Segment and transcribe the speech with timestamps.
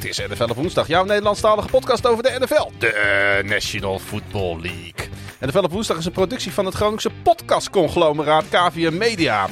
[0.00, 5.08] Dit is NFL op woensdag, jouw Nederlandstalige podcast over de NFL, de National Football League.
[5.40, 9.48] NFL op woensdag is een productie van het Groningse podcastconglomeraat KVM Media.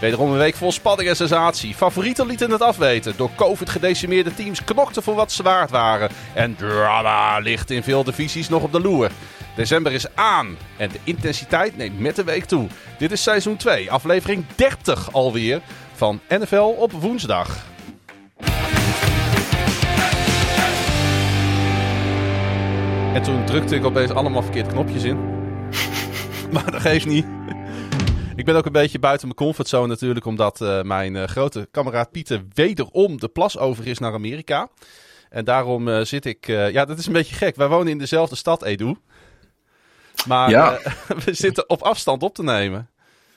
[0.00, 1.74] Wederom een week vol spanning en sensatie.
[1.74, 3.14] Favorieten lieten het afweten.
[3.16, 6.10] Door COVID gedecimeerde teams knokten voor wat ze waard waren.
[6.34, 9.10] En drama ligt in veel divisies nog op de loer.
[9.56, 12.68] December is aan en de intensiteit neemt met de week toe.
[12.98, 15.60] Dit is seizoen 2, aflevering 30 alweer
[15.94, 17.70] van NFL op woensdag.
[23.14, 25.16] En toen drukte ik opeens allemaal verkeerd knopjes in.
[26.52, 27.26] maar dat geeft niet.
[28.36, 32.10] Ik ben ook een beetje buiten mijn comfortzone natuurlijk, omdat uh, mijn uh, grote kameraad
[32.10, 34.68] Pieter wederom de plas over is naar Amerika.
[35.30, 36.46] En daarom uh, zit ik...
[36.46, 37.56] ja, dat is een beetje gek.
[37.56, 38.96] Wij wonen in dezelfde stad, Edu.
[40.26, 40.78] Maar Ja.
[41.24, 42.90] we zitten op afstand op te nemen.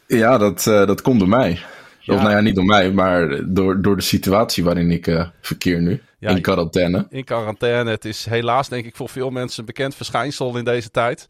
[0.08, 1.60] Ja, dat, eh, dat komt door mij.
[2.00, 2.14] Ja.
[2.14, 5.82] Of nou ja, niet door mij, maar door, door de situatie waarin ik eh, verkeer
[5.82, 6.02] nu.
[6.26, 7.08] Ja, in quarantaine.
[7.10, 7.90] In quarantaine.
[7.90, 11.28] Het is helaas denk ik voor veel mensen een bekend verschijnsel in deze tijd.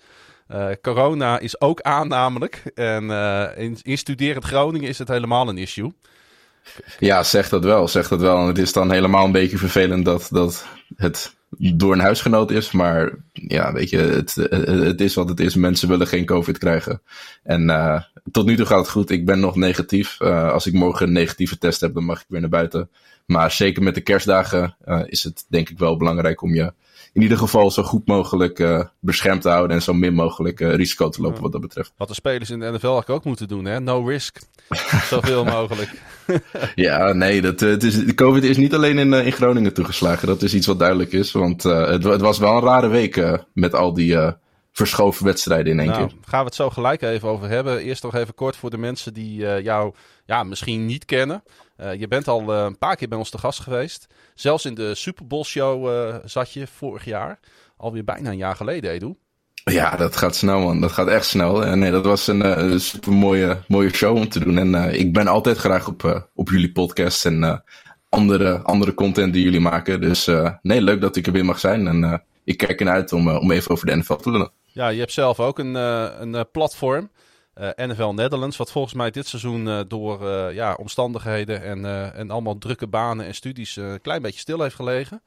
[0.48, 2.62] Eh, corona is ook aan namelijk.
[2.76, 5.94] En eh, in, in studerend Groningen is het helemaal een issue.
[7.00, 8.38] Ja, zeg dat wel, zeg dat wel.
[8.38, 12.72] En het is dan helemaal een beetje vervelend dat, dat het door een huisgenoot is.
[12.72, 15.56] Maar ja, weet je, het, het, is wat het is.
[15.56, 17.02] Mensen willen geen COVID krijgen.
[17.44, 19.10] En eh, tot nu toe gaat het goed.
[19.10, 20.22] Ik ben nog negatief.
[20.22, 22.90] Als ik morgen een negatieve test heb, dan mag ik weer naar buiten.
[23.26, 26.74] Maar zeker met de kerstdagen eh, is het denk ik wel belangrijk om je
[27.14, 29.76] in ieder geval zo goed mogelijk eh, beschermd te houden.
[29.76, 31.94] En zo min mogelijk eh, risico te lopen wat dat betreft.
[31.98, 33.66] Wat de spelers in de NFL ook moeten doen.
[33.66, 33.80] Hè?
[33.80, 34.40] No risk.
[35.10, 35.92] Zoveel mogelijk.
[36.76, 40.28] Ja, nee, dat, het is, COVID is niet alleen in, in Groningen toegeslagen.
[40.28, 41.32] Dat is iets wat duidelijk is.
[41.32, 44.18] Want het, het was wel een rare week met al die
[44.72, 46.18] verschoven wedstrijden in één Nou, keer.
[46.26, 47.80] gaan we het zo gelijk even over hebben.
[47.80, 49.94] Eerst nog even kort voor de mensen die jou
[50.26, 51.44] ja, misschien niet kennen.
[51.76, 54.08] Eh, je bent al eh, een paar keer bij ons te gast geweest.
[54.34, 57.40] Zelfs in de Super Bowl show eh, zat je vorig jaar.
[57.78, 59.16] Alweer bijna een jaar geleden, Edu.
[59.64, 60.82] Ja, dat gaat snel, man.
[60.82, 61.66] Dat gaat echt snel.
[61.66, 64.58] En nee, dat was een, super mooie, mooie show om te doen.
[64.58, 67.64] En ik ben altijd graag op, op jullie podcast en
[68.10, 70.02] andere, andere content die jullie maken.
[70.02, 70.30] Dus
[70.62, 71.88] nee, leuk dat ik er weer mag zijn.
[71.88, 74.52] En ik kijk ernaar uit om, om even over de NFL te lullen.
[74.66, 77.10] Ja, je hebt zelf ook een, een platform.
[77.56, 82.32] Eh, NFL Netherlands, wat volgens mij dit seizoen eh, door eh, ja, omstandigheden en, en
[82.32, 85.22] allemaal drukke banen en studies een klein beetje stil heeft gelegen.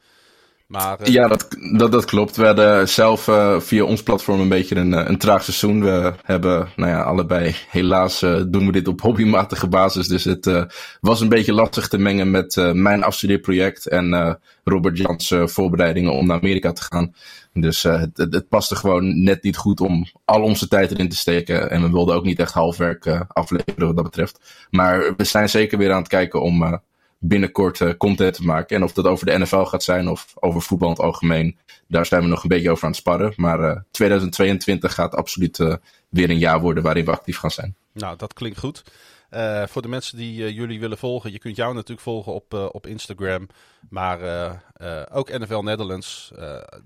[0.68, 2.36] Maar eh, Ja, dat, dat, dat klopt.
[2.36, 5.80] We hadden zelf eh, via ons platform een beetje een, eh, een traag seizoen.
[5.80, 10.08] We hebben, nou ja, allebei, helaas doen we dit op hobbymatige basis.
[10.08, 10.68] Dus het
[11.00, 16.38] was een beetje lastig te mengen met mijn afstudeerproject en Robert Jans voorbereidingen om naar
[16.38, 17.14] Amerika te gaan.
[17.52, 21.70] Dus het, het, paste gewoon net niet goed om al onze tijd erin te steken.
[21.70, 24.66] En we wilden ook niet echt halfwerk afleveren wat dat betreft.
[24.70, 26.80] Maar we zijn zeker weer aan het kijken om
[27.18, 28.76] binnenkort eh, content te maken.
[28.76, 32.06] En of dat over de NFL gaat zijn of over voetbal in het algemeen, daar
[32.06, 33.32] zijn we nog een beetje over aan het sparren.
[33.36, 35.74] Maar eh 2022 gaat absoluut eh,
[36.08, 37.76] weer een jaar worden waarin we actief gaan zijn.
[37.92, 38.82] Nou, dat klinkt goed.
[39.30, 42.54] Eh, voor de mensen die eh, jullie willen volgen, je kunt jou natuurlijk volgen op,
[42.54, 43.48] eh, op Instagram.
[43.90, 46.30] Maar eh, eh, ook NFL Netherlands.
[46.36, 46.42] Eh,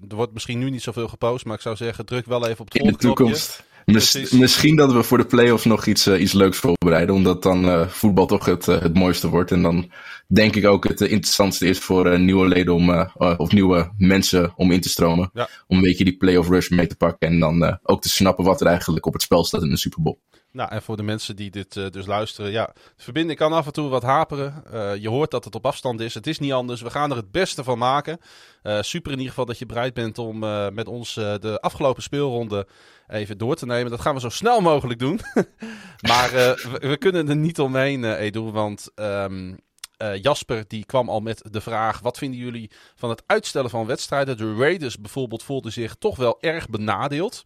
[0.09, 2.73] er wordt misschien nu niet zoveel gepost, maar ik zou zeggen, druk wel even op
[2.73, 3.65] het In de toekomst.
[3.85, 7.15] Misschien dat we voor de playoffs nog iets, eh, iets leuks voorbereiden.
[7.15, 9.51] Omdat dan eh, voetbal toch het, eh, het mooiste wordt.
[9.51, 9.91] En dan
[10.27, 14.81] denk ik ook het interessantste is voor nieuwe leden om, of nieuwe mensen om in
[14.81, 15.31] te stromen.
[15.33, 15.49] Ja.
[15.67, 17.29] Om een beetje die playoff rush mee te pakken.
[17.29, 20.03] En dan ook te snappen wat er eigenlijk op het spel staat in de Super
[20.03, 20.19] Bowl.
[20.53, 23.67] Nou, en voor de mensen die dit eh, dus luisteren, ja, de verbinding kan af
[23.67, 24.65] en toe wat haperen.
[24.73, 26.15] Eh, je hoort dat het op afstand is.
[26.15, 26.81] Het is niet anders.
[26.81, 28.19] We gaan er het beste van maken.
[28.63, 30.39] Eh, super in ieder geval dat je bereid bent om
[30.75, 32.67] met ons de afgelopen speelronde
[33.09, 33.91] even door te nemen.
[33.91, 35.21] Dat gaan we zo snel mogelijk doen.
[36.09, 39.55] maar we, we kunnen er niet omheen, Edu, want ehm,
[40.03, 43.87] eh, Jasper die kwam al met de vraag: wat vinden jullie van het uitstellen van
[43.87, 44.37] wedstrijden?
[44.37, 47.43] De Raiders bijvoorbeeld voelden zich toch wel erg benadeeld.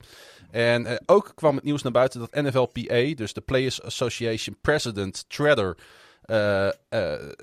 [0.51, 5.25] En eh, ook kwam het nieuws naar buiten dat NFLPA, dus de Players Association President
[5.29, 5.77] Treader,
[6.23, 6.73] eh, eh,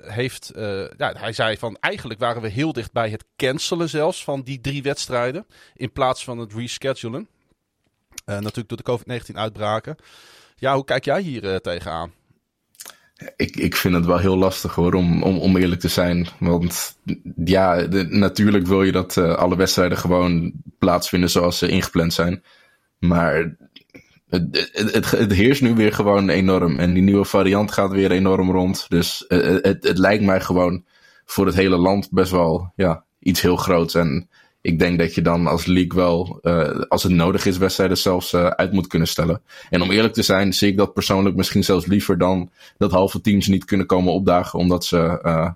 [0.02, 0.52] heeft.
[0.96, 4.60] ja, hij zei van eigenlijk waren we heel dicht bij het cancelen zelfs van die
[4.60, 5.46] drie wedstrijden.
[5.74, 7.28] In plaats van het reschedulen.
[8.24, 9.96] Natuurlijk door de COVID-19 uitbraken.
[10.56, 12.12] Ja, hoe kijk jij hier tegenaan?
[13.36, 16.28] Ik, ik vind het wel heel lastig hoor, om, om, om eerlijk te zijn.
[16.38, 16.98] Want
[17.44, 22.42] ja, natuurlijk wil je dat alle wedstrijden gewoon plaatsvinden zoals ze ingepland zijn.
[23.06, 23.56] Maar
[24.28, 26.78] het, het, het, heerst nu weer gewoon enorm.
[26.78, 28.86] En die nieuwe variant gaat weer enorm rond.
[28.88, 30.84] Dus eh, het, het, het lijkt mij gewoon
[31.24, 33.94] voor het hele land best wel ja, iets heel groots.
[33.94, 34.28] En
[34.64, 38.32] ik denk dat je dan als league wel, eh, als het nodig is, wedstrijden zelfs
[38.32, 39.42] eh, uit moet kunnen stellen.
[39.70, 43.20] En om eerlijk te zijn, zie ik dat persoonlijk misschien zelfs liever dan dat halve
[43.20, 45.50] teams niet kunnen komen opdagen omdat ze eh,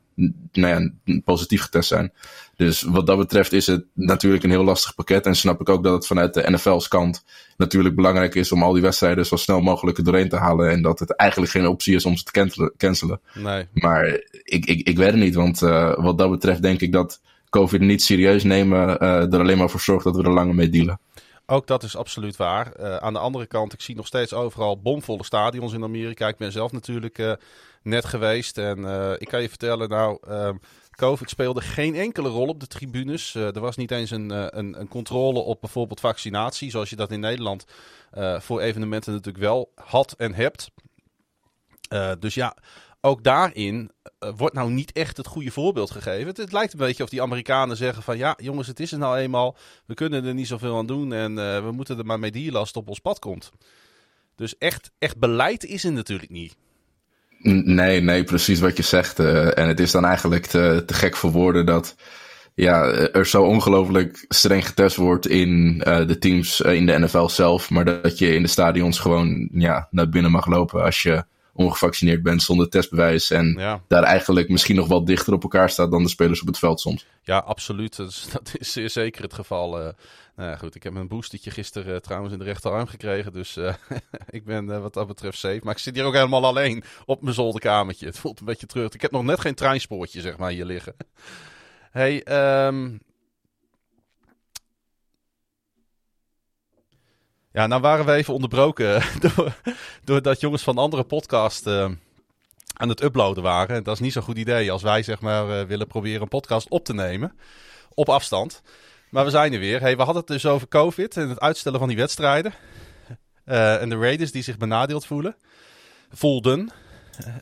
[0.53, 2.13] nou ja, positief getest zijn.
[2.59, 5.27] Dus wat dat betreft is het natuurlijk een heel lastig pakket.
[5.27, 7.25] En snap ik ook dat het vanuit de NFL's kant
[7.57, 10.71] natuurlijk belangrijk is om al die wedstrijden zo snel mogelijk doorheen te halen.
[10.71, 13.21] En dat het eigenlijk geen optie is om ze te cancelen.
[13.35, 13.67] Nee.
[13.73, 14.07] Maar
[14.43, 17.21] ik, ik, ik weet het niet, want uh, wat dat betreft denk ik dat
[17.51, 20.69] COVID niet serieus nemen uh, er alleen maar voor zorgt dat we er langer mee
[20.69, 21.01] dealen.
[21.47, 22.73] Ook dat is absoluut waar.
[22.81, 26.29] Uh, aan de andere kant, ik zie nog steeds overal bomvolle stadions in Amerika.
[26.29, 27.37] Ik ben zelf natuurlijk
[27.83, 28.79] net geweest en
[29.19, 30.19] ik kan je vertellen, nou,
[30.99, 33.35] COVID speelde geen enkele rol op de tribunes.
[33.35, 37.21] er was niet eens een, een, een, controle op bijvoorbeeld vaccinatie, zoals je dat in
[37.21, 37.65] Nederland
[38.39, 40.71] voor evenementen natuurlijk wel had en hebt.
[42.19, 42.57] dus ja,
[43.01, 43.91] ook daarin
[44.37, 46.27] wordt nou niet echt het goede voorbeeld gegeven.
[46.27, 49.17] Het, lijkt een beetje of die Amerikanen zeggen van ja, jongens, het is er nou
[49.17, 49.57] eenmaal.
[49.87, 51.35] We kunnen er niet zoveel aan doen en
[51.65, 53.51] we moeten er maar mee dealen als op ons pad komt.
[54.35, 56.57] Dus echt, echt beleid is er natuurlijk niet.
[57.43, 59.21] Nee, nee, precies wat je zegt.
[59.21, 61.97] Uh, en het is dan eigenlijk te, te gek voor woorden dat
[62.55, 67.71] ja, er zo ongelooflijk streng getest wordt in de teams in de NFL zelf.
[67.71, 72.23] Maar dat je in de stadions gewoon ja, naar binnen mag lopen als je ongevaccineerd
[72.23, 73.31] bent zonder testbewijs.
[73.31, 73.83] En ja.
[73.89, 76.81] daar eigenlijk misschien nog wel dichter op elkaar staat dan de spelers op het veld
[76.81, 77.07] soms.
[77.23, 77.97] Ja, absoluut.
[78.33, 79.95] Dat is, zeer zeker het geval.
[80.39, 83.33] Nou goed, ik heb een boostertje gisteren uh, trouwens in de rechterarm gekregen.
[83.33, 83.75] Dus uh,
[84.31, 85.61] ik ben wat dat betreft safe.
[85.63, 88.07] Maar ik zit hier ook helemaal alleen op mijn zolderkamertje.
[88.07, 88.95] Het voelt een beetje terug.
[88.95, 90.95] Ik heb nog net geen treinspoortje, zeg maar, hier liggen.
[91.91, 92.27] Hey,
[92.67, 93.01] um,
[97.53, 99.03] Ja, nou waren we even onderbroken
[99.35, 99.57] door,
[100.05, 101.91] doordat jongens van andere podcast uh,
[102.73, 103.77] aan het uploaden waren.
[103.77, 106.69] En dat is niet zo'n goed idee als wij zeg maar willen proberen een podcast
[106.69, 107.39] op te nemen
[107.95, 108.63] op afstand.
[109.11, 109.81] Maar we zijn er weer.
[109.81, 112.53] Hey, we hadden het dus over COVID en het uitstellen van die wedstrijden.
[113.47, 115.37] Uh, en de Raiders die zich benadeeld voelen.
[116.11, 116.71] Voelden.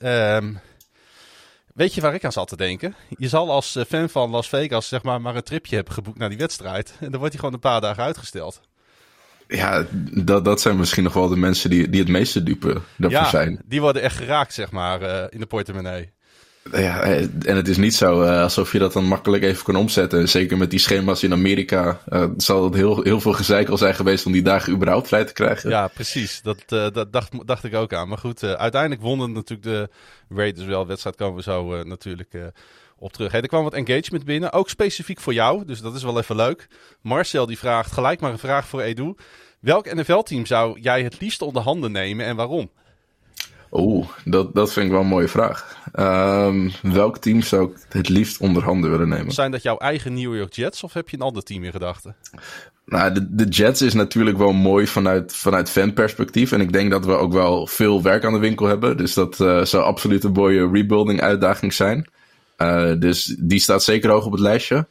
[0.03, 0.61] Um,
[1.75, 2.95] weet je waar ik aan zat te denken?
[3.09, 6.29] Je zal als fan van Las Vegas zeg maar, maar een tripje hebben geboekt naar
[6.29, 6.95] die wedstrijd.
[7.01, 8.61] En dan wordt die gewoon een paar dagen uitgesteld.
[9.49, 9.87] Ja,
[10.25, 13.29] dat, dat zijn misschien nog wel de mensen die, die het meeste dupe daarvoor ja,
[13.29, 13.63] zijn.
[13.65, 16.13] die worden echt geraakt, zeg maar, uh, in de portemonnee.
[16.73, 20.29] Ja, en het is niet zo uh, alsof je dat dan makkelijk even kan omzetten.
[20.29, 23.95] Zeker met die schema's in Amerika uh, zal het heel, heel veel gezeik al zijn
[23.95, 25.71] geweest om die dagen überhaupt vrij te krijgen.
[25.71, 26.43] Ja, precies.
[26.43, 28.09] Dat, dat dacht, dacht ik ook aan.
[28.09, 29.89] Maar goed, uiteindelijk wonnen natuurlijk de
[30.29, 30.87] Raiders wel.
[30.87, 32.35] Wedstrijd komen we zo natuurlijk
[32.99, 33.33] op terug.
[33.33, 36.69] Er kwam wat engagement binnen, ook specifiek voor jou, dus dat is wel even leuk.
[37.03, 39.15] Marcel die vraagt gelijk maar een vraag voor Edu.
[39.61, 42.71] Welk NFL-team zou jij het liefst onder handen nemen en waarom?
[43.73, 45.77] Oeh, dat, dat vind ik wel een mooie vraag.
[45.99, 49.33] Um, welk team zou ik het liefst onder handen willen nemen?
[49.33, 52.17] Zijn dat jouw eigen New York Jets of heb je een ander team in gedachten?
[52.85, 56.53] Nou, de, de Jets is natuurlijk wel mooi vanuit, vanuit fanperspectief.
[56.53, 58.97] En ik denk dat we ook wel veel werk aan de winkel hebben.
[58.97, 62.09] Dus dat uh, zou absoluut een mooie rebuilding uitdaging zijn.
[62.59, 64.87] Uh, dus die staat zeker hoog op het lijstje.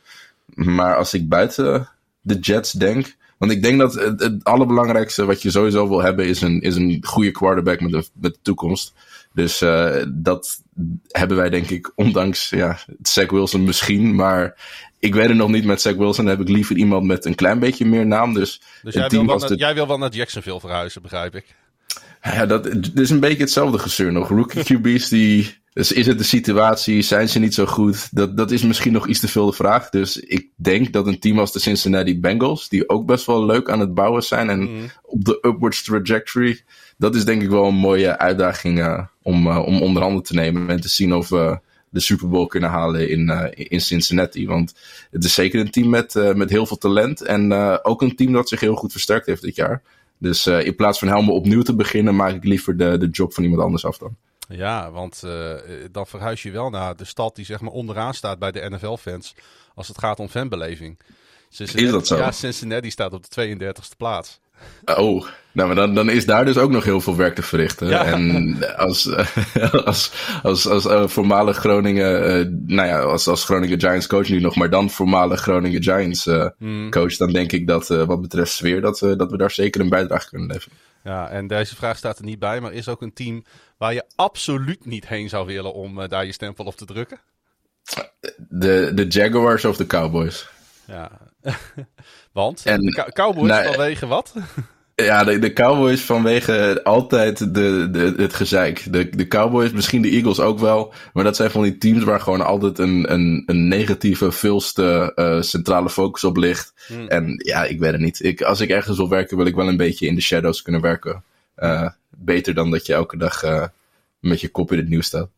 [0.54, 1.90] Maar als ik buiten
[2.22, 3.16] de Jets denk.
[3.38, 6.76] Want ik denk dat het, het allerbelangrijkste wat je sowieso wil hebben is een, is
[6.76, 8.94] een goede quarterback met de, met de toekomst.
[9.34, 10.62] Dus uh, dat
[11.08, 14.16] hebben wij denk ik, ondanks ja, Zach Wilson misschien.
[14.16, 14.56] Maar
[15.00, 16.26] ik weet het nog niet met Zach Wilson.
[16.26, 18.34] Dan heb ik liever iemand met een klein beetje meer naam.
[18.34, 19.56] Dus, dus jij, wil wel naar, de...
[19.56, 21.56] jij wil wel naar Jacksonville verhuizen, begrijp ik.
[22.22, 24.30] Ja, dat, dat is een beetje hetzelfde gezeur nog.
[24.30, 27.02] Rookie QB's die dus is het de situatie?
[27.02, 28.16] Zijn ze niet zo goed?
[28.16, 29.90] Dat, dat is misschien nog iets te veel de vraag.
[29.90, 33.70] Dus ik denk dat een team als de Cincinnati Bengals, die ook best wel leuk
[33.70, 34.90] aan het bouwen zijn en mm.
[35.02, 36.62] op de upwards trajectory,
[36.98, 40.34] dat is denk ik wel een mooie uitdaging uh, om, uh, om onder handen te
[40.34, 44.48] nemen en te zien of we de Super Bowl kunnen halen in, uh, in Cincinnati.
[44.48, 44.74] Want
[45.12, 47.52] het is zeker een team met, met heel veel talent en
[47.84, 49.82] ook een team dat zich heel goed versterkt heeft dit jaar.
[50.18, 53.44] Dus in plaats van helemaal opnieuw te beginnen, maak ik liever de, de job van
[53.44, 54.16] iemand anders af dan.
[54.48, 55.54] Ja, want uh,
[55.92, 59.36] dan verhuis je wel naar de stad die zeg maar onderaan staat bij de NFL-fans
[59.76, 61.00] als het gaat om fanbeleving.
[61.50, 62.18] Cincinnati, is dat zo?
[62.18, 64.40] Ja, Cincinnati staat op de 32e plaats.
[64.86, 67.88] Oh, nou, maar dan, dan is daar dus ook nog heel veel werk te verrichten.
[67.88, 68.06] Ja.
[68.06, 69.10] En als,
[69.86, 70.12] als,
[70.44, 74.56] als, als uh, voormalig Groningen, uh, nou ja, als, als Groningen Giants coach nu nog,
[74.56, 76.90] maar dan voormalig Groningen Giants uh, mm.
[76.90, 80.30] coach, dan denk ik dat wat betreft sfeer, dat, dat we daar zeker een bijdrage
[80.30, 80.78] kunnen leveren.
[81.04, 83.44] Ja, en deze vraag staat er niet bij, maar is ook een team
[83.78, 87.20] waar je absoluut niet heen zou willen om uh, daar je stempel op te drukken?
[88.38, 90.50] De, de Jaguars of de Cowboys.
[90.86, 91.12] Ja,
[92.32, 94.34] want en, de Cowboys nou, vanwege wat?
[94.96, 98.94] Ja, de, de Cowboys vanwege altijd de, de, het gezeik.
[98.94, 100.94] De, de Cowboys, misschien de Eagles ook wel.
[101.14, 105.42] Maar dat zijn van die teams waar gewoon altijd een, een, een negatieve, veelste uh,
[105.42, 106.74] centrale focus op ligt.
[106.88, 107.08] Hmm.
[107.08, 108.24] En ja, ik weet het niet.
[108.24, 110.82] Ik, als ik ergens wil werken, wil ik wel een beetje in de shadows kunnen
[110.82, 111.24] werken.
[111.58, 113.66] Uh, beter dan dat je elke dag uh,
[114.20, 115.30] met je kop in het nieuws staat.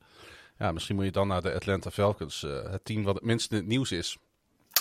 [0.60, 3.58] Ja, misschien moet je dan naar de Atlanta Falcons, het team wat het minst in
[3.58, 4.18] het nieuws is.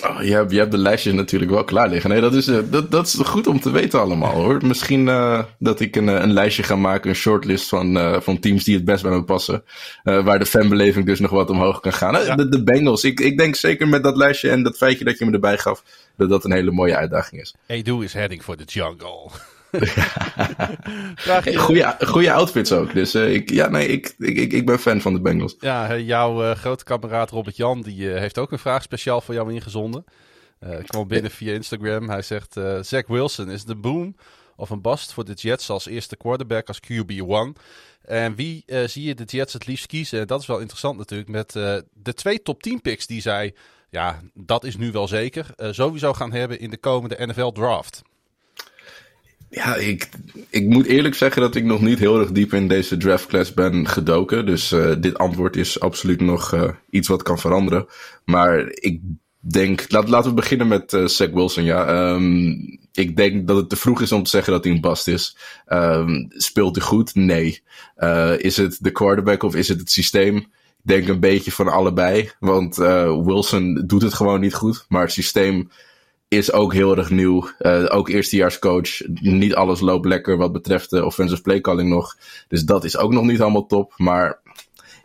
[0.03, 2.11] Oh, je, hebt, je hebt de lijstjes natuurlijk wel klaar liggen.
[2.11, 4.67] Nee, dat is, dat, dat is goed om te weten allemaal hoor.
[4.67, 8.65] Misschien uh, dat ik een, een lijstje ga maken, een shortlist van, uh, van teams
[8.65, 9.65] die het best bij me passen.
[10.03, 12.25] waar de fanbeleving dus nog wat omhoog kan gaan.
[12.25, 12.35] Ja.
[12.35, 15.25] De, de Bengals, ik, ik denk zeker met dat lijstje en dat feitje dat je
[15.25, 15.83] me erbij gaf,
[16.17, 17.55] dat dat een hele mooie uitdaging is.
[17.67, 19.31] Edu is heading for the jungle.
[21.57, 22.93] goede, goede outfits ook.
[22.93, 25.57] Dus uh, ik, ja, nee, ik, ik, ik ben fan van de Bengals.
[25.59, 29.35] Ja, jouw uh, grote kameraad Robert Jan die, uh, heeft ook een vraag speciaal voor
[29.35, 30.05] jou ingezonden.
[30.61, 32.09] ik kwam binnen via Instagram.
[32.09, 34.17] Hij zegt: Zach Wilson is de boom
[34.57, 37.63] of een bust voor de Jets als eerste quarterback als QB1.
[38.03, 40.27] En wie zie je de Jets het liefst kiezen?
[40.27, 41.31] Dat is wel interessant natuurlijk.
[41.31, 43.55] Met de twee top 10 picks die zij,
[43.91, 48.03] ja, dat is nu wel zeker, sowieso gaan hebben in de komende NFL draft.
[49.51, 50.09] Ja, ik,
[50.51, 53.89] ik moet eerlijk zeggen dat ik nog niet heel erg diep in deze draftclass ben
[53.89, 54.47] gedoken.
[54.47, 57.87] Dus uh, dit antwoord is absoluut nog uh, iets wat kan veranderen.
[58.25, 59.01] Maar ik
[59.39, 61.65] denk, laat, laten we beginnen met uh, Zach Wilson.
[61.65, 64.81] Ja, um, ik denk dat het te vroeg is om te zeggen dat hij een
[64.81, 65.37] bast is.
[65.69, 67.15] Um, speelt hij goed?
[67.15, 67.63] Nee.
[68.39, 70.37] is het de quarterback of is het het systeem?
[70.37, 72.31] Ik denk een beetje van allebei.
[72.41, 72.77] Want
[73.25, 74.85] Wilson doet het gewoon niet goed.
[74.89, 75.69] Maar het systeem
[76.29, 77.49] is ook heel erg nieuw.
[77.59, 79.01] Uh, ook eerstejaarscoach.
[79.21, 82.17] Niet alles loopt lekker wat betreft de offensive play calling nog.
[82.49, 83.93] Dus dat is ook nog niet allemaal top.
[83.97, 84.41] Maar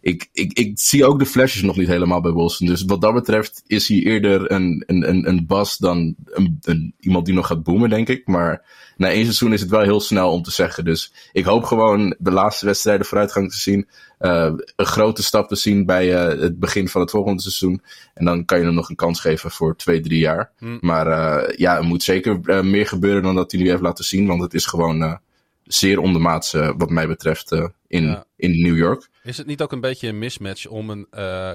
[0.02, 2.68] ik, ik, ik zie ook de flashes nog niet helemaal bij Wilson.
[2.68, 6.94] Dus wat dat betreft is hij eerder een, een, een, een bas dan een, een,
[7.00, 8.28] iemand die nog gaat boomen, denk ik.
[8.28, 8.66] Maar
[8.98, 10.86] na één seizoen is het wel heel snel om te zeggen.
[10.86, 13.88] Dus ik hoop gewoon de laatste wedstrijden vooruitgang te zien.
[14.20, 17.82] Uh, een grote stap te zien bij uh, het begin van het volgende seizoen.
[18.14, 20.52] En dan kan je hem nog een kans geven voor twee, drie jaar.
[20.58, 20.78] Hmm.
[20.82, 24.28] Maar uh, ja, er moet zeker meer gebeuren dan dat hij nu heeft laten zien.
[24.28, 25.20] Want het is gewoon
[25.64, 27.52] zeer ondermaats wat mij betreft
[27.88, 28.26] in, ja.
[28.36, 29.10] in New York.
[29.24, 31.08] Is het niet ook een beetje een mismatch om een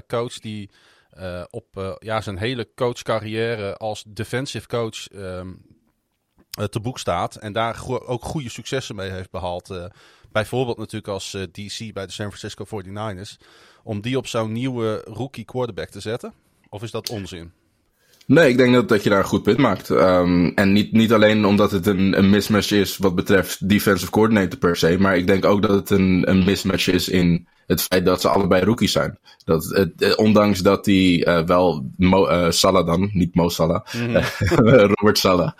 [0.06, 0.70] coach die...
[1.50, 5.64] op ja, zijn hele coachcarrière als defensive coach um,
[6.70, 7.36] te boek staat.
[7.36, 9.90] En daar ook goede successen mee heeft behaald.
[10.32, 13.46] Bijvoorbeeld natuurlijk als DC bij de San Francisco 49ers.
[13.82, 16.32] Om die op zo'n nieuwe rookie quarterback te zetten?
[16.68, 17.52] Of is dat onzin?
[18.26, 19.88] Nee, ik denk dat, dat je daar een goed punt maakt.
[19.88, 24.58] Um, en niet, niet alleen omdat het een, een mismatch is wat betreft defensive coordinator
[24.58, 24.98] per se.
[24.98, 28.28] Maar ik denk ook dat het een, een mismatch is in het feit dat ze
[28.28, 29.18] allebei rookies zijn.
[29.44, 33.84] Dat, het, eh, ondanks dat hij uh, wel Mo, uh, Salah dan, niet Mo Salah,
[33.92, 34.22] mm -hmm.
[34.94, 35.50] Robert Salah,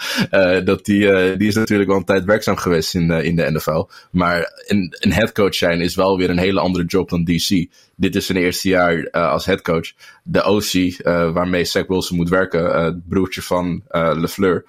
[0.65, 3.89] dat die, die is natuurlijk wel een tijd werkzaam geweest in, in de NFL.
[4.11, 7.67] Maar een, een headcoach zijn is wel weer een hele andere job dan DC.
[7.97, 9.93] Dit is zijn eerste jaar als headcoach.
[10.23, 14.65] De OC, waarmee Zach Wilson moet werken, het broertje van LeFleur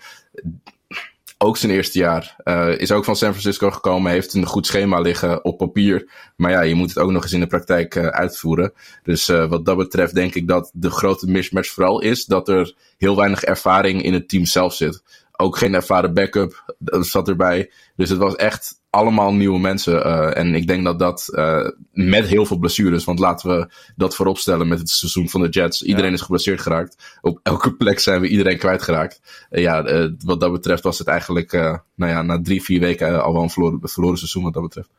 [1.37, 2.35] ook zijn eerste jaar.
[2.43, 6.09] Uh, is ook van San Francisco gekomen, heeft een goed schema liggen op papier.
[6.35, 8.73] Maar ja, je moet het ook nog eens in de praktijk uh, uitvoeren.
[9.03, 12.75] Dus uh, wat dat betreft denk ik dat de grote mismatch vooral is dat er
[12.97, 15.03] heel weinig ervaring in het team zelf zit.
[15.31, 17.71] Ook geen ervaren backup dat zat erbij.
[17.95, 20.07] Dus het was echt allemaal nieuwe mensen.
[20.07, 24.15] Uh, en ik denk dat dat uh, met heel veel blessures, want laten we dat
[24.15, 25.81] vooropstellen met het seizoen van de Jets.
[25.81, 27.17] Iedereen is geblesseerd geraakt.
[27.21, 29.47] Op elke plek zijn we iedereen kwijtgeraakt.
[29.49, 29.83] Uh, ja,
[30.25, 31.51] wat dat betreft was het eigenlijk,
[31.95, 34.89] nou ja, na drie, vier weken al wel een verloren, verloren seizoen wat dat betreft.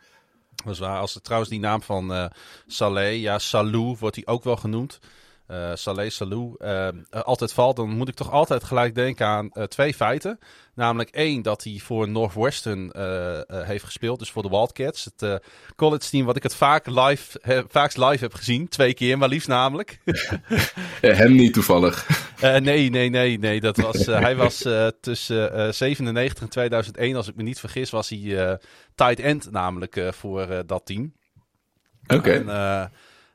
[0.65, 1.01] Dat is waar.
[1.01, 2.31] Als het trouwens die naam van
[2.67, 4.99] Saleh, ja, Salou wordt hij ook wel genoemd
[5.51, 9.65] uh, Saleh Salou uh, altijd valt, dan moet ik toch altijd gelijk denken aan uh,
[9.65, 10.39] twee feiten.
[10.75, 12.93] Namelijk één, dat hij voor Northwestern
[13.49, 15.05] heeft gespeeld, dus voor de Wildcats.
[15.05, 15.43] Het
[15.77, 18.69] college team wat ik het vaak live, he, vaakst live heb gezien.
[18.69, 19.99] Twee keer maar liefst namelijk.
[21.01, 22.09] hem niet toevallig.
[22.41, 23.61] nee, nee, nee, nee.
[23.61, 24.65] Dat was, hij was
[25.01, 28.59] tussen 97 en 2001, als ik me niet vergis, was hij
[28.95, 31.13] tight end namelijk voor dat team.
[32.07, 32.15] Oké.
[32.15, 32.89] Okay.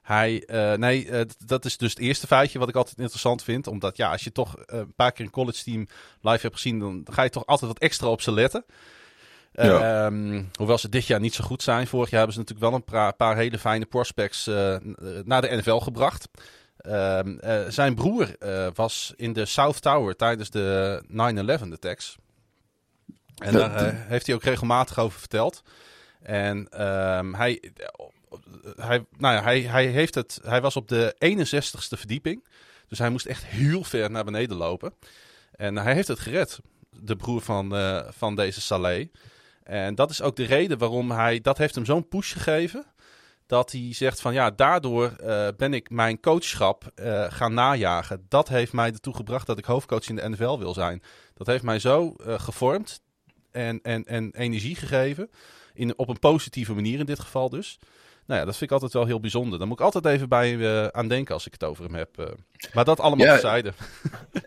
[0.04, 3.68] Hij, uh, nee, uh, dat is dus het eerste feitje wat ik altijd interessant vind.
[3.68, 5.88] Omdat ja, als je toch uh, een paar keer een college team
[6.22, 8.66] live hebt gezien, dan ga je toch altijd wat extra op ze letten.
[9.52, 10.06] Ja.
[10.06, 11.88] Um, hoewel ze dit jaar niet zo goed zijn.
[11.88, 14.46] Vorig jaar hebben ze natuurlijk wel een paar, paar hele fijne prospects
[15.24, 16.28] naar de NFL gebracht.
[16.88, 18.36] Um, zijn broer
[18.74, 22.16] was in de South Tower tijdens de 9-11 attacks.
[23.38, 25.64] En daar heeft hij ook regelmatig over verteld.
[26.22, 26.82] En
[27.18, 27.72] um, hij,
[28.76, 32.44] hij, nou ja, hij, hij, heeft het, hij was op de 61ste verdieping.
[32.88, 34.94] Dus hij moest echt heel ver naar beneden lopen.
[35.52, 39.08] En hij heeft het gered, de broer van, uh, van deze Saleh.
[39.64, 42.86] En dat is ook de reden waarom hij, dat heeft hem zo'n push gegeven.
[43.46, 48.26] Dat hij zegt van ja, daardoor uh, ben ik mijn coachschap uh, gaan najagen.
[48.30, 51.04] Dat heeft mij ertoe gebracht dat ik hoofdcoach in de NFL wil zijn.
[51.34, 53.02] Dat heeft mij zo gevormd
[53.52, 55.30] en, en, en energie gegeven.
[55.74, 57.80] In, op een positieve manier in dit geval dus
[58.26, 59.60] Nou ja, dat vind ik altijd wel heel bijzonder.
[59.60, 62.10] Daar moet ik altijd even bij uh, aan denken als ik het over hem heb.
[62.20, 62.26] Uh.
[62.74, 63.74] Maar dat allemaal ja, terzijde.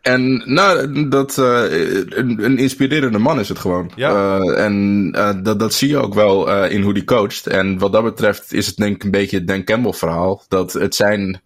[0.00, 1.62] En nou, dat, uh,
[2.08, 3.90] een, een, inspirerende man is het gewoon.
[3.96, 4.38] Ja.
[4.38, 5.10] en
[5.42, 7.46] dat, dat zie je ook wel in hoe hij coacht.
[7.46, 10.42] En wat dat betreft is het denk ik een beetje het Dan Campbell verhaal.
[10.48, 11.40] Dat het zijn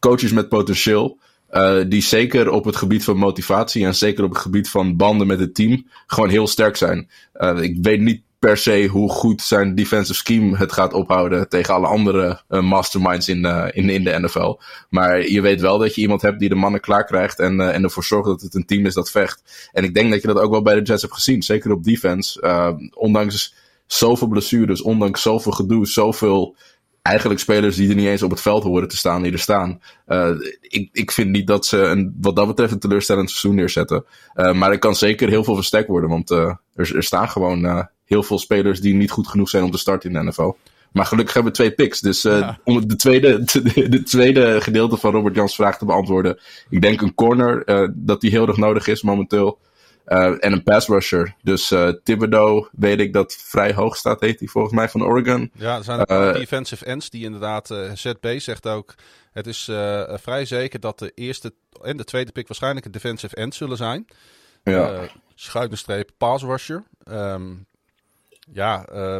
[0.00, 1.18] coaches met potentieel.
[1.88, 5.40] die zeker op het gebied van motivatie en zeker op het gebied van banden met
[5.40, 7.10] het team gewoon heel sterk zijn.
[7.60, 11.86] ik weet niet per se hoe goed zijn defensive scheme het gaat ophouden tegen alle
[11.86, 14.58] andere uh, masterminds in, uh, in, in de NFL.
[14.88, 17.74] Maar je weet wel dat je iemand hebt die de mannen klaar krijgt en, uh,
[17.74, 19.70] en ervoor zorgt dat het een team is dat vecht.
[19.72, 21.84] En ik denk dat je dat ook wel bij de Jets hebt gezien, zeker op
[21.84, 22.40] defense.
[22.94, 23.54] ondanks
[23.86, 26.56] zoveel blessures, ondanks zoveel gedoe, zoveel
[27.02, 29.80] eigenlijk spelers die er niet eens op het veld horen te staan, die er staan.
[30.60, 34.04] ik, ik vind niet dat ze een, wat dat betreft een teleurstellend seizoen neerzetten.
[34.34, 38.38] maar het kan zeker heel veel versterkt worden, want er, er staan gewoon heel veel
[38.38, 40.52] spelers die niet goed genoeg zijn om te starten in de NFL.
[40.96, 42.00] Maar gelukkig hebben we twee picks.
[42.00, 43.44] Dus uh, om de tweede,
[43.88, 46.38] de, tweede gedeelte van Robert Jans vraag te beantwoorden.
[46.70, 49.58] Ik denk een corner, uh, dat die heel erg nodig is momenteel.
[50.06, 51.34] Uh, en een pass rusher.
[51.42, 55.50] Dus Thibodeau weet ik dat vrij hoog staat, heet hij volgens mij van Oregon.
[55.54, 57.74] Ja, er zijn paar defensive ends die inderdaad...
[57.94, 58.94] ZB zegt ook,
[59.32, 59.64] het is
[60.12, 64.06] vrij zeker dat de eerste en de tweede pick waarschijnlijk een defensive end zullen zijn.
[64.64, 65.08] Ja.
[65.34, 66.82] schuine streep pass rusher.
[67.10, 67.66] Um,
[68.52, 69.16] ja, uh,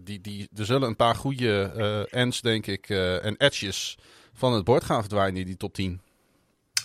[0.00, 3.98] die, die, er zullen een paar goede uh, ends, denk ik, uh, en edges
[4.32, 6.00] van het bord gaan verdwijnen in die top 10.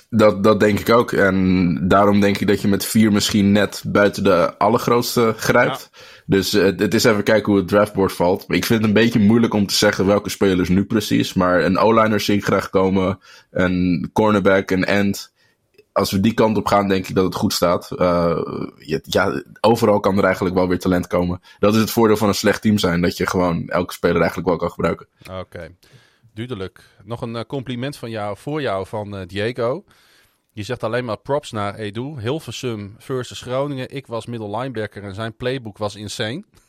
[0.09, 1.11] Dat, dat denk ik ook.
[1.11, 5.89] En daarom denk ik dat je met vier misschien net buiten de allergrootste grijpt.
[6.25, 8.45] Dus het, het, is even kijken hoe het draftboard valt.
[8.47, 11.33] Ik vind het een beetje moeilijk om te zeggen welke spelers nu precies.
[11.33, 13.19] Maar een O-liner zie ik graag komen.
[13.51, 15.33] Een cornerback, een end
[15.95, 17.91] als we die kant op gaan, denk ik dat het goed staat.
[17.91, 18.39] Uh,
[19.03, 21.41] ja, overal kan er eigenlijk wel weer talent komen.
[21.59, 23.01] Dat is het voordeel van een slecht team zijn.
[23.01, 25.07] Dat je gewoon elke speler eigenlijk wel kan gebruiken.
[25.31, 25.75] Oké,
[26.33, 26.83] duidelijk.
[27.03, 29.83] Nog een eh, compliment van jou, voor jou van uh, Diego.
[30.51, 32.19] Je zegt alleen maar props naar Edu.
[32.19, 33.95] Hilversum versus Groningen.
[33.95, 36.43] Ik was middle linebacker en zijn playbook was insane.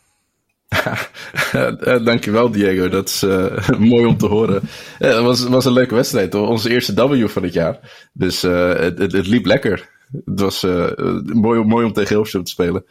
[2.05, 2.89] Dankjewel, Diego.
[2.89, 4.63] Dat is uh, mooi om te horen.
[4.99, 6.33] het was, was een leuke wedstrijd.
[6.33, 6.49] Hoor.
[6.49, 8.09] Onze eerste W van het jaar.
[8.13, 9.89] Dus uh, het, het, het, liep lekker.
[10.25, 10.91] Het was uh,
[11.25, 12.85] mooi, mooi om tegen Hilversum te spelen.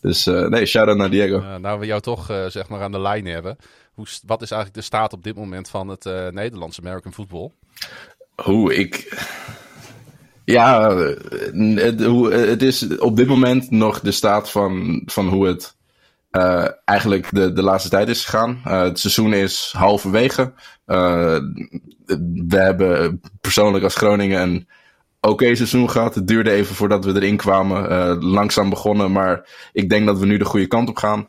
[0.00, 1.58] Dus nee, shout-out naar Diego.
[1.58, 3.56] nou, we jou toch zeg maar aan de lijn hebben.
[3.92, 7.50] Hoe, wat is eigenlijk de staat op dit moment van het Nederlandse American football?
[8.34, 9.20] Hoe ik...
[10.44, 15.74] Ja, het, het is op dit moment nog de staat van, van hoe het
[16.32, 18.62] uh, eigenlijk de, de laatste tijd is gegaan.
[18.66, 20.52] Uh, het seizoen is halverwege.
[20.86, 21.38] Uh,
[22.46, 24.68] we hebben persoonlijk als Groningen een
[25.20, 26.14] oké seizoen gehad.
[26.14, 28.22] Het duurde even voordat we erin kwamen.
[28.24, 31.28] langzaam begonnen, maar ik denk dat we nu de goede kant op gaan.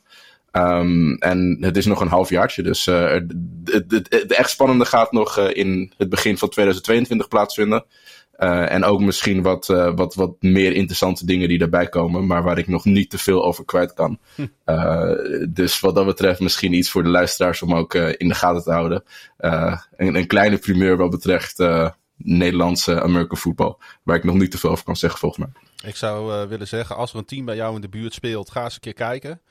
[0.51, 5.39] Um, en het is nog een halfjaartje, dus het, het, het, echt spannende gaat nog
[5.39, 7.85] in het begin van 2022 plaatsvinden.
[8.43, 12.43] Uh, en ook misschien wat, uh, wat, wat meer interessante dingen die daarbij komen, maar
[12.43, 14.19] waar ik nog niet te veel over kwijt kan.
[14.35, 14.47] Hm.
[14.65, 15.11] Uh,
[15.49, 18.71] dus wat dat betreft misschien iets voor de luisteraars om ook in de gaten te
[18.71, 19.03] houden.
[19.37, 21.63] Een, een, kleine primeur wat betreft
[22.17, 25.89] Nederlandse American football, waar ik nog niet te veel over kan zeggen volgens mij.
[25.89, 28.63] Ik zou willen zeggen, als er een team bij jou in de buurt speelt, ga
[28.63, 29.41] eens een keer kijken.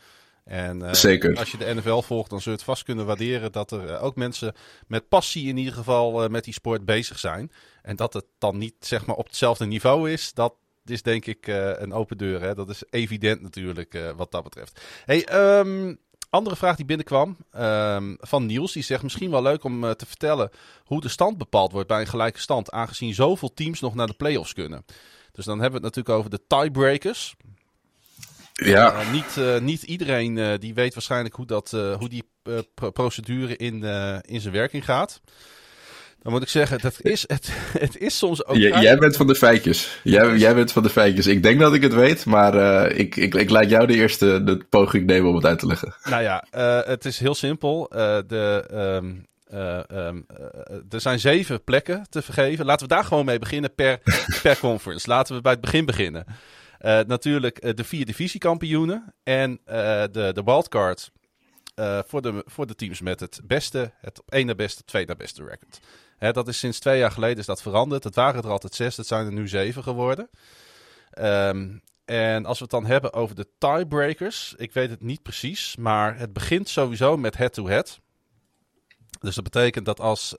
[0.45, 1.37] En uh, Zeker.
[1.37, 4.03] als je de NFL volgt, dan zul je het vast kunnen waarderen dat er uh,
[4.03, 4.55] ook mensen
[4.87, 7.53] met passie in ieder geval uh, met die sport bezig zijn.
[7.83, 11.47] En dat het dan niet zeg maar op hetzelfde niveau is, dat is denk ik
[11.47, 12.41] een open deur.
[12.41, 12.55] Hè?
[12.55, 14.81] Dat is evident natuurlijk wat dat betreft.
[15.05, 15.99] Hey, um,
[16.31, 18.73] andere vraag die binnenkwam um, van Niels.
[18.73, 20.51] Die zegt misschien wel leuk om te vertellen
[20.85, 22.71] hoe de stand bepaald wordt bij een gelijke stand.
[22.71, 24.85] Aangezien zoveel teams nog naar de playoffs kunnen.
[25.33, 27.35] Dus dan hebben we het natuurlijk over de tiebreakers.
[28.53, 28.95] Ja.
[28.95, 32.25] Uh, niet, uh, niet iedereen uh, die weet waarschijnlijk hoe, dat, hoe die
[32.93, 33.83] procedure in,
[34.23, 35.21] in zijn werking gaat.
[36.23, 38.57] Dan moet ik zeggen, dat is, het, het is soms ook.
[38.57, 40.01] jij bent van de feitjes.
[40.03, 41.27] Jij, jij bent van de feitjes.
[41.27, 44.65] Ik denk dat ik het weet, maar ik, ik, ik laat jou de eerste de
[44.69, 45.95] poging nemen om het uit te leggen.
[46.05, 46.45] Nou ja,
[46.87, 47.87] het is heel simpel.
[48.27, 50.27] de, um, um,
[50.91, 52.65] er zijn zeven plekken te vergeven.
[52.65, 54.01] Laten we daar gewoon mee beginnen per,
[54.43, 55.09] per conference.
[55.09, 56.25] Laten we bij het begin beginnen.
[56.83, 59.57] Uh, natuurlijk uh, de vier divisiekampioenen en uh,
[60.11, 61.11] de, de wildcard
[62.07, 65.14] voor, de, voor de teams met het beste, het op één na beste, twee na
[65.14, 65.81] beste record.
[66.18, 68.05] Hè, dat is sinds twee jaar geleden is dat veranderd.
[68.05, 70.31] Het waren er altijd zes, het zijn er nu zeven geworden.
[71.18, 75.77] Um, en als we het dan hebben over de tiebreakers, ik weet het niet precies,
[75.77, 77.88] maar het begint sowieso met head-to-head.
[77.88, 78.01] -head.
[79.21, 80.35] Dus dat betekent dat als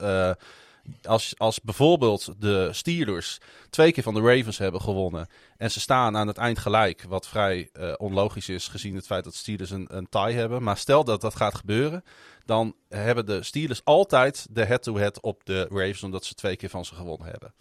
[1.02, 3.38] Als, als bijvoorbeeld de Steelers
[3.70, 5.28] twee keer van de Ravens hebben gewonnen.
[5.56, 7.04] en ze staan aan het eind gelijk.
[7.08, 10.62] wat vrij uh, onlogisch is gezien het feit dat Steelers een, een tie hebben.
[10.62, 12.04] Maar stel dat dat gaat gebeuren.
[12.44, 16.02] dan hebben de Steelers altijd de head-to-head op de Ravens.
[16.02, 17.54] omdat ze twee keer van ze gewonnen hebben.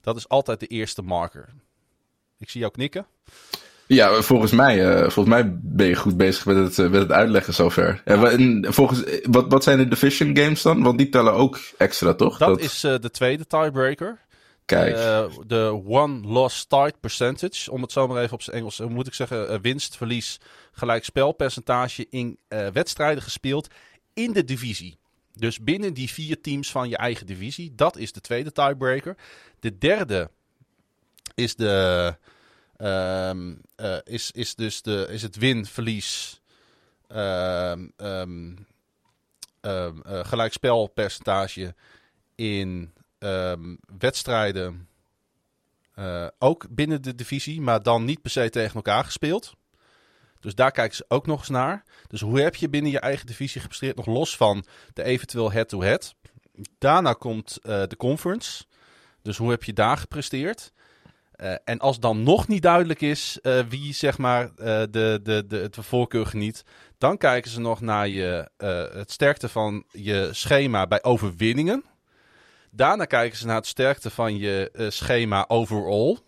[0.00, 1.48] Dat is altijd de eerste marker.
[2.38, 3.06] Ik zie jou knikken.
[3.86, 7.10] Ja, volgens mij, uh, volgens mij ben je goed bezig met het, uh, met het
[7.12, 8.02] uitleggen zover.
[8.04, 8.30] Ja.
[8.30, 10.82] En volgens, wat, wat zijn de division games dan?
[10.82, 12.38] Want die tellen ook extra, toch?
[12.38, 12.60] Dat, dat...
[12.60, 14.18] is uh, de tweede tiebreaker.
[14.64, 14.94] Kijk.
[15.46, 17.70] De one loss start percentage.
[17.70, 20.40] Om het zo maar even op zijn Engels, moet ik zeggen, winst, verlies,
[20.72, 22.38] gelijk spelpercentage in
[22.72, 23.68] wedstrijden gespeeld
[24.14, 24.98] in de divisie.
[25.34, 27.72] Dus binnen die vier teams van je eigen divisie.
[27.74, 29.16] Dat is de tweede tiebreaker.
[29.60, 30.30] De derde
[31.34, 32.16] is de
[32.78, 36.40] Um, uh, is, is dus de, is het win-verlies
[37.08, 38.66] um, um,
[40.04, 41.74] gelijkspelpercentage
[42.34, 42.92] in
[43.98, 44.88] wedstrijden.
[45.98, 49.52] Uh, ook binnen de divisie, maar dan niet per se tegen elkaar gespeeld.
[50.40, 51.84] Dus daar kijken ze ook nog eens naar.
[52.08, 56.14] Dus hoe heb je binnen je eigen divisie gepresteerd, nog los van de eventueel head-to-head.
[56.78, 58.64] Daarna komt de conference.
[59.22, 60.72] Dus hoe heb je daar gepresteerd?
[61.36, 65.20] Uh, en als dan nog niet duidelijk is uh, wie zeg maar uh, de, de,
[65.22, 66.64] de, de voorkeur geniet,
[66.98, 68.48] dan kijken ze nog naar je,
[68.92, 71.84] het sterkte van je schema bij overwinningen.
[72.70, 76.18] Daarna kijken ze naar het sterkte van je schema overall.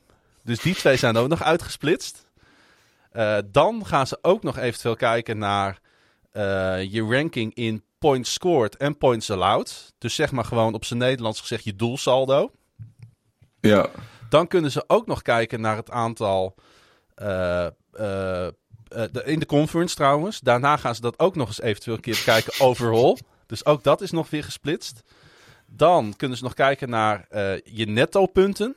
[0.43, 2.31] Dus die twee zijn ook nog uitgesplitst.
[3.51, 5.81] dan gaan ze ook nog eventueel kijken naar
[6.89, 9.95] je ranking in points scored en points allowed.
[9.99, 12.51] Dus zeg maar gewoon op zijn Nederlands gezegd je doelsaldo.
[13.61, 13.91] Ja.
[14.29, 16.55] Dan kunnen ze ook nog kijken naar het aantal.
[17.23, 18.49] Uh, uh,
[18.89, 20.41] de, in de conference trouwens.
[20.41, 23.19] Daarna gaan ze dat ook nog eens eventueel een keer kijken overall.
[23.47, 25.03] Dus ook dat is nog weer gesplitst.
[25.67, 27.27] Dan kunnen ze nog kijken naar
[27.65, 28.77] je netto punten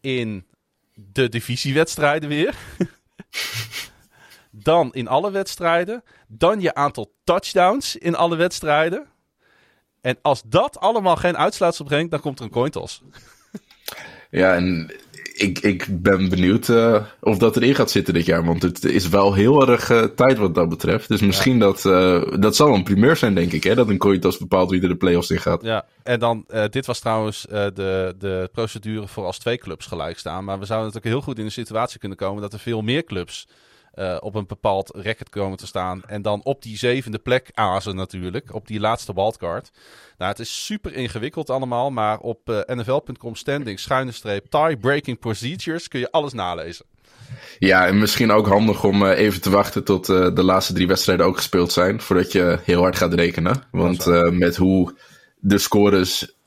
[0.00, 0.46] in
[0.94, 2.54] de divisiewedstrijden weer.
[4.50, 6.04] dan in alle wedstrijden.
[6.28, 9.06] Dan je aantal touchdowns in alle wedstrijden.
[10.00, 13.02] En als dat allemaal geen uitsluitsel brengt, dan komt er een coin toss.
[14.30, 14.90] Ja, en
[15.34, 18.44] ik, ik ben benieuwd uh, of dat erin gaat zitten dit jaar.
[18.44, 21.08] Want het is wel heel erg uh, tijd wat dat betreft.
[21.08, 21.58] Dus misschien ja.
[21.58, 21.84] dat...
[21.84, 23.64] Uh, dat zal een primeur zijn, denk ik.
[23.64, 23.74] Hè?
[23.74, 25.62] Dat een Cointos bepaalt wie er de playoffs in gaat.
[25.62, 26.46] Ja, en dan...
[26.70, 30.44] dit was trouwens de, de procedure voor als twee clubs gelijk staan.
[30.44, 32.42] Maar we zouden natuurlijk heel goed in de situatie kunnen komen...
[32.42, 33.46] dat er veel meer clubs
[33.94, 36.02] uh, op een bepaald record komen te staan.
[36.06, 38.54] En dan op die zevende plek azen natuurlijk.
[38.54, 39.70] Op die laatste wildcard.
[40.18, 41.90] Nou, het is super ingewikkeld allemaal.
[41.90, 46.86] Maar op uh, nfl.com standing schuine streep tie-breaking procedures kun je alles nalezen.
[47.58, 51.26] Ja, en misschien ook handig om uh, even te wachten tot de laatste drie wedstrijden
[51.26, 52.00] ook gespeeld zijn.
[52.00, 53.62] Voordat je heel hard gaat rekenen.
[53.70, 54.94] Want met hoe
[55.36, 56.39] de scores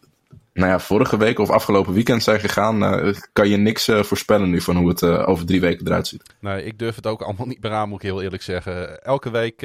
[0.54, 4.50] nou ja, vorige week of afgelopen weekend zijn gegaan, uh, kan je niks uh, voorspellen
[4.50, 6.24] nu van hoe het uh, over drie weken eruit ziet.
[6.40, 9.04] Nee, ik durf het ook allemaal niet meer aan, moet ik heel eerlijk zeggen.
[9.04, 9.62] Elke week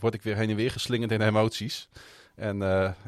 [0.00, 1.88] word ik weer heen en weer geslingerd in emoties.
[2.34, 2.62] En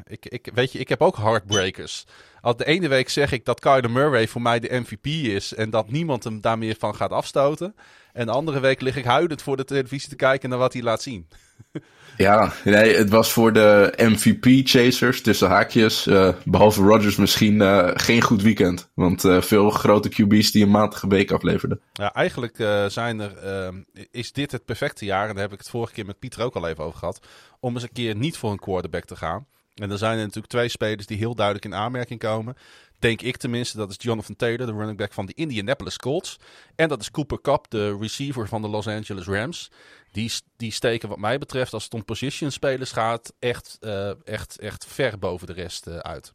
[0.07, 2.05] ik, ik, weet je, ik heb ook heartbreakers.
[2.41, 5.69] Al de ene week zeg ik dat Kyler Murray voor mij de MVP is en
[5.69, 7.75] dat niemand hem daar meer van gaat afstoten.
[8.13, 10.81] En de andere week lig ik huidend voor de televisie te kijken naar wat hij
[10.81, 11.27] laat zien.
[12.17, 18.21] Ja, nee, het was voor de MVP-chasers tussen haakjes, uh, behalve Rodgers misschien, uh, geen
[18.21, 18.89] goed weekend.
[18.93, 21.81] Want uh, veel grote QB's die een matige week afleverden.
[21.93, 22.55] Ja, eigenlijk
[22.87, 23.33] zijn er,
[24.11, 26.55] is dit het perfecte jaar, en daar heb ik het vorige keer met Pieter ook
[26.55, 27.19] al even over gehad,
[27.59, 29.45] om eens een keer niet voor een quarterback te gaan.
[29.75, 32.55] En er zijn er natuurlijk twee spelers die heel duidelijk in aanmerking komen.
[32.99, 36.39] Denk ik tenminste, dat is Jonathan Taylor, de running back van de Indianapolis Colts.
[36.75, 39.71] En dat is Cooper Cup, de receiver van de Los Angeles Rams.
[40.11, 44.59] Die, die steken wat mij betreft, als het om position spelers gaat, echt, uh, echt,
[44.59, 46.33] echt ver boven de rest uh, uit.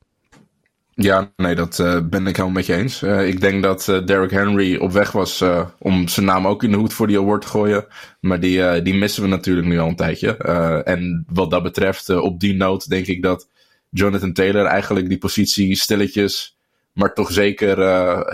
[0.94, 3.02] Ja, nee, dat uh, ben ik helemaal met je eens.
[3.02, 5.44] ik denk dat Derrick Henry op weg was
[5.78, 7.86] om zijn naam ook in de hoed voor die award te gooien.
[8.20, 10.36] Maar die, die missen we natuurlijk nu al een tijdje.
[10.84, 13.48] en wat dat betreft, op die noot denk ik dat
[13.90, 16.56] Jonathan Taylor eigenlijk die positie stilletjes,
[16.92, 17.78] maar toch zeker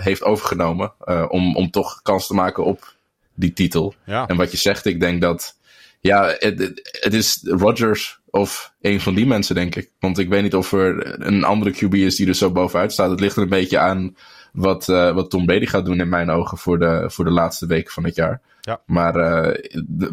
[0.03, 0.93] heeft overgenomen.
[1.29, 2.93] om, om toch kans te maken op
[3.33, 3.93] die titel.
[4.05, 4.27] Ja.
[4.27, 5.57] En wat je zegt, ik denk dat.
[5.99, 9.89] Ja, het, het is Rodgers of een van die mensen, denk ik.
[9.99, 13.09] Want ik weet niet of er een andere QB is die er zo bovenuit staat.
[13.09, 14.15] Het ligt er een beetje aan
[14.53, 17.65] wat, uh, wat Tom Brady gaat doen, in mijn ogen, voor de, voor de laatste
[17.65, 18.41] weken van het jaar.
[18.61, 18.81] Ja.
[18.85, 19.55] Maar uh,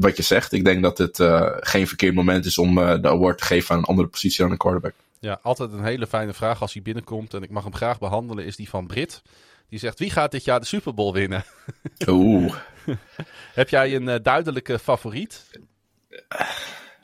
[0.01, 3.39] wat je zegt, ik denk dat het uh, geen verkeerd moment is om de award
[3.39, 4.95] te geven aan een andere positie dan een quarterback.
[5.19, 7.35] Ja, altijd een hele fijne vraag als hij binnenkomt.
[7.35, 9.23] En ik mag hem graag behandelen, is die van Brit.
[9.69, 11.45] Die zegt, wie gaat dit jaar de Super Bowl winnen?
[12.07, 12.55] Oeh.
[13.55, 15.51] Heb jij een uh, duidelijke favoriet?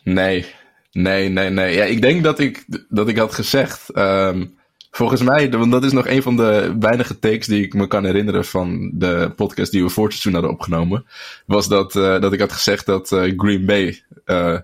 [0.03, 0.47] Nee,
[0.93, 1.75] nee, nee, nee.
[1.75, 4.57] Ja, ik denk dat ik, dat ik had gezegd um,
[4.97, 8.05] Volgens mij, want dat is nog een van de weinige takes die ik me kan
[8.05, 11.07] herinneren van de podcast die we voor seizoen hadden opgenomen.
[11.47, 14.03] Was dat, uh, dat ik had gezegd dat uh, Green Bay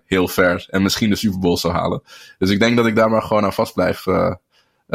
[0.05, 2.03] heel ver en misschien de Super Bowl zou halen.
[2.38, 4.05] Dus ik denk dat ik daar maar gewoon aan vast blijf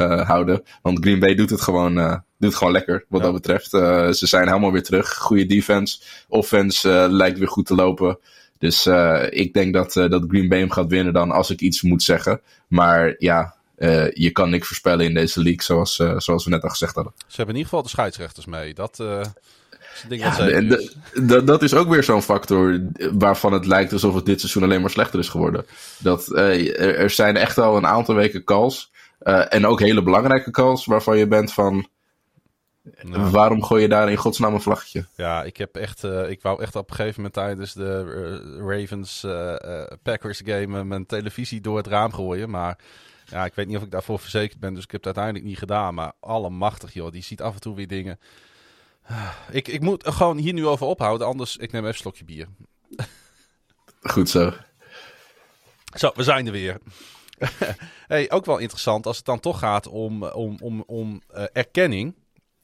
[0.03, 0.63] houden.
[0.81, 1.95] Want Green Bay doet het gewoon,
[2.37, 3.25] doet het gewoon lekker wat ja.
[3.25, 3.69] dat betreft.
[4.17, 5.13] ze zijn helemaal weer terug.
[5.13, 5.99] Goede defense.
[6.27, 8.19] Offense lijkt weer goed te lopen.
[8.59, 8.85] Dus
[9.29, 12.41] ik denk dat, dat Green Bay hem gaat winnen dan als ik iets moet zeggen.
[12.67, 16.63] Maar ja, uh, je kan niks voorspellen in deze league, zoals, uh, zoals we net
[16.63, 17.13] al gezegd hadden.
[17.17, 18.73] Ze hebben in ieder geval de scheidsrechters mee.
[18.73, 21.45] Dat uh, is een ding ja, wat zeker is.
[21.45, 22.81] Dat is ook weer zo'n factor
[23.11, 25.65] waarvan het lijkt alsof het dit seizoen alleen maar slechter is geworden.
[25.97, 28.91] Dat, er, er zijn echt al een aantal weken calls.
[29.27, 31.87] En ook hele belangrijke calls waarvan je bent van...
[33.01, 33.29] Nou.
[33.29, 35.05] Waarom gooi je daar in godsnaam een vlaggetje?
[35.15, 38.03] Ja, ik heb echt, uh, ik wou echt op een gegeven moment tijdens de
[38.59, 39.25] uh, Ravens
[40.03, 42.49] Packers game mijn televisie door het raam gooien.
[42.49, 42.77] Maar
[43.25, 45.57] ja, ik weet niet of ik daarvoor verzekerd ben, dus ik heb het uiteindelijk niet
[45.57, 45.93] gedaan.
[45.93, 47.11] Maar allemachtig, joh.
[47.11, 48.19] Die ziet af en toe weer dingen.
[49.51, 52.47] Ik, ik moet gewoon hier nu over ophouden, anders ik neem even een slokje bier.
[54.01, 54.53] Goed zo.
[55.95, 56.77] Zo, we zijn er weer.
[58.07, 62.15] hey, ook wel interessant als het dan toch gaat om, om, om, om uh, erkenning.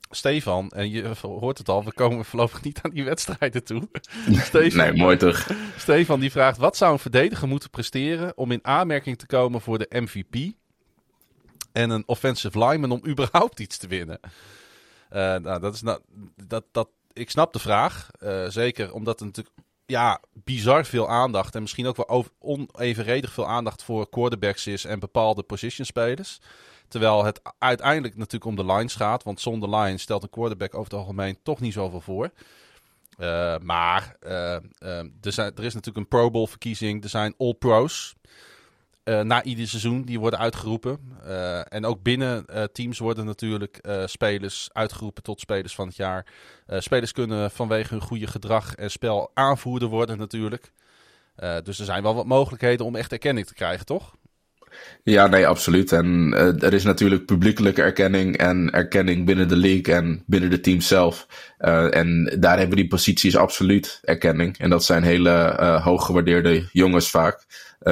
[0.10, 3.90] Stefan, en je hoort het al, we komen voorlopig niet aan die wedstrijden toe.
[4.32, 5.48] Stefan, nee, mooi toch?
[5.78, 9.78] Stefan die vraagt, wat zou een verdediger moeten presteren om in aanmerking te komen voor
[9.78, 10.54] de MVP
[11.72, 14.20] en een offensive lineman om überhaupt iets te winnen?
[14.22, 16.00] Uh, nou, dat is nou,
[16.48, 19.56] dat, dat, ik snap de vraag, uh, zeker omdat er natuurlijk
[19.86, 25.00] ja, bizar veel aandacht en misschien ook wel onevenredig veel aandacht voor quarterbacks is en
[25.00, 26.40] bepaalde position spelers.
[26.88, 29.24] Terwijl het uiteindelijk natuurlijk om de lines gaat.
[29.24, 32.32] Want zonder lines stelt een quarterback over het algemeen toch niet zoveel voor.
[33.20, 37.04] Uh, maar uh, uh, er, zijn, er, is natuurlijk een Pro Bowl verkiezing.
[37.04, 38.16] Er zijn All Pros.
[39.04, 41.00] Na ieder seizoen die worden uitgeroepen.
[41.70, 46.26] en ook binnen teams worden natuurlijk spelers uitgeroepen tot spelers van het jaar.
[46.68, 50.72] spelers kunnen vanwege hun goede gedrag en spel aanvoerder worden natuurlijk.
[51.64, 54.14] dus er zijn wel wat mogelijkheden om echt erkenning te krijgen, toch?
[55.04, 55.92] Ja, nee, absoluut.
[55.92, 60.82] En er is natuurlijk publiekelijke erkenning en erkenning binnen de league en binnen de team
[60.82, 61.28] zelf.
[61.90, 64.58] En daar hebben die posities absoluut erkenning.
[64.58, 67.46] En dat zijn hele uh, hooggewaardeerde jongens vaak.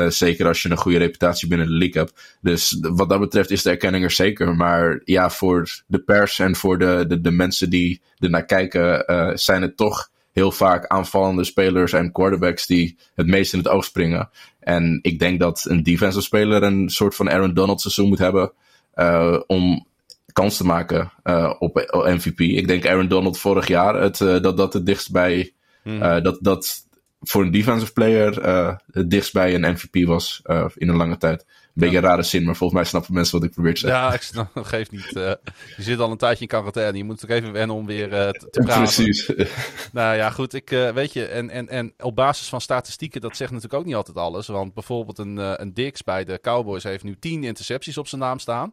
[0.08, 2.38] Zeker als je een goede reputatie binnen de league hebt.
[2.42, 4.56] Dus wat dat betreft is de erkenning er zeker.
[4.56, 9.04] Maar ja, voor de pers en voor de, de, de mensen die ernaar kijken,
[9.40, 13.84] zijn het toch heel vaak aanvallende spelers en quarterbacks die het meest in het oog
[13.84, 14.30] springen.
[14.60, 18.52] En ik denk dat een defensive speler een soort van Aaron Donald seizoen moet hebben
[18.96, 19.86] uh, om
[20.34, 22.40] kans te maken uh, op MVP.
[22.40, 25.52] Ik denk Aaron Donald vorig jaar het, uh, dat dat het dichtst bij
[25.84, 26.24] hmm.
[26.24, 26.88] dat, dat
[27.22, 28.44] voor een defensive player
[28.92, 30.42] het dichtst bij een MVP was
[30.76, 31.46] in een lange tijd.
[31.76, 34.00] Een beetje een rare zin, maar volgens mij snappen mensen wat ik probeer te zeggen.
[34.00, 35.16] Ja, ik snap, geeft niet.
[35.16, 35.32] Uh,
[35.78, 36.98] je zit al een tijdje in quarantaine.
[36.98, 38.84] Je moet toch even wennen om weer uh, te, te praten.
[38.84, 39.32] Precies.
[39.92, 40.54] nou ja, goed.
[40.54, 43.86] Ik, uh, weet je, en, en, en op basis van statistieken, dat zegt natuurlijk ook
[43.86, 44.48] niet altijd alles.
[44.48, 48.40] Want bijvoorbeeld een, een Dix bij de Cowboys heeft nu 10 intercepties op zijn naam
[48.40, 48.72] staan.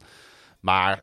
[0.60, 1.02] Maar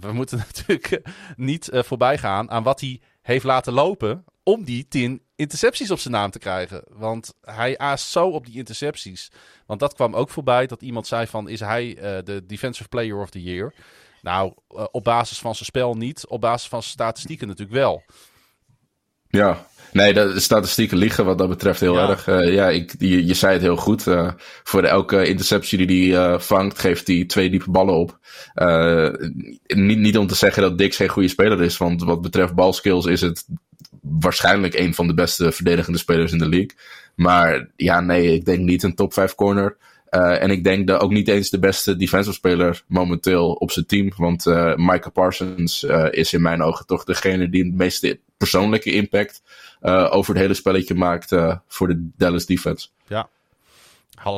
[0.00, 1.00] we moeten natuurlijk
[1.36, 6.14] niet voorbij gaan aan wat hij heeft laten lopen om die 10 intercepties op zijn
[6.14, 6.82] naam te krijgen.
[6.88, 9.30] Want hij aast zo op die intercepties.
[9.66, 11.48] Want dat kwam ook voorbij dat iemand zei van...
[11.48, 13.74] is hij uh, de Defensive Player of the Year?
[14.22, 16.26] Nou, uh, op basis van zijn spel niet.
[16.26, 18.02] Op basis van zijn statistieken natuurlijk wel.
[19.28, 22.08] Ja, nee, de statistieken liggen wat dat betreft heel Ja.
[22.08, 22.26] erg.
[22.26, 24.06] Uh, ja, ik, je, je zei het heel goed.
[24.06, 28.18] Uh, voor elke interceptie die hij uh, vangt, geeft hij twee diepe ballen op.
[29.66, 33.06] niet, niet om te zeggen dat Dix geen goede speler is, want wat betreft balskills
[33.06, 33.46] is het
[34.00, 36.76] waarschijnlijk een van de beste verdedigende spelers in de league.
[37.14, 39.76] Maar ja, nee, ik denk niet een top 5 corner.
[40.10, 43.86] Uh, en ik denk dat ook niet eens de beste defensive speler momenteel op zijn
[43.86, 44.12] team.
[44.16, 48.92] Want uh, Micah Parsons uh, is in mijn ogen toch degene die het meeste persoonlijke
[48.92, 49.42] impact
[50.10, 51.34] over het hele spelletje maakt
[51.66, 52.88] voor de Dallas defense.
[53.06, 53.28] Ja,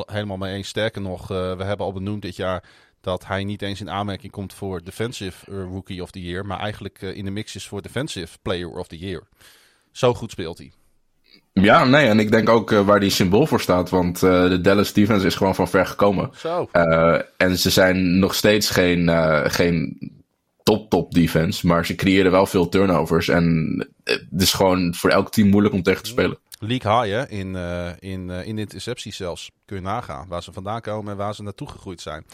[0.07, 0.68] helemaal mee eens.
[0.68, 2.64] Sterker nog, we hebben al benoemd dit jaar
[3.03, 6.47] dat hij niet eens in aanmerking komt voor Defensive Rookie of the Year.
[6.47, 9.23] Maar eigenlijk in de mix is voor Defensive Player of the Year.
[9.91, 10.73] Zo goed speelt hij.
[11.53, 13.91] Ja, nee, en ik denk ook uh, waar die symbool voor staat.
[13.91, 16.31] Want uh, de Dallas defense is gewoon van ver gekomen.
[16.37, 16.69] Zo.
[16.73, 19.09] Uh, en ze zijn nog steeds geen,
[19.51, 19.99] geen
[20.62, 21.67] top-top defense.
[21.67, 23.29] Maar ze creëren wel veel turnovers.
[23.29, 26.38] En het is gewoon voor elk team moeilijk om tegen te spelen.
[26.59, 27.29] League high, hè?
[27.29, 27.57] In,
[27.99, 29.51] in, in intercepties zelfs.
[29.65, 32.25] Kun je nagaan waar ze vandaan komen en waar ze naartoe gegroeid zijn.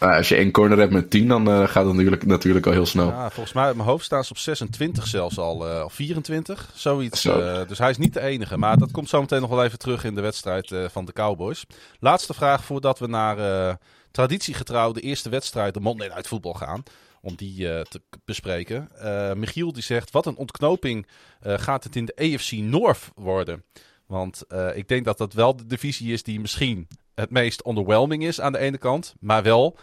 [0.00, 2.72] Uh, als je één corner hebt met 10, dan uh, gaat het natuurlijk, natuurlijk al
[2.72, 3.06] heel snel.
[3.06, 6.70] Ja, volgens mij uit mijn hoofd staan ze op 26 zelfs al, uh, of 24,
[6.74, 7.20] zoiets.
[7.20, 7.64] Zo.
[7.66, 8.58] dus hij is niet de enige.
[8.58, 11.64] Maar dat komt zo meteen nog wel even terug in de wedstrijd van de Cowboys.
[11.98, 13.76] Laatste vraag voordat we naar
[14.10, 16.82] traditiegetrouw de eerste wedstrijd, de Monday Night Football, gaan.
[17.22, 18.88] Om die te bespreken.
[19.36, 21.06] Michiel die zegt, wat een ontknoping
[21.42, 23.64] gaat het in de AFC North worden.
[24.06, 24.42] Want
[24.74, 26.88] ik denk dat dat wel de divisie is die misschien
[27.20, 29.14] het meest underwhelming is aan de ene kant.
[29.20, 29.76] Maar wel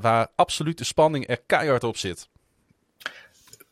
[0.00, 2.28] waar absolute spanning er keihard op zit.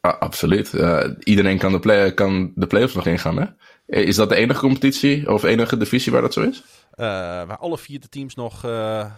[0.04, 0.72] Ah, absoluut.
[0.72, 3.46] Uh, iedereen kan de, play kan de playoffs nog ingaan, hè?
[3.86, 6.58] Is dat de enige competitie of enige divisie waar dat zo is?
[6.58, 6.64] Uh,
[6.96, 8.64] waar alle vier de teams nog...
[8.64, 9.10] Uh,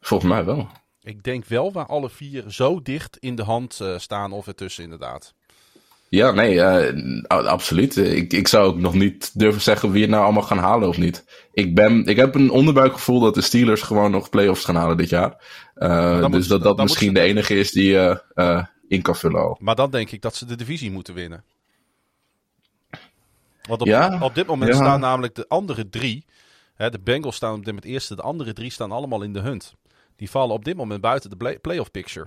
[0.00, 0.68] Volgens mij wel.
[1.02, 5.34] Ik denk wel waar alle vier zo dicht in de hand staan of ertussen inderdaad.
[6.08, 6.62] Ja, nee,
[7.28, 7.96] absoluut.
[7.96, 10.98] Ik, ik zou ook nog niet durven zeggen wie het nou allemaal gaan halen of
[10.98, 11.24] niet.
[11.52, 15.08] Ik, ben, ik heb een onderbuikgevoel dat de Steelers gewoon nog playoffs gaan halen dit
[15.08, 15.36] jaar.
[16.30, 18.18] dus dat dat misschien de enige is die
[18.88, 19.56] in kan vullen al.
[19.60, 21.44] Maar dan denk ik dat ze de divisie moeten winnen.
[23.68, 26.24] Want op, ja, op dit moment staan namelijk de andere drie.
[26.74, 28.14] Hè, de Bengals staan op dit moment eerste.
[28.14, 29.74] De andere drie staan allemaal in de hunt.
[30.16, 32.26] Die vallen op dit moment buiten de playoff picture.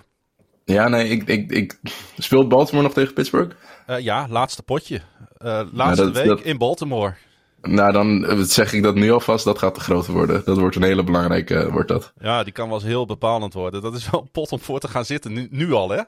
[0.65, 1.80] Ja, nee, ik, ik, ik...
[2.17, 3.56] Speelt Baltimore nog tegen Pittsburgh?
[3.89, 5.02] Uh, ja, laatste potje.
[5.45, 7.13] Uh, laatste week in Baltimore.
[7.62, 9.45] Nou, dan eh, zeg ik dat nu alvast.
[9.45, 10.41] Dat gaat te groot worden.
[10.45, 12.13] Dat wordt een hele belangrijke, wordt dat.
[12.19, 13.82] Ja, die kan wel eens heel bepalend worden.
[13.82, 15.34] Dat is wel een pot om voor te gaan zitten.
[15.34, 16.02] Nu, nu al, hè?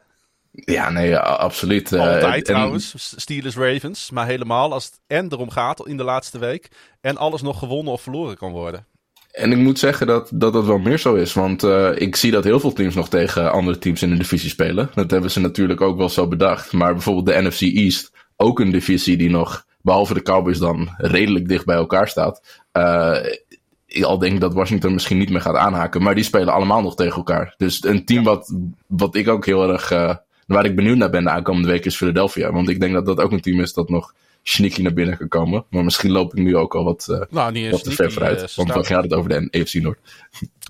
[0.52, 1.92] Ja, nee, absoluut.
[1.92, 4.12] Eh, Altijd uh, trouwens, Steelers Ravens.
[4.12, 6.72] Maar helemaal als het en erom gaat in de laatste week.
[7.02, 8.86] En alles nog gewonnen of verloren kan worden.
[9.34, 11.34] En ik moet zeggen dat dat, dat wel meer zo is.
[11.34, 14.50] Want uh, ik zie dat heel veel teams nog tegen andere teams in de divisie
[14.50, 14.90] spelen.
[14.94, 16.72] Dat hebben ze natuurlijk ook wel zo bedacht.
[16.72, 21.48] Maar bijvoorbeeld de NFC East, ook een divisie die nog, behalve de Cowboys dan, redelijk
[21.48, 22.62] dicht bij elkaar staat.
[22.74, 23.18] Uh,
[23.86, 26.02] ik al denk dat Washington misschien niet meer gaat aanhaken.
[26.02, 27.54] Maar die spelen allemaal nog tegen elkaar.
[27.58, 28.56] Dus een team wat,
[28.88, 29.92] wat ik ook heel erg
[30.48, 32.52] Waar ik benieuwd naar ben de aankomende week is Philadelphia.
[32.52, 35.28] Want ik denk dat dat ook een team is dat nog sneaky naar binnen kan
[35.28, 35.66] komen.
[35.70, 38.42] Maar misschien loop ik nu ook al wat, uh, nou, wat te ver vooruit.
[38.42, 40.00] Uh, want dan gaat het over de AFC Noord.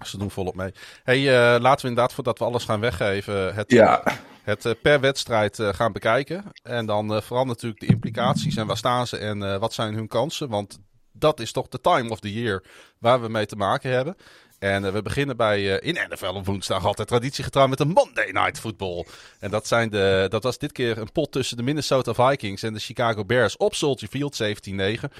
[0.03, 0.71] Ze doen volop mee.
[1.03, 4.03] Hey, uh, laten we inderdaad, voordat we alles gaan weggeven, het, ja.
[4.43, 6.43] het per wedstrijd gaan bekijken.
[6.63, 10.49] En dan vooral natuurlijk de implicaties en waar staan ze en wat zijn hun kansen.
[10.49, 10.79] Want
[11.11, 12.63] dat is toch de time of the year
[12.99, 14.15] waar we mee te maken hebben.
[14.63, 18.29] En eh, we beginnen bij, uh, in NFL op woensdag altijd traditiegetrouw met de Monday
[18.31, 19.05] Night Football.
[19.39, 22.73] En dat, zijn de, dat was dit keer een pot tussen de Minnesota Vikings en
[22.73, 25.13] de Chicago Bears op Soldier Field 17-9.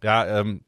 [0.00, 0.64] Ja, um,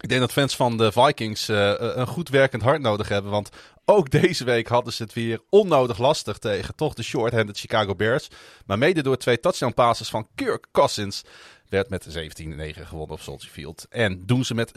[0.00, 3.30] ik denk dat fans van de Vikings uh, een goed werkend hart nodig hebben.
[3.30, 3.48] Want
[3.84, 8.28] ook deze week hadden ze het weer onnodig lastig tegen toch de short-handed Chicago Bears.
[8.66, 11.22] Maar mede door twee touchdown passes van Kirk Cousins
[11.68, 12.12] werd met 17-9
[12.86, 13.86] gewonnen op Soldier Field.
[13.90, 14.72] En doen ze met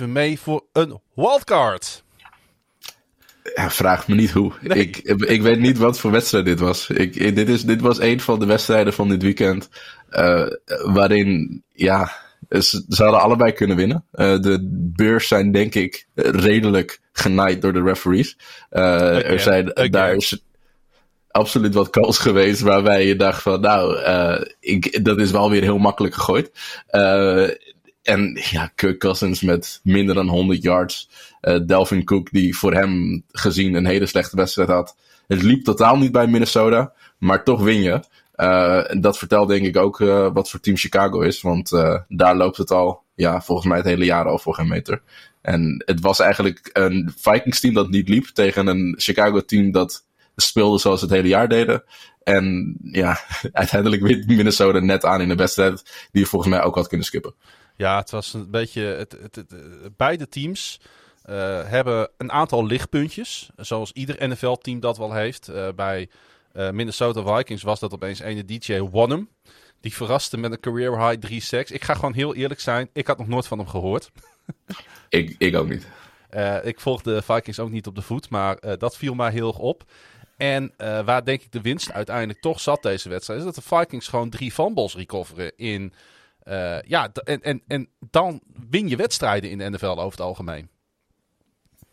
[0.00, 2.03] 7-7 mee voor een wildcard.
[3.54, 4.52] Ja, vraag me niet hoe.
[4.62, 6.90] Ik, ik weet niet wat voor wedstrijd dit was.
[6.90, 9.68] Ik, dit, is, dit was een van de wedstrijden van dit weekend.
[10.10, 10.46] Uh,
[10.82, 12.12] waarin, ja,
[12.48, 14.04] ze, ze, hadden allebei kunnen winnen.
[14.12, 14.58] Uh, de
[14.96, 18.36] beurs zijn denk ik redelijk genaaid door de referees.
[18.72, 20.44] Uh, er zijn, daar is
[21.30, 23.98] absoluut wat calls geweest waarbij je dacht van, nou,
[24.60, 26.50] ik, dat is wel weer heel makkelijk gegooid.
[28.02, 31.08] en ja, Kirk Cousins met minder dan 100 yards.
[31.44, 34.96] Uh, Delvin Cook, die voor hem gezien een hele slechte wedstrijd had.
[35.26, 38.00] Het liep totaal niet bij Minnesota, maar toch win je.
[38.36, 41.40] Uh, dat vertelt denk ik ook uh, wat voor team Chicago is.
[41.40, 41.70] Want
[42.08, 45.02] daar loopt het al, ja, volgens mij het hele jaar al voor geen meter.
[45.44, 50.06] En het was eigenlijk een Vikings team dat niet liep tegen een Chicago team dat
[50.36, 51.84] speelde zoals het hele jaar deden.
[52.22, 53.18] En ja,
[53.52, 57.06] uiteindelijk wint Minnesota net aan in de wedstrijd die je volgens mij ook had kunnen
[57.06, 57.34] skippen.
[57.76, 58.82] Ja, het was een beetje.
[58.82, 59.44] Het, het,
[59.96, 60.80] beide teams
[61.32, 63.50] hebben een aantal lichtpuntjes.
[63.56, 65.48] Zoals ieder NFL-team dat wel heeft.
[65.50, 66.08] Uh, bij
[66.52, 69.28] uh, Minnesota Vikings was dat opeens ene DJ Wonnum.
[69.80, 71.70] Die verraste met een career high 3 sacks.
[71.70, 72.88] Ik ga gewoon heel eerlijk zijn.
[72.92, 74.10] Ik had nog nooit van hem gehoord.
[75.08, 75.86] ik, ik ook niet.
[76.62, 78.30] ik volg de Vikings ook niet op de voet.
[78.30, 79.84] Maar dat viel mij heel erg op.
[80.36, 83.38] En waar denk ik de winst uiteindelijk toch zat deze wedstrijd.
[83.38, 85.92] Is dat de Vikings gewoon drie fumbles recoveren in...
[86.86, 90.68] ja, en, en, en dan win je wedstrijden in de NFL over het algemeen.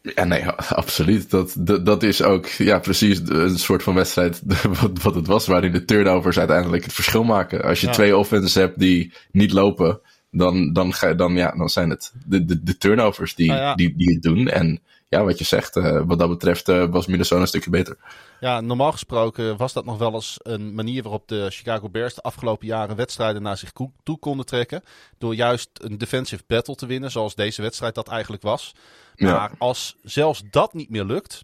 [0.02, 0.48] Ja, nee,
[0.84, 1.30] absoluut.
[1.30, 4.42] Dat, dat, dat, is ook ja, precies een soort van wedstrijd
[4.82, 7.64] wat, wat het was, waarin de turnovers uiteindelijk het verschil maken.
[7.64, 10.00] Als je twee offenses hebt die niet lopen,
[10.32, 13.96] dan, dan, ga, dan, ja, dan zijn het de, de, de turnovers die, ah, die,
[13.96, 14.48] die het doen.
[14.48, 14.82] En
[15.12, 17.98] ja, wat je zegt, uh, wat dat betreft uh, was Minnesota een stukje beter.
[18.40, 22.22] Ja, normaal gesproken was dat nog wel eens een manier waarop de Chicago Bears de
[22.22, 23.72] afgelopen jaren wedstrijden naar zich
[24.04, 24.84] toe konden trekken.
[25.18, 28.76] Door juist een defensive battle te winnen, zoals deze wedstrijd dat eigenlijk was.
[29.16, 31.44] Maar als zelfs dat niet meer lukt,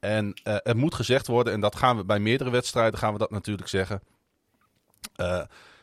[0.00, 3.18] en uh, er moet gezegd worden, en dat gaan we bij meerdere wedstrijden gaan we
[3.18, 4.02] dat natuurlijk zeggen.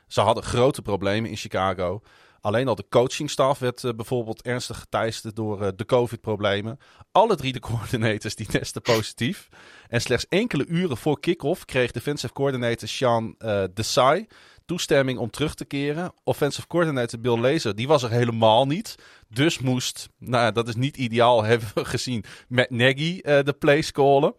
[0.07, 2.01] ze hadden grote problemen in Chicago.
[2.45, 6.79] Alleen al de coachingstaf werd uh, bijvoorbeeld ernstig geteisterd door uh, de COVID-problemen.
[7.11, 9.49] Alle drie de coördinators die testen positief.
[9.87, 14.27] En slechts enkele uren voor kick-off kreeg defensive coordinator Sean uh, Desai
[14.65, 16.13] toestemming om terug te keren.
[16.23, 18.95] Offensive coordinator Bill Laser, die was er helemaal niet.
[19.29, 24.35] Dus moest, nou dat is niet ideaal, hebben we gezien, met Nagy de plays callen.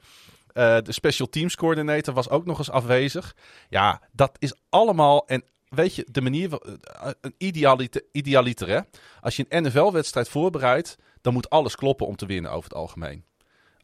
[0.53, 3.37] de special teams coordinator was ook nog eens afwezig.
[3.69, 5.27] Ja, dat is allemaal.
[5.27, 8.81] En weet je, de manier, eh, een idealiter, idealiter hè.
[9.21, 13.25] Als je een NFL-wedstrijd voorbereidt, dan moet alles kloppen om te winnen over het algemeen.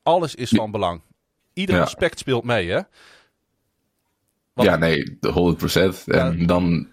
[0.03, 1.03] Alles is van belang.
[1.53, 2.81] Ieder aspect speelt mee, hè.
[4.55, 6.05] ja, nee, 100%.
[6.05, 6.89] En dan,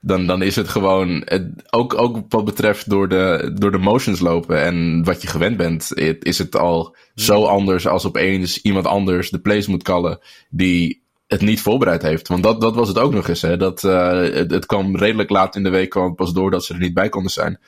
[0.00, 1.28] dan, dan is het gewoon,
[1.70, 5.94] ook, ook wat betreft door de, door de motions lopen en wat je gewend bent,
[6.22, 10.18] is het al zo anders als opeens iemand anders de plays moet callen
[10.50, 10.99] die
[11.30, 12.28] het niet voorbereid heeft.
[12.28, 13.42] Want dat, dat was het ook nog eens.
[13.42, 13.56] Hè?
[13.56, 16.72] Dat, uh, het, het, kwam redelijk laat in de week kwam pas door dat ze
[16.72, 17.58] er niet bij konden zijn.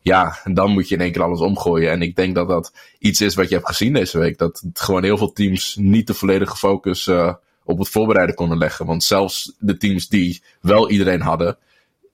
[0.00, 1.90] Ja, dan moet je in één keer alles omgooien.
[1.90, 4.38] En ik denk dat dat iets is wat je hebt gezien deze week.
[4.38, 7.32] Dat gewoon heel veel teams niet de volledige focus uh,
[7.64, 8.86] op het voorbereiden konden leggen.
[8.86, 11.56] Want zelfs de teams die wel iedereen hadden,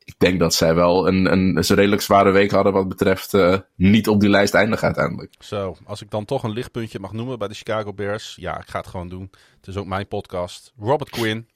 [0.05, 3.59] ik denk dat zij wel een, een, een redelijk zware week hadden wat betreft uh,
[3.75, 5.35] niet op die lijst eindigen uiteindelijk.
[5.39, 8.37] Zo, als ik dan toch een lichtpuntje mag noemen bij de Chicago Bears.
[8.41, 9.31] Ja, ik ga het gewoon doen.
[9.57, 10.73] Het is ook mijn podcast.
[10.79, 11.49] Robert Quinn.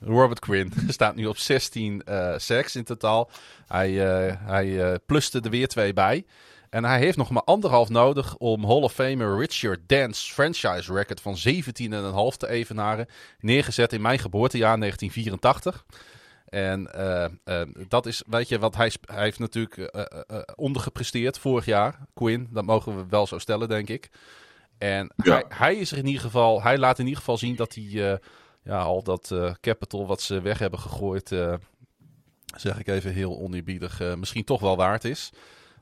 [0.00, 3.30] Robert Quinn staat nu op 16 uh, sacks in totaal.
[3.66, 6.24] Hij, uh, hij uh, pluste er weer twee bij.
[6.70, 11.20] En hij heeft nog maar anderhalf nodig om Hall of Famer Richard Dance franchise record
[11.20, 13.06] van 17,5 te evenaren.
[13.40, 15.84] Neergezet in mijn geboortejaar 1984.
[16.52, 21.64] En uh, uh, dat is, weet je, wat hij, hij heeft natuurlijk uh, ondergepresteerd vorig
[21.64, 22.48] jaar, Quinn.
[22.50, 24.10] Dat mogen we wel zo stellen, denk ik.
[24.78, 25.32] En ja.
[25.32, 28.18] hij, hij, is er in ieder geval, hij laat in ieder geval zien dat hij
[28.62, 31.28] ja, al dat capital wat ze weg hebben gegooid,
[32.56, 35.30] zeg ik even heel oneerbiedig, misschien toch wel waard is.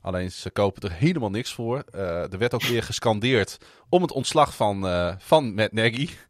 [0.01, 1.85] Alleen ze kopen er helemaal niks voor.
[1.93, 3.59] er werd ook weer gescandeerd
[3.89, 4.87] om het ontslag van,
[5.19, 6.29] van Matt Nagy.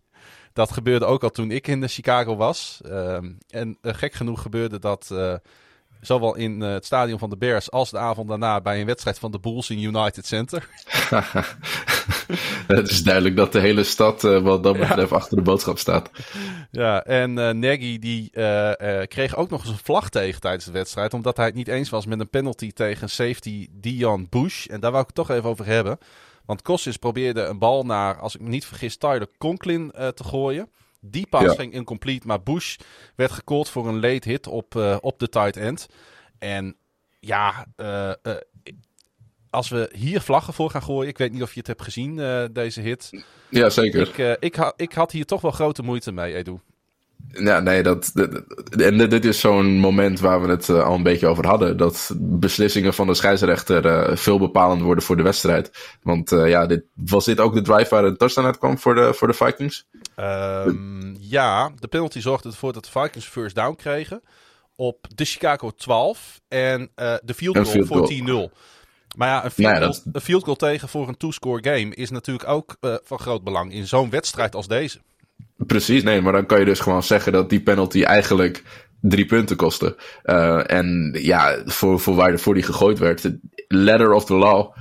[0.60, 2.80] Dat gebeurde ook al toen ik in Chicago was.
[2.84, 5.34] Ehm, en uh, gek genoeg gebeurde dat uh,
[6.00, 9.18] zowel in uh, het stadion van de Bears als de avond daarna bij een wedstrijd
[9.18, 10.68] van de Bulls in United Center.
[12.76, 15.16] het is duidelijk dat de hele stad wat dat betreft ja.
[15.16, 16.10] achter de boodschap staat.
[16.70, 18.30] Ja, en Nagy die
[19.06, 21.14] kreeg ook nog eens een vlag tegen tijdens de wedstrijd.
[21.14, 24.66] Omdat hij het niet eens was met een penalty tegen safety Dion Bush.
[24.66, 25.98] En daar wou ik het toch even over hebben.
[26.44, 30.24] Want Cousins probeerde een bal naar, als ik me niet vergis, Tyler Conklin uh, te
[30.24, 30.70] gooien.
[31.00, 31.54] Die pas ja.
[31.54, 32.76] ging incomplete, maar Bush
[33.14, 35.86] werd gecallt voor een late hit op, uh, op de tight end.
[36.38, 36.76] En
[37.20, 38.12] ja, uh,
[39.50, 42.16] als we hier vlaggen voor gaan gooien, ik weet niet of je het hebt gezien,
[42.52, 43.24] deze hit.
[43.48, 44.18] Ja, zeker.
[44.18, 46.58] Ik, ik, ha ik had hier toch wel grote moeite mee, Edu.
[47.32, 48.12] Ja, nee, dat,
[48.70, 51.76] en dit is zo'n moment waar we het uh, al een beetje over hadden.
[51.76, 55.70] Dat beslissingen van de scheidsrechter uh, veel bepalend worden voor de wedstrijd.
[56.02, 59.14] Want uh, ja, dit, was dit ook de drive waar een touchdown uitkwam voor de,
[59.14, 59.86] voor de Vikings?
[60.16, 64.22] Um, ja, de penalty zorgde ervoor dat de Vikings first down kregen
[64.76, 68.58] op de Chicago 12 en de field goal field voor 10-0.
[69.16, 70.04] Maar ja, een field, nee, goal, dat...
[70.12, 73.86] een field goal tegen voor een two-score game is natuurlijk ook van groot belang in
[73.86, 75.00] zo'n wedstrijd als deze.
[75.56, 78.62] Precies, nee, maar dan kan je dus gewoon zeggen dat die penalty eigenlijk
[79.00, 79.96] drie punten kostte.
[80.24, 83.30] Uh, en ja, voor, voor waar voor die gegooid werd,
[83.68, 84.76] letter of the law,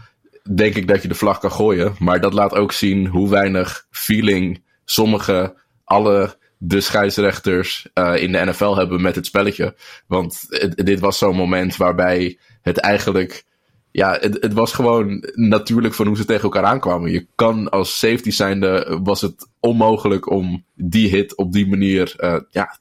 [0.55, 1.95] denk ik dat je de vlag kan gooien.
[1.99, 8.45] Maar dat laat ook zien hoe weinig feeling sommige, alle de scheidsrechters uh, in de
[8.45, 9.75] NFL hebben met het spelletje.
[10.07, 10.45] Want
[10.75, 13.43] dit was zo'n moment waarbij het eigenlijk
[13.91, 17.11] ja, het, het, was gewoon natuurlijk van hoe ze tegen elkaar aankwamen.
[17.11, 22.39] Je kan als safety zijnde, was het onmogelijk om die hit op die manier uh,
[22.49, 22.77] ja,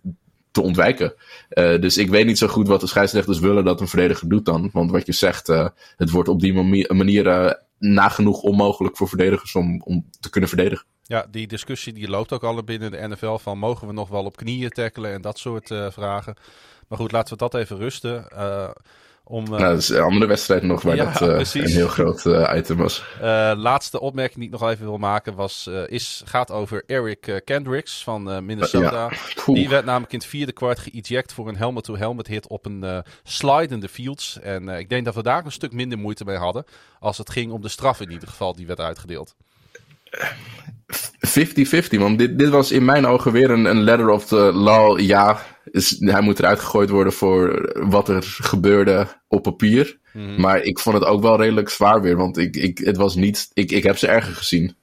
[0.51, 1.15] te ontwijken.
[1.51, 4.45] Uh, dus ik weet niet zo goed wat de scheidsrechters willen dat een verdediger doet
[4.45, 4.71] dan.
[4.73, 9.55] Want wat je zegt, uh, het wordt op die manier, manier nagenoeg onmogelijk voor verdedigers
[9.55, 10.87] om, om te kunnen verdedigen.
[11.03, 14.25] Ja, die discussie die loopt ook al binnen de NFL van mogen we nog wel
[14.25, 16.35] op knieën tackelen en dat soort vragen.
[16.89, 18.27] Maar goed, laten we dat even rusten.
[19.31, 21.89] Om, uh, nou, dat is een andere wedstrijd nog waar ja, dat uh, een heel
[21.89, 23.05] groot uh, item was.
[23.57, 28.45] laatste opmerking die ik nog even wil maken was, is, gaat over Eric Kendricks van
[28.45, 29.11] Minnesota.
[29.47, 29.53] Ja.
[29.55, 33.75] Die werd namelijk in het vierde kwart geëject voor een helmet-to-helmet hit op een slide
[33.75, 34.41] in de fields.
[34.41, 36.65] En ik denk dat we daar een stuk minder moeite mee hadden
[37.01, 39.35] als het ging om de straf in ieder geval die werd uitgedeeld.
[41.27, 45.01] 50-50, want dit, dit was in mijn ogen weer een, een letter of the law.
[45.01, 49.99] Ja, is, hij moet eruit gegooid worden voor wat er gebeurde op papier.
[50.13, 50.41] Mhm.
[50.41, 53.51] Maar ik vond het ook wel redelijk zwaar weer, want ik, ik, het was niet,
[53.53, 54.77] ik, ik heb ze erger gezien.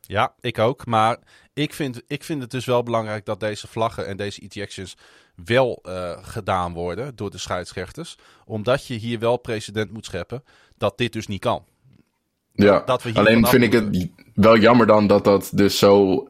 [0.00, 0.86] Ja, ik ook.
[0.86, 1.18] Maar
[1.52, 4.96] ik vind, ik vind het dus wel belangrijk dat deze vlaggen en deze ejections
[5.44, 8.16] wel uh, gedaan worden door de scheidsrechters.
[8.44, 10.44] Omdat je hier wel precedent moet scheppen
[10.78, 11.64] dat dit dus niet kan.
[12.52, 16.24] Ja, dat we alleen vind ik het wel jammer dan dat dat dus zo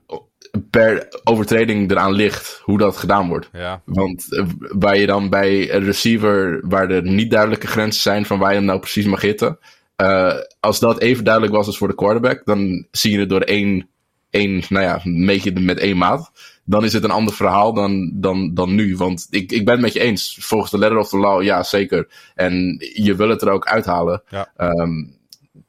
[0.71, 3.49] per overtreding eraan ligt hoe dat gedaan wordt.
[3.53, 3.83] Ja.
[3.85, 8.39] Want uh, waar je dan bij een receiver, waar er niet duidelijke grenzen zijn van
[8.39, 9.59] waar je hem nou precies mag hitten.
[9.97, 13.41] Uh, als dat even duidelijk was als voor de quarterback, dan zie je het door
[13.41, 13.89] één,
[14.31, 16.31] één nou ja, een beetje met één maat.
[16.65, 18.97] Dan is het een ander verhaal dan, dan, dan nu.
[18.97, 20.37] Want ik, ik ben het met je eens.
[20.41, 22.09] Volgens de letter of the law, ja, zeker.
[22.35, 24.23] En je wil het er ook uithalen.
[24.29, 24.51] Ja.
[24.57, 25.19] Um,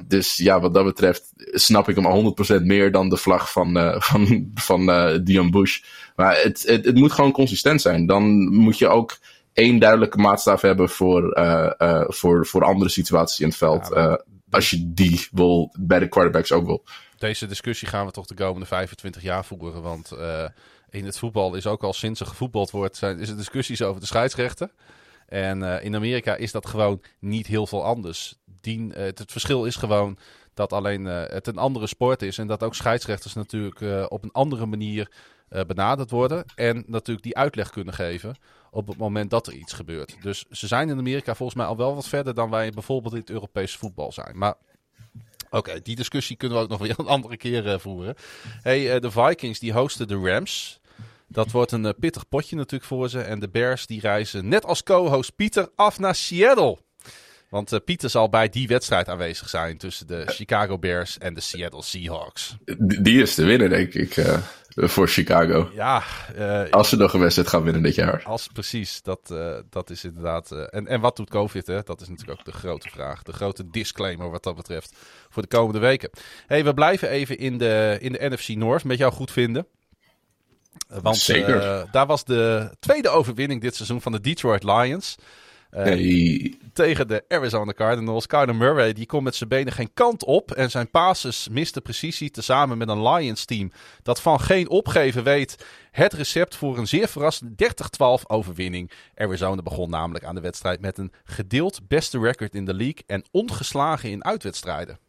[0.07, 3.95] dus ja, wat dat betreft snap ik hem 100% meer dan de vlag van, uh,
[4.01, 5.81] van, van uh, Dion Bush.
[6.15, 8.05] Maar het, het, het, moet gewoon consistent zijn.
[8.05, 9.17] Dan moet je ook
[9.53, 13.91] één duidelijke maatstaf hebben voor, uh, voor, voor andere situaties in het veld.
[13.93, 16.83] Ja, als je die wil, bij de quarterbacks ook wil.
[17.17, 19.81] Deze discussie gaan we toch de komende 25 jaar voeren.
[19.81, 20.11] Want
[20.89, 24.01] in het voetbal is ook al sinds er gevoetbald wordt, zijn, is er discussies over
[24.01, 24.71] de scheidsrechten.
[25.27, 30.17] En in Amerika is dat gewoon niet heel veel anders dien, het, verschil is gewoon
[30.53, 32.37] dat alleen uh, het een andere sport is.
[32.37, 35.11] En dat ook scheidsrechters natuurlijk uh, op een andere manier
[35.67, 36.45] benaderd worden.
[36.55, 38.35] En natuurlijk die uitleg kunnen geven
[38.71, 40.17] op het moment dat er iets gebeurt.
[40.21, 43.19] Dus ze zijn in Amerika volgens mij al wel wat verder dan wij bijvoorbeeld in
[43.19, 44.37] het Europese voetbal zijn.
[44.37, 44.55] Maar
[45.49, 48.15] oké, die discussie kunnen we ook nog weer een andere keer voeren.
[48.61, 50.79] Hey, de Vikings die hosten de Rams.
[51.27, 53.21] Dat wordt een pittig potje natuurlijk voor ze.
[53.21, 56.77] En de Bears die reizen net als co-host Pieter af naar Seattle.
[57.51, 61.41] Want uh, Pieter zal bij die wedstrijd aanwezig zijn tussen de Chicago Bears en de
[61.41, 62.55] Seattle Seahawks.
[62.77, 64.37] Die is de winnaar, denk ik, uh,
[64.75, 65.69] voor Chicago.
[65.73, 66.03] Ja.
[66.37, 68.23] Uh, als ze nog een wedstrijd gaan winnen dit jaar.
[68.23, 69.33] Als, precies, dat,
[69.69, 70.51] dat is inderdaad...
[70.51, 71.81] en, en wat doet COVID, hè?
[71.83, 73.23] Dat is natuurlijk ook de grote vraag.
[73.23, 74.95] De grote disclaimer wat dat betreft
[75.29, 76.09] voor de komende weken.
[76.47, 79.67] hey, we blijven even in de, in de NFC North met jou goed vinden.
[80.87, 81.87] Want Zeker.
[81.91, 85.17] daar was de tweede overwinning dit seizoen van de Detroit Lions...
[85.71, 86.53] Hey.
[86.73, 88.27] Tegen de Arizona Cardinals.
[88.27, 90.51] Kyler Murray die kon met zijn benen geen kant op.
[90.51, 92.31] En zijn passes miste precisie.
[92.31, 93.71] Tezamen met een Lions team
[94.03, 95.65] dat van geen opgeven weet.
[95.91, 97.73] Het recept voor een zeer verrassende
[98.21, 98.91] 30-12 overwinning.
[99.15, 103.03] Arizona begon namelijk aan de wedstrijd met een gedeeld beste record in de league.
[103.07, 104.99] En ongeslagen in uitwedstrijden.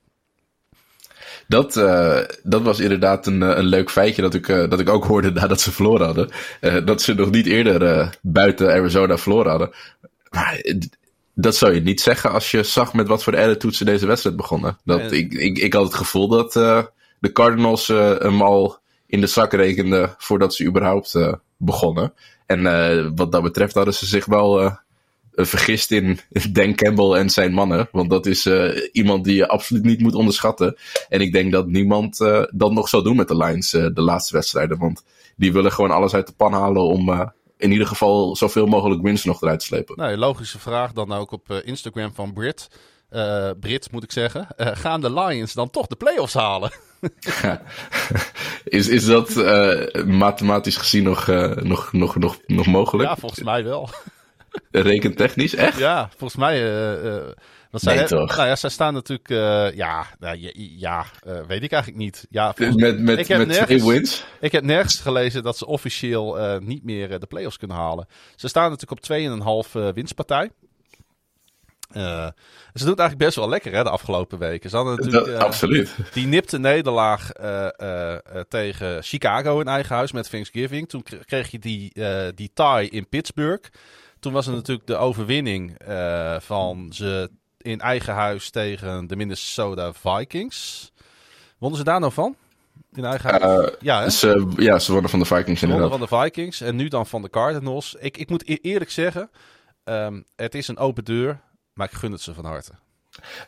[1.48, 5.04] Dat, uh, dat was inderdaad een, een leuk feitje dat ik, uh, dat ik ook
[5.04, 6.30] hoorde nadat ze verloren hadden.
[6.60, 9.70] Uh, dat ze nog niet eerder buiten Arizona verloren hadden.
[10.33, 10.62] Maar
[11.35, 14.37] dat zou je niet zeggen als je zag met wat voor attitude ze deze wedstrijd
[14.37, 14.78] begonnen.
[14.85, 16.83] Dat, ik, ik, ik had het gevoel dat uh,
[17.18, 22.12] de Cardinals uh, hem al in de zak rekenden voordat ze überhaupt uh, begonnen.
[22.47, 22.62] En
[23.16, 24.78] wat dat betreft hadden ze zich wel
[25.33, 26.18] vergist in
[26.53, 27.89] Dan Campbell en zijn mannen.
[27.93, 28.49] Want dat is
[28.93, 30.76] iemand die je absoluut niet moet onderschatten.
[31.09, 32.16] En ik denk dat niemand
[32.51, 34.78] dat nog zou doen met de Lions de laatste wedstrijden.
[34.78, 35.05] Want
[35.37, 39.24] die willen gewoon alles uit de pan halen om in ieder geval zoveel mogelijk winst
[39.24, 39.96] nog eruit te slepen.
[39.96, 42.68] Nou, logische vraag dan ook op uh, Instagram van Brit.
[43.10, 44.46] Uh, Brit moet ik zeggen.
[44.56, 46.72] Uh, gaan de Lions dan toch de playoffs halen?
[48.64, 49.34] is, is dat
[50.06, 51.26] mathematisch gezien nog,
[51.62, 53.08] nog, nog, nog, nog mogelijk?
[53.08, 53.88] Ja, volgens mij wel.
[54.70, 55.78] Rekentechnisch, echt?
[55.78, 56.60] Ja, volgens mij
[57.72, 58.36] want zij, nee, toch?
[58.36, 59.28] Nou ja, zij staan natuurlijk...
[59.28, 62.26] Uh, ja, nou, ja uh, weet ik eigenlijk niet.
[62.30, 64.24] Ja, volgens, met met, ik heb met nergens, twee wins?
[64.40, 68.06] Ik heb nergens gelezen dat ze officieel uh, niet meer de playoffs kunnen halen.
[68.36, 70.50] Ze staan natuurlijk op 2,5 winstpartij.
[71.92, 72.32] ze
[72.72, 74.70] doen het eigenlijk best wel lekker hè, de afgelopen weken.
[74.70, 75.96] Ze hadden natuurlijk dat, absoluut.
[76.12, 77.30] die nipte nederlaag
[78.48, 80.88] tegen Chicago in eigen huis met Thanksgiving.
[80.88, 81.92] Toen kreeg je die,
[82.34, 83.68] die tie in Pittsburgh.
[84.20, 85.76] Toen was er natuurlijk de overwinning
[86.40, 87.30] van ze
[87.62, 90.90] in eigen huis tegen de Minnesota Vikings.
[91.58, 92.36] Wonnen ze daar nou van?
[92.92, 93.68] In eigen huis?
[93.68, 95.90] Uh, ja, ze, ja, ze worden van de Vikings inderdaad.
[95.90, 97.96] van de Vikings en nu dan van de Cardinals.
[97.98, 99.30] Ik, ik moet e- eerlijk zeggen,
[99.84, 101.40] um, het is een open deur,
[101.72, 102.72] maar ik gun het ze van harte.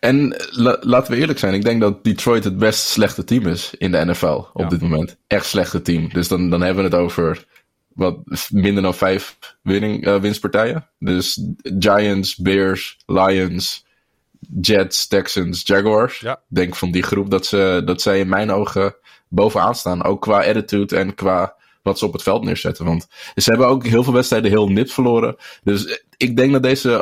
[0.01, 3.75] En la, laten we eerlijk zijn, ik denk dat Detroit het best slechte team is
[3.79, 4.69] in de NFL op ja.
[4.69, 5.17] dit moment.
[5.27, 6.09] Echt slechte team.
[6.09, 7.45] Dus dan, dan hebben we het over
[7.95, 8.19] wat
[8.51, 10.89] minder dan vijf winning, uh, winstpartijen.
[10.99, 11.47] Dus
[11.79, 13.84] Giants, Bears, Lions,
[14.61, 16.21] Jets, Texans, Jaguars.
[16.21, 16.41] Ja.
[16.49, 18.97] Denk van die groep dat, ze, dat zij in mijn ogen
[19.29, 20.05] bovenaan staan.
[20.05, 22.85] Ook qua attitude en qua wat ze op het veld neerzetten.
[22.85, 25.37] Want ze hebben ook heel veel wedstrijden heel nipt verloren.
[25.63, 27.01] Dus ik denk dat deze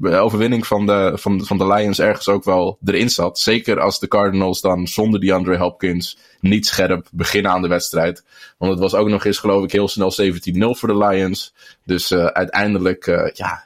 [0.00, 3.38] overwinning van de, van, van de Lions ergens ook wel erin zat.
[3.38, 8.24] Zeker als de Cardinals dan zonder die Andre Hopkins niet scherp beginnen aan de wedstrijd.
[8.58, 11.54] Want het was ook nog eens geloof ik heel snel 17-0 voor de Lions.
[11.84, 13.64] Dus uh, uiteindelijk, uh, ja,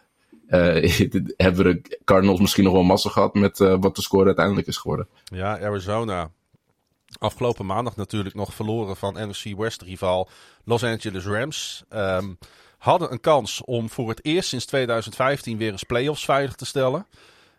[1.37, 4.77] hebben de Cardinals misschien nog wel massa gehad met uh, wat de score uiteindelijk is
[4.77, 5.09] geworden.
[5.25, 6.31] Ja, Arizona.
[7.19, 10.29] Afgelopen maandag natuurlijk nog verloren van NFC West rival
[10.65, 11.85] Los Angeles Rams.
[11.89, 12.33] Ehm,
[12.79, 17.07] hadden een kans om voor het eerst sinds 2015 weer eens playoffs veilig te stellen.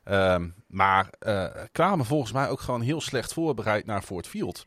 [0.03, 4.65] Ehm, maar uh, kwamen volgens mij ook gewoon heel slecht voorbereid naar Fort Field.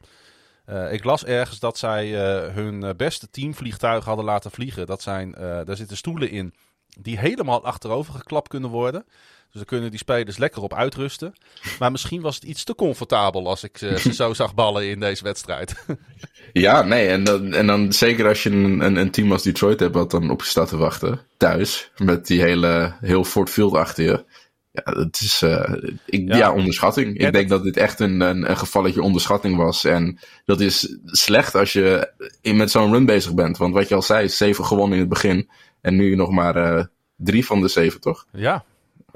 [0.91, 2.09] Ik las ergens dat zij
[2.53, 4.87] hun beste teamvliegtuig hadden laten vliegen.
[4.87, 6.55] Dat zijn, daar zitten stoelen in
[6.99, 9.05] die helemaal achterover geklapt kunnen worden.
[9.51, 11.35] Dus dan kunnen die spelers lekker op uitrusten.
[11.79, 15.25] Maar misschien was het iets te comfortabel als ik ze zo zag ballen in deze
[15.25, 15.85] wedstrijd.
[16.53, 19.81] ja, nee, en dan, en dan zeker als je een, een, een team als Detroit
[19.81, 21.21] hebt wat dan op je staat te wachten.
[21.37, 24.25] Thuis, met die hele, heel Fort Field achter je.
[24.71, 25.75] Ja, het is uh,
[26.07, 26.37] ik, ja.
[26.37, 26.53] ja.
[26.53, 27.19] onderschatting.
[27.19, 29.85] ik denk dat dit echt een, een, een, gevalletje onderschatting was.
[29.85, 33.57] En dat is slecht als je in, met zo'n run bezig bent.
[33.57, 35.49] Want wat je al zei, zeven gewonnen in het begin.
[35.89, 36.85] En nu nog maar uh,
[37.17, 38.27] drie van de zeven, toch?
[38.33, 38.65] Ja,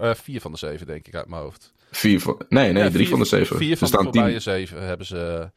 [0.01, 1.73] uh, vier van de zeven denk ik uit mijn hoofd.
[1.91, 3.57] Vier van, nee, nee, ja, drie van de zeven.
[3.57, 5.51] Vier van de voorbije zeven hebben ze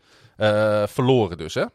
[0.88, 1.66] verloren dus, hè?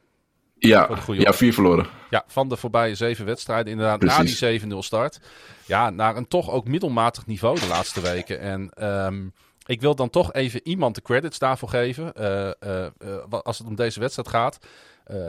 [0.58, 1.86] Ja, ja, vier verloren.
[2.10, 3.72] Ja, van de voorbije zeven wedstrijden.
[3.72, 4.40] Inderdaad, Precies.
[4.40, 5.20] na die 7-0 start.
[5.66, 8.40] Ja, naar een toch ook middelmatig niveau de laatste weken.
[8.40, 9.32] En um,
[9.66, 12.12] ik wil dan toch even iemand de credits daarvoor geven.
[12.20, 14.58] Uh, uh, uh, als het om deze wedstrijd gaat.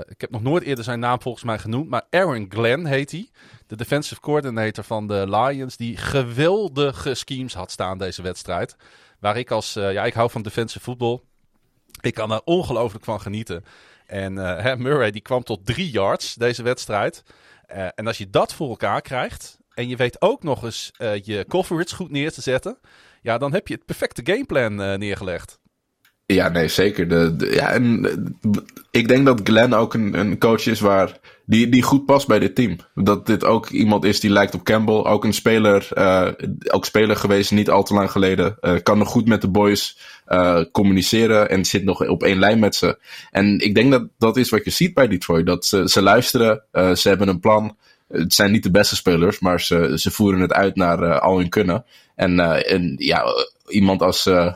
[0.07, 1.89] Ik heb nog nooit eerder zijn naam volgens mij genoemd.
[1.89, 3.30] Maar Aaron Glenn heet hij.
[3.67, 5.78] De defensive coordinator van de Lions.
[5.78, 8.76] Die geweldige schemes had staan deze wedstrijd.
[9.19, 9.74] Waar ik als...
[9.74, 11.24] ja, ik hou van defensive voetbal.
[12.01, 13.65] Ik kan er ongelooflijk van genieten.
[14.05, 17.24] En uh, Murray die kwam tot drie yards deze wedstrijd.
[17.95, 19.59] En als je dat voor elkaar krijgt.
[19.74, 20.91] En je weet ook nog eens
[21.24, 22.80] je coverage goed neer te zetten.
[23.22, 25.59] Ja, dan heb je het perfecte gameplan neergelegd.
[26.34, 27.07] Ja, nee, zeker.
[27.07, 28.07] De, ja, en
[28.91, 32.39] ik denk dat Glenn ook een, een coach is waar, die, die goed past bij
[32.39, 32.77] dit team.
[32.95, 35.03] Dat dit ook iemand is die lijkt op Campbell.
[35.03, 36.27] Ook een speler, uh,
[36.67, 38.57] ook speler geweest niet al te lang geleden.
[38.61, 39.97] Uh, kan nog goed met de boys
[40.71, 42.97] communiceren en zit nog op één lijn met ze.
[43.32, 45.45] En ik denk dat dat is wat je ziet bij Detroit.
[45.45, 47.77] Dat ze, ze luisteren, ze hebben een plan.
[48.07, 51.49] Het zijn niet de beste spelers, maar ze, ze voeren het uit naar al hun
[51.49, 51.86] kunnen.
[52.15, 53.23] En, en ja,
[53.72, 54.53] iemand als uh,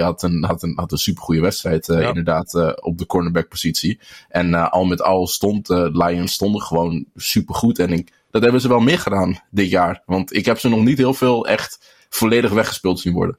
[0.00, 2.08] had een, had een, had een supergoeie wedstrijd uh, ja.
[2.08, 4.00] inderdaad uh, op de cornerback positie.
[4.28, 7.78] En al met al stond Lions stonden gewoon supergoed.
[7.78, 10.02] En ik, dat hebben ze wel meer gedaan dit jaar.
[10.06, 13.38] Want ik heb ze nog niet heel veel echt volledig weggespeeld zien worden.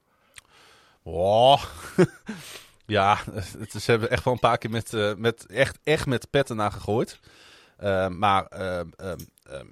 [1.04, 1.64] Oh.
[2.86, 6.56] ja, het, ze hebben echt wel een paar keer met, met, echt, echt met petten
[6.56, 7.20] naar gegooid.
[8.10, 8.48] maar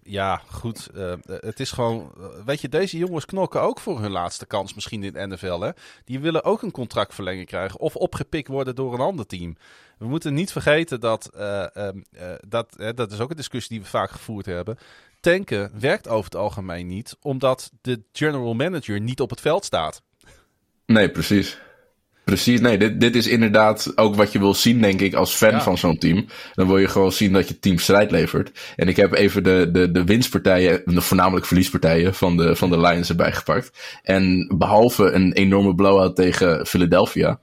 [0.03, 0.89] ja, goed.
[0.95, 2.11] Ehm, eh, het is gewoon.
[2.17, 5.59] Eh, weet je, deze jongens knokken ook voor hun laatste kans misschien in de NFL.
[5.59, 5.69] Hè?
[6.05, 7.79] Die willen ook een contractverlenging krijgen.
[7.79, 9.57] Of opgepikt worden door een ander team.
[9.97, 11.29] We moeten niet vergeten dat.
[11.35, 12.03] Uh, um,
[12.47, 14.77] dat, dat is ook een discussie die we vaak gevoerd hebben.
[15.19, 20.01] Tanken werkt over het algemeen niet, omdat de general manager niet op het veld staat.
[20.85, 21.59] Nee, precies.
[22.25, 25.61] Precies, nee, dit, dit is inderdaad ook wat je wil zien, denk ik, als fan
[25.61, 26.25] van zo'n team.
[26.53, 28.59] Dan wil je gewoon zien dat je team strijd levert.
[28.75, 32.79] En ik heb even de, de, de winstpartijen, de voornamelijk verliespartijen van de, van de
[32.79, 33.99] Lions erbij gepakt.
[34.03, 37.39] En behalve een enorme blowout tegen Philadelphia,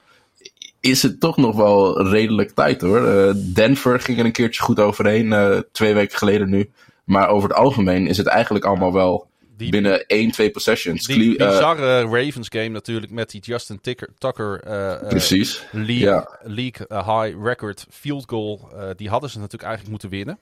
[0.80, 3.08] is het toch nog wel redelijk tijd hoor.
[3.08, 6.70] Uh, Denver ging er een keertje goed overheen, uh, twee weken geleden nu.
[7.04, 9.26] Maar over het algemeen is het eigenlijk allemaal wel
[9.56, 11.06] die, binnen 1, 2 possessions.
[11.06, 15.62] Die uh, bizarre Ravens game natuurlijk met die Justin Ticker, Tucker uh, Precies.
[15.72, 16.38] league, ja.
[16.42, 18.68] league high record field goal.
[18.96, 20.38] die hadden ze natuurlijk eigenlijk moeten winnen.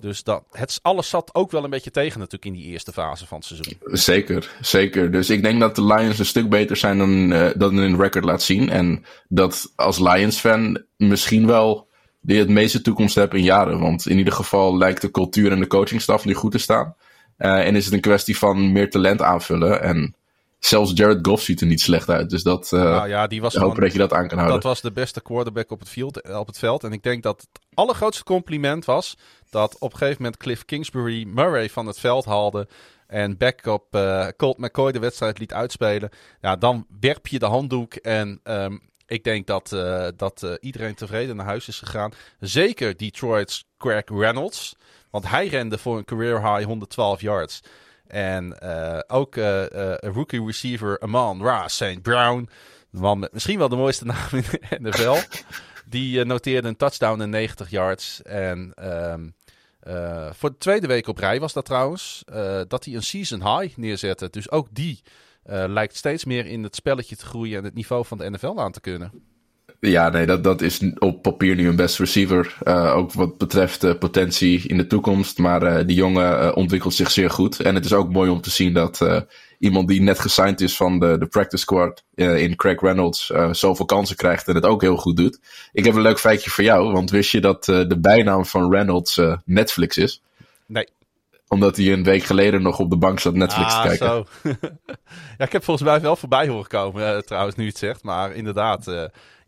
[0.00, 3.26] Dus dat, het, alles zat ook wel een beetje tegen natuurlijk in die eerste fase
[3.26, 3.78] van het seizoen.
[3.84, 5.10] Zeker, zeker.
[5.10, 8.42] Dus ik denk dat de Lions een stuk beter zijn dan, dan hun record laat
[8.42, 8.70] zien.
[8.70, 11.88] En dat als Lions-fan misschien wel
[12.20, 13.80] die het meeste toekomst hebben in jaren.
[13.80, 16.94] Want in ieder geval lijkt de cultuur en de coachingstaf nu goed te staan.
[17.40, 19.82] Uh, en is het een kwestie van meer talent aanvullen.
[19.82, 20.14] En
[20.58, 22.30] zelfs Jared Goff ziet er niet slecht uit.
[22.30, 24.60] Dus dat, uh, nou ja, die was hoop gewoon, dat je dat aan kan houden.
[24.60, 26.84] Dat was de beste quarterback op het, field, op het veld.
[26.84, 29.16] En ik denk dat het allergrootste compliment was...
[29.50, 32.68] dat op een gegeven moment Cliff Kingsbury Murray van het veld haalde...
[33.06, 36.10] en backup uh, Colt McCoy de wedstrijd liet uitspelen.
[36.40, 38.40] Ja, dan werp je de handdoek en...
[38.44, 42.12] Um, ik denk dat, uh, dat uh, iedereen tevreden naar huis is gegaan.
[42.40, 44.76] Zeker Detroit's Craig Reynolds.
[45.10, 47.60] Want hij rende voor een career high 112 yards.
[48.06, 52.02] En uh, ook uh, uh, rookie receiver Amon Ra St.
[52.02, 52.48] Brown.
[52.90, 55.16] Man met misschien wel de mooiste naam in de NFL.
[55.86, 58.22] Die noteerde een touchdown en 90 yards.
[58.22, 58.72] En
[59.12, 59.34] um,
[60.32, 62.22] voor de tweede week op rij was dat trouwens.
[62.68, 64.30] dat hij een season high neerzette.
[64.30, 65.02] Dus ook die
[65.44, 68.72] lijkt steeds meer in het spelletje te groeien en het niveau van de NFL aan
[68.72, 69.12] te kunnen.
[69.80, 72.56] Ja, nee, dat, dat is op papier nu een best receiver.
[72.62, 75.38] Uh, ook wat betreft uh, potentie in de toekomst.
[75.38, 77.60] Maar uh, die jongen ontwikkelt zich zeer goed.
[77.60, 79.24] En het is ook mooi om te zien dat
[79.58, 84.16] iemand die net gesigned is van de, de practice squad in Craig Reynolds zoveel kansen
[84.16, 85.40] krijgt en het ook heel goed doet.
[85.72, 89.20] Ik heb een leuk feitje voor jou, want wist je dat de bijnaam van Reynolds
[89.44, 90.22] Netflix is?
[90.66, 90.88] Nee
[91.48, 94.06] omdat hij een week geleden nog op de bank zat Netflix ah, te kijken.
[94.06, 94.26] Zo.
[95.38, 98.02] ja, ik heb volgens mij wel voorbij horen komen, trouwens, nu het zegt.
[98.02, 98.86] Maar inderdaad,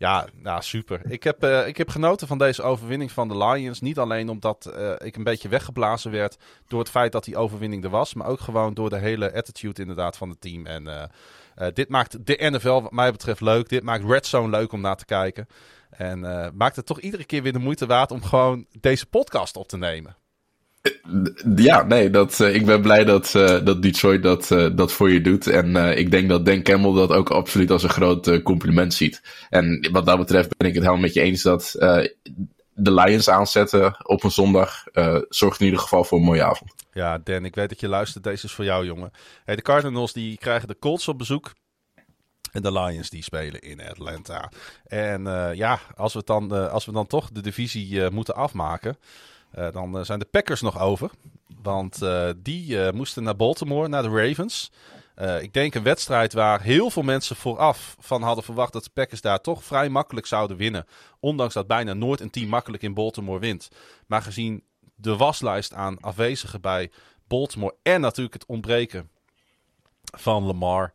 [0.02, 1.00] ja, nou, super.
[1.10, 3.80] Ik heb, uh, ik heb genoten van deze overwinning van de Lions.
[3.80, 6.36] Niet alleen omdat ik een beetje weggeblazen werd
[6.68, 8.14] door het feit dat die overwinning er was.
[8.14, 10.66] Maar ook gewoon door de hele attitude inderdaad van het team.
[10.66, 11.10] En
[11.74, 13.68] dit maakt de NFL wat mij betreft leuk.
[13.68, 15.46] Dit maakt Red Zone leuk om naar te kijken.
[15.90, 16.20] En
[16.54, 19.76] maakt het toch iedere keer weer de moeite waard om gewoon deze podcast op te
[19.76, 20.16] nemen.
[21.56, 25.20] Ja, nee, dat, uh, ik ben blij dat, uh, dat Detroit dat, dat voor je
[25.20, 25.46] doet.
[25.46, 29.22] En ik denk dat Dan Campbell dat ook absoluut als een groot compliment ziet.
[29.50, 31.74] En wat dat betreft ben ik het helemaal met je eens dat
[32.74, 34.84] de Lions aanzetten op een zondag
[35.28, 36.74] zorgt in ieder geval voor een mooie avond.
[36.92, 38.24] Ja, Dan, ik weet dat je luistert.
[38.24, 39.10] Deze is voor jou, jongen.
[39.44, 41.52] Hey, de Cardinals die krijgen de Colts op bezoek.
[42.52, 44.50] En de Lions die spelen in Atlanta.
[44.84, 45.22] En
[45.54, 48.96] ja, als we, dan, als we dan toch de divisie moeten afmaken...
[49.58, 51.10] Uh, dan uh, zijn de Packers nog over.
[51.62, 54.70] Want uh, die moesten naar Baltimore, naar de Ravens.
[55.40, 59.20] ik denk een wedstrijd waar heel veel mensen vooraf van hadden verwacht dat de Packers
[59.20, 60.86] daar toch vrij makkelijk zouden winnen.
[61.20, 63.68] Ondanks dat bijna nooit een team makkelijk in Baltimore wint.
[64.06, 66.90] Maar gezien de waslijst aan afwezigen bij
[67.26, 69.10] Baltimore en natuurlijk het ontbreken
[70.16, 70.92] van Lamar,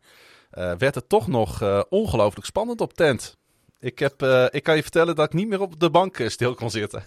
[0.50, 3.36] werd het toch nog ongelooflijk spannend op tent.
[3.78, 6.70] Ik, heb, ik kan je vertellen dat ik niet meer op de bank stil kon
[6.70, 7.04] zitten.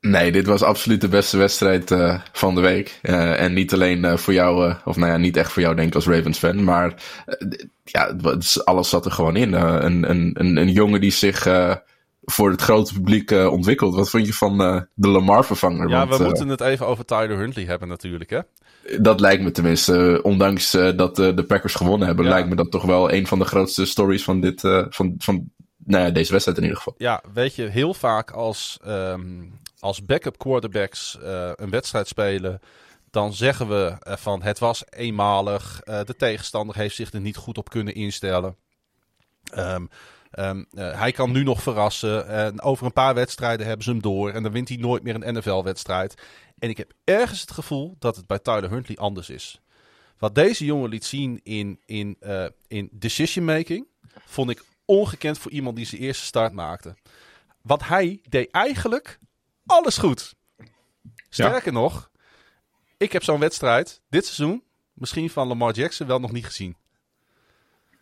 [0.00, 2.98] Nee, dit was absoluut de beste wedstrijd uh, van de week.
[3.02, 5.88] Uh, en niet alleen uh, voor jou, of nou ja, niet echt voor jou denk
[5.88, 6.94] ik als Ravens fan, maar
[7.84, 8.16] ja,
[8.64, 9.52] alles zat er gewoon in.
[9.52, 11.46] een, een, een, een jongen die zich
[12.24, 13.94] voor het grote publiek ontwikkelt.
[13.94, 14.58] Wat vond je van
[14.94, 15.88] de Lamar-vervanger?
[15.88, 18.40] Ja, Want, we moeten het even over Tyler Huntley hebben natuurlijk, hè?
[19.00, 22.30] Dat lijkt me tenminste, ondanks dat de Packers gewonnen hebben, ja.
[22.30, 25.50] lijkt me dat toch wel een van de grootste stories van, dit, van, van
[25.84, 26.94] nou ja, deze wedstrijd in ieder geval.
[26.98, 32.60] Ja, weet je, heel vaak als, um, als backup quarterbacks uh, een wedstrijd spelen,
[33.10, 37.36] dan zeggen we uh, van het was eenmalig, uh, de tegenstander heeft zich er niet
[37.36, 38.56] goed op kunnen instellen.
[39.54, 39.88] Um,
[40.32, 42.28] um, hij kan nu nog verrassen.
[42.28, 44.30] En over een paar wedstrijden hebben ze hem door.
[44.30, 46.14] En dan wint hij nooit meer een NFL-wedstrijd.
[46.58, 49.60] En ik heb ergens het gevoel dat het bij Tyler Huntley anders is.
[50.18, 52.18] Wat deze jongen liet zien in, in,
[52.66, 53.86] in decision making,
[54.24, 56.94] vond ik ongekend voor iemand die zijn eerste start maakte.
[57.62, 59.18] Want hij deed eigenlijk
[59.68, 60.34] alles goed.
[61.28, 62.10] Sterker nog,
[62.96, 64.62] ik heb zo'n wedstrijd dit seizoen,
[64.92, 66.76] misschien van Lamar Jackson, wel nog niet gezien.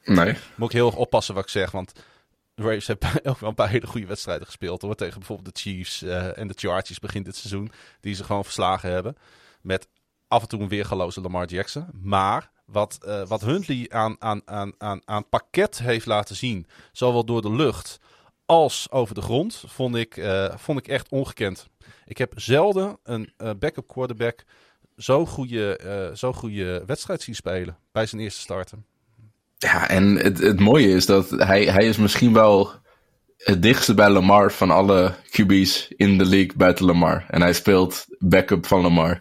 [0.04, 0.36] Nee.
[0.54, 1.92] Moet ik heel erg oppassen wat ik zeg, want
[2.54, 4.94] de Ravens hebben ook wel een paar hele goede wedstrijden gespeeld hoor.
[4.94, 8.90] Tegen bijvoorbeeld de Chiefs uh, en de Chargers begint dit seizoen, die ze gewoon verslagen
[8.90, 9.16] hebben.
[9.60, 9.88] Met
[10.28, 11.88] af en toe een weergaloze Lamar Jackson.
[11.92, 17.24] Maar wat, uh, wat Huntley aan, aan, aan, aan, aan pakket heeft laten zien, zowel
[17.24, 17.98] door de lucht
[18.46, 21.68] als over de grond, vond ik, uh, vond ik echt ongekend.
[22.04, 24.44] Ik heb zelden een uh, backup quarterback
[24.96, 28.84] zo'n goede, zo goede wedstrijd zien spelen bij zijn eerste starten.
[29.58, 32.70] Ja, en het, het mooie is dat hij, hij is misschien wel
[33.36, 37.24] het dichtste bij Lamar van alle QB's in de league buiten Lamar.
[37.28, 39.20] En hij speelt backup van Lamar.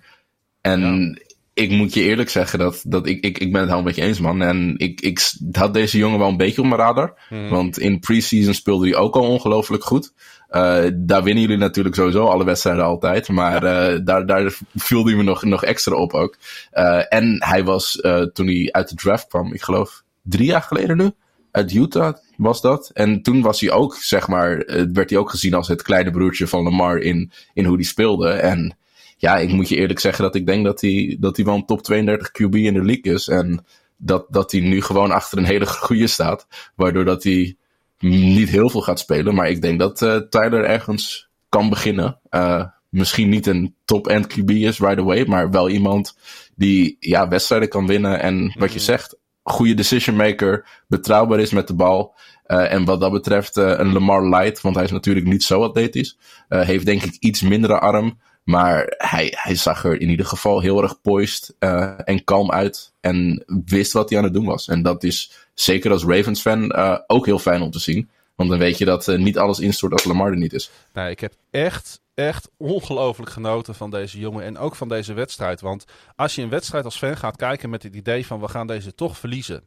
[0.62, 1.22] En
[1.56, 4.01] ik moet je eerlijk zeggen dat, dat ik, ik, ik ben het helemaal met je
[4.01, 4.41] eens, man.
[4.41, 7.18] En ik, ik had deze jongen wel een beetje op mijn radar.
[7.30, 7.49] Hmm.
[7.49, 10.14] Want in preseason speelde hij ook al ongelooflijk goed.
[10.49, 13.30] Uh, daar winnen jullie natuurlijk sowieso alle wedstrijden altijd.
[13.30, 16.38] Maar uh, daar, daar viel hij me nog, nog extra op ook.
[16.74, 17.99] Uh, en hij was,
[18.34, 21.12] toen hij uit de draft kwam, ik geloof drie jaar geleden nu,
[21.51, 22.89] uit Utah was dat.
[22.93, 26.47] En toen was hij ook, zeg maar, werd hij ook gezien als het kleine broertje
[26.47, 28.30] van Lamar in, in hoe hij speelde.
[28.30, 28.78] En
[29.16, 31.66] ja, ik moet je eerlijk zeggen dat ik denk dat hij, dat hij wel een
[31.66, 33.28] top 32 QB in de league is.
[33.28, 33.66] En
[33.97, 36.47] dat, dat hij nu gewoon achter een hele goede staat.
[36.76, 37.55] Waardoor dat hij
[37.99, 39.36] niet heel veel gaat spelen.
[39.36, 42.20] Maar ik denk dat uh, Tyler ergens kan beginnen.
[42.30, 45.26] Uh, misschien niet een top-end QB is right away.
[45.26, 46.18] Maar wel iemand
[46.55, 48.20] die ja, wedstrijden kan winnen.
[48.22, 48.86] En wat je mhm.
[48.86, 50.68] zegt, goede decision maker.
[50.88, 52.16] Betrouwbaar is met de bal.
[52.47, 54.61] Uh, en wat dat betreft een Lamar Light.
[54.61, 56.18] Want hij is natuurlijk niet zo atletisch.
[56.47, 58.18] heeft denk ik iets mindere arm.
[58.46, 62.93] Maar hij, hij zag er in ieder geval heel erg poised uh, en kalm uit.
[63.02, 64.68] En wist wat hij aan het doen was.
[64.68, 68.10] En dat is zeker als Ravens-fan uh, ook heel fijn om te zien.
[68.36, 70.72] Want dan weet je dat uh, niet alles instort als Lamar er niet is.
[70.93, 75.62] Nee, ik heb echt echt ongelooflijk genoten van deze jongen en ook van deze wedstrijd.
[75.62, 75.86] Want
[76.16, 78.96] als je een wedstrijd als fan gaat kijken met het idee van we gaan deze
[78.96, 79.64] toch verliezen.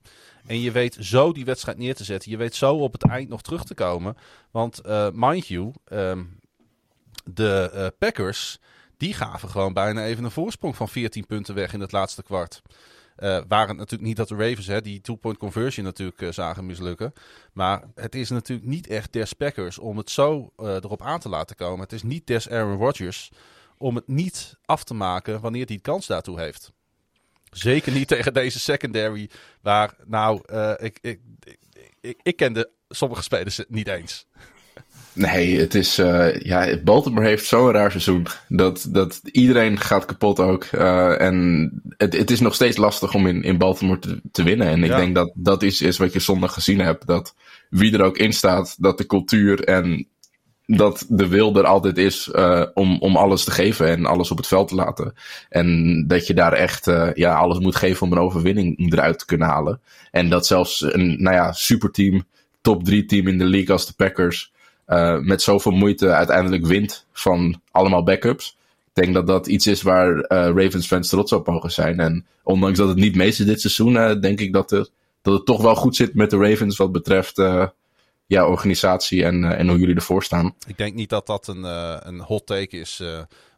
[0.46, 2.30] En je weet zo die wedstrijd neer te zetten.
[2.30, 4.16] Je weet zo op het eind nog terug te komen.
[4.50, 6.22] Want uh, mind you, ehm,
[7.34, 8.58] de uh, Packers
[8.96, 12.62] die gaven gewoon bijna even een voorsprong van 14 punten weg in het laatste kwart.
[13.18, 16.66] Uh, waren het natuurlijk niet dat de Ravens hè, die two-point conversion natuurlijk uh, zagen
[16.66, 17.12] mislukken.
[17.52, 21.56] Maar het is natuurlijk niet echt des Packers om het zo erop aan te laten
[21.56, 21.80] komen.
[21.80, 23.30] Het is niet des Aaron Rodgers
[23.76, 26.72] om het niet af te maken wanneer hij kans daartoe heeft.
[27.50, 30.40] Zeker niet tegen deze secondary, waar nou,
[30.76, 31.58] ik, ik, ik,
[32.00, 34.26] ik, ik kende sommige spelers niet eens.
[35.18, 35.98] Nee, het is.
[35.98, 38.26] Uh, ja, Baltimore heeft zo'n raar seizoen.
[38.48, 40.66] Dat, dat iedereen gaat kapot ook.
[40.74, 44.66] Uh, en het, het is nog steeds lastig om in, in Baltimore te, te winnen.
[44.66, 44.96] En ik ja.
[44.96, 47.06] denk dat dat is, is wat je zondag gezien hebt.
[47.06, 47.34] Dat
[47.70, 50.06] wie er ook in staat, dat de cultuur en
[50.66, 54.36] dat de wil er altijd is uh, om, om alles te geven en alles op
[54.36, 55.14] het veld te laten.
[55.48, 59.48] En dat je daar echt ja, alles moet geven om een overwinning eruit te kunnen
[59.48, 59.80] halen.
[60.10, 62.24] En dat zelfs een nou ja, superteam,
[62.60, 64.52] top 3 team in de league als de Packers
[64.88, 68.56] uh, met zoveel moeite uiteindelijk wint van allemaal backups.
[68.86, 72.00] Ik denk dat dat iets is waar uh, Ravens fans trots op mogen zijn.
[72.00, 74.88] En ondanks dat het niet meest is dit seizoen, uh, denk ik dat, er,
[75.22, 77.42] dat het toch wel goed zit met de Ravens wat betreft
[78.26, 80.54] ja, organisatie en, en hoe jullie ervoor staan.
[80.66, 81.62] Ik denk niet dat dat een,
[82.08, 83.02] een hot take is.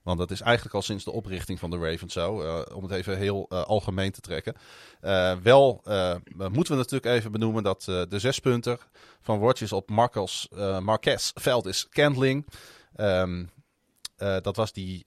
[0.03, 2.43] Want dat is eigenlijk al sinds de oprichting van de Ravens zo.
[2.43, 4.55] Uh, om het even heel uh, algemeen te trekken.
[5.03, 5.83] Uh, wel
[6.35, 8.79] moeten we natuurlijk even benoemen dat de zespunter
[9.21, 10.49] van Rodgers op Marcos,
[10.81, 12.47] Marquez veld is Candling.
[12.97, 13.51] Um,
[14.17, 15.05] dat was die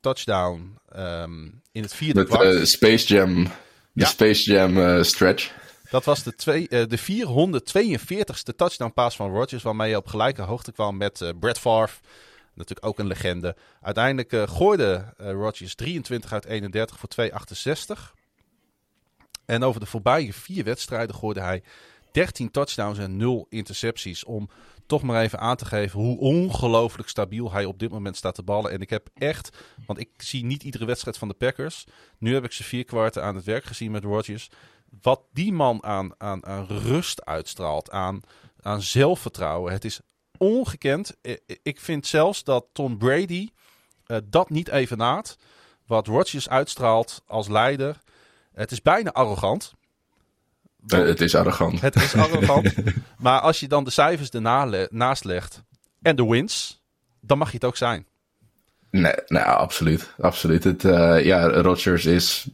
[0.00, 2.68] touchdown um, in het vierde Met, kwart.
[2.68, 3.50] Space Jam, de
[3.92, 4.06] ja.
[4.06, 5.52] Space Jam stretch.
[5.90, 10.72] Dat was de, twee, de 442ste touchdown pass van Rodgers, waarmee je op gelijke hoogte
[10.72, 11.96] kwam met Brett Favre.
[12.56, 13.56] Natuurlijk ook een legende.
[13.80, 18.14] Uiteindelijk uh, gooide uh, Rodgers 23 uit 31 voor 268.
[19.44, 21.62] En over de voorbije vier wedstrijden gooide hij
[22.12, 24.24] 13 touchdowns en 0 intercepties.
[24.24, 24.48] Om
[24.86, 28.42] toch maar even aan te geven hoe ongelooflijk stabiel hij op dit moment staat te
[28.42, 28.70] ballen.
[28.70, 31.86] En ik heb echt, want ik zie niet iedere wedstrijd van de Packers.
[32.18, 34.50] Nu heb ik ze vier kwarten aan het werk gezien met Rodgers.
[35.02, 38.20] Wat die man aan, aan, aan rust uitstraalt, aan,
[38.60, 39.72] aan zelfvertrouwen.
[39.72, 40.00] Het is
[40.38, 41.16] ongekend.
[41.62, 43.48] Ik vind zelfs dat Tom Brady
[44.06, 45.36] uh, dat niet evenaart.
[45.86, 47.98] Wat Rodgers uitstraalt als leider.
[48.52, 49.74] Het is bijna arrogant.
[50.86, 51.80] Uh, het is arrogant.
[51.80, 52.74] Het is arrogant.
[53.18, 55.62] maar als je dan de cijfers ernaast legt
[56.02, 56.82] en de wins,
[57.20, 58.06] dan mag je het ook zijn.
[58.90, 60.14] Nee, nou, absoluut.
[60.18, 60.64] absoluut.
[60.64, 62.46] Het, uh, ja, Rodgers is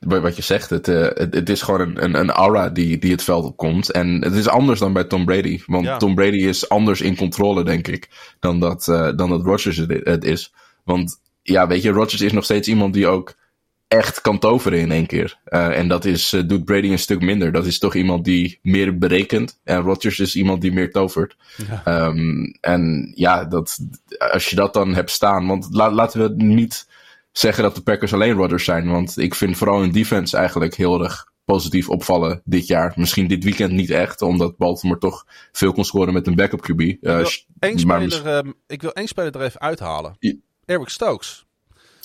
[0.00, 3.10] wat je zegt, het, uh, het, het, is gewoon een, een, een, aura die, die
[3.10, 3.90] het veld op komt.
[3.90, 5.60] En het is anders dan bij Tom Brady.
[5.66, 5.96] Want ja.
[5.96, 10.24] Tom Brady is anders in controle, denk ik, dan dat, uh, dan dat Rodgers het
[10.24, 10.52] is.
[10.84, 13.34] Want ja, weet je, Rodgers is nog steeds iemand die ook
[13.88, 15.38] echt kan toveren in één keer.
[15.48, 17.52] Uh, en dat is, doet Brady een stuk minder.
[17.52, 19.60] Dat is toch iemand die meer berekent.
[19.64, 21.36] En Rodgers is iemand die meer tovert.
[21.84, 22.06] Ja.
[22.06, 23.78] Um, en ja, dat,
[24.32, 25.46] als je dat dan hebt staan.
[25.46, 26.88] Want la, laten we niet
[27.32, 28.90] zeggen dat de Packers alleen Rodgers zijn.
[28.90, 32.92] Want ik vind vooral hun defense eigenlijk heel erg positief opvallen dit jaar.
[32.96, 36.80] Misschien dit weekend niet echt, omdat Baltimore toch veel kon scoren met een backup QB.
[36.80, 37.26] Ik wil, uh,
[37.58, 40.16] één, speler, uh, ik wil één speler er even uithalen.
[40.18, 40.34] Ja.
[40.64, 41.46] Eric Stokes.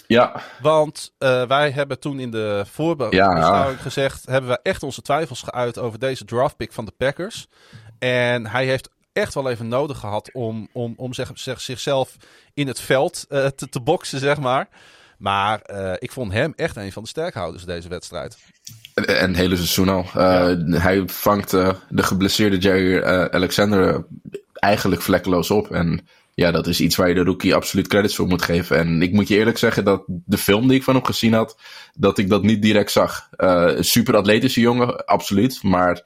[0.07, 0.41] Ja.
[0.61, 3.83] Want uh, wij hebben toen in de voorbeschouwing ja.
[3.83, 4.25] gezegd...
[4.25, 7.47] hebben we echt onze twijfels geuit over deze draftpick van de Packers.
[7.99, 12.15] En hij heeft echt wel even nodig gehad om, om, om zeg, zeg, zichzelf
[12.53, 14.67] in het veld uh, te, te boksen, zeg maar.
[15.17, 18.37] Maar uh, ik vond hem echt een van de sterkhouders deze wedstrijd.
[18.93, 20.05] Een hele seizoen al.
[20.05, 20.55] Uh, ja.
[20.79, 24.05] Hij vangt uh, de geblesseerde Jerry Alexander
[24.53, 25.71] eigenlijk vlekkeloos op.
[25.71, 28.77] En ja, dat is iets waar je de rookie absoluut credits voor moet geven.
[28.77, 31.57] En ik moet je eerlijk zeggen dat de film die ik van hem gezien had,
[31.93, 33.29] dat ik dat niet direct zag.
[33.79, 35.63] super atletische jongen, absoluut.
[35.63, 36.03] Maar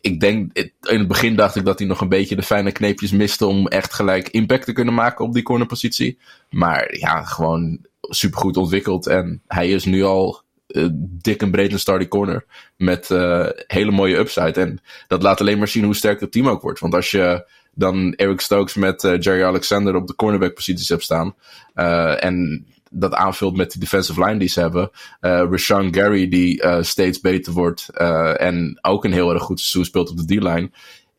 [0.00, 3.10] ik denk, in het begin dacht ik dat hij nog een beetje de fijne kneepjes
[3.10, 6.18] miste om echt gelijk impact te kunnen maken op die cornerpositie.
[6.50, 7.78] Maar ja, gewoon
[8.10, 9.06] supergoed ontwikkeld.
[9.06, 12.44] En hij is nu al uh, dik en breed een starting corner.
[12.76, 14.60] Met uh, hele mooie upside.
[14.60, 16.80] En dat laat alleen maar zien hoe sterk het team ook wordt.
[16.80, 21.02] Want als je dan Eric Stokes met uh, Jerry Alexander op de cornerback posities hebt
[21.02, 21.34] staan.
[22.18, 24.90] en dat aanvult met de defensive line die ze hebben.
[25.20, 27.88] Rashawn Gary die steeds beter wordt.
[28.36, 30.70] En ook een heel erg goed seizoen speelt op de D-line.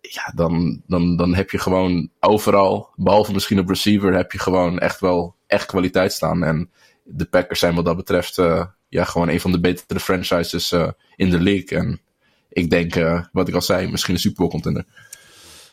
[0.01, 4.79] Ja, dan, dan, dan heb je gewoon overal, behalve misschien op receiver, heb je gewoon
[4.79, 6.43] echt wel echt kwaliteit staan.
[6.43, 6.69] En
[7.03, 10.89] de Packers zijn wat dat betreft uh, ja, gewoon een van de betere franchises uh,
[11.15, 11.77] in de league.
[11.77, 12.01] En
[12.49, 14.85] ik denk, uh, wat ik al zei, misschien een Super Bowl contender.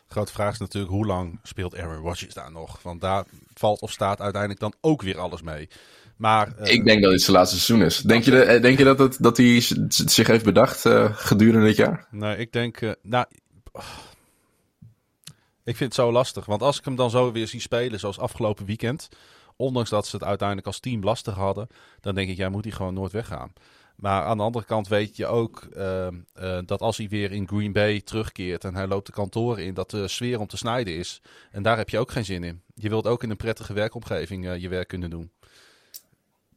[0.09, 2.83] Grote vraag is natuurlijk hoe lang speelt Aaron Rodgers daar nog?
[2.83, 3.25] Want daar
[3.55, 5.69] valt of staat uiteindelijk dan ook weer alles mee.
[6.17, 7.99] Maar, ik denk dat dit zijn laatste seizoen is.
[7.99, 10.81] Denk je, de, denk je dat, het, dat hij zich heeft bedacht
[11.13, 12.07] gedurende dit jaar?
[12.11, 12.97] Nee, ik denk...
[13.03, 13.27] Nou,
[15.65, 16.45] ik vind het zo lastig.
[16.45, 19.09] Want als ik hem dan zo weer zie spelen zoals afgelopen weekend...
[19.61, 21.69] Ondanks dat ze het uiteindelijk als team lastig hadden...
[22.01, 23.53] dan denk ik, ja, moet hij gewoon nooit weggaan.
[23.97, 26.07] Maar aan de andere kant weet je ook uh,
[26.43, 29.75] uh, dat als hij weer in Green Bay terugkeert en hij loopt de kantoren in,
[29.75, 31.23] dat de sfeer om te snijden is.
[31.51, 32.63] En daar heb je ook geen zin in.
[32.75, 35.31] Je wilt ook in een prettige werkomgeving uh, je werk kunnen doen.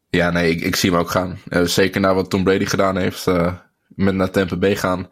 [0.09, 1.39] Ja, nee, ik, ik zie hem ook gaan.
[1.63, 3.25] zeker na wat Tom Brady gedaan heeft
[3.87, 5.09] met naar Tampa Bay gaan.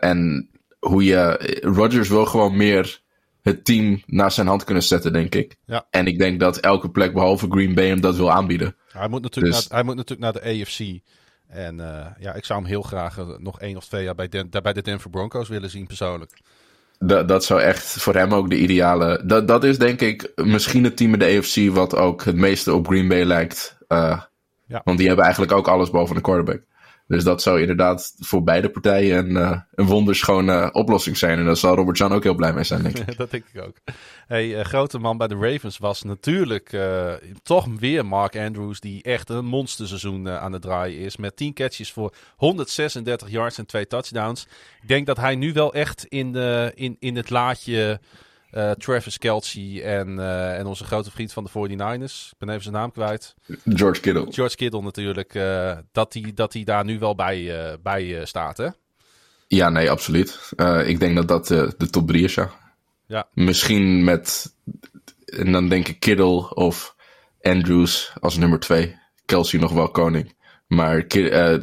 [0.00, 1.58] en hoe je.
[1.62, 3.01] Rodgers wil gewoon meer
[3.42, 5.56] het team naar zijn hand kunnen zetten, denk ik.
[5.64, 5.86] Ja.
[5.90, 8.76] En ik denk dat elke plek behalve Green Bay hem dat wil aanbieden.
[8.92, 9.68] Hij moet natuurlijk, dus...
[9.68, 11.00] naar, hij moet natuurlijk naar de AFC.
[11.48, 14.28] En uh, ja, ik zou hem heel graag uh, nog één of twee jaar bij,
[14.28, 16.40] Den bij de Denver Broncos willen zien, persoonlijk.
[16.98, 19.22] Dat, dat zou echt voor hem ook de ideale.
[19.24, 22.74] Dat, dat is denk ik misschien het team in de AFC wat ook het meeste
[22.74, 23.76] op Green Bay lijkt.
[23.88, 24.20] Uh,
[24.66, 24.80] ja.
[24.84, 26.62] Want die hebben eigenlijk ook alles boven de quarterback.
[27.06, 31.38] Dus dat zou inderdaad voor beide partijen een, uh, een wonderschone uh, oplossing zijn.
[31.38, 33.16] En daar zal Robert Jan ook heel blij mee zijn, denk ik.
[33.16, 33.76] dat denk ik ook.
[34.26, 36.76] Hey, uh, grote man bij de Ravens was natuurlijk
[37.42, 41.16] toch weer Mark Andrews, die echt een monsterseizoen aan het draaien is.
[41.16, 44.46] Met 10 catches voor 136 yards en twee touchdowns.
[44.82, 46.34] Ik denk dat hij nu wel echt in,
[46.74, 48.00] in, in het laadje
[48.52, 52.30] uh, Travis Kelsey en, uh, en onze grote vriend van de 49ers.
[52.30, 53.34] Ik ben even zijn naam kwijt.
[53.64, 54.26] George Kittle.
[54.30, 55.34] George Kittle natuurlijk.
[55.34, 58.68] Uh, dat hij dat die daar nu wel bij, bij staat, hè?
[59.48, 60.52] Ja, nee, absoluut.
[60.84, 61.46] ik denk dat dat
[61.78, 62.50] de top 3 is, ja.
[63.06, 63.28] ja.
[63.34, 64.54] Misschien met...
[65.24, 66.96] En dan denk ik Kittle of
[67.40, 68.98] Andrews als nummer 2.
[69.26, 70.34] Kelsey nog wel koning.
[70.66, 71.06] Maar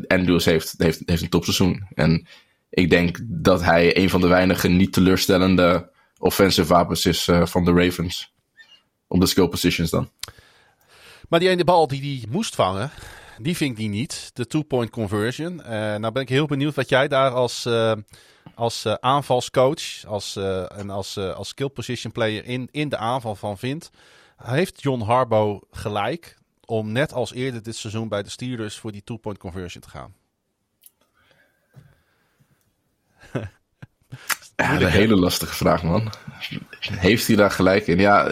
[0.08, 1.88] Andrews heeft, heeft, heeft een topseizoen.
[1.94, 2.28] En
[2.70, 5.90] ik denk dat hij een van de weinige niet teleurstellende
[6.20, 8.34] offensive wapens is uh, van de Ravens.
[9.08, 10.10] Op de skill positions dan.
[11.30, 12.92] Maar die ene bal die hij moest vangen,
[13.38, 14.32] die ving hij niet.
[14.34, 15.54] De two-point conversion.
[15.60, 17.94] Uh, nou ben ik heel benieuwd wat jij daar als, uh,
[18.56, 20.36] als aanvalscoach als,
[20.76, 23.90] en als, als skill position player in, in de aanval van vindt.
[24.38, 29.04] Heeft John Harbaugh gelijk om net als eerder dit seizoen bij de Steelers voor die
[29.04, 30.14] two-point conversion te gaan?
[34.60, 36.12] Ja, een hele lastige vraag, man.
[36.80, 38.00] Heeft hij daar gelijk in?
[38.00, 38.32] Ja,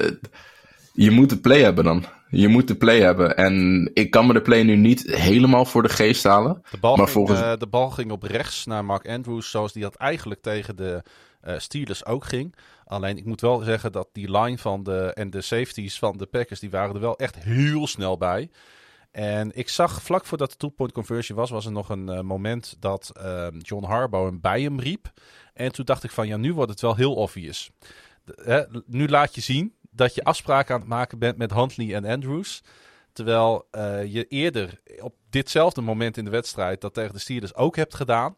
[0.94, 2.06] je moet de play hebben dan.
[2.30, 3.38] Je moet de play hebben.
[3.38, 6.64] En ik kan me de play nu niet helemaal voor de geest halen.
[6.72, 7.40] De bal, maar ging, volgens...
[7.40, 11.04] uh, de bal ging op rechts naar Mark Andrews, zoals die dat eigenlijk tegen de
[11.48, 12.56] uh, Steelers ook ging.
[12.86, 16.26] Alleen ik moet wel zeggen dat die line van de, en de safeties van de
[16.26, 18.50] Packers, die waren er wel echt heel snel bij.
[19.12, 22.76] En ik zag vlak voordat de two-point conversion was, was er nog een uh, moment
[22.80, 23.12] dat
[23.58, 25.12] John Harbaugh hem bij hem riep.
[25.58, 27.72] En toen dacht ik van, ja, nu wordt het wel heel obvious.
[28.24, 31.96] De, hè, nu laat je zien dat je afspraken aan het maken bent met Huntley
[31.96, 32.64] en Andrews.
[33.14, 37.76] Terwijl uh, je eerder op ditzelfde moment in de wedstrijd dat tegen de Steelers ook
[37.76, 38.36] hebt gedaan.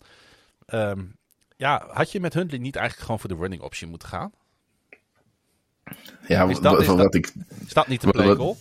[0.74, 1.18] Um,
[1.58, 4.32] ja, had je met Huntley niet eigenlijk gewoon voor de running option moeten gaan?
[6.28, 7.34] Ja, is dat, is dat, wat ik...
[7.66, 8.56] Is dat niet de play call?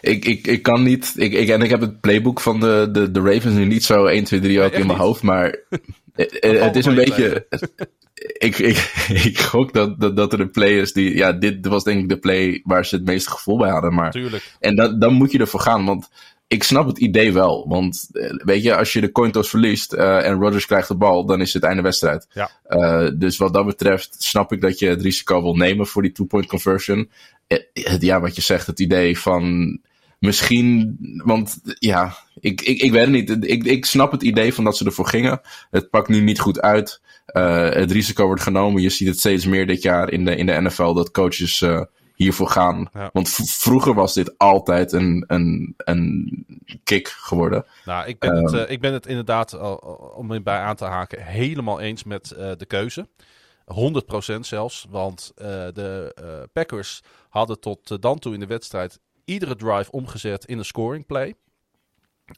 [0.00, 1.12] Ik, ik, ik kan niet.
[1.16, 4.06] Ik, ik, en ik heb het playbook van de, de, de Ravens nu niet zo
[4.06, 5.06] 1, 2, 3 ook nee, in mijn niet.
[5.06, 5.22] hoofd.
[5.22, 5.58] Maar
[6.14, 7.46] het is een beetje.
[8.38, 8.92] ik, ik,
[9.30, 11.14] ik gok dat, dat, dat er een play is die.
[11.14, 13.94] Ja, dit was denk ik de play waar ze het meeste gevoel bij hadden.
[13.94, 14.56] Maar, Tuurlijk.
[14.60, 15.84] En dat, dan moet je ervoor gaan.
[15.84, 16.08] Want
[16.52, 17.68] ik snap het idee wel.
[17.68, 18.08] Want
[18.44, 21.40] weet je, als je de coin toss verliest uh, en Rodgers krijgt de bal, dan
[21.40, 22.26] is het einde wedstrijd.
[22.32, 22.50] Ja.
[22.68, 26.12] Uh, dus wat dat betreft snap ik dat je het risico wil nemen voor die
[26.12, 27.10] two-point conversion.
[27.98, 29.78] Ja, wat je zegt, het idee van
[30.22, 33.50] misschien, want ja, ik, ik, ik weet het niet.
[33.50, 35.40] Ik, ik snap het idee van dat ze ervoor gingen.
[35.70, 37.00] Het pakt nu niet goed uit.
[37.26, 38.82] Uh, het risico wordt genomen.
[38.82, 41.82] Je ziet het steeds meer dit jaar in de, in de NFL dat coaches uh,
[42.14, 42.88] hiervoor gaan.
[42.92, 43.10] Ja.
[43.12, 46.46] Want vroeger was dit altijd een, een, een
[46.84, 47.64] kick geworden.
[47.84, 49.58] Nou, ik ben, het, ik ben het inderdaad,
[50.14, 53.08] om erbij aan te haken, helemaal eens met de keuze.
[54.36, 56.14] 100% zelfs, want de
[56.52, 61.34] Packers hadden tot dan toe in de wedstrijd iedere drive omgezet in een scoring play.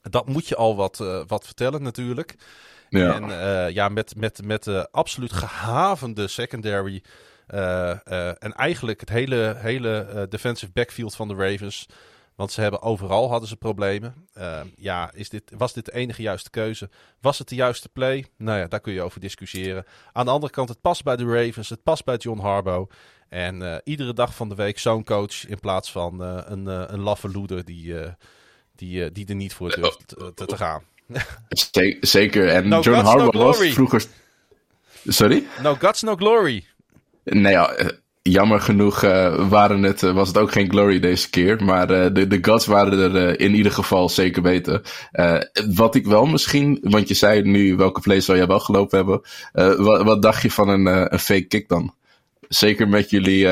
[0.03, 2.35] Dat moet je al wat, uh, wat vertellen natuurlijk.
[2.89, 3.14] Ja.
[3.14, 7.03] En uh, ja, met, met, met de absoluut gehavende secondary.
[7.49, 11.87] Uh, en eigenlijk het hele, hele defensive backfield van de Ravens.
[12.37, 14.28] Want ze hebben overal hadden ze problemen.
[14.76, 16.91] ja, is dit, was dit de enige juiste keuze?
[17.20, 18.26] Was het de juiste play?
[18.37, 19.85] Nou ja, daar kun je over discussiëren.
[20.12, 21.68] Aan de andere kant, het past bij de Ravens.
[21.68, 22.93] Het past bij John Harbaugh.
[23.28, 27.01] En uh, iedere dag van de week zo'n coach in plaats van uh, een, een
[27.01, 27.95] laffe loeder die,
[28.74, 30.82] die, die er niet voor durft te, te, te gaan.
[32.01, 32.49] Zeker.
[32.49, 34.05] En no John Harbaugh no was vroeger...
[35.07, 35.47] Sorry?
[35.62, 36.64] No guts, no glory.
[37.24, 37.93] Nee, ja,
[38.30, 39.00] jammer genoeg
[39.48, 41.64] waren het, was het ook geen glory deze keer.
[41.64, 44.82] Maar de, de gods waren er in ieder geval zeker weten.
[45.74, 49.20] wat ik wel misschien, want je zei nu welke vlees zou jij wel gelopen hebben.
[49.84, 51.94] Wat, wat, dacht je van een, een fake kick dan?
[52.48, 53.48] Zeker met jullie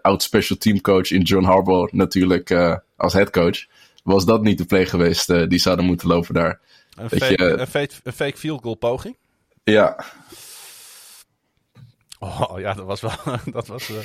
[0.00, 3.66] oud special team coach in John Harbaugh natuurlijk als head coach.
[4.02, 6.60] Was dat niet de play geweest die zouden moeten lopen daar?
[6.96, 9.16] Een fake, je, een, fake, een fake field goal poging?
[9.64, 10.04] Ja.
[12.18, 13.12] Oh ja, dat was wel.
[13.52, 13.96] dat was, uh,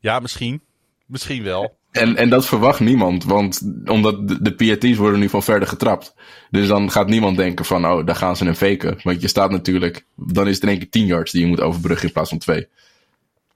[0.00, 0.62] ja, misschien.
[1.06, 1.76] Misschien wel.
[1.90, 6.14] En, en dat verwacht niemand, want omdat de, de PAT's worden nu van verder getrapt.
[6.50, 9.00] Dus dan gaat niemand denken van, oh, daar gaan ze een faken.
[9.02, 11.60] Want je staat natuurlijk, dan is het in één keer 10 yards die je moet
[11.60, 12.68] overbruggen in plaats van 2.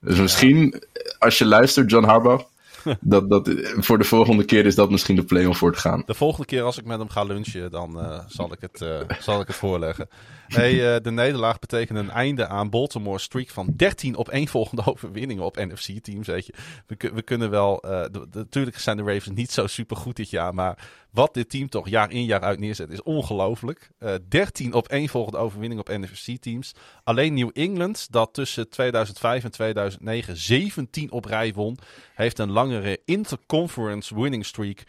[0.00, 0.82] Dus misschien,
[1.18, 2.44] als je luistert, John Harbaugh,
[3.00, 6.02] dat, dat, voor de volgende keer is dat misschien de play om voor te gaan.
[6.06, 9.00] De volgende keer als ik met hem ga lunchen, dan uh, zal, ik het, uh,
[9.20, 10.08] zal ik het voorleggen.
[10.48, 15.44] Hey, uh, de nederlaag betekent een einde aan Baltimore streak van 13 op volgende overwinningen
[15.44, 16.26] op NFC-teams.
[16.26, 16.54] Weet je.
[16.86, 17.84] We, we kunnen wel,
[18.32, 20.78] natuurlijk zijn de Ravens niet zo super goed dit jaar, maar
[21.10, 23.90] wat dit team toch jaar in jaar uit neerzet is ongelooflijk.
[24.28, 26.74] 13 op één volgende overwinning op NFC-teams.
[27.04, 31.78] Alleen New England, dat tussen 2005 en 2009 17 op rij won,
[32.14, 34.84] heeft een langere interconference winning streak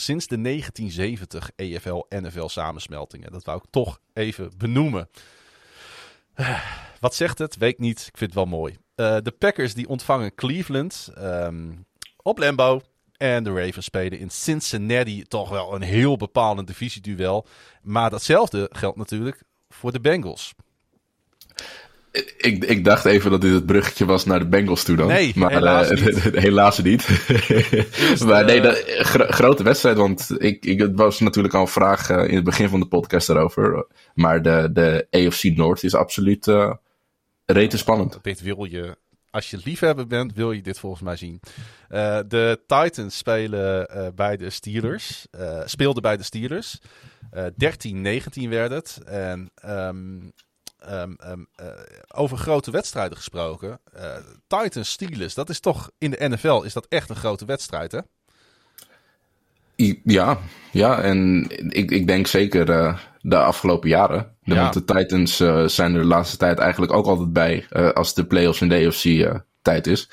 [0.00, 3.32] sinds de 1970 EFL-NFL samensmeltingen.
[3.32, 5.08] Dat wou ik toch even benoemen.
[7.00, 7.56] Wat zegt het?
[7.56, 7.98] Weet niet.
[7.98, 8.72] Ik vind het wel mooi.
[8.96, 11.86] Uh, de Packers die ontvangen Cleveland um,
[12.22, 12.80] op Lambeau.
[13.16, 17.46] En de Ravens spelen in Cincinnati toch wel een heel bepalend divisieduel.
[17.82, 20.54] Maar datzelfde geldt natuurlijk voor de Bengals.
[22.36, 25.06] Ik, ik dacht even dat dit het bruggetje was naar de Bengals toe dan.
[25.06, 26.22] Nee, maar helaas uh, niet.
[26.46, 27.08] helaas niet.
[28.26, 28.98] maar nee, de,
[29.28, 32.68] grote wedstrijd, want ik, ik, het was natuurlijk al een vraag uh, in het begin
[32.68, 33.86] van de podcast daarover.
[34.14, 36.74] Maar de, de AFC North is absoluut uh,
[37.46, 38.18] rete spannend.
[38.22, 38.96] Dit wil je,
[39.30, 41.40] als je liefhebber bent, wil je dit volgens mij zien.
[42.28, 45.26] de Titans spelen bij de Steelers,
[45.64, 46.78] speelden bij de Steelers.
[47.34, 48.98] 13-19 werd het.
[49.04, 49.50] En...
[49.66, 50.32] Um,
[50.88, 51.66] Um, um, uh,
[52.14, 53.80] over grote wedstrijden gesproken.
[53.96, 54.16] Uh,
[54.46, 57.98] Titans Steelers, dat is toch in de NFL is dat echt een grote wedstrijd, hè?
[60.04, 60.38] Ja,
[60.72, 64.36] ja en ik, ik denk zeker uh, de afgelopen jaren.
[64.42, 64.54] Ja.
[64.54, 65.36] Want de Titans
[65.74, 69.40] zijn er de laatste tijd eigenlijk ook altijd bij als de playoffs in de AFC
[69.62, 70.10] tijd is.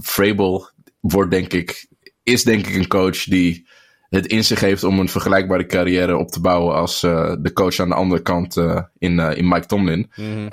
[0.00, 0.68] Vrabel
[1.00, 1.88] wordt denk ik,
[2.22, 3.68] is denk ik een coach die
[4.14, 7.78] het in zich heeft om een vergelijkbare carrière op te bouwen als uh, de coach
[7.78, 10.10] aan de andere kant uh, in, uh, in Mike Tomlin.
[10.16, 10.48] Mm -hmm.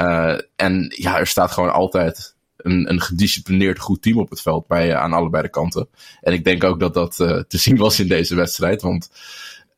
[0.55, 4.95] en ja, er staat gewoon altijd een, een gedisciplineerd goed team op het veld bij,
[4.95, 5.87] aan allebei de kanten.
[6.21, 9.09] En ik denk ook dat dat te zien was in deze wedstrijd, want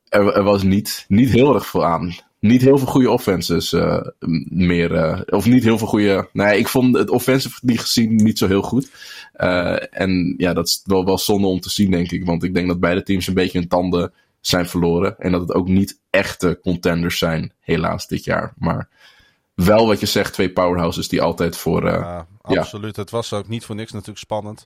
[0.09, 4.01] er, er was niet, niet heel erg veel aan niet heel veel goede offenses uh,
[4.49, 4.91] meer.
[4.91, 6.29] Uh, of niet heel veel goede.
[6.33, 8.89] Nee, ik vond het offensive die gezien niet zo heel goed.
[9.37, 12.25] Uh, en ja, dat is wel, wel zonde om te zien, denk ik.
[12.25, 15.19] Want ik denk dat beide teams een beetje hun tanden zijn verloren.
[15.19, 18.53] En dat het ook niet echte contenders zijn, helaas, dit jaar.
[18.57, 18.89] Maar
[19.55, 21.85] wel wat je zegt, twee powerhouses die altijd voor.
[21.85, 22.95] ja, absoluut.
[22.95, 23.01] Ja.
[23.01, 24.65] Het was ook niet voor niks natuurlijk spannend.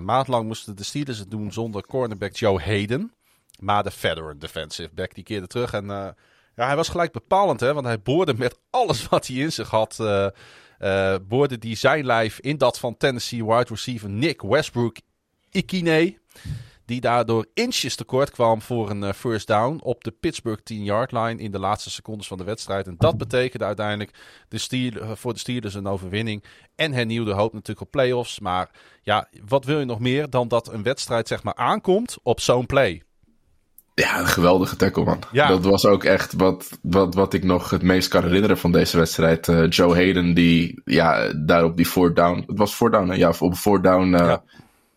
[0.00, 3.12] maandlang moesten de Steelers het doen zonder cornerback Joe Hayden.
[3.58, 6.14] Maar de veteran defensive back die keerde terug en
[6.54, 9.70] ja, hij was gelijk bepalend, hè, want hij boorde met alles wat hij in zich
[9.70, 9.98] had.
[10.00, 10.26] Uh,
[10.80, 14.96] uh, boorde die zijn lijf in dat van Tennessee wide receiver Nick Westbrook
[15.50, 16.20] Ikine.
[16.84, 21.36] Die daardoor inches tekort kwam voor een uh, first down op de Pittsburgh 10-yard line
[21.36, 22.86] in de laatste secondes van de wedstrijd.
[22.86, 26.44] En dat betekende uiteindelijk de Steelers, voor de Steelers een overwinning.
[26.74, 28.40] En hernieuwde hoop natuurlijk op playoffs.
[28.40, 28.70] Maar
[29.02, 32.66] ja, wat wil je nog meer dan dat een wedstrijd zeg maar aankomt op zo'n
[32.66, 33.02] play?
[33.94, 35.18] Ja, een geweldige tackle, man.
[35.32, 35.48] Ja.
[35.48, 38.96] Dat was ook echt wat, wat, wat ik nog het meest kan herinneren van deze
[38.96, 39.48] wedstrijd.
[39.48, 42.44] Uh, Joe Hayden, die ja, daar op die four down.
[42.46, 43.14] Het was four down, hè?
[43.14, 44.12] Ja, op four down.
[44.12, 44.42] Uh, ja.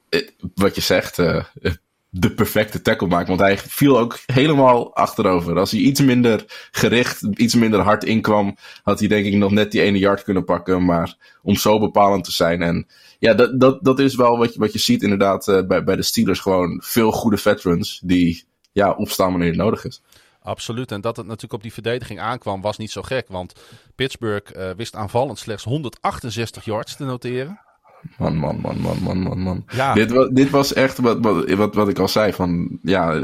[0.10, 1.44] Eh, wat je zegt, uh,
[2.10, 3.28] de perfecte tackle maakt.
[3.28, 5.60] Want hij viel ook helemaal achterover.
[5.60, 9.72] Als hij iets minder gericht, iets minder hard inkwam, had hij denk ik nog net
[9.72, 10.86] die ene yard kunnen pakken.
[10.86, 12.62] Maar om zo bepalend te zijn.
[12.62, 12.88] En
[13.20, 16.04] ja, dat, dat, dat is wel wat je, wat je ziet inderdaad bij, bij de
[16.04, 16.40] Steelers.
[16.40, 18.46] Gewoon veel goede veterans die
[18.76, 20.02] ja, opstaan wanneer het nodig is.
[20.42, 20.92] Absoluut.
[20.92, 23.28] En dat het natuurlijk op die verdediging aankwam, was niet zo gek.
[23.28, 23.54] Want
[23.96, 27.60] Pittsburgh uh, wist aanvallend slechts 168 yards te noteren.
[28.18, 29.66] Man, man, man, man, man, man, man.
[29.72, 29.94] Ja.
[29.94, 32.34] Dit, was, dit was echt wat, wat, wat ik al zei.
[32.34, 33.22] Van, ja,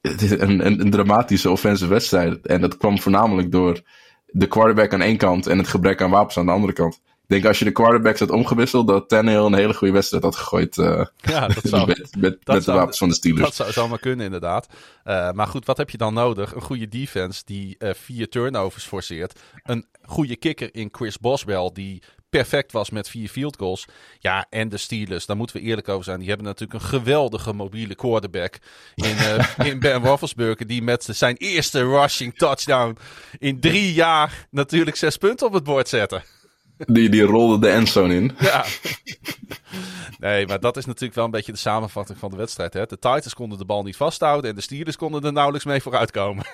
[0.00, 2.46] het is een, een, een dramatische offensive wedstrijd.
[2.46, 3.80] En dat kwam voornamelijk door
[4.26, 7.00] de quarterback aan één kant en het gebrek aan wapens aan de andere kant
[7.32, 10.76] denk als je de quarterbacks had omgewisseld, dat Tannehill een hele goede wedstrijd had gegooid.
[10.76, 10.86] Uh,
[11.16, 13.42] ja, dat zou, met, met, dat met de wapens van de Steelers.
[13.42, 14.66] Dat zou, zou maar kunnen, inderdaad.
[15.04, 16.54] Uh, maar goed, wat heb je dan nodig?
[16.54, 19.40] Een goede defense die uh, vier turnovers forceert.
[19.62, 23.86] Een goede kicker in Chris Boswell, die perfect was met vier field goals.
[24.18, 26.18] Ja, en de Steelers, daar moeten we eerlijk over zijn.
[26.18, 28.58] Die hebben natuurlijk een geweldige mobiele quarterback
[28.94, 30.66] in, uh, in Ben Roethlisberger.
[30.66, 32.96] Die met zijn eerste rushing touchdown
[33.38, 36.22] in drie jaar natuurlijk zes punten op het bord zette.
[36.86, 38.32] Die, die rolde de endzone in.
[38.38, 38.64] Ja.
[40.18, 42.72] Nee, maar dat is natuurlijk wel een beetje de samenvatting van de wedstrijd.
[42.72, 42.86] Hè?
[42.86, 46.44] De Titans konden de bal niet vasthouden en de Steelers konden er nauwelijks mee vooruitkomen.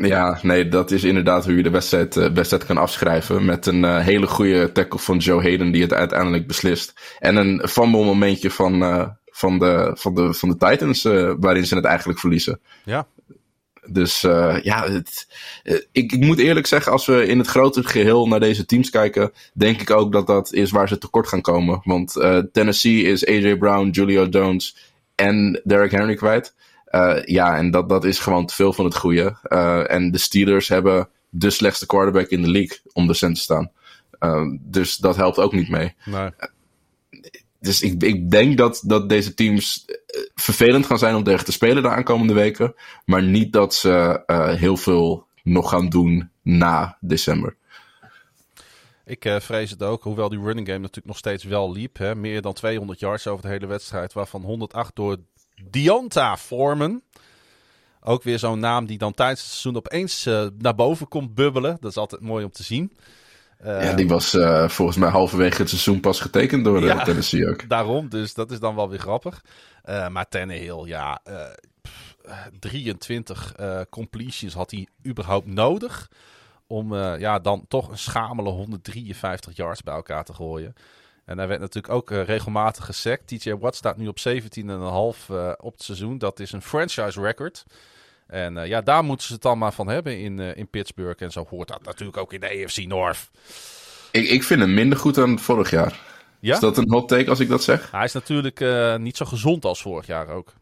[0.00, 3.44] Ja, nee, dat is inderdaad hoe je de wedstrijd, uh, wedstrijd kan afschrijven.
[3.44, 7.16] Met een uh, hele goede tackle van Joe Hayden die het uiteindelijk beslist.
[7.18, 11.02] En een fumble momentje van, uh, van, de, van, de, van de Titans
[11.40, 12.60] waarin ze het eigenlijk verliezen.
[12.84, 13.06] Ja.
[13.92, 14.20] Dus
[14.62, 15.26] ja, het,
[15.92, 19.32] ik, ik moet eerlijk zeggen, als we in het grote geheel naar deze teams kijken,
[19.54, 21.80] denk ik ook dat dat is waar ze tekort gaan komen.
[21.84, 22.12] Want
[22.52, 24.76] Tennessee is AJ Brown, Julio Jones
[25.14, 26.54] en Derrick Henry kwijt.
[27.24, 29.36] Ja, en dat, dat is gewoon te veel van het goede.
[29.88, 33.70] En de Steelers hebben de slechtste quarterback in de league om de cent te staan.
[34.60, 35.94] Dus dat helpt ook niet mee.
[36.04, 36.30] Nee.
[37.60, 39.84] Dus ik, ik denk dat, dat deze teams
[40.34, 42.74] vervelend gaan zijn om tegen te spelen de aankomende weken.
[43.04, 44.22] Maar niet dat ze
[44.58, 47.56] heel veel nog gaan doen na december.
[49.10, 51.98] Ik uh, vrees het ook, hoewel die running game natuurlijk nog steeds wel liep.
[51.98, 52.14] Hè?
[52.14, 55.16] Meer dan 200 yards over de hele wedstrijd, waarvan 108 door
[55.70, 57.02] Deonta Foreman.
[58.00, 60.24] Ook weer zo'n naam die dan tijdens het seizoen opeens
[60.58, 61.76] naar boven komt bubbelen.
[61.80, 62.92] Dat is altijd mooi om te zien.
[63.64, 67.48] Uh, ja, die was uh, volgens mij halverwege het seizoen pas getekend door ja, Tennessee
[67.48, 67.68] ook.
[67.68, 69.44] Daarom, dus dat is dan wel weer grappig.
[69.84, 71.22] maar Tannehill, ja,
[71.82, 72.16] pff,
[72.58, 73.54] 23
[73.90, 76.10] completions had hij überhaupt nodig
[76.66, 80.74] om ja, dan toch een schamele 153 yards bij elkaar te gooien.
[81.30, 83.26] En hij werd natuurlijk ook uh, regelmatig gesekt.
[83.26, 84.34] TJ Watt staat nu op 17,5
[84.64, 86.18] uh, op het seizoen.
[86.18, 87.64] Dat is een franchise record.
[88.30, 91.22] En uh, ja, daar moeten ze het dan maar van hebben in, uh, in Pittsburgh.
[91.22, 93.30] En zo hoort dat natuurlijk ook in de AFC North.
[94.10, 96.00] Ik, ik vind hem minder goed dan vorig jaar.
[96.40, 96.54] Ja?
[96.54, 97.90] Is dat een hot take als ik dat zeg?
[97.90, 98.64] Hij is natuurlijk
[98.98, 100.52] niet zo gezond als vorig jaar ook.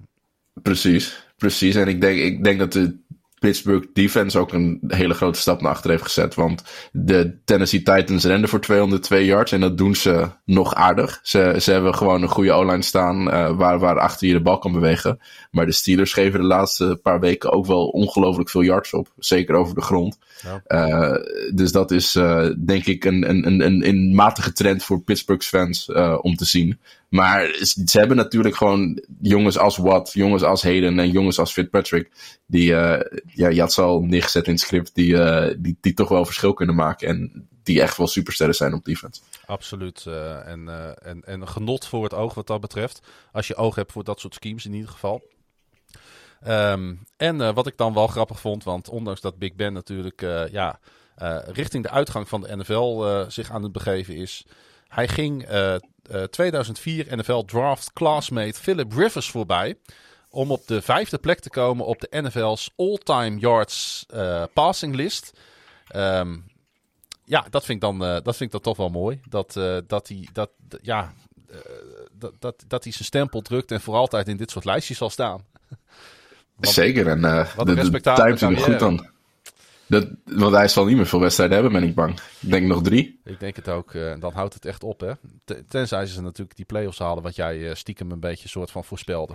[0.62, 1.74] Precies, precies.
[1.74, 2.98] En ik denk, ik denk dat de
[3.38, 6.34] Pittsburgh defense ook een hele grote stap naar achter heeft gezet.
[6.34, 6.62] Want
[6.92, 11.20] de Tennessee Titans renden voor 202 yards en dat doen ze nog aardig.
[11.22, 14.58] Ze, ze hebben gewoon een goede O-line staan uh, waar, waar achter je de bal
[14.58, 15.20] kan bewegen.
[15.50, 19.08] Maar de Steelers geven de laatste paar weken ook wel ongelooflijk veel yards op.
[19.18, 20.18] Zeker over de grond.
[20.42, 20.62] Ja.
[20.88, 21.16] Uh,
[21.54, 25.90] dus dat is uh, denk ik een, een, een, een matige trend voor Pittsburgh's fans
[26.20, 26.78] om te zien.
[27.08, 27.54] Maar
[27.84, 32.10] ze hebben natuurlijk gewoon jongens als Watt, jongens als Hayden en jongens als Fitzpatrick.
[32.46, 35.94] Die, uh, ja, je had ze al neergezet in het script, die, uh, die, die
[35.94, 37.08] toch wel verschil kunnen maken.
[37.08, 39.20] En die echt wel supersterren zijn op defense.
[39.46, 40.04] Absoluut.
[40.08, 40.68] Uh, en,
[41.02, 43.00] en, en genot voor het oog wat dat betreft.
[43.32, 45.22] Als je oog hebt voor dat soort schemes in ieder geval.
[46.46, 50.20] Um, en wat ik dan wel grappig vond, want ondanks dat Big Ben natuurlijk
[50.50, 50.78] ja,
[51.46, 54.46] richting de uitgang van de NFL zich aan het begeven is.
[54.88, 55.48] Hij ging
[56.30, 59.78] 2004 NFL Draft Classmate Philip Rivers voorbij.
[60.30, 65.32] Om op de vijfde plek te komen op de NFL's all-time yards uh, passing list.
[65.96, 66.44] Um,
[67.24, 69.20] ja, dat vind ik dan, uh, dat vind ik dan toch wel mooi.
[69.28, 69.52] Dat,
[69.86, 70.50] dat hij dat,
[70.82, 71.12] ja,
[72.12, 75.10] dat, dat, dat hij zijn stempel drukt en voor altijd in dit soort lijstjes zal
[75.10, 75.40] staan.
[76.56, 77.20] Want, Zeker, en
[77.56, 79.17] wat de, de, goed dan.
[79.88, 82.20] Dat, want hij zal niet meer veel wedstrijden hebben, ben ik bang.
[82.40, 83.20] Ik denk nog drie.
[83.24, 83.92] Ik denk het ook.
[83.92, 85.12] Uh, dan houdt het echt op, hè.
[85.68, 89.34] Tenzij ze natuurlijk die play-offs halen, wat jij uh, stiekem een beetje soort van voorspelde.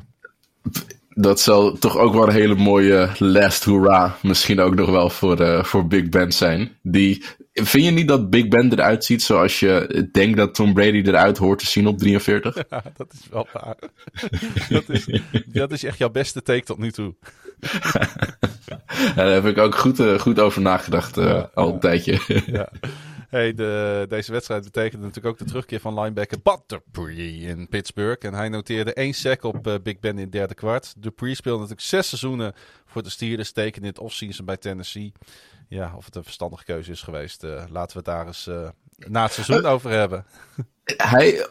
[1.09, 5.41] Dat zal toch ook wel een hele mooie last hurrah misschien ook nog wel voor,
[5.41, 6.77] uh, voor Big Ben zijn.
[6.81, 7.23] Die,
[7.53, 11.37] vind je niet dat Big Ben eruit ziet zoals je denkt dat Tom Brady eruit
[11.37, 12.55] hoort te zien op 43?
[12.69, 13.77] Ja, dat is wel waar.
[14.69, 15.07] dat, is,
[15.47, 17.13] dat is echt jouw beste take tot nu toe.
[19.15, 22.19] Daar heb ik ook goed, uh, goed over nagedacht ja, al een tijdje.
[22.45, 22.69] ja.
[23.33, 28.27] Hey, de, deze wedstrijd betekende natuurlijk ook de terugkeer van linebacker Bud Dupree in Pittsburgh.
[28.27, 30.93] En hij noteerde één sack op uh, Big Ben in het derde kwart.
[30.97, 32.53] Dupree speelde natuurlijk zes seizoenen
[32.85, 35.11] voor de Steelers, tekende in het offseason bij Tennessee.
[35.67, 38.69] Ja, of het een verstandige keuze is geweest, uh, laten we het daar eens uh,
[39.07, 40.25] na het seizoen over hebben.
[40.83, 41.47] Hij,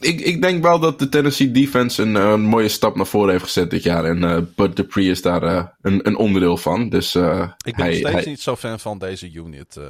[0.00, 3.44] ik, ik denk wel dat de Tennessee defense een, een, mooie stap naar voren heeft
[3.44, 4.04] gezet dit jaar.
[4.04, 5.42] En uh, Bud Dupree is daar
[5.80, 6.88] een, een, onderdeel van.
[6.88, 9.80] Dus, ik ben hij, nog steeds hij, niet zo fan van deze unit.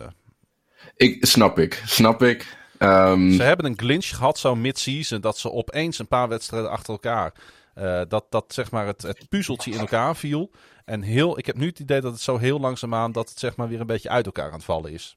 [0.97, 2.56] Ik, snap ik, snap ik.
[2.78, 6.93] Um, ze hebben een glitch gehad zo mid-season dat ze opeens een paar wedstrijden achter
[6.93, 7.32] elkaar...
[8.09, 10.51] Dat, dat zeg maar het, het puzzeltje in elkaar viel.
[10.85, 13.56] En heel, ik heb nu het idee dat het zo heel langzaamaan dat het zeg
[13.56, 15.16] maar weer een beetje uit elkaar aan het vallen is.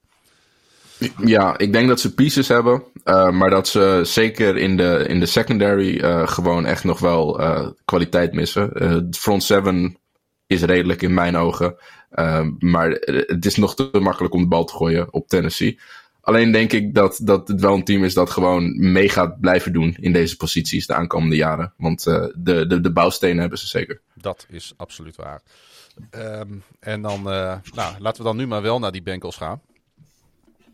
[1.23, 2.84] Ja, ik denk dat ze pieces hebben.
[3.05, 7.41] Uh, maar dat ze zeker in de, in de secondary uh, gewoon echt nog wel
[7.41, 9.07] uh, kwaliteit missen.
[9.11, 9.97] front seven
[10.47, 11.77] is redelijk in mijn ogen.
[12.59, 15.80] maar het is nog te makkelijk om de bal te gooien op Tennessee.
[16.22, 19.73] Alleen denk ik dat, dat het wel een team is dat gewoon mee gaat blijven
[19.73, 21.73] doen in deze posities de aankomende jaren.
[21.77, 24.01] Want de, de, de bouwstenen hebben ze zeker.
[24.13, 25.41] Dat is absoluut waar.
[26.11, 29.61] Um, en dan, nou, laten we dan nu maar wel naar die Bengals gaan.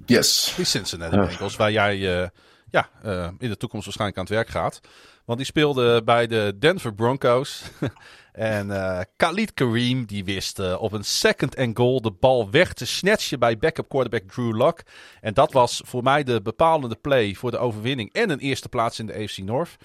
[0.06, 0.53] Yes.
[0.56, 2.28] Die Cincinnati Bengals, waar jij uh,
[2.69, 2.90] ja,
[3.38, 4.80] in de toekomst waarschijnlijk aan het werk gaat.
[5.26, 7.61] Want die speelde bij de Denver Broncos.
[8.32, 12.73] en uh, Khalid Kareem die wist uh, op een second and goal de bal weg
[12.73, 14.82] te snatchen bij backup quarterback Drew Lock.
[15.22, 18.99] En dat was voor mij de bepalende play voor de overwinning en een eerste plaats
[18.99, 19.76] in de AFC North.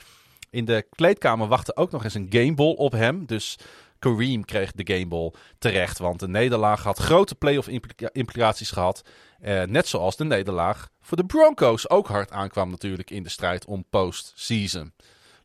[0.50, 3.26] In de kleedkamer wachtte ook nog eens een gameball op hem.
[3.26, 3.58] Dus
[4.06, 5.98] Kareem kreeg de gameball terecht.
[5.98, 7.68] Want de nederlaag had grote playoff
[8.12, 9.04] implicaties gehad.
[9.44, 13.64] Uh, net zoals de nederlaag voor de Broncos ook hard aankwam natuurlijk in de strijd
[13.64, 14.92] om postseason.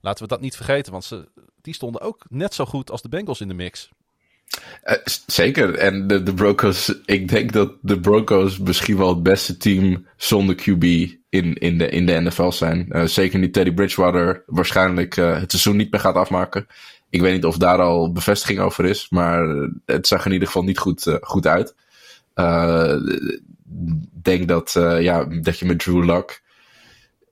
[0.02, 1.30] Laten we dat niet vergeten, want ze,
[1.62, 3.90] die stonden ook net zo goed als de Bengals in de mix.
[4.84, 5.76] Uh, zeker.
[5.76, 10.56] En de, de Broncos, ik denk dat de Broncos misschien wel het beste team zonder
[10.56, 10.84] QB
[11.30, 12.86] in, in, de, in de NFL zijn.
[12.90, 16.68] Uh, zeker niet Teddy Bridgewater waarschijnlijk het seizoen niet meer gaat afmaken.
[17.12, 20.64] Ik weet niet of daar al bevestiging over is, maar het zag in ieder geval
[20.64, 21.76] niet goed, goed uit.
[24.14, 26.42] Ik denk dat, ja, dat je met Drew Luck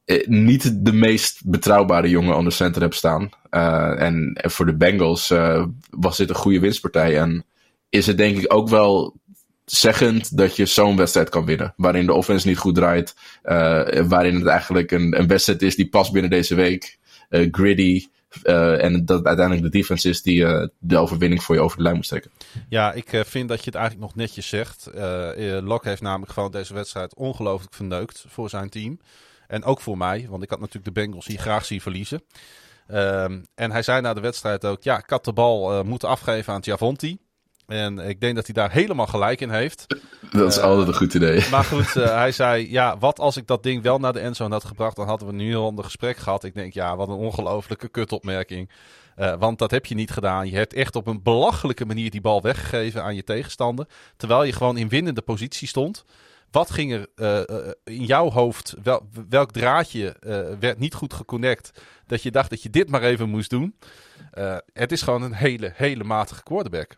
[0.09, 3.29] eh, niet de meest betrouwbare jongen onder center hebt staan.
[3.97, 5.33] En voor de Bengals
[5.89, 7.19] was dit een goede winstpartij.
[7.19, 7.45] En
[7.89, 9.15] is het denk ik ook wel
[9.65, 11.73] zeggend dat je zo'n wedstrijd kan winnen.
[11.77, 13.15] Waarin de offense niet goed draait.
[14.07, 16.97] Waarin het eigenlijk een, een wedstrijd is die past binnen deze week.
[17.29, 18.05] gritty.
[18.43, 22.07] En dat uiteindelijk de defense is die de overwinning voor je over de lijn moet
[22.07, 22.31] trekken.
[22.69, 24.89] Ja, ik vind dat je het eigenlijk nog netjes zegt.
[25.61, 28.99] Locke heeft namelijk gewoon deze wedstrijd ongelooflijk verneukt voor zijn team.
[29.47, 32.23] En ook voor mij, want ik had natuurlijk de Bengals hier graag zien verliezen.
[32.91, 36.53] Um, en hij zei na de wedstrijd ook: Ja, ik had de bal moeten afgeven
[36.53, 37.17] aan Giavanti.
[37.69, 39.85] En ik denk dat hij daar helemaal gelijk in heeft.
[40.31, 41.49] Dat is uh, altijd een goed idee.
[41.51, 44.53] Maar goed, uh, hij zei: Ja, wat als ik dat ding wel naar de endzone
[44.53, 44.95] had gebracht?
[44.95, 46.43] Dan hadden we nu al een gesprek gehad.
[46.43, 48.69] Ik denk: Ja, wat een ongelofelijke kutopmerking.
[49.17, 50.49] Uh, want dat heb je niet gedaan.
[50.49, 53.87] Je hebt echt op een belachelijke manier die bal weggegeven aan je tegenstander.
[54.17, 56.05] Terwijl je gewoon in winnende positie stond.
[56.51, 57.07] Wat ging er
[57.83, 60.15] in jouw hoofd, wel, welk draadje
[60.59, 63.75] werd niet goed geconnect, dat je dacht dat je dit maar even moest doen?
[64.73, 66.97] het is gewoon een hele, hele matige quarterback.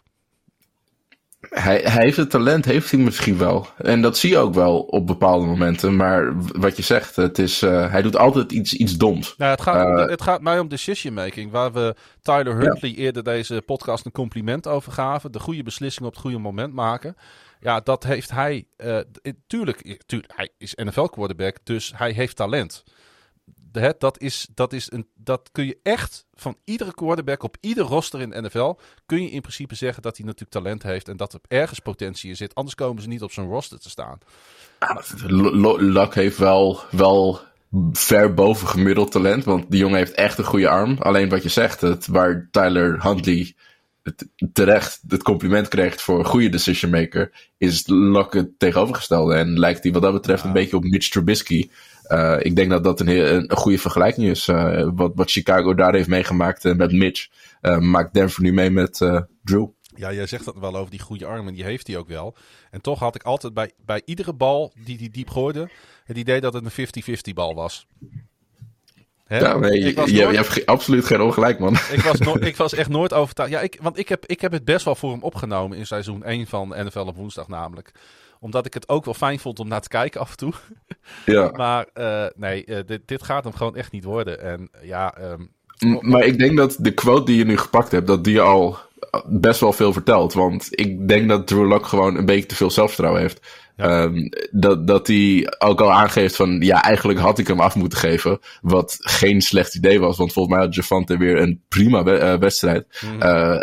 [1.51, 3.67] Hij, hij, heeft het talent, heeft hij misschien wel.
[3.77, 5.95] En dat zie je ook wel op bepaalde momenten.
[5.95, 9.35] Maar wat je zegt, het is, uh, hij doet altijd iets, iets doms.
[9.37, 11.51] Nou, het, gaat, uh, het gaat mij om decision making.
[11.51, 12.97] Waar we Tyler Huntley ja.
[12.97, 15.31] eerder deze podcast een compliment over gaven.
[15.31, 17.15] De goede beslissing op het goede moment maken.
[17.59, 18.65] Ja, dat heeft hij.
[18.77, 18.97] Uh,
[19.47, 22.83] tuurlijk, tuurlijk, hij is NFL quarterback, dus hij heeft talent.
[23.71, 28.21] Dat, is, dat, is een, dat kun je echt van iedere quarterback op ieder roster
[28.21, 28.73] in de NFL.
[29.05, 31.07] kun je in principe zeggen dat hij natuurlijk talent heeft.
[31.07, 32.55] en dat er ergens potentie in zit.
[32.55, 34.17] Anders komen ze niet op zijn roster te staan.
[35.77, 37.39] Luck heeft wel, wel
[37.91, 39.43] ver boven gemiddeld talent.
[39.43, 40.97] Want die jongen heeft echt een goede arm.
[40.99, 43.55] Alleen wat je zegt, het, waar Tyler Huntley
[44.03, 49.35] het, terecht het compliment krijgt voor een goede decision maker, is Luck het tegenovergestelde.
[49.35, 51.69] En lijkt hij wat dat betreft een beetje op Mitch Trubisky.
[52.07, 54.47] Uh, ik denk dat dat een, een, een goede vergelijking is.
[54.47, 57.27] Uh, wat, wat Chicago daar heeft meegemaakt uh, met Mitch,
[57.79, 58.97] maakt Denver nu mee met
[59.43, 59.67] Drew.
[59.95, 62.35] Ja, jij zegt dat wel over die goede arm en die heeft hij ook wel.
[62.71, 65.69] En toch had ik altijd bij, bij iedere bal die hij diep gooide,
[66.03, 67.87] het idee dat het een 50-50 bal was.
[69.31, 69.39] Hè?
[69.39, 70.09] Ja, nee, je, nooit...
[70.09, 71.73] je, hebt absoluut geen ongelijk, man.
[71.91, 73.51] Ik was, no ik was echt nooit overtuigd.
[73.51, 76.23] Ja, ik, want ik heb, ik heb het best wel voor hem opgenomen in seizoen
[76.23, 77.91] 1 van NFL op woensdag namelijk.
[78.41, 80.53] Omdat ik het ook wel fijn vond om naar te kijken af en toe.
[81.25, 81.51] Ja.
[81.63, 84.41] maar uh, nee, uh, dit, dit gaat hem gewoon echt niet worden.
[84.41, 85.17] En ja...
[85.21, 85.51] Um...
[85.99, 88.77] Maar ik denk dat de quote die je nu gepakt hebt, dat die al
[89.25, 90.33] best wel veel vertelt.
[90.33, 93.39] Want ik denk dat Drew gewoon een beetje te veel zelfvertrouwen heeft.
[93.77, 94.01] Ja.
[94.03, 97.97] Um, dat, dat hij ook al aangeeft van, ja, eigenlijk had ik hem af moeten
[97.97, 98.39] geven.
[98.61, 102.37] Wat geen slecht idee was, want volgens mij had Javante weer een prima we uh,
[102.37, 102.99] wedstrijd.
[103.01, 103.21] Mm -hmm.
[103.21, 103.61] uh,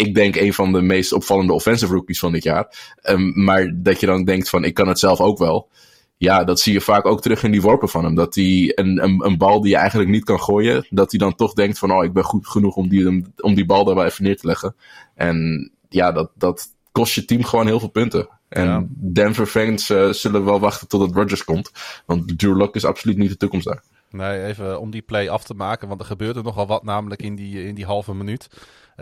[0.00, 2.96] ik denk een van de meest opvallende offensive rookies van dit jaar.
[3.02, 5.68] Um, maar dat je dan denkt van, ik kan het zelf ook wel.
[6.16, 8.14] Ja, dat zie je vaak ook terug in die worpen van hem.
[8.14, 11.34] Dat hij een, een, een bal die je eigenlijk niet kan gooien, dat hij dan
[11.34, 14.04] toch denkt van, oh, ik ben goed genoeg om die, om die bal daar wel
[14.04, 14.74] even neer te leggen.
[15.14, 18.28] En ja, dat, dat kost je team gewoon heel veel punten.
[18.48, 18.86] En ja.
[18.88, 21.70] Denver fans uh, zullen wel wachten totdat Rodgers komt.
[22.06, 23.82] Want Drew Lock is absoluut niet de toekomst daar.
[24.10, 25.88] Nee, even om die play af te maken.
[25.88, 28.48] Want er gebeurde nogal wat namelijk in die, in die halve minuut.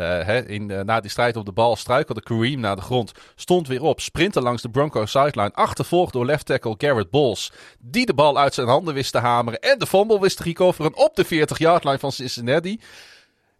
[0.04, 3.12] Hè, in, uh, na die strijd op de bal struikelde Kareem naar de grond.
[3.34, 5.52] Stond weer op, sprintte langs de Broncos sideline.
[5.52, 7.52] Achtervolgd door left tackle Garrett Bowles.
[7.78, 9.60] Die de bal uit zijn handen wist te hameren.
[9.60, 12.80] En de fumble wist te recoveren op de 40-yard line van Cincinnati.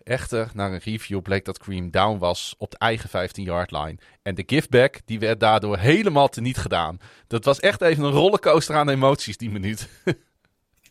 [0.05, 3.99] Echter, na een review bleek dat Cream down was op de eigen 15-yard line.
[4.23, 6.99] En de giveback, die werd daardoor helemaal teniet gedaan.
[7.27, 9.89] Dat was echt even een rollercoaster aan emoties, die minuut.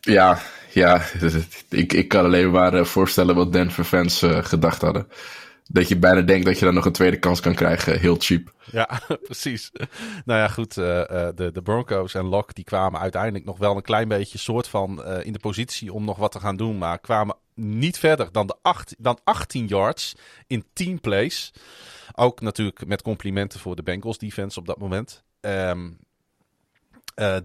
[0.00, 0.38] ja,
[0.72, 1.02] ja.
[1.68, 5.08] Ik, ik kan alleen maar eh, voorstellen wat Denver fans uh, gedacht hadden.
[5.70, 8.52] Dat je bijna denkt dat je dan nog een tweede kans kan krijgen, heel cheap.
[8.72, 9.70] Ja, precies.
[10.24, 10.76] Nou ja, goed.
[10.76, 10.84] Uh,
[11.34, 15.04] de, de Broncos en Locke die kwamen uiteindelijk nog wel een klein beetje soort van
[15.22, 16.78] in de positie om nog wat te gaan doen.
[16.78, 20.14] Maar kwamen niet verder dan, de acht, dan 18 yards
[20.46, 21.52] in 10 plays.
[22.14, 25.22] Ook natuurlijk met complimenten voor de Bengals defense op dat moment.
[25.40, 25.76] Uh,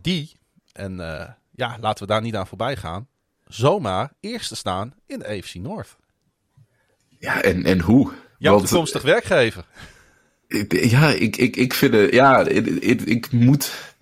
[0.01, 0.31] die,
[0.71, 0.99] en
[1.55, 3.07] ja, laten we daar niet aan voorbij gaan,
[3.47, 5.97] zomaar eerste staan in de AFC North.
[7.19, 8.11] Ja, en, en hoe?
[8.37, 9.65] Jouw Want, toekomstig werkgever.
[10.67, 13.93] Ja, ik, ik, ik vind het, ja, ik, ik, ik moet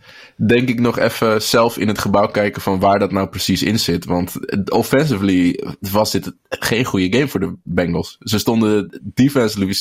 [0.47, 3.79] denk ik nog even zelf in het gebouw kijken van waar dat nou precies in
[3.79, 4.05] zit.
[4.05, 4.35] Want
[4.71, 8.17] offensively was dit geen goede game voor de Bengals.
[8.19, 9.75] Ze stonden defensively,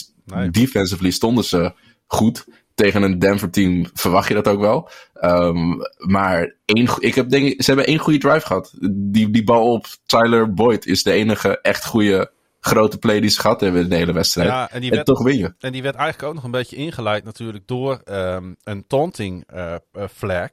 [0.50, 1.72] defensively stonden ze
[2.06, 2.46] goed.
[2.80, 4.88] Tegen een Denver team verwacht je dat ook wel.
[5.22, 8.74] Um, maar één, ik heb denk ze hebben één goede drive gehad.
[8.90, 12.30] Die, die bal op Tyler Boyd is de enige echt goede
[12.60, 14.48] grote play die ze gehad hebben in de hele wedstrijd.
[14.48, 15.54] Ja, en, die werd, toch win je.
[15.58, 19.74] En die werd eigenlijk ook nog een beetje ingeleid natuurlijk door um, een taunting uh,
[20.14, 20.50] flag.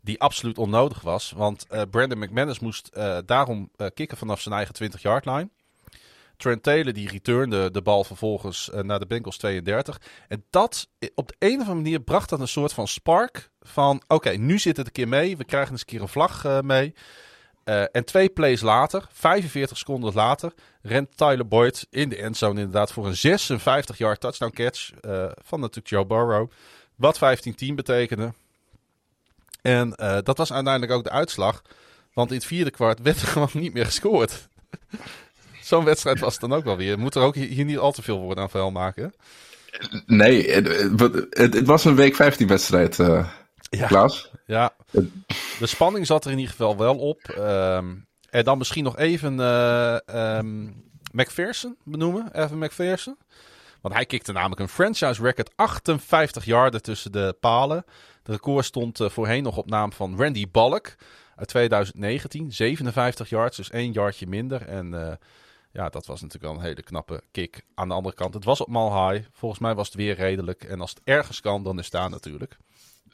[0.00, 1.32] Die absoluut onnodig was.
[1.36, 5.48] Want uh, Brandon McManus moest uh, daarom kicken vanaf zijn eigen 20-yard line.
[6.40, 10.00] Trent Taylor die returnde de bal vervolgens naar de Bengals 32.
[10.28, 13.50] En dat, op de een of andere manier, bracht dat een soort van spark.
[13.60, 15.36] Van oké, nu zit het een keer mee.
[15.36, 16.94] We krijgen eens een keer een vlag mee.
[17.64, 20.52] Uh, en twee plays later, 45 seconden later,
[20.82, 24.90] rent Tyler Boyd in de endzone inderdaad voor een 56-yard touchdown catch
[25.44, 26.50] van natuurlijk Joe Burrow.
[26.94, 28.32] Wat 15-10 betekende.
[29.62, 29.90] En
[30.24, 31.62] dat was uiteindelijk ook de uitslag.
[32.12, 34.48] Want in het vierde kwart werd er gewoon niet meer gescoord.
[35.70, 36.98] Zo'n wedstrijd was het dan ook wel weer.
[36.98, 39.14] Moet er ook hier niet al te veel woorden aan vuil maken?
[40.06, 40.66] Nee, het,
[41.30, 43.86] het, het was een week 15 wedstrijd, ja.
[43.86, 44.30] Klaas.
[44.46, 44.72] Ja,
[45.58, 47.34] de spanning zat er in ieder geval wel op.
[47.38, 49.96] Um, en dan misschien nog even uh,
[50.36, 52.28] um, McPherson benoemen.
[52.32, 53.16] Even McPherson.
[53.80, 57.84] Want hij kikte namelijk een franchise record 58 yarden tussen de palen.
[58.22, 60.94] De record stond uh, voorheen nog op naam van Randy Bullock
[61.36, 62.52] uit 2019.
[62.52, 64.66] 57 yards, dus één yardje minder.
[64.66, 65.12] En uh,
[65.72, 67.64] ja, dat was natuurlijk wel een hele knappe kick.
[67.74, 69.26] Aan de andere kant, het was op mal high.
[69.32, 70.64] Volgens mij was het weer redelijk.
[70.64, 72.56] En als het ergens kan, dan is daar natuurlijk.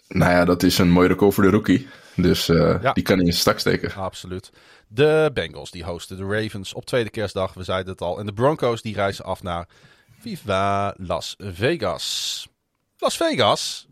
[0.09, 1.89] Nou ja, dat is een mooi record voor de rookie.
[2.17, 3.95] Dus uh, die kan hij in zijn stak steken.
[3.95, 4.51] Absoluut.
[4.89, 7.55] De Bengals die hosten de Ravens op tweede kerstdag.
[7.55, 8.19] We zeiden het al.
[8.19, 9.69] En de Broncos die reizen af naar
[10.19, 12.49] Viva Las Vegas.
[12.99, 13.87] Las Vegas.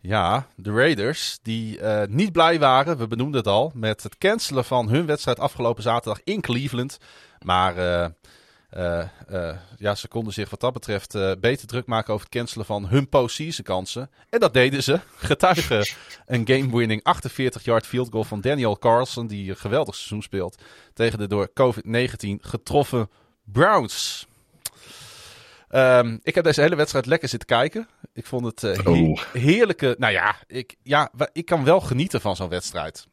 [0.00, 4.64] Ja, de Raiders die uh, niet blij waren, we benoemden het al, met het cancelen
[4.64, 6.98] van hun wedstrijd afgelopen zaterdag in Cleveland.
[7.46, 8.06] Maar uh,
[8.76, 12.34] uh, uh, ja, ze konden zich wat dat betreft uh, beter druk maken over het
[12.34, 14.10] cancelen van hun postseason kansen.
[14.30, 15.00] En dat deden ze.
[15.16, 15.86] Getuigen
[16.26, 20.62] een game-winning 48-yard field goal van Daniel Carlson, die een geweldig seizoen speelt,
[20.94, 23.10] tegen de door COVID-19 getroffen
[23.44, 24.26] Browns.
[25.70, 27.88] Um, ik heb deze hele wedstrijd lekker zitten kijken.
[28.12, 29.20] Ik vond het he oh.
[29.32, 29.94] heerlijke.
[29.98, 33.06] Nou ja ik, ja, ik kan wel genieten van zo'n wedstrijd.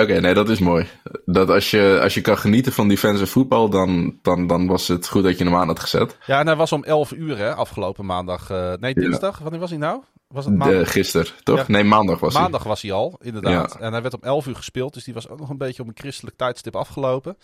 [0.00, 0.86] Oké, nee, dat is mooi.
[1.24, 5.08] Dat als je, als je kan genieten van defensive voetbal, dan, dan, dan was het
[5.08, 6.16] goed dat je hem aan had gezet.
[6.26, 8.50] Ja, en hij was om 11 uur, hè, afgelopen maandag.
[8.50, 9.36] Uh, nee, dinsdag.
[9.36, 9.42] Ja.
[9.42, 10.02] Wanneer was hij nou?
[10.28, 10.78] Was het maandag?
[10.78, 11.58] De, gisteren, toch?
[11.58, 11.64] Ja.
[11.66, 12.42] Nee, maandag was maandag hij.
[12.42, 13.76] Maandag was hij al, inderdaad.
[13.78, 13.84] Ja.
[13.84, 15.88] En hij werd om 11 uur gespeeld, dus die was ook nog een beetje op
[15.88, 17.36] een christelijk tijdstip afgelopen.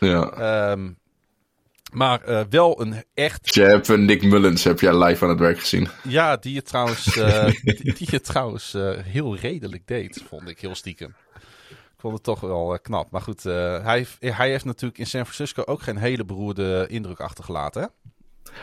[0.00, 0.70] Ja.
[0.70, 0.98] Um,
[1.92, 3.54] maar uh, wel een echt.
[3.54, 5.88] Je hebt Nick Mullins heb jij live aan het werk gezien.
[6.02, 10.74] Ja, die het trouwens, uh, die, die het trouwens heel redelijk deed, vond ik heel
[10.74, 11.14] stiekem.
[11.98, 13.10] Ik vond het toch wel uh, knap.
[13.10, 17.20] Maar goed, uh, hij, hij heeft natuurlijk in San Francisco ook geen hele beroerde indruk
[17.20, 17.90] achtergelaten.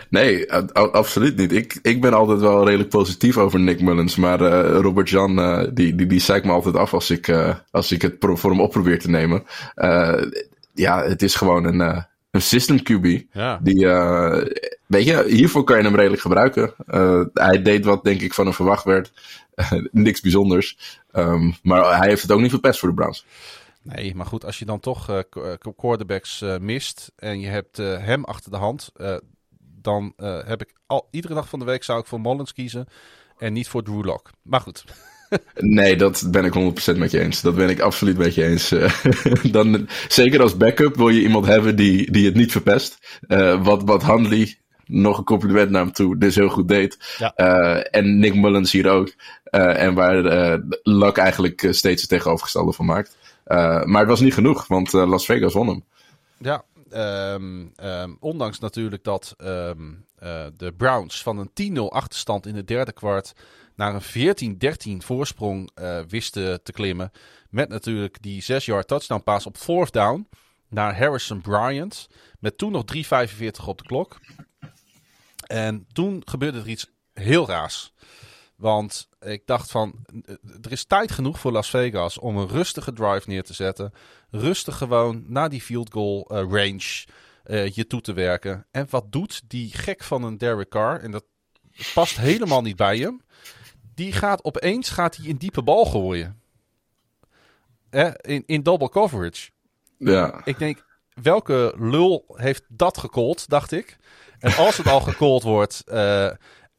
[0.10, 1.52] Nee, absoluut niet.
[1.52, 4.16] Ik, ik ben altijd wel redelijk positief over Nick Mullins.
[4.16, 7.30] Maar uh, Robert Jan, uh, die, die, die zeikt me altijd af als ik,
[7.72, 9.44] als ik het voor hem op probeer te nemen.
[10.74, 12.06] ja, het is gewoon een,
[12.36, 13.24] een system QB.
[13.32, 13.60] Ja.
[13.62, 13.86] Die,
[14.86, 16.74] weet je, hiervoor kan je hem redelijk gebruiken.
[17.34, 19.12] hij deed wat denk ik van hem verwacht werd.
[19.91, 20.99] Niks bijzonders.
[21.14, 23.26] Um, maar hij heeft het ook niet verpest voor de Browns.
[23.82, 25.20] Nee, maar goed, als je dan toch uh,
[25.76, 28.91] quarterbacks mist en je hebt hem achter de hand,
[29.82, 30.14] dan
[30.45, 32.88] heb ik al iedere dag van de week zou ik voor Mullins kiezen
[33.38, 34.30] en niet voor Drew Lock.
[34.41, 34.84] Maar goed.
[35.56, 36.53] nee, dat ben ik
[36.93, 37.41] 100% met je eens.
[37.41, 38.73] Dat ben ik absoluut met je eens.
[39.52, 43.19] dan, zeker als backup wil je iemand hebben die, die het niet verpest.
[43.61, 46.18] wat, wat Handley nog een compliment naar hem toe.
[46.18, 47.15] Dit is heel goed deed.
[47.18, 47.34] Ja.
[47.35, 49.14] Uh, en Nick Mullins hier ook.
[49.52, 53.18] Uh, en waar uh, Luck eigenlijk steeds het tegenovergestelde van maakt.
[53.84, 55.84] maar het was niet genoeg, want Las Vegas won hem.
[56.38, 59.91] Ja, ehm, ehm, ondanks natuurlijk dat ehm,
[60.26, 63.34] eh, de Browns van een 10-0 achterstand in het derde kwart
[63.76, 64.57] naar een
[65.02, 67.11] 14-13 voorsprong uh, wisten te klimmen.
[67.49, 70.27] Met natuurlijk die 6-yard touchdown pass op fourth down
[70.69, 72.07] naar Harrison Bryant.
[72.39, 73.03] Met toen nog 3.45
[73.65, 74.19] op de klok.
[75.47, 77.93] En toen gebeurde er iets heel raars.
[78.56, 80.06] Want ik dacht van,
[80.61, 83.93] er is tijd genoeg voor Las Vegas om een rustige drive neer te zetten.
[84.30, 87.06] Rustig gewoon naar die field goal uh, range
[87.73, 88.65] je toe te werken.
[88.72, 90.99] En wat doet die gek van een Derek Carr?
[90.99, 91.23] En dat
[91.93, 93.22] past helemaal niet bij hem.
[93.95, 96.41] Die gaat opeens gaat hij een diepe bal gooien.
[97.89, 99.49] Eh, in, in double coverage.
[99.97, 100.41] Ja.
[100.43, 100.85] Ik denk,
[101.22, 103.97] welke lul heeft dat gecallt, dacht ik.
[104.39, 106.30] En als het al gecallt wordt uh,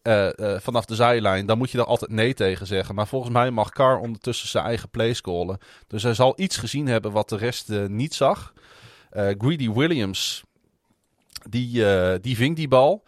[0.02, 2.94] uh, uh, vanaf de zijlijn, dan moet je er altijd nee tegen zeggen.
[2.94, 5.58] Maar volgens mij mag Carr ondertussen zijn eigen plays callen.
[5.86, 8.52] Dus hij zal iets gezien hebben wat de rest niet zag.
[9.10, 10.42] Greedy Williams,
[11.48, 11.84] die,
[12.20, 13.04] die ving die bal.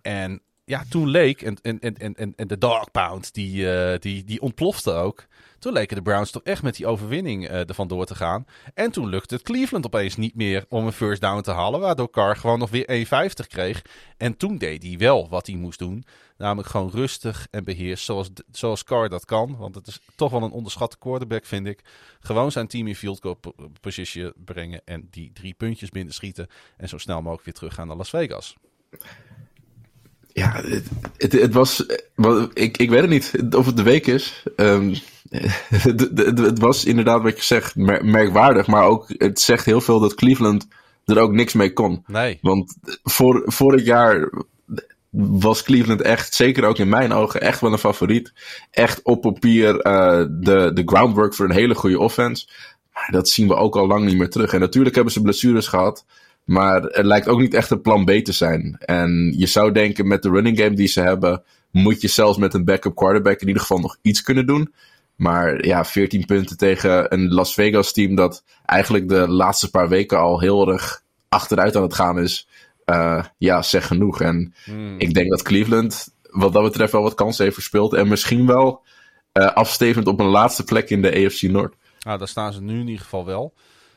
[0.00, 0.42] En
[0.72, 4.92] ja, toen leek, en, en, en, en, en de dog pound, die, die, die ontplofte
[4.92, 5.26] ook.
[5.62, 8.46] Toen leken de Browns toch echt met die overwinning uh, ervan door te gaan.
[8.74, 11.80] En toen lukte het Cleveland opeens niet meer om een first down te halen.
[11.80, 13.82] Waardoor Carr gewoon nog weer 1,50 kreeg.
[14.16, 16.04] En toen deed hij wel wat hij moest doen.
[16.36, 19.56] Namelijk gewoon rustig en beheerst zoals, zoals Carr dat kan.
[19.56, 21.80] Want het is toch wel een onderschatte quarterback vind ik.
[22.20, 23.38] Gewoon zijn team in field goal
[23.80, 24.80] position brengen.
[24.84, 26.48] En die drie puntjes binnen schieten.
[26.76, 28.56] En zo snel mogelijk weer teruggaan naar Las Vegas.
[30.32, 30.84] Ja, het,
[31.16, 31.86] het, het, was.
[32.54, 34.42] Ik, ik weet het niet of het de week is.
[34.56, 34.94] Um,
[35.68, 38.66] het, het, was inderdaad wat je zegt, merkwaardig.
[38.66, 40.66] Maar ook het zegt heel veel dat Cleveland
[41.04, 42.04] er ook niks mee kon.
[42.06, 42.38] Nee.
[42.40, 44.30] Want voor, vorig jaar
[45.10, 48.32] was Cleveland echt, zeker ook in mijn ogen, echt wel een favoriet.
[48.70, 52.48] Echt op papier uh, de, de groundwork voor een hele goede offense.
[52.92, 54.52] Maar dat zien we ook al lang niet meer terug.
[54.52, 56.04] En natuurlijk hebben ze blessures gehad.
[56.44, 58.76] Maar het lijkt ook niet echt een plan B te zijn.
[58.78, 62.54] En je zou denken met de running game die ze hebben, moet je zelfs met
[62.54, 64.74] een backup quarterback in ieder geval nog iets kunnen doen.
[65.16, 70.18] Maar ja, 14 punten tegen een Las Vegas team dat eigenlijk de laatste paar weken
[70.18, 72.48] al heel erg achteruit aan het gaan is.
[72.86, 74.20] Uh, ja, zeg genoeg.
[74.20, 74.94] En hmm.
[74.98, 77.92] ik denk dat Cleveland wat dat betreft wel wat kansen heeft verspeeld.
[77.92, 78.84] En misschien wel
[79.32, 81.74] uh, afstevend op een laatste plek in de AFC Noord.
[82.00, 83.54] Nou, daar staan ze nu in ieder geval wel.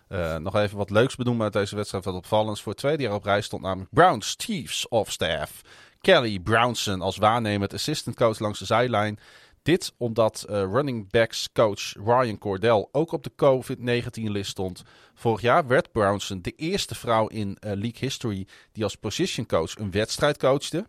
[0.09, 2.05] Uh, nog even wat leuks benoemen uit deze wedstrijd.
[2.05, 5.61] Wat opvallends voor het tweede jaar op rij stond namelijk Browns Chiefs of Staff.
[6.01, 9.19] Kelly Brownson als waarnemend assistant coach langs de zijlijn.
[9.61, 14.83] Dit omdat uh, running backs coach Ryan Cordell ook op de COVID-19-list stond.
[15.13, 19.77] Vorig jaar werd Brownson de eerste vrouw in uh, league history die als position coach
[19.77, 20.87] een wedstrijd coachte.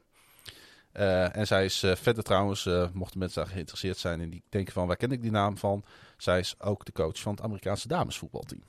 [0.93, 4.97] En zij is verder trouwens, mochten mensen daar geïnteresseerd zijn en die denken van waar
[4.97, 5.84] ken ik die naam van.
[6.16, 8.62] Zij is ook de coach van het Amerikaanse damesvoetbalteam.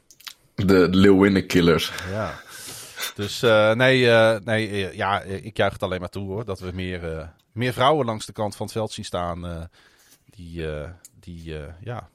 [0.65, 1.91] De Leeuwinnen Killers.
[2.11, 2.39] Ja.
[3.15, 6.45] Dus uh, nee, uh, nee uh, ja, ik juich het alleen maar toe hoor.
[6.45, 9.69] Dat we meer, meer vrouwen langs de kant van het veld zien staan.
[10.25, 10.65] die,
[11.19, 12.09] die ja.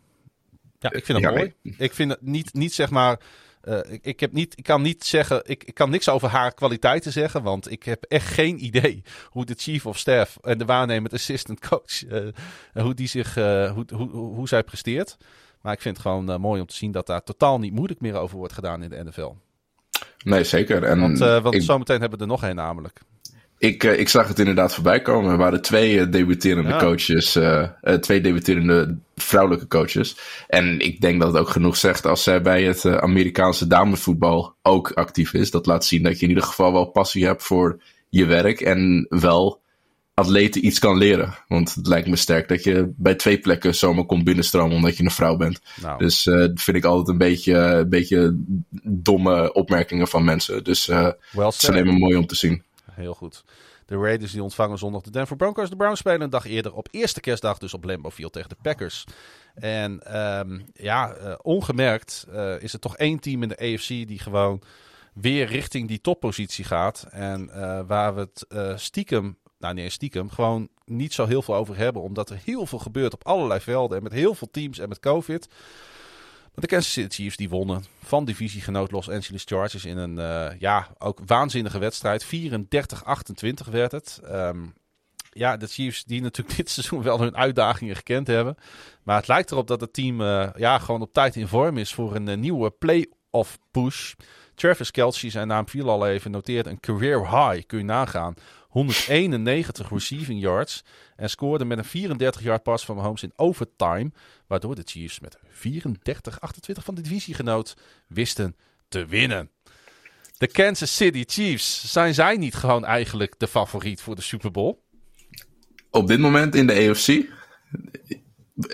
[0.78, 1.54] ja, ik vind het ja, mooi.
[1.62, 1.74] Nee.
[1.78, 3.20] Ik vind het niet, niet zeg maar.
[3.88, 7.12] Ik, ik, heb niet, ik kan niet zeggen, ik, ik kan niks over haar kwaliteiten
[7.12, 11.12] zeggen, want ik heb echt geen idee hoe de chief of staff en de waarnemend
[11.12, 12.00] assistant coach,
[12.72, 15.16] hoe die zich, hoe, hoe, hoe zij presteert.
[15.62, 18.00] Maar ik vind het gewoon uh, mooi om te zien dat daar totaal niet moeilijk
[18.00, 19.32] meer over wordt gedaan in de NFL.
[20.24, 20.82] Nee, zeker.
[20.82, 23.00] En want uh, want ik, zometeen hebben we er nog één namelijk.
[23.58, 25.30] Ik, uh, ik zag het inderdaad voorbij komen.
[25.30, 26.78] Er waren twee debuterende ja.
[26.78, 27.38] coaches.
[28.00, 30.16] twee debuterende vrouwelijke coaches.
[30.48, 34.90] En ik denk dat het ook genoeg zegt als zij bij het Amerikaanse damevoetbal ook
[34.90, 35.50] actief is.
[35.50, 38.60] Dat laat zien dat je in ieder geval wel passie hebt voor je werk.
[38.60, 39.61] En wel
[40.14, 41.34] atleten iets kan leren.
[41.48, 45.04] Want het lijkt me sterk dat je bij twee plekken zomaar komt binnenstromen omdat je
[45.04, 45.60] een vrouw bent.
[45.80, 45.98] Nou.
[45.98, 48.36] Dus uh, vind ik altijd een beetje, een beetje
[48.82, 50.64] domme opmerkingen van mensen.
[50.64, 52.62] Dus uh, het is alleen maar mooi om te zien.
[52.90, 53.44] Heel goed.
[53.86, 55.70] De Raiders die ontvangen zondag de Denver Broncos.
[55.70, 58.56] De Browns spelen een dag eerder op eerste kerstdag dus op Lambeau Field tegen de
[58.62, 59.04] Packers.
[59.54, 62.26] En um, ja, uh, ongemerkt
[62.58, 64.62] is er toch één team in de AFC die gewoon
[65.14, 67.06] weer richting die toppositie gaat.
[67.10, 67.46] En
[67.86, 68.46] waar we het
[68.80, 72.02] stiekem nou nee, stiekem, gewoon niet zo heel veel over hebben.
[72.02, 73.96] Omdat er heel veel gebeurt op allerlei velden.
[73.96, 75.48] En met heel veel teams en met COVID.
[76.42, 80.60] Maar de Kansas City Chiefs die wonnen van divisiegenoot Los Angeles Chargers in een uh,
[80.60, 82.24] ja, ook waanzinnige wedstrijd.
[82.24, 84.20] 34-28 werd het.
[84.24, 84.74] Um,
[85.30, 88.56] ja, de Chiefs die natuurlijk dit seizoen wel hun uitdagingen gekend hebben.
[89.02, 91.94] Maar het lijkt erop dat het team uh, ja, gewoon op tijd in vorm is
[91.94, 94.12] voor een uh, nieuwe play-off push.
[94.54, 98.34] Travis Kelce, zijn naam viel al even, noteert een career high, kun je nagaan.
[98.72, 100.84] 191 receiving yards.
[101.16, 104.10] En scoorde met een 34-yard pass van Mahomes in overtime.
[104.46, 105.42] Waardoor de Chiefs met 34-28
[106.72, 107.76] van de divisiegenoot
[108.06, 108.56] wisten
[108.88, 109.50] te winnen.
[110.38, 114.78] De Kansas City Chiefs, zijn zij niet gewoon eigenlijk de favoriet voor de Super Bowl?
[115.90, 117.26] Op dit moment in de AFC?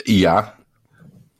[0.04, 0.57] Ja.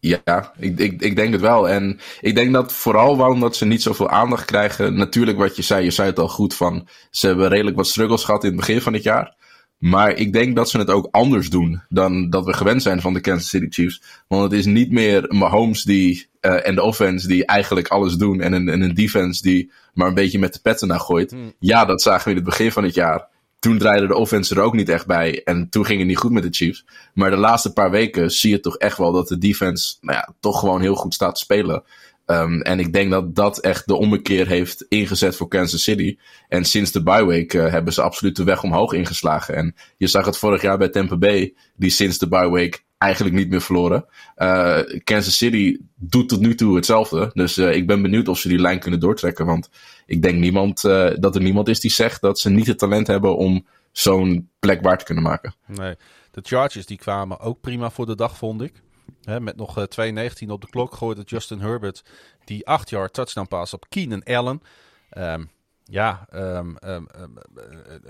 [0.01, 1.69] Ja, ik, ik, ik denk het wel.
[1.69, 4.95] En ik denk dat vooral waarom dat ze niet zoveel aandacht krijgen.
[4.95, 6.89] Natuurlijk wat je zei, je zei het al goed van.
[7.11, 9.37] Ze hebben redelijk wat struggles gehad in het begin van het jaar.
[9.79, 13.13] Maar ik denk dat ze het ook anders doen dan dat we gewend zijn van
[13.13, 14.03] de Kansas City Chiefs.
[14.29, 18.41] Want het is niet meer Mahomes die, uh, en de offense die eigenlijk alles doen.
[18.41, 21.31] En een, en een defense die maar een beetje met de petten naar gooit.
[21.31, 21.53] Hmm.
[21.59, 23.29] Ja, dat zagen we in het begin van het jaar.
[23.59, 25.43] Toen draaide de offense er ook niet echt bij.
[25.45, 26.85] En toen ging het niet goed met de Chiefs.
[27.15, 30.35] Maar de laatste paar weken zie je toch echt wel dat de defense nou ja,
[30.41, 31.83] toch gewoon heel goed staat te spelen.
[32.31, 36.19] Um, en ik denk dat dat echt de ommekeer heeft ingezet voor Kansas City.
[36.49, 39.55] En sinds de bye week uh, hebben ze absoluut de weg omhoog ingeslagen.
[39.55, 43.37] En je zag het vorig jaar bij Tampa Bay, die sinds de bye week eigenlijk
[43.37, 44.05] niet meer verloren.
[44.37, 47.31] Uh, Kansas City doet tot nu toe hetzelfde.
[47.35, 49.47] Dus uh, ik ben benieuwd of ze die lijn kunnen doortrekken.
[49.47, 49.71] Want
[50.07, 50.83] ik denk niemand,
[51.21, 54.83] dat er niemand is die zegt dat ze niet het talent hebben om zo'n plek
[54.83, 55.55] waar te kunnen maken.
[55.67, 55.95] Nee,
[56.31, 58.73] de Chargers die kwamen ook prima voor de dag, vond ik
[59.25, 62.03] met nog 2.19 eh, op de klok gooide Justin Herbert
[62.45, 64.63] die 8 yard touchdown pass op Keenan Allen.
[65.19, 65.51] Um,
[65.91, 67.07] ja, um, um,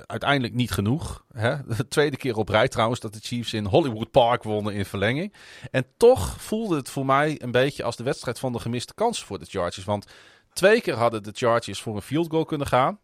[0.06, 1.24] uiteindelijk niet genoeg.
[1.32, 1.56] Hè?
[1.76, 5.34] De tweede keer op rij trouwens dat de Chiefs in Hollywood Park wonnen in verlenging.
[5.70, 9.26] En toch voelde het voor mij een beetje als de wedstrijd van de gemiste kansen
[9.26, 9.84] voor de Chargers.
[9.84, 10.06] Want
[10.52, 12.98] twee keer hadden de Chargers voor een field goal kunnen gaan.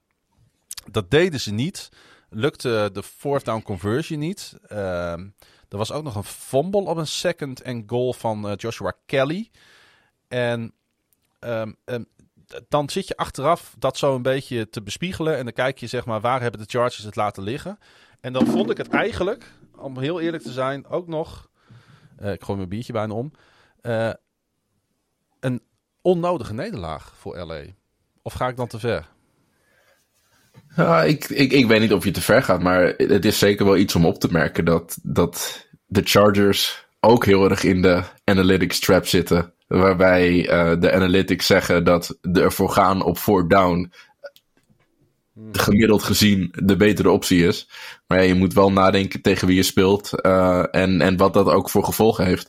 [0.91, 1.89] Dat deden ze niet.
[2.31, 4.55] Lukte de fourth down conversion niet.
[5.75, 9.51] Er was ook nog een fumble op een second en goal van uh, Joshua Kelly.
[10.29, 10.73] En
[11.41, 12.07] um, um,
[12.69, 15.37] dan zit je achteraf dat zo een beetje te bespiegelen.
[15.37, 17.79] En dan kijk je zeg maar waar hebben de Chargers het laten liggen.
[18.21, 21.49] En dan vond ik het eigenlijk, om heel eerlijk te zijn, ook nog...
[22.23, 23.33] Uh, ik gooi mijn biertje bijna om.
[23.83, 24.11] Uh,
[25.41, 25.63] een
[26.03, 27.63] onnodige nederlaag voor LA.
[28.23, 29.13] Of ga ik dan te ver?
[31.07, 33.77] Ik, ik, ik weet niet of je te ver gaat, maar het is zeker wel
[33.77, 38.81] iets om op te merken dat, dat de Chargers ook heel erg in de analytics
[38.81, 39.53] trap zitten.
[39.67, 43.93] Waarbij uh, de analytics zeggen dat de ervoor gaan op fourth down
[45.53, 47.69] gemiddeld gezien de betere optie is.
[48.07, 51.47] Maar ja, je moet wel nadenken tegen wie je speelt uh, en, en wat dat
[51.47, 52.49] ook voor gevolgen heeft.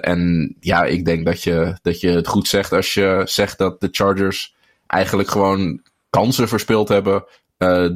[0.00, 3.80] En ja, ik denk dat je, dat je het goed zegt als je zegt dat
[3.80, 4.54] de Chargers
[4.86, 7.24] eigenlijk gewoon kansen verspeeld hebben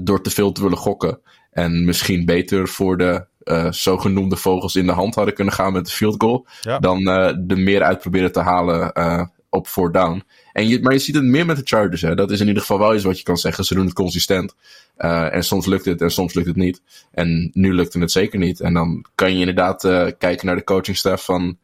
[0.05, 1.21] door te veel te willen gokken.
[1.51, 5.87] En misschien beter voor de uh, zogenoemde vogels in de hand hadden kunnen gaan met
[5.87, 6.47] de field goal.
[6.81, 8.93] Dan uh, er meer uit proberen te halen
[9.51, 10.23] op four down.
[10.53, 12.03] En je, maar je ziet het meer met de Chargers.
[12.03, 12.15] Hè.
[12.15, 13.65] Dat is in ieder geval wel iets wat je kan zeggen.
[13.65, 14.55] Ze doen het consistent.
[14.97, 16.83] en soms lukt het en soms lukt het niet.
[17.11, 18.61] En nu lukte het zeker niet.
[18.61, 19.81] En dan kan je inderdaad
[20.19, 21.59] kijken naar de coachingstaff van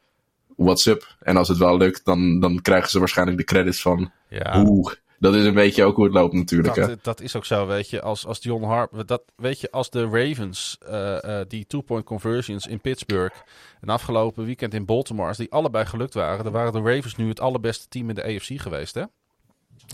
[0.57, 1.17] what's up.
[1.21, 4.63] En als het wel lukt, dan, dan krijgen ze waarschijnlijk de credits van ja.
[4.63, 6.75] hoe dat is een beetje ook hoe het loopt natuurlijk.
[6.75, 6.95] Dat, hè?
[7.03, 8.01] dat is ook zo, weet je.
[8.01, 12.67] Als, als John Harp, dat, weet je, als de Ravens uh, uh, die two-point conversions
[12.67, 13.37] in Pittsburgh
[13.81, 17.29] en afgelopen weekend in Baltimore, als die allebei gelukt waren, dan waren de Ravens nu
[17.29, 19.05] het allerbeste team in de AFC geweest, hè?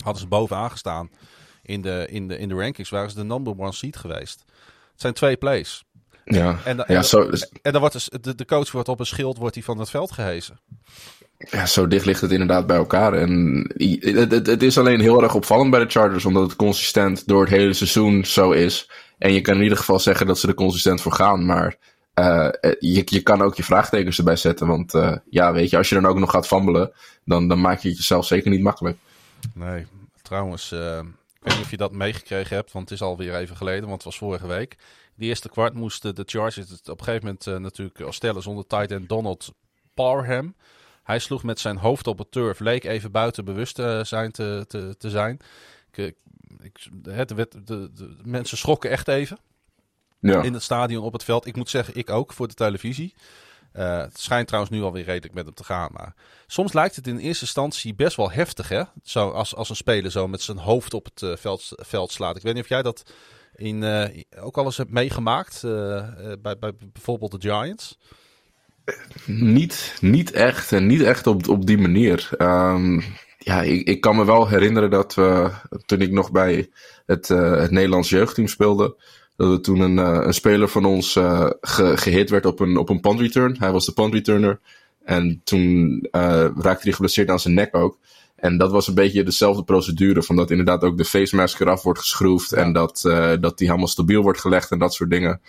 [0.03, 1.09] Hadden ze bovenaan gestaan
[1.63, 4.45] in de, in de, in de rankings, waren ze de number one seed geweest.
[4.91, 5.83] Het zijn twee plays.
[6.25, 7.29] Ja, en, ja, zo,
[7.61, 9.89] en dan wordt dus, de, de coach wordt op een schild wordt hij van het
[9.89, 10.59] veld gehezen.
[11.47, 13.13] Ja, zo dicht ligt het inderdaad bij elkaar.
[13.13, 13.65] En
[13.99, 17.41] het, het, het, is alleen heel erg opvallend bij de Chargers, omdat het consistent door
[17.41, 18.89] het hele seizoen zo is.
[19.17, 21.75] En je kan in ieder geval zeggen dat ze er consistent voor gaan, maar
[22.15, 22.49] uh,
[22.79, 24.67] je, je kan ook je vraagtekens erbij zetten.
[24.67, 26.91] Want uh, ja, weet je, als je dan ook nog gaat fambelen,
[27.25, 28.97] dan, dan maak je het jezelf zeker niet makkelijk.
[29.53, 29.85] Nee,
[30.21, 30.79] trouwens, ik
[31.39, 34.03] weet niet of je dat meegekregen hebt, want het is alweer even geleden, want het
[34.03, 34.77] was vorige week.
[35.15, 38.67] De eerste kwart moesten de Chargers het op een gegeven moment natuurlijk al stellen zonder
[38.67, 39.53] tight end Donald
[39.93, 40.55] Parham.
[41.09, 44.65] Hij sloeg met zijn hoofd op het turf, leek even buiten bewust uh, zijn te,
[44.67, 45.39] te, te zijn.
[45.91, 46.15] Ik,
[46.59, 46.77] ik,
[47.09, 49.37] het, de, de, de, mensen schrokken echt even
[50.19, 50.41] ja.
[50.41, 51.45] in het stadion op het veld.
[51.45, 53.13] Ik moet zeggen, ik ook voor de televisie.
[53.73, 55.89] Uh, het schijnt trouwens nu alweer redelijk met hem te gaan.
[55.93, 56.15] Maar
[56.47, 58.83] soms lijkt het in eerste instantie best wel heftig, hè?
[59.03, 62.35] Zo, als, als een speler zo met zijn hoofd op het uh, veld, veld slaat.
[62.35, 63.11] Ik weet niet of jij dat
[63.55, 64.05] in, uh,
[64.39, 65.61] ook al eens hebt meegemaakt
[66.41, 67.97] bij, bij bijvoorbeeld de Giants.
[69.25, 70.71] Niet, niet echt.
[70.71, 72.29] En niet echt op, op die manier.
[72.37, 73.03] Um,
[73.39, 75.49] ja, ik, ik kan me wel herinneren dat we,
[75.85, 76.69] toen ik nog bij
[77.05, 78.95] het, uh, het Nederlands jeugdteam speelde,
[79.35, 82.77] dat we toen een, uh, een speler van ons uh, ge, gehit werd op een,
[82.77, 83.55] op een punt return.
[83.59, 84.59] Hij was de punt returner.
[85.03, 86.07] En toen
[86.55, 87.97] raakte hij geblesseerd aan zijn nek ook.
[88.35, 90.23] En dat was een beetje dezelfde procedure.
[90.23, 92.51] Van dat inderdaad ook de face mask eraf wordt geschroefd.
[92.51, 92.99] En dat,
[93.39, 95.41] dat die helemaal stabiel wordt gelegd en dat soort dingen.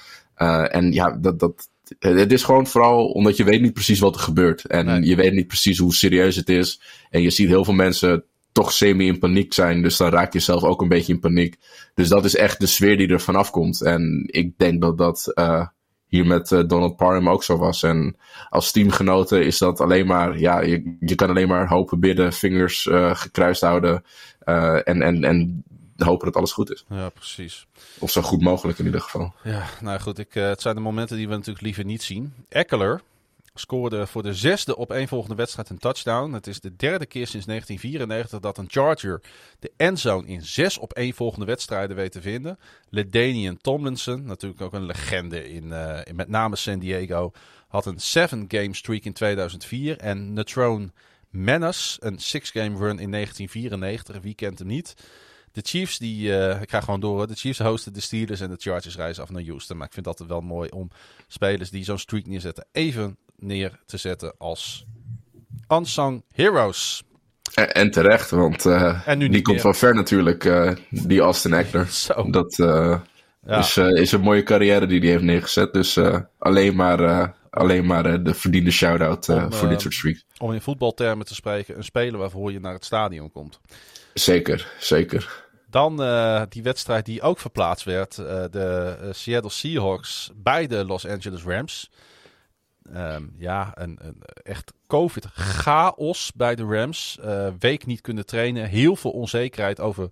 [0.70, 1.68] en ja, dat, dat,
[1.98, 4.64] het is gewoon vooral omdat je weet niet precies wat er gebeurt.
[4.64, 6.80] En je weet niet precies hoe serieus het is.
[7.10, 9.82] En je ziet heel veel mensen toch semi in paniek zijn.
[9.82, 11.56] Dus dan raak je zelf ook een beetje in paniek.
[11.94, 13.82] Dus dat is echt de sfeer die er vanaf komt.
[13.82, 15.66] En ik denk dat dat uh,
[16.06, 17.82] hier met uh, Donald Parham ook zo was.
[17.82, 18.16] En
[18.48, 22.86] als teamgenoten is dat alleen maar, ja, je, je kan alleen maar hopen, bidden, vingers
[22.86, 24.04] uh, gekruist houden.
[24.84, 25.64] en, en, en
[25.96, 26.84] hopen dat alles goed is.
[26.88, 27.66] Ja, precies.
[28.00, 29.34] Of zo goed mogelijk in ieder geval.
[29.42, 32.34] Ja, nou goed, ik, het zijn de momenten die we natuurlijk liever niet zien.
[32.48, 33.00] Eckler,
[33.54, 36.32] scoorde voor de zesde op één volgende wedstrijd een touchdown.
[36.32, 39.20] Het is de derde keer sinds 1994 dat een Charger
[39.58, 42.58] de endzone in zes op één volgende wedstrijden weet te vinden.
[42.88, 47.32] Ledanian Tomlinson, natuurlijk ook een legende in, uh, in met name San Diego,
[47.68, 49.98] had een seven game streak in 2004.
[49.98, 50.90] En Netrone
[51.30, 54.20] Menace, een six game run in 1994.
[54.20, 54.94] Wie kent hem niet?
[55.52, 57.26] De Chiefs, die, uh, ik ga gewoon door.
[57.26, 59.76] De Chiefs hosten de Steelers en de Chargers reizen af naar Houston.
[59.76, 60.90] Maar ik vind dat wel mooi om
[61.26, 64.86] spelers die zo'n streak neerzetten even neer te zetten als
[65.68, 67.02] unsung heroes.
[67.54, 71.52] En, en terecht, want uh, en nu die komt van ver natuurlijk, uh, die Austin
[71.52, 71.86] Eckler.
[72.06, 72.30] Zo.
[72.30, 73.58] Dat ja.
[73.58, 75.72] is, is een mooie carrière die hij heeft neergezet.
[75.72, 75.98] Dus
[76.38, 80.24] alleen maar, alleen maar de verdiende shout-out voor dit soort streaks.
[80.38, 83.60] Om in voetbaltermen te spreken, een speler waarvoor je naar het stadion komt.
[84.14, 85.48] Zeker, zeker.
[85.66, 85.96] Dan
[86.48, 88.16] die wedstrijd die ook verplaatst werd.
[88.16, 91.90] de Seattle Seahawks bij de Los Angeles Rams.
[92.94, 97.18] Um, ja, een, een, echt COVID-chaos bij de Rams.
[97.58, 98.68] Week niet kunnen trainen.
[98.68, 100.08] Heel veel onzekerheid over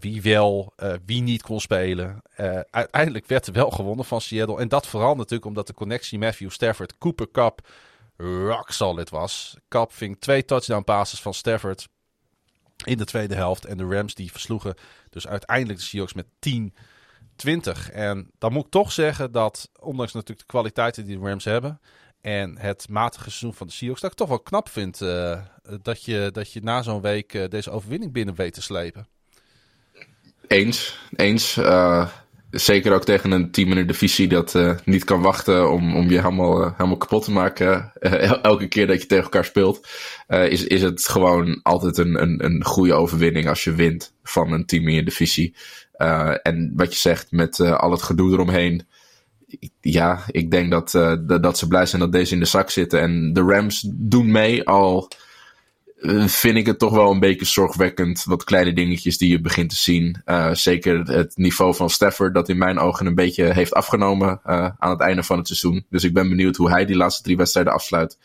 [0.00, 0.72] wie wel,
[1.04, 2.22] wie niet kon spelen.
[2.70, 4.58] uiteindelijk werd er wel gewonnen van Seattle.
[4.58, 7.68] En dat vooral natuurlijk omdat de connectie Matthew Stafford, Cooper Cup
[8.16, 9.56] rock solid was.
[9.68, 11.88] Cup ving twee touchdown passes van Stafford
[12.84, 13.64] in de tweede helft.
[13.64, 14.74] En de Rams die versloegen
[15.10, 16.74] dus uiteindelijk de Seahawks met 10
[17.40, 17.90] 20.
[17.90, 21.80] En dan moet ik toch zeggen dat, ondanks natuurlijk de kwaliteiten die de Rams hebben.
[22.20, 25.40] En het matige seizoen van de Seahawks, dat ik toch wel knap vind uh,
[25.82, 29.06] dat, je, dat je na zo'n week uh, deze overwinning binnen weet te slepen.
[30.46, 31.56] Eens, eens.
[31.56, 32.08] Uh,
[32.50, 36.16] zeker ook tegen een team in de divisie dat niet kan wachten om, om je
[36.16, 37.92] helemaal, helemaal kapot te maken.
[38.42, 39.88] elke keer dat je tegen elkaar speelt,
[40.28, 44.66] is, is het gewoon altijd een, een, een goede overwinning als je wint van een
[44.66, 45.54] team in je divisie.
[46.42, 48.86] En wat je zegt met al het gedoe eromheen.
[49.80, 50.90] Ja, ik denk dat,
[51.42, 53.00] dat ze blij zijn dat deze in de zak zitten.
[53.00, 54.64] En de Rams doen mee.
[54.64, 55.08] Al
[56.26, 58.24] vind ik het toch wel een beetje zorgwekkend.
[58.24, 60.22] Wat kleine dingetjes die je begint te zien.
[60.52, 64.40] zeker het niveau van Stafford, dat in mijn ogen een beetje heeft afgenomen
[64.78, 65.86] aan het einde van het seizoen.
[65.90, 68.18] Dus ik ben benieuwd hoe hij die laatste drie wedstrijden afsluit.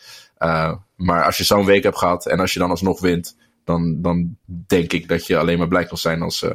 [0.96, 4.38] maar als je zo'n week hebt gehad en als je dan alsnog wint, dan, dan
[4.46, 6.46] denk ik dat je alleen maar blij kan zijn als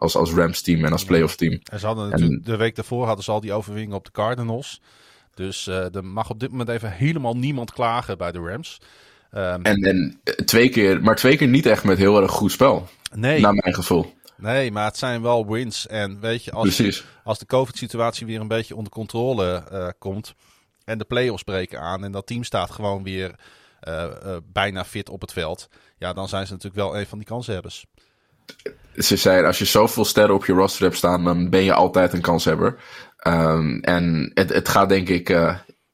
[0.00, 1.60] als, als Rams team en als playoff team.
[1.64, 4.80] En ze hadden natuurlijk, de week daarvoor hadden ze al die overwinning op de Cardinals.
[5.34, 8.80] Dus er mag op dit moment even helemaal niemand klagen bij de Rams.
[9.32, 12.88] Um, en, en twee keer, maar twee keer niet echt met heel erg goed spel.
[13.14, 13.40] Nee.
[13.40, 14.14] Naar mijn gevoel.
[14.36, 15.86] Nee, maar het zijn wel wins.
[15.86, 20.34] En weet je, als, als de COVID-situatie weer een beetje onder controle uh, komt.
[20.84, 22.04] En de playoffs breken aan.
[22.04, 23.34] En dat team staat gewoon weer
[23.88, 24.06] uh,
[24.52, 25.68] bijna fit op het veld.
[25.98, 27.86] Ja, dan zijn ze natuurlijk wel een van die kanshebbers
[28.94, 32.12] ze zeiden, als je zoveel sterren op je roster hebt staan, dan ben je altijd
[32.12, 32.76] een kanshebber.
[33.26, 35.28] Um, en het, het gaat denk ik,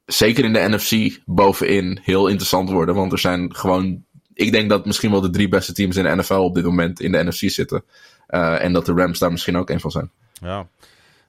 [0.07, 2.95] zeker in de NFC, bovenin heel interessant worden.
[2.95, 4.05] Want er zijn gewoon,
[4.35, 7.01] ik denk dat misschien wel de drie beste teams in de NFL op dit moment
[7.01, 7.85] in de NFC zitten.
[8.29, 10.11] Uh, en dat de Rams daar misschien ook een van zijn.
[10.33, 10.69] Ja,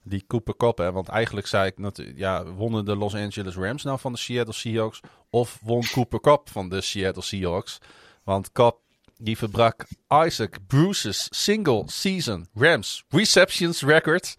[0.03, 0.91] die Cooper Cup, hè.
[0.91, 4.53] Want eigenlijk zei ik, natuurlijk, ja, wonnen de Los Angeles Rams nou van de Seattle
[4.53, 4.99] Seahawks?
[5.29, 7.77] Of won Cooper Cup van de Seattle Seahawks?
[8.23, 8.79] Want Cup
[9.17, 9.85] die verbrak
[10.25, 14.35] Isaac Bruce's single season Rams receptions record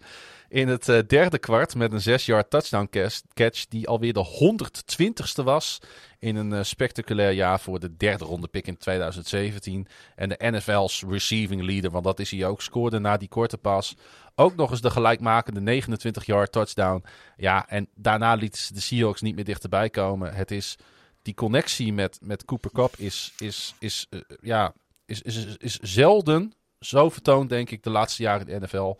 [0.49, 2.89] in het uh, derde kwart met een 6-yard touchdown
[3.33, 5.79] catch die alweer de 120ste was
[6.19, 9.87] in een uh, spectaculair jaar voor de derde ronde pick in 2017.
[10.15, 13.95] En de NFL's receiving leader, want dat is hij ook, scoorde na die korte pas
[14.35, 17.03] ook nog eens de gelijkmakende 29-yard touchdown.
[17.37, 20.33] Ja, en daarna liet de Seahawks niet meer dichterbij komen.
[20.33, 20.77] Het is
[21.21, 24.73] die connectie met, met Cooper Cup is, is, is, uh, ja,
[25.05, 28.95] is, is, is zelden zo vertoond, denk ik, de laatste jaren in de NFL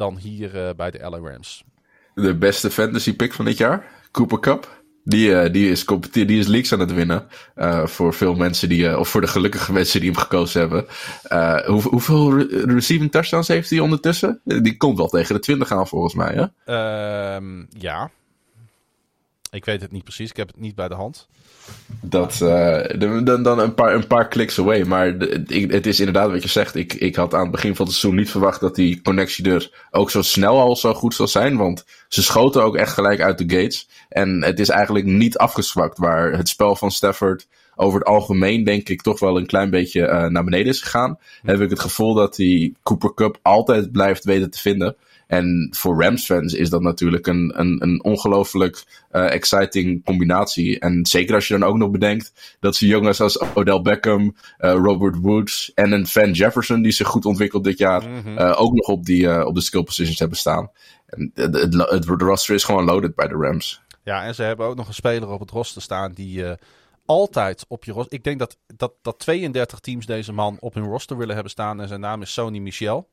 [0.00, 1.64] dan hier uh, bij de LA Rams.
[2.14, 4.78] De beste fantasy pick van dit jaar, Cooper Cup.
[5.04, 7.26] Die, uh, die, is, die is leaks aan het winnen.
[7.56, 10.86] Uh, voor veel mensen die, of voor de gelukkige mensen die hem gekozen hebben.
[11.66, 14.40] Hoe, hoeveel re receiving touchdowns heeft hij ondertussen?
[14.44, 16.74] Die komt wel tegen de 20 aan volgens mij, hè?
[16.74, 18.10] Ehm, ja.
[19.50, 21.28] Ik weet het niet precies, ik heb het niet bij de hand.
[22.00, 24.82] Dat, uh, dan, dan een, paar, een paar kliks away.
[24.82, 26.74] Maar de, het is inderdaad wat je zegt.
[26.74, 29.86] Ik, ik had aan het begin van het seizoen niet verwacht dat die connectie er
[29.90, 31.56] ook zo snel al zo goed zou zijn.
[31.56, 33.88] Want ze schoten ook echt gelijk uit de gates.
[34.08, 35.98] En het is eigenlijk niet afgezwakt.
[35.98, 40.00] Waar het spel van Stafford over het algemeen denk ik toch wel een klein beetje
[40.00, 41.18] uh, naar beneden is gegaan.
[41.42, 44.96] Heb ik het gevoel dat hij Cooper Cup altijd blijft weten te vinden.
[45.30, 50.78] En voor Rams fans is dat natuurlijk een, een, een ongelooflijk uh, exciting combinatie.
[50.78, 54.72] En zeker als je dan ook nog bedenkt dat ze jongens als Odell Beckham, uh,
[54.72, 58.38] Robert Woods en een Van Jefferson die zich goed ontwikkeld dit jaar mm -hmm.
[58.38, 60.70] uh, ook nog op, die, op de skill positions hebben staan.
[61.06, 63.80] En het, het, het, het roster is gewoon loaded bij de Rams.
[64.04, 66.44] Ja, en ze hebben ook nog een speler op het roster staan die
[67.06, 68.12] altijd op je roster...
[68.12, 71.80] Ik denk dat, dat, dat 32 teams deze man op hun roster willen hebben staan.
[71.80, 73.08] En zijn naam is Sony Michel.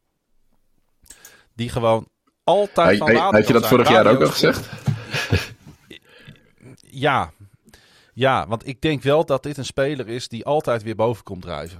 [1.57, 2.07] Die gewoon
[2.43, 4.69] altijd van waarde Had je dat vorig jaar ook al gezegd?
[7.05, 7.31] ja.
[8.13, 11.41] Ja, want ik denk wel dat dit een speler is die altijd weer boven komt
[11.41, 11.79] drijven.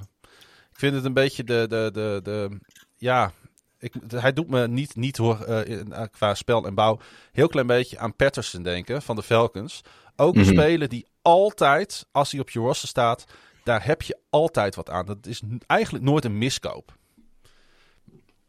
[0.71, 1.65] Ik vind het een beetje de...
[1.69, 2.59] de, de, de
[2.95, 3.31] ja,
[3.79, 6.99] ik, hij doet me niet, niet hoor, uh, qua spel en bouw
[7.31, 9.81] heel klein beetje aan Patterson denken van de Falcons.
[10.15, 10.55] Ook een mm -hmm.
[10.55, 13.25] speler die altijd, als hij op je roster staat,
[13.63, 15.05] daar heb je altijd wat aan.
[15.05, 16.95] Dat is eigenlijk nooit een miskoop.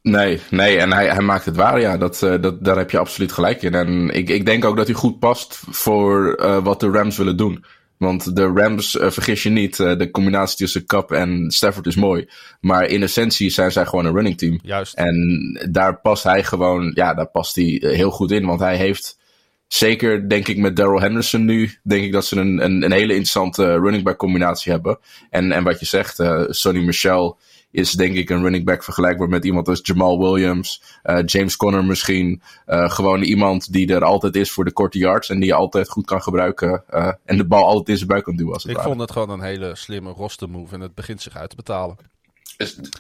[0.03, 1.97] Nee, nee, en hij, hij maakt het waar, ja.
[1.97, 3.75] Dat, uh, dat, daar heb je absoluut gelijk in.
[3.75, 7.37] En ik, ik denk ook dat hij goed past voor uh, wat de Rams willen
[7.37, 7.65] doen.
[7.97, 12.29] Want de Rams, uh, vergis je niet, de combinatie tussen Cup en Stafford is mooi.
[12.61, 14.59] Maar in essentie zijn zij gewoon een running team.
[14.63, 14.95] Juist.
[14.95, 18.47] En daar past hij gewoon, ja, daar past hij heel goed in.
[18.47, 19.19] Want hij heeft,
[19.67, 23.13] zeker denk ik met Daryl Henderson nu, denk ik dat ze een, een, een hele
[23.13, 24.99] interessante running back combinatie hebben.
[25.31, 27.39] En, en wat je zegt, Sonny Michel
[27.71, 31.85] is denk ik een running back vergelijkbaar met iemand als Jamal Williams, uh, James Conner
[31.85, 32.43] misschien.
[32.67, 35.89] Uh, gewoon iemand die er altijd is voor de korte yards en die je altijd
[35.89, 38.53] goed kan gebruiken uh, en de bal altijd in zijn buik kan duwen.
[38.53, 41.37] Als het ik vond het gewoon een hele slimme roster move en het begint zich
[41.37, 41.97] uit te betalen.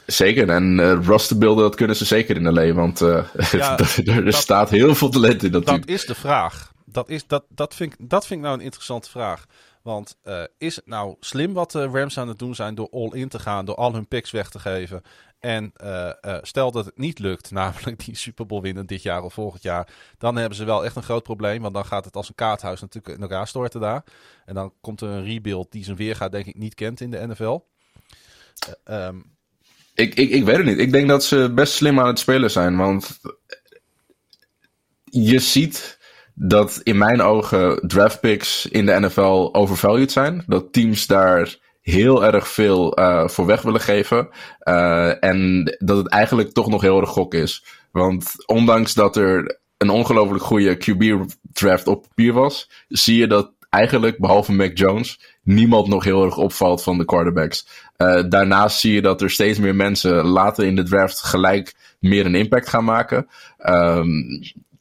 [0.06, 3.26] Zeker, en uh, rosterbeelden, dat kunnen ze zeker in de lee, want ja,
[4.04, 5.80] er, dat, staat heel veel talent in dat, dat team.
[5.80, 6.72] Dat is de vraag.
[6.84, 9.46] Dat, is, dat, dat, vind ik, dat vind ik nou een interessante vraag.
[9.88, 13.28] Want uh, is het nou slim wat de Rams aan het doen zijn door all-in
[13.28, 15.02] te gaan, door al hun picks weg te geven?
[15.38, 19.22] En uh, uh, stel dat het niet lukt, namelijk die Super Bowl winnen dit jaar
[19.22, 19.88] of volgend jaar,
[20.18, 21.62] dan hebben ze wel echt een groot probleem.
[21.62, 24.04] Want dan gaat het als een kaarthuis natuurlijk in elkaar storten daar.
[24.44, 27.26] En dan komt er een rebuild die zijn weergaat denk ik niet kent in de
[27.26, 27.58] NFL.
[28.84, 29.36] Um,
[29.94, 30.78] ik, ik, ik weet het niet.
[30.78, 32.76] Ik denk dat ze best slim aan het spelen zijn.
[32.76, 33.20] Want
[35.04, 35.97] je ziet
[36.40, 40.44] dat in mijn ogen draftpicks in de NFL overvalued zijn.
[40.46, 44.28] Dat teams daar heel erg veel uh, voor weg willen geven.
[44.68, 47.64] Uh, en dat het eigenlijk toch nog heel erg gok is.
[47.90, 54.18] Want ondanks dat er een ongelooflijk goede QB-draft op papier was, zie je dat eigenlijk,
[54.18, 57.68] behalve Mac Jones, niemand nog heel erg opvalt van de quarterbacks.
[57.96, 62.26] Uh, daarnaast zie je dat er steeds meer mensen later in de draft gelijk meer
[62.26, 63.26] een impact gaan maken.
[63.66, 64.40] Um,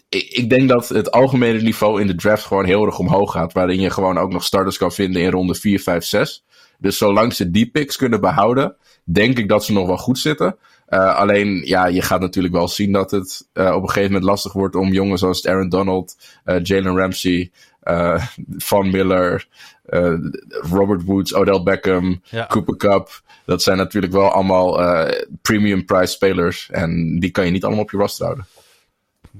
[0.09, 3.53] ik denk dat het algemene niveau in de draft gewoon heel erg omhoog gaat.
[3.53, 6.45] Waarin je gewoon ook nog starters kan vinden in ronde 4, 5, 6.
[6.79, 10.57] Dus zolang ze die picks kunnen behouden, denk ik dat ze nog wel goed zitten.
[10.89, 14.29] Uh, alleen, ja, je gaat natuurlijk wel zien dat het uh, op een gegeven moment
[14.29, 17.51] lastig wordt om jongens zoals Aaron Donald, uh, Jalen Ramsey,
[18.57, 19.47] Von Miller,
[20.47, 22.45] Robert Woods, Odell Beckham, ja.
[22.45, 23.21] Cooper Cup.
[23.45, 24.79] Dat zijn natuurlijk wel allemaal
[25.41, 26.69] premium price spelers.
[26.71, 28.45] En die kan je niet allemaal op je roster houden.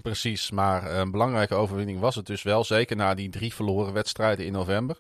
[0.02, 2.64] Precies, maar een belangrijke overwinning was het dus wel.
[2.64, 5.00] Zeker na die drie verloren wedstrijden in november.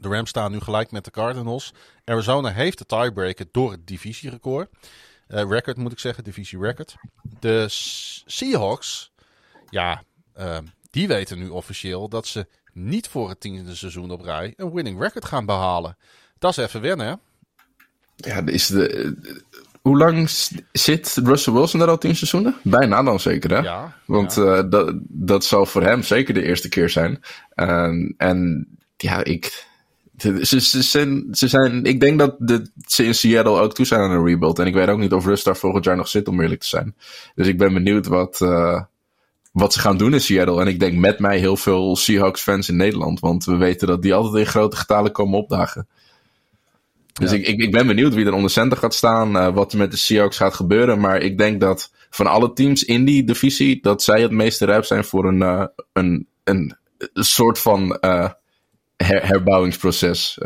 [0.00, 1.72] De Rams staan nu gelijk met de Cardinals.
[2.04, 4.70] Arizona heeft de tiebreaker door het divisierecord.
[5.28, 6.94] Uh, record moet ik zeggen, divisie record.
[7.40, 7.64] De
[8.26, 9.12] Seahawks,
[9.70, 10.02] ja,
[10.38, 10.58] uh,
[10.90, 15.00] die weten nu officieel dat ze niet voor het tiende seizoen op rij een winning
[15.00, 15.96] record gaan behalen.
[16.38, 17.14] Dat is even wennen, hè?
[18.16, 19.16] Ja, is de,
[19.84, 20.30] hoe lang
[20.72, 22.54] zit Russell Wilson daar al tien seizoenen?
[22.62, 23.58] Bijna dan zeker, hè?
[23.58, 23.96] Ja.
[24.06, 24.42] Want ja.
[24.42, 27.20] Uh, dat, dat zal voor hem zeker de eerste keer zijn.
[27.54, 29.66] Uh, en ja, ik.
[30.16, 31.84] Ze, ze, zijn, ze zijn.
[31.84, 34.58] Ik denk dat de, ze in Seattle ook toe zijn aan een rebuild.
[34.58, 36.68] En ik weet ook niet of Russ daar volgend jaar nog zit, om eerlijk te
[36.68, 36.94] zijn.
[37.34, 38.82] Dus ik ben benieuwd wat, uh,
[39.52, 40.60] wat ze gaan doen in Seattle.
[40.60, 43.20] En ik denk met mij heel veel Seahawks-fans in Nederland.
[43.20, 45.88] Want we weten dat die altijd in grote getalen komen opdagen.
[47.20, 47.36] Dus ja.
[47.36, 49.90] ik, ik, ik, ben benieuwd wie er onder center gaat staan, uh, wat er met
[49.90, 51.00] de Seahawks gaat gebeuren.
[51.00, 54.84] Maar ik denk dat van alle teams in die divisie, dat zij het meeste rijp
[54.84, 56.76] zijn voor een, uh, een, een,
[57.12, 58.28] een, soort van uh,
[58.96, 60.38] her, herbouwingsproces.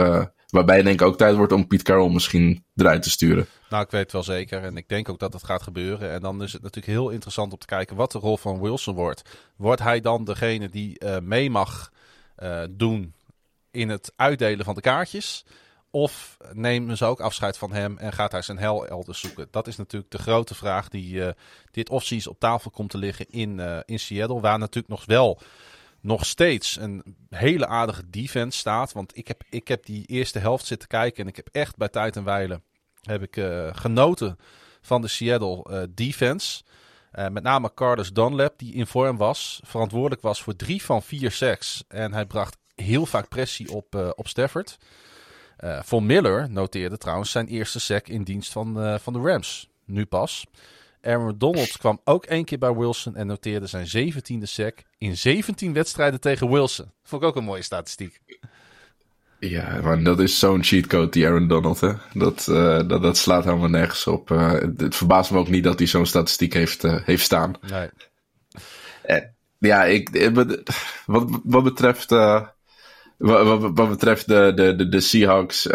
[0.48, 3.46] waarbij denk ik ook tijd wordt om Piet Carroll misschien eruit te sturen.
[3.70, 4.62] Nou, ik weet het wel zeker.
[4.62, 6.10] En ik denk ook dat het gaat gebeuren.
[6.10, 8.94] En dan is het natuurlijk heel interessant om te kijken wat de rol van Wilson
[8.94, 9.22] wordt.
[9.56, 11.92] Wordt hij dan degene die mee mag
[12.70, 13.14] doen
[13.70, 15.44] in het uitdelen van de kaartjes?
[15.98, 19.48] Of nemen ze ook afscheid van hem en gaat hij zijn hel elders zoeken?
[19.50, 21.28] Dat is natuurlijk de grote vraag die uh,
[21.70, 24.40] dit offseason op tafel komt te liggen in, uh, in Seattle.
[24.40, 25.40] Waar natuurlijk nog wel
[26.00, 28.92] nog steeds een hele aardige defense staat.
[28.92, 31.88] Want ik heb, ik heb die eerste helft zitten kijken en ik heb echt bij
[31.88, 32.62] tijd en wijle
[33.02, 34.38] heb ik, uh, genoten
[34.80, 36.62] van de Seattle uh, defense.
[37.12, 41.30] Uh, met name Carlos Dunlap, die in vorm was, verantwoordelijk was voor drie van vier
[41.30, 41.84] sacks.
[41.88, 44.78] En hij bracht heel vaak pressie op, op Stafford.
[45.84, 49.68] Von Miller noteerde trouwens zijn eerste sack in dienst van, van de Rams.
[49.84, 50.46] Nu pas.
[51.02, 55.72] Aaron Donald kwam ook één keer bij Wilson en noteerde zijn 17e sack in 17
[55.72, 56.92] wedstrijden tegen Wilson.
[57.02, 58.20] Vond ik ook een mooie statistiek.
[59.40, 61.80] Ja, maar dat is zo'n cheatcode, die Aaron Donald.
[61.80, 61.92] Hè?
[62.12, 64.30] Dat, uh, dat, dat slaat helemaal nergens op.
[64.30, 67.54] Uh, het verbaast me ook niet dat hij zo'n statistiek heeft, uh, heeft staan.
[67.68, 67.90] Nee.
[69.58, 70.30] ja, ik,
[71.06, 72.08] wat, wat betreft,
[73.18, 75.66] wat, wat, wat, betreft de, de, de, de Seahawks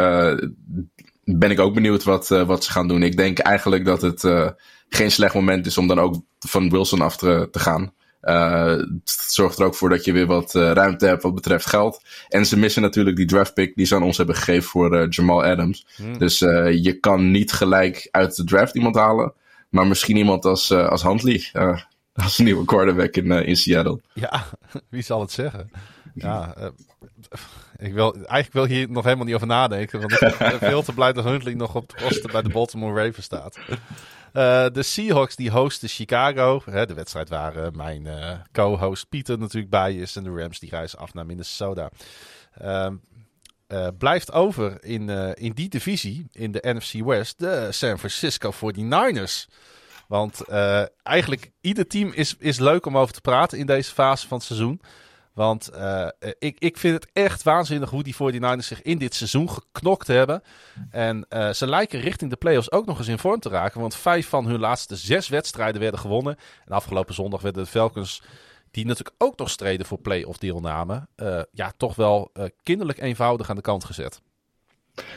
[1.24, 3.04] ben ik ook benieuwd wat, wat ze gaan doen.
[3.04, 4.54] Ik denk eigenlijk dat het
[4.90, 7.94] geen slecht moment is om dan ook van Wilson af te, te gaan.
[8.22, 12.04] Het zorgt er ook voor dat je weer wat ruimte hebt wat betreft geld.
[12.30, 15.44] En ze missen natuurlijk die draft pick die ze aan ons hebben gegeven voor Jamal
[15.44, 15.88] Adams.
[15.96, 16.18] Hmm.
[16.18, 19.34] Dus je kan niet gelijk uit de draft iemand halen.
[19.70, 21.50] Maar misschien iemand als, als Huntley.
[22.14, 24.02] als nieuwe quarterback in, in Seattle.
[24.14, 24.46] Ja,
[24.90, 25.72] wie zal het zeggen?
[26.14, 26.56] Ja,
[27.84, 30.00] ik wil, eigenlijk wil hier nog helemaal niet over nadenken.
[30.00, 33.06] Want ik ben veel te blij dat Huntley nog op de posten bij de Baltimore
[33.06, 33.58] Ravens staat.
[34.34, 36.62] Uh, de Seahawks die hosten Chicago.
[36.66, 40.16] Hè, de wedstrijd waar uh, mijn uh, co-host Pieter natuurlijk bij is.
[40.16, 41.90] En de Rams die reizen af naar Minnesota.
[42.54, 42.96] Ehm,
[43.98, 49.54] blijft over in, in die divisie, in de NFC West, de San Francisco 49ers.
[50.08, 50.42] Want
[51.04, 54.46] eigenlijk ieder team is, is leuk om over te praten in deze fase van het
[54.46, 54.82] seizoen.
[55.34, 56.08] Want uh,
[56.40, 60.42] ik, ik vind het echt waanzinnig hoe die 49ers zich in dit seizoen geknokt hebben.
[60.90, 63.82] En uh, ze lijken richting de playoffs ook nog eens in vorm te raken.
[63.82, 66.38] Want vijf van hun laatste zes wedstrijden werden gewonnen.
[66.66, 68.24] En afgelopen zondag werden de Falcons,
[68.72, 72.32] die natuurlijk ook nog streden voor playoff deelname, uh, ja, toch wel
[72.64, 74.22] kinderlijk eenvoudig aan de kant gezet.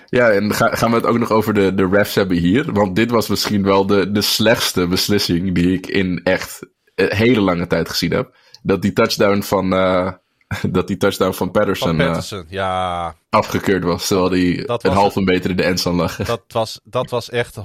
[0.06, 2.72] Ja, en gaan we het ook nog over de, de refs hebben hier?
[2.72, 7.66] Want dit was misschien wel de, de slechtste beslissing die ik in echt hele lange
[7.66, 8.36] tijd gezien heb
[8.66, 10.12] dat die touchdown van, uh,
[10.76, 13.14] dat die touchdown van Patterson, van eh, Patterson uh, ja.
[13.30, 14.06] afgekeurd was.
[14.06, 16.16] Terwijl die een half een meter in de endzone lag.
[16.16, 17.62] Dat was, dat was echt 100%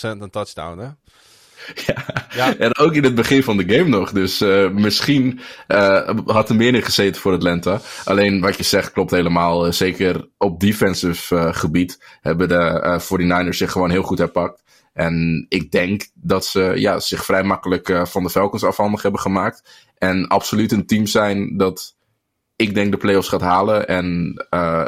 [0.00, 0.88] een touchdown, hè?
[1.86, 2.04] Ja.
[2.34, 2.56] ja.
[2.56, 4.12] en ook in het begin van de game nog.
[4.12, 5.40] Dus uh, misschien
[6.26, 7.80] had er meer in gezeten voor Atlanta.
[8.04, 9.72] Alleen wat je zegt klopt helemaal.
[9.72, 14.62] zeker op defensive gebied hebben de 49ers zich gewoon heel goed herpakt.
[14.92, 19.62] En ik denk dat ze ja, zich vrij makkelijk van de Falcons afhandig hebben gemaakt.
[20.02, 21.94] En absoluut een team zijn dat
[22.56, 23.88] ik denk de playoffs gaat halen.
[23.88, 24.86] En uh,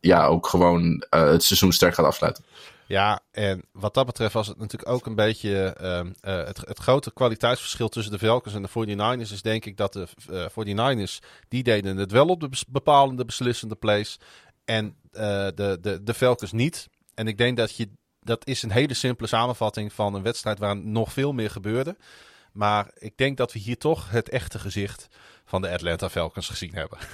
[0.00, 2.44] ja, ook gewoon uh, het seizoen sterk gaat afsluiten.
[2.86, 6.00] Ja, en wat dat betreft was het natuurlijk ook een beetje uh,
[6.46, 9.32] het, het, grote kwaliteitsverschil tussen de Falcons en de 49ers.
[9.32, 10.08] Is denk ik dat de
[10.50, 14.18] 49ers, die deden het wel op de bepalende beslissende plays.
[14.64, 16.88] En de, de, de Falcons niet.
[17.14, 17.88] En ik denk dat je,
[18.20, 21.96] dat is een hele simpele samenvatting van een wedstrijd waar nog veel meer gebeurde.
[22.54, 25.08] Maar ik denk dat we hier toch het echte gezicht
[25.44, 26.98] van de Atlanta Falcons gezien hebben.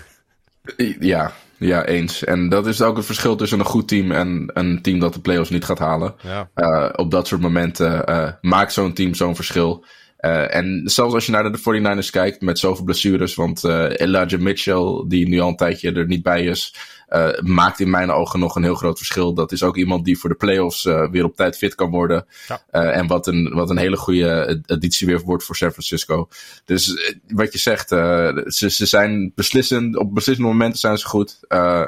[1.01, 2.25] Ja, ja, eens.
[2.25, 5.21] En dat is ook het verschil tussen een goed team en een team dat de
[5.21, 6.15] playoffs niet gaat halen.
[6.23, 6.51] Ja.
[6.55, 9.85] Uh, op dat soort momenten uh, maakt zo'n team zo'n verschil.
[10.21, 15.05] Uh, en zelfs als je naar de 49ers kijkt met zoveel blessures, want Elijah Mitchell,
[15.09, 16.75] die nu al een tijdje er niet bij is,
[17.11, 19.35] uh, maakt in mijn ogen nog een heel groot verschil.
[19.35, 22.27] Dat is ook iemand die voor de playoffs uh, weer op tijd fit kan worden.
[22.49, 22.63] Ja.
[22.73, 26.29] Uh, en wat een, wat een hele goede editie weer wordt voor San Francisco.
[26.65, 29.97] Dus wat je zegt, ze, ze zijn beslissend.
[29.97, 31.39] Op beslissende momenten zijn ze goed.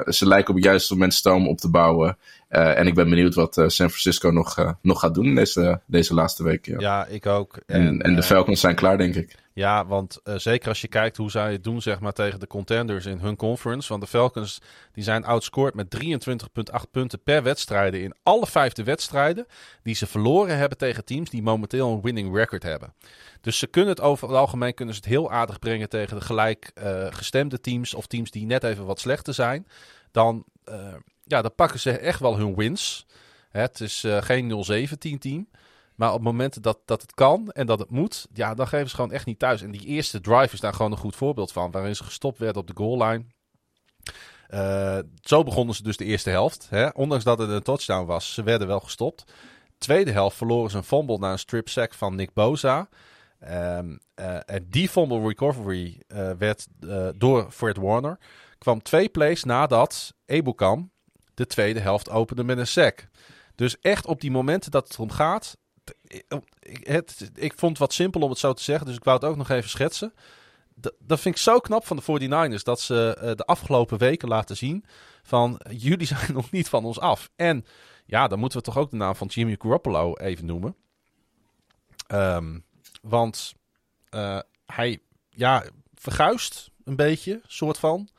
[0.05, 2.17] ze lijken op het juiste moment stoom op te bouwen.
[2.53, 5.81] Uh, en ik ben benieuwd wat uh, San Francisco nog, uh, nog gaat doen deze,
[5.85, 6.65] deze laatste week.
[6.65, 7.57] Ja, ja ik ook.
[7.65, 9.35] En, en, de Falcons zijn klaar, denk ik.
[9.53, 13.05] Ja, want zeker als je kijkt hoe zij het doen zeg maar, tegen de contenders
[13.05, 13.89] in hun conference.
[13.89, 14.61] Want de Falcons
[14.91, 19.45] die zijn outscored met 23,8 punten per wedstrijd in alle vijfde wedstrijden.
[19.83, 22.93] Die ze verloren hebben tegen teams die momenteel een winning record hebben.
[23.41, 26.23] Dus ze kunnen het over het algemeen kunnen ze het heel aardig brengen tegen de
[26.23, 26.71] gelijk
[27.09, 27.93] gestemde teams.
[27.93, 29.67] Of teams die net even wat slechter zijn.
[30.11, 30.45] Dan
[31.23, 33.05] ja, dan pakken ze echt wel hun wins.
[33.49, 34.65] Het is uh, geen
[35.15, 35.47] 0-17 team.
[35.95, 38.95] Maar op momenten dat, dat het kan en dat het moet, ja, dan geven ze
[38.95, 39.61] gewoon echt niet thuis.
[39.61, 41.71] En die eerste drive is daar gewoon een goed voorbeeld van.
[41.71, 43.25] Waarin ze gestopt werden op de goal line.
[44.49, 46.67] Uh, zo begonnen ze dus de eerste helft.
[46.69, 46.87] Hè?
[46.89, 49.23] Ondanks dat het een touchdown was, ze werden wel gestopt.
[49.77, 52.89] Tweede helft verloren ze een fumble na een strip sack van Nick Boza.
[53.49, 56.01] Um, uh, en die fumble recovery
[56.37, 56.67] werd
[57.15, 58.19] door Fred Warner.
[58.57, 60.92] Kwam twee plays nadat Ebukam
[61.33, 63.07] de tweede helft opende met een sack.
[63.55, 65.57] Dus echt op die momenten dat het om gaat.
[66.83, 69.27] Het, ik vond het wat simpel om het zo te zeggen, dus ik wou het
[69.27, 70.13] ook nog even schetsen.
[70.99, 72.63] dat vind ik zo knap van de 49ers.
[72.63, 74.85] Dat ze de afgelopen weken laten zien
[75.23, 77.29] van jullie zijn nog niet van ons af.
[77.35, 77.65] En
[78.05, 80.75] ja, dan moeten we toch ook de naam van Jimmy Garoppolo even noemen.
[82.07, 82.59] Ehm,
[83.01, 83.53] want
[84.65, 84.99] hij
[85.29, 85.63] ja,
[85.95, 88.09] verguist een beetje, soort van.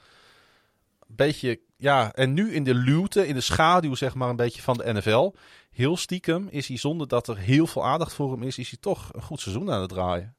[1.07, 4.77] Beetje, ja, en nu in de luwte, in de schaduw zeg maar een beetje van
[4.77, 5.32] de NFL.
[5.70, 8.78] Heel stiekem is hij zonder dat er heel veel aandacht voor hem is, is hij
[8.81, 10.35] toch een goed seizoen aan het draaien.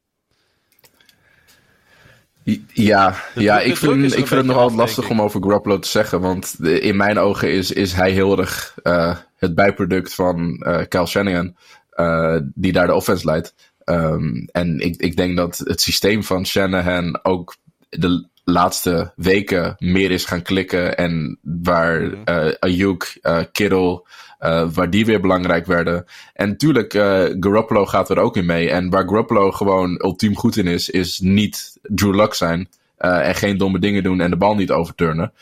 [2.74, 6.22] Ja, ja ik vind, ik vind het nogal lastig om over Garoppolo te zeggen.
[6.22, 11.06] Want in mijn ogen is, is hij heel erg uh, het bijproduct van uh, Kyle
[11.06, 11.56] Shanahan.
[11.96, 13.56] Uh, die daar de offense leidt.
[13.86, 17.56] Um, en ik, ik denk dat het systeem van Shanahan ook
[17.90, 20.98] de laatste weken meer is gaan klikken.
[20.98, 24.04] En waar uh, Ayuk, uh, Kittle,
[24.40, 26.06] uh, waar die weer belangrijk werden.
[26.34, 26.94] En natuurlijk,
[27.40, 28.70] Garoppolo gaat er ook in mee.
[28.70, 32.70] En waar Garoppolo gewoon ultiem goed in is, is niet Drew Luck zijn.
[32.98, 35.34] en geen domme dingen doen en de bal niet overturnen.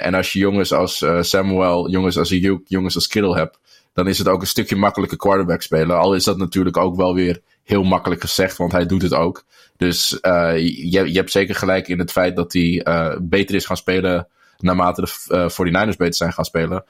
[0.00, 3.58] en als je jongens als Samuel, jongens als Ayuk, jongens als Kittle hebt,
[3.92, 5.98] dan is het ook een stukje makkelijker quarterback spelen.
[5.98, 7.40] Al is dat natuurlijk ook wel weer
[7.70, 9.44] heel makkelijk gezegd, want hij doet het ook.
[9.76, 13.66] Dus uh, je, je hebt zeker gelijk in het feit dat hij uh, beter is
[13.66, 14.28] gaan spelen
[14.58, 16.84] naarmate de uh, 49ers beter zijn gaan spelen.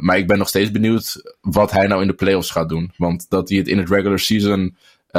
[0.00, 2.92] Maar ik ben nog steeds benieuwd wat hij nou in de playoffs gaat doen.
[2.96, 4.76] Want dat hij het in het regular season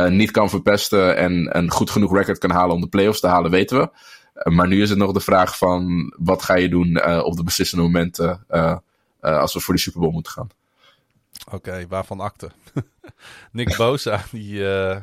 [0.09, 3.51] niet kan verpesten en een goed genoeg record kan halen om de playoffs te halen,
[3.51, 3.89] weten we.
[4.51, 7.84] maar nu is het nog de vraag van wat ga je doen op de beslissende
[7.84, 8.45] momenten
[9.19, 10.49] als we voor die Super Bowl moeten gaan.
[11.52, 12.52] Oké, waarvan akte?
[13.52, 14.98] Nick Bosa, die uh,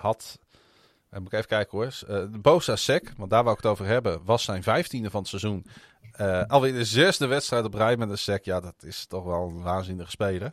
[0.00, 0.38] had...
[1.10, 1.92] Uh, moet ik even kijken hoor.
[2.06, 5.28] de Bosa sec, want daar wou ik het over hebben, was zijn vijftiende van het
[5.28, 5.66] seizoen.
[6.46, 8.44] alweer de zesde wedstrijd op rij met een sec.
[8.44, 10.52] Ja, dat is toch wel een waanzinnige speler.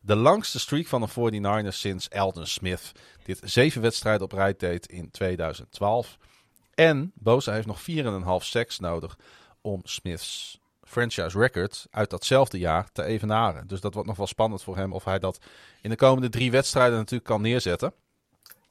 [0.00, 2.92] De langste streak van de 49ers sinds Elton Smith.
[3.24, 6.18] Dit zeven wedstrijden op rij deed in 2012.
[6.74, 9.18] En Bosa heeft nog 4,5 seks nodig
[9.60, 10.60] om Smiths
[10.92, 13.66] franchise record uit datzelfde jaar te evenaren.
[13.66, 15.38] Dus dat wordt nog wel spannend voor hem of hij dat
[15.82, 17.92] in de komende drie wedstrijden natuurlijk kan neerzetten.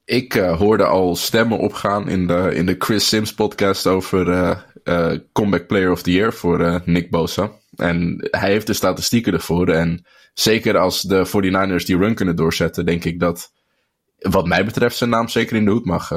[0.05, 4.57] Ik uh, hoorde al stemmen opgaan in de, in de Chris Sims podcast over uh,
[4.83, 7.51] uh, Comeback Player of the Year voor Nick Bosa.
[7.75, 9.69] En hij heeft de statistieken ervoor.
[9.69, 13.51] En zeker als de 49ers die run kunnen doorzetten, denk ik dat
[14.17, 16.11] wat mij betreft zijn naam zeker in de hoed mag.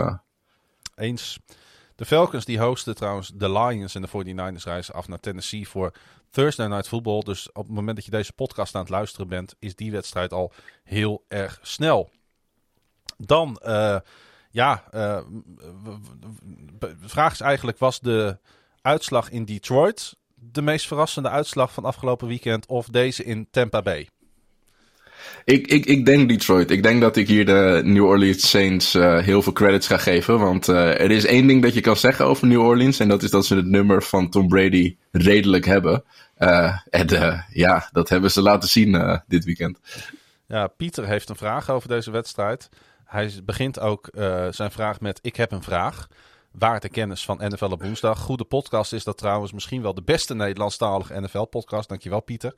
[0.94, 1.38] Eens.
[1.94, 5.92] De Falcons die hosten trouwens de Lions en de 49ers reizen af naar Tennessee voor
[6.30, 7.20] Thursday Night Football.
[7.20, 10.32] Dus op het moment dat je deze podcast aan het luisteren bent, is die wedstrijd
[10.32, 10.52] al
[10.84, 12.10] heel erg snel.
[13.16, 13.98] Dan, uh,
[14.50, 15.20] ja, uh,
[16.78, 18.38] de vraag is eigenlijk, was de
[18.80, 20.16] uitslag in Detroit
[20.52, 24.08] de meest verrassende uitslag van afgelopen weekend of deze in Tampa Bay?
[25.44, 26.70] Ik, ik, ik denk Detroit.
[26.70, 30.38] Ik denk dat ik hier de New Orleans Saints uh, heel veel credits ga geven.
[30.38, 32.98] Want uh, er is één ding dat je kan zeggen over New Orleans.
[32.98, 36.04] En dat is dat ze het nummer van Tom Brady redelijk hebben.
[36.38, 39.78] Uh, en ja, dat hebben ze laten zien dit weekend.
[40.46, 42.68] Ja, Pieter heeft een vraag over deze wedstrijd.
[43.04, 44.08] Hij begint ook
[44.50, 46.08] zijn vraag met: Ik heb een vraag.
[46.58, 48.18] Waar de kennis van NFL op woensdag.
[48.18, 51.88] Goede podcast is dat trouwens misschien wel de beste Nederlandstalige NFL-podcast.
[51.88, 52.54] Dankjewel, Pieter.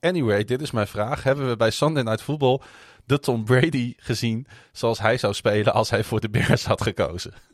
[0.00, 1.22] Anyway, dit is mijn vraag.
[1.22, 2.60] Hebben we bij Sunday Night Football
[3.04, 7.32] de Tom Brady gezien zoals hij zou spelen als hij voor de Bears had gekozen?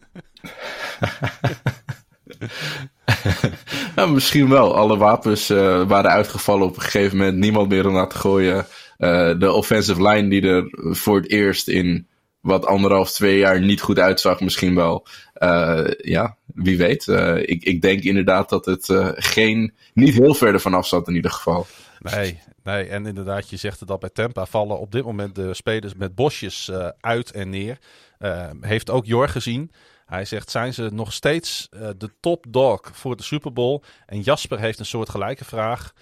[3.97, 4.77] nou, misschien wel.
[4.77, 7.37] Alle wapens uh, waren uitgevallen op een gegeven moment.
[7.37, 8.67] Niemand meer om naar te gooien.
[8.99, 12.07] Uh, de offensive line die er voor het eerst in
[12.41, 15.07] wat anderhalf, twee jaar niet goed uitzag, misschien wel.
[15.39, 17.07] Uh, ja, wie weet.
[17.43, 21.67] ik, ik denk inderdaad dat het geen, niet heel verder vanaf zat in ieder geval.
[22.15, 25.55] Nee, nee, en inderdaad, je zegt het al bij Tempa vallen op dit moment de
[25.55, 27.79] spelers met bosjes uh, uit en neer.
[28.19, 29.73] Uh, heeft ook Jor gezien.
[30.07, 33.83] Hij zegt, zijn ze nog steeds uh, de top dog voor de Super Bowl?
[34.07, 35.93] En Jasper heeft een soort gelijke vraag.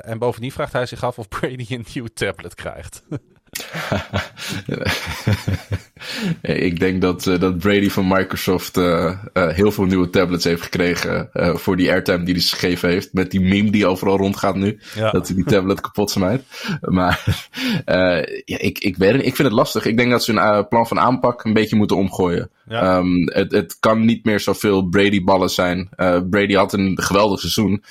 [0.00, 3.02] en bovendien vraagt hij zich af of Brady een nieuw tablet krijgt.
[6.42, 10.62] ik denk dat, uh, dat Brady van Microsoft uh, uh, heel veel nieuwe tablets heeft
[10.62, 13.12] gekregen voor die airtime die hij gegeven heeft.
[13.12, 14.78] Met die meme die overal rondgaat nu.
[14.94, 15.10] Ja.
[15.10, 16.42] Dat hij die tablet kapot smijt.
[16.80, 17.24] Maar
[18.44, 19.84] ja, ik, ik, weet ik vind het lastig.
[19.84, 22.50] Ik denk dat ze een plan van aanpak een beetje moeten omgooien.
[22.68, 22.96] Ja.
[22.96, 25.88] Um, het, het kan niet meer zoveel Brady-ballen zijn.
[26.30, 27.84] Brady had een geweldig seizoen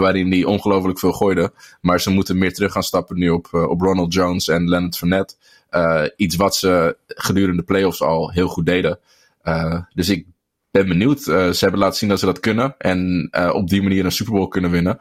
[0.00, 1.52] waarin hij ongelooflijk veel gooide.
[1.80, 5.34] Maar ze moeten meer terug gaan stappen nu op, op Ronald Jones en Leonard Fournette.
[5.70, 8.98] Uh, iets wat ze gedurende de playoffs al heel goed deden.
[9.44, 10.26] Uh, dus ik
[10.70, 11.26] ben benieuwd.
[11.26, 12.74] Uh, ze hebben laten zien dat ze dat kunnen.
[12.78, 14.98] En op die manier een Super Bowl kunnen winnen.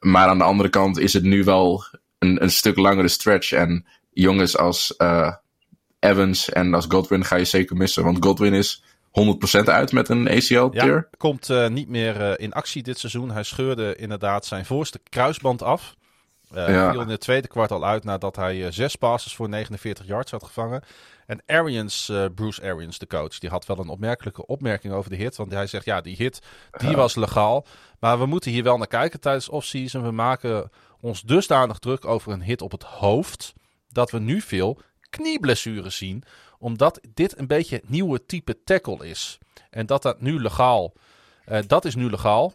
[0.00, 1.84] Maar aan de andere kant is het nu wel
[2.18, 3.52] een, een stuk langere stretch.
[3.52, 4.96] En jongens als
[5.98, 8.04] Evans en als Godwin ga je zeker missen.
[8.04, 8.82] Want Godwin is
[9.12, 10.86] 100% uit met een ACL-tear.
[10.86, 13.30] Ja, komt uh, niet meer uh, in actie dit seizoen.
[13.30, 15.94] Hij scheurde inderdaad zijn voorste kruisband af.
[16.54, 16.90] Uh, ja.
[16.90, 20.44] viel in het tweede kwart al uit nadat hij zes passes voor 49 yards had
[20.44, 20.82] gevangen.
[21.26, 25.36] En Arians, Bruce Arians, de coach, die had wel een opmerkelijke opmerking over de hit.
[25.36, 26.42] Want hij zegt, ja, die hit,
[26.78, 26.96] die ja.
[26.96, 27.66] was legaal.
[28.00, 30.02] Maar we moeten hier wel naar kijken tijdens offseason.
[30.02, 30.70] We maken
[31.00, 33.52] ons dusdanig druk over een hit op het hoofd.
[33.88, 34.80] Dat we nu veel
[35.10, 36.22] knieblessures zien.
[36.58, 39.38] Omdat dit een beetje het nieuwe type tackle is.
[39.70, 40.92] En dat dat nu legaal.
[41.66, 42.54] Dat is nu legaal.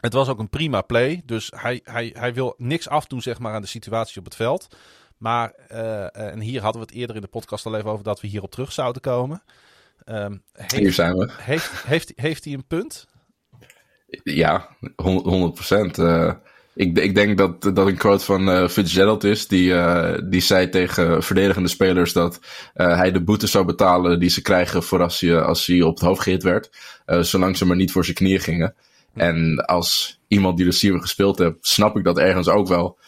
[0.00, 1.22] Het was ook een prima play.
[1.24, 4.76] Dus hij, hij, hij wil niks afdoen zeg maar, aan de situatie op het veld.
[5.16, 8.20] Maar, uh, en hier hadden we het eerder in de podcast al even over dat
[8.20, 9.42] we hierop terug zouden komen.
[10.06, 11.28] Um, heeft, hier zijn we.
[11.32, 13.06] Heeft, heeft, heeft hij een punt?
[14.22, 15.98] Ja, 100 procent.
[15.98, 16.32] Uh,
[16.74, 19.48] ik, ik, denk dat dat een quote van uh, Fitzgerald is.
[19.48, 22.40] Die, uh, die zei tegen verdedigende spelers dat
[22.74, 26.04] hij de boete zou betalen die ze krijgen voor als hij, als hij op het
[26.04, 26.70] hoofd gehit werd.
[27.20, 28.74] zolang ze maar niet voor zijn knieën gingen.
[29.14, 32.98] En als iemand die receiver gespeeld heeft, snap ik dat ergens ook wel.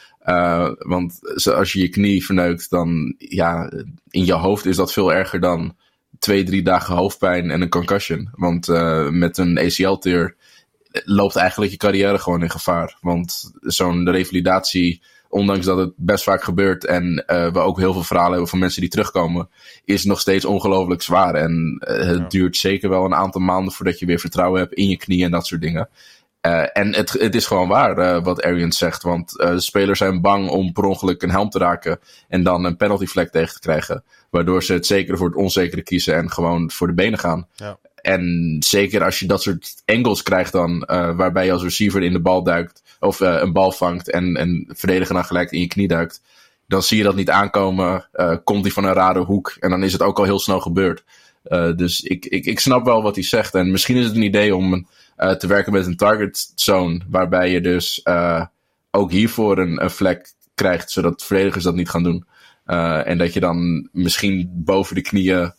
[0.78, 3.72] want als je je knie verneukt, dan ja,
[4.10, 5.76] in je hoofd is dat veel erger dan
[6.18, 8.28] twee, drie dagen hoofdpijn en een concussion.
[8.32, 8.66] Want
[9.10, 10.34] met een ACL-tear
[11.04, 12.96] loopt eigenlijk je carrière gewoon in gevaar.
[13.00, 15.02] Want zo'n revalidatie,
[15.32, 18.58] ondanks dat het best vaak gebeurt en uh, we ook heel veel verhalen hebben van
[18.58, 19.48] mensen die terugkomen,
[19.84, 21.34] is nog steeds ongelooflijk zwaar.
[21.34, 24.88] En uh, het duurt zeker wel een aantal maanden voordat je weer vertrouwen hebt in
[24.88, 25.88] je knie en dat soort dingen.
[26.46, 29.02] Uh, en het, het is gewoon waar wat Arians zegt.
[29.02, 31.98] Want de spelers zijn bang om per ongeluk een helm te raken
[32.28, 34.04] en dan een penalty flag tegen te krijgen.
[34.30, 37.48] Waardoor ze het zekere voor het onzekere kiezen en gewoon voor de benen gaan.
[37.54, 37.78] Ja.
[38.02, 42.12] En zeker als je dat soort angles krijgt dan, uh, waarbij je als receiver in
[42.12, 45.66] de bal duikt, of uh, een bal vangt en, en verdediger dan gelijk in je
[45.66, 46.22] knie duikt,
[46.66, 49.82] dan zie je dat niet aankomen, uh, komt hij van een rare hoek en dan
[49.82, 51.04] is het ook al heel snel gebeurd.
[51.76, 54.56] dus ik, ik, ik snap wel wat hij zegt en misschien is het een idee
[54.56, 54.86] om
[55.38, 58.06] te werken met een target zone, waarbij je dus
[58.90, 62.26] ook hiervoor een, een vlek krijgt, zodat verdedigers dat niet gaan doen.
[63.04, 65.52] en dat je dan misschien boven de knieën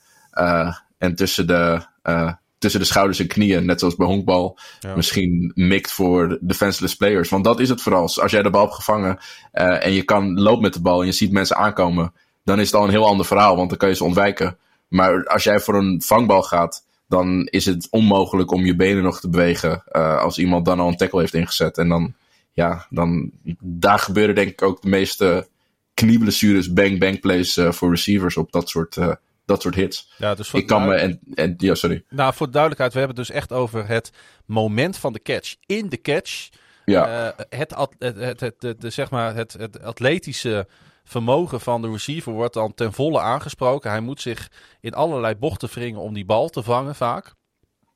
[0.98, 4.96] en tussen de, uh, tussen de schouders en knieën, net zoals bij honkbal, ja.
[4.96, 7.30] misschien mikt voor defenseless players.
[7.30, 8.02] Want dat is het vooral.
[8.02, 9.18] Als jij de bal hebt gevangen
[9.54, 12.14] uh, en je kan loopt met de bal en je ziet mensen aankomen,
[12.44, 14.58] dan is het al een heel ander verhaal, want dan kan je ze ontwijken.
[14.88, 19.20] Maar als jij voor een vangbal gaat, dan is het onmogelijk om je benen nog
[19.20, 21.78] te bewegen uh, als iemand dan al een tackle heeft ingezet.
[21.78, 22.14] En dan,
[22.52, 25.48] ja, dan, daar gebeuren denk ik ook de meeste
[25.94, 28.98] knieblessures, bang-bang plays uh, voor receivers op dat soort
[29.46, 30.14] dat soort hits.
[30.18, 32.04] Ja, dus ik kan me en, en ja, sorry.
[32.10, 34.12] Nou, voor de duidelijkheid, we hebben het dus echt over het
[34.46, 35.56] moment van de catch.
[35.66, 36.50] In de catch.
[36.86, 37.26] Ja.
[37.26, 40.68] Uh, het, het, het, het, de, de, zeg maar het, het atletische
[41.04, 43.90] vermogen van de receiver wordt dan ten volle aangesproken.
[43.90, 44.52] Hij moet zich
[44.82, 47.34] in allerlei bochten wringen om die bal te vangen vaak.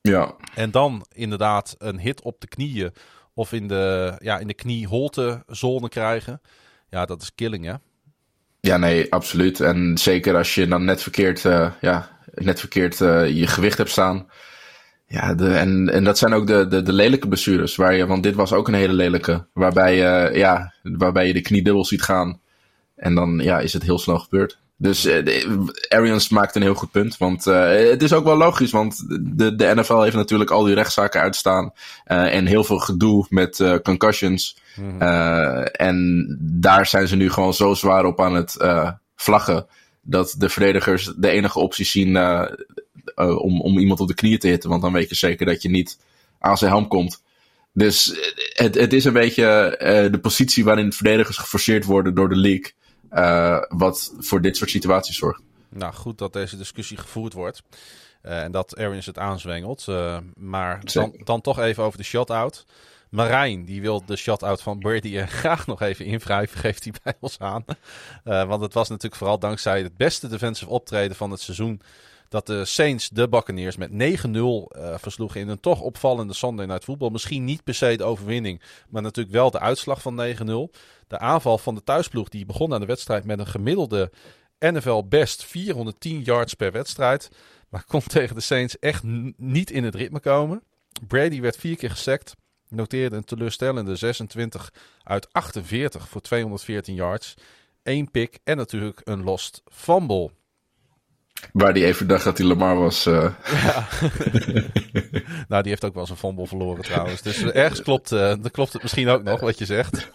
[0.00, 0.36] Ja.
[0.54, 2.92] En dan inderdaad een hit op de knieën
[3.34, 6.40] of in de, ja, in de knieholte zone krijgen.
[6.88, 7.74] Ja, dat is killing hè.
[8.60, 9.60] Ja, nee, absoluut.
[9.60, 13.90] En zeker als je dan net verkeerd, uh, ja, net verkeerd uh, je gewicht hebt
[13.90, 14.26] staan.
[15.06, 17.76] Ja, de, en, en dat zijn ook de, de, de lelijke blessures.
[17.76, 19.46] Waar je, want dit was ook een hele lelijke.
[19.52, 22.40] Waarbij, uh, ja, waarbij je de knie dubbel ziet gaan.
[22.96, 24.58] En dan ja, is het heel snel gebeurd.
[24.80, 27.16] Dus uh, Arians maakt een heel goed punt.
[27.16, 30.74] Want uh, het is ook wel logisch, want de, de NFL heeft natuurlijk al die
[30.74, 31.72] rechtszaken uitstaan.
[32.06, 34.56] Uh, en heel veel gedoe met concussions.
[34.76, 35.00] Mm-hmm.
[35.62, 38.56] en daar zijn ze nu gewoon zo zwaar op aan het
[39.16, 39.66] vlaggen.
[40.02, 42.16] Dat de verdedigers de enige optie zien
[43.16, 44.70] om, om iemand op de knieën te hitten.
[44.70, 45.98] Want dan weet je zeker dat je niet
[46.38, 47.22] aan zijn helm komt.
[47.72, 48.18] Dus
[48.52, 49.76] het, het is een beetje
[50.10, 52.72] de positie waarin verdedigers geforceerd worden door de league.
[53.12, 55.42] Uh, wat voor dit soort situaties zorgt.
[55.68, 57.62] Nou, goed dat deze discussie gevoerd wordt.
[58.22, 59.86] Uh, en dat Arians het aanzwengelt.
[59.88, 62.66] Uh, maar dan, dan, toch even over de shot-out.
[63.10, 67.38] Marijn, die wil de shot-out van Brady graag nog even invrijven, geeft hij bij ons
[67.38, 67.64] aan.
[68.22, 71.80] want het was natuurlijk vooral dankzij het beste defensive optreden van het seizoen
[72.28, 76.84] dat de Saints de Buccaneers met 9-0 uh, versloegen in een toch opvallende Sunday Night
[76.84, 77.10] Football.
[77.10, 80.36] Misschien niet per se de overwinning, maar natuurlijk wel de uitslag van
[80.70, 80.76] 9-0.
[81.06, 84.10] De aanval van de thuisploeg die begon aan de wedstrijd met een gemiddelde
[84.58, 87.28] NFL best 410 yards per wedstrijd.
[87.68, 89.02] Maar kon tegen de Saints echt
[89.36, 90.62] niet in het ritme komen.
[91.06, 92.34] Brady werd vier keer gesackt.
[92.68, 94.72] Noteerde een teleurstellende 26
[95.02, 97.34] uit 48 voor 214 yards.
[97.82, 100.30] Eén pick en natuurlijk een lost fumble.
[101.52, 103.06] Waar die even dacht dat hij Lamar was.
[103.06, 103.30] Uh...
[103.44, 103.86] Ja.
[105.48, 107.22] nou, die heeft ook wel zijn fumble verloren trouwens.
[107.22, 110.10] Dus ergens klopt, uh, dan klopt het misschien ook nog wat je zegt.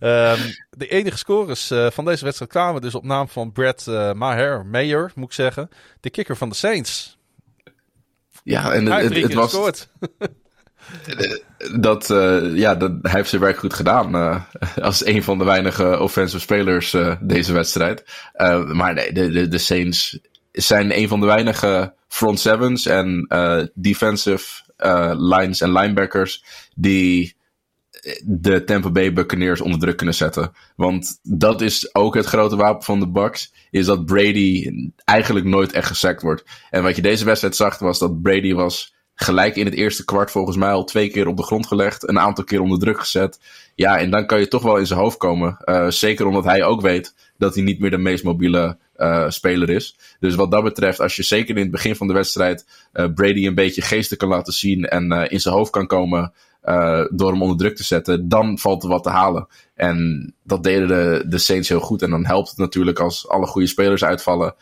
[0.00, 0.38] um,
[0.80, 5.12] de enige scores uh, van deze wedstrijd kwamen dus op naam van Brad Maher, Mayer
[5.14, 5.68] moet ik zeggen.
[6.00, 7.18] De kicker van de Saints.
[8.42, 9.88] Ja, en het, het, was.
[11.80, 14.14] Dat, uh, ja, dat, hij heeft zijn werk goed gedaan.
[14.14, 14.42] Uh,
[14.82, 18.04] als een van de weinige offensive spelers uh, deze wedstrijd.
[18.72, 20.18] maar nee, de, de, de Saints
[20.52, 23.26] zijn een van de weinige front sevens en
[23.74, 24.62] defensive
[25.16, 26.44] lines en linebackers
[26.74, 27.36] die
[28.24, 30.52] de Tampa Bay Buccaneers onder druk kunnen zetten.
[30.76, 33.52] Want dat is ook het grote wapen van de Bucks.
[33.70, 34.70] Is dat Brady
[35.04, 36.44] eigenlijk nooit echt gesackt wordt.
[36.70, 40.30] En wat je deze wedstrijd zag was dat Brady was gelijk in het eerste kwart
[40.30, 42.08] volgens mij al twee keer op de grond gelegd.
[42.08, 43.40] Een aantal keer onder druk gezet.
[43.74, 45.56] Ja, en dan kan je toch wel in zijn hoofd komen.
[45.64, 49.70] Uh, zeker omdat hij ook weet dat hij niet meer de meest mobiele uh, speler
[49.70, 49.98] is.
[50.20, 53.46] Dus wat dat betreft, als je zeker in het begin van de wedstrijd uh, Brady
[53.46, 56.32] een beetje geesten kan laten zien en in zijn hoofd kan komen
[57.10, 59.46] door hem onder druk te zetten, dan valt er wat te halen.
[59.74, 62.02] En dat deden de, de Saints heel goed.
[62.02, 64.54] En dan helpt het natuurlijk als alle goede spelers uitvallen.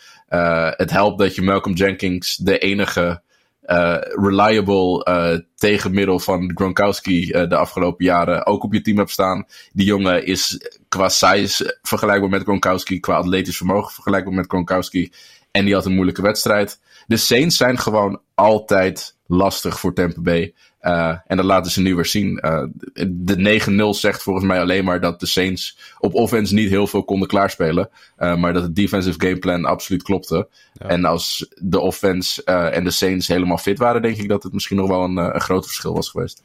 [0.77, 3.23] het helpt dat je Malcolm Jenkins de enige
[3.67, 9.11] uh, reliable uh, tegenmiddel van Gronkowski uh, de afgelopen jaren ook op je team hebt
[9.11, 9.47] staan.
[9.73, 15.13] Die jongen is qua size vergelijkbaar met Gronkowski, qua atletisch vermogen vergelijkbaar met Gronkowski.
[15.51, 16.81] En die had een moeilijke wedstrijd.
[17.07, 20.55] De Saints zijn gewoon altijd lastig voor Tampa Bay.
[20.83, 22.41] Uh, en dat laten ze nu weer zien.
[22.45, 22.65] Uh,
[23.09, 23.61] de
[23.95, 27.29] 9-0 zegt volgens mij alleen maar dat de Saints op offense niet heel veel konden
[27.29, 27.91] klaarspelen.
[28.19, 30.49] Uh, maar dat het defensive gameplan absoluut klopte.
[30.73, 30.87] Ja.
[30.87, 34.77] En als de offense en de Saints helemaal fit waren, denk ik dat het misschien
[34.77, 36.43] nog wel een, een groot verschil was geweest.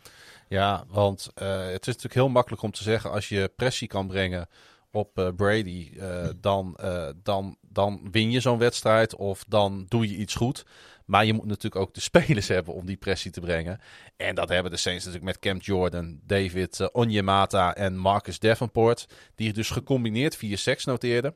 [0.48, 4.48] Ja, want het is natuurlijk heel makkelijk om te zeggen als je pressie kan brengen
[4.92, 5.92] op Brady,
[6.42, 6.78] dan,
[7.24, 10.66] dan, dan win je zo'n wedstrijd of dan doe je iets goed.
[11.08, 13.80] Maar je moet natuurlijk ook de spelers hebben om die pressie te brengen.
[14.18, 19.06] En dat hebben de Saints natuurlijk met Cam Jordan, David uh, Onyemata en Marcus Davenport.
[19.36, 21.36] Die dus gecombineerd 4 seks noteerden.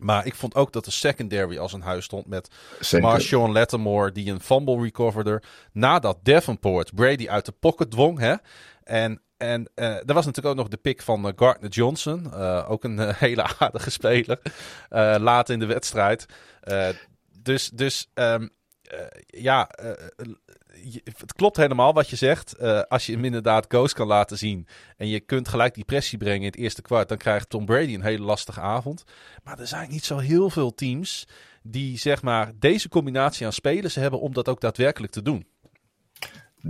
[0.00, 2.50] Maar ik vond ook dat de secondary als een huis stond met
[2.80, 3.08] Zeker.
[3.08, 5.42] Marshawn Lattimore, die een fumble recoverde.
[5.72, 8.18] Nadat Davenport Brady uit de pocket dwong.
[8.18, 8.34] Hè?
[8.84, 12.26] En, en uh, er was natuurlijk ook nog de pick van uh, Gardner Johnson.
[12.34, 14.40] Uh, ook een hele aardige speler.
[15.20, 16.26] later in de wedstrijd.
[17.42, 18.48] dus dus um, uh,
[19.26, 19.90] ja, uh,
[21.04, 22.58] het klopt helemaal wat je zegt.
[22.88, 26.40] Als je hem inderdaad ghost kan laten zien en je kunt gelijk die pressie brengen
[26.40, 29.04] in het eerste kwart, dan krijgt Tom Brady een hele lastige avond.
[29.44, 31.26] Maar er zijn niet zo heel veel teams
[31.62, 35.46] die zeg maar deze combinatie aan spelers hebben om dat ook daadwerkelijk te doen.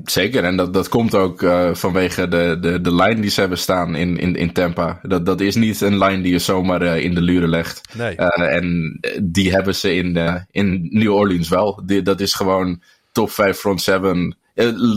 [0.04, 3.58] Zeker, en dat, dat komt ook uh, vanwege de, de, de lijn die ze hebben
[3.58, 5.00] staan in, in, in Tampa.
[5.02, 7.80] Dat, dat is niet een lijn die je zomaar uh, in de luren legt.
[7.94, 8.16] Nee.
[8.16, 11.82] Uh, en die hebben ze in, in New Orleans wel.
[11.84, 14.36] Die, dat is gewoon top 5 front 7.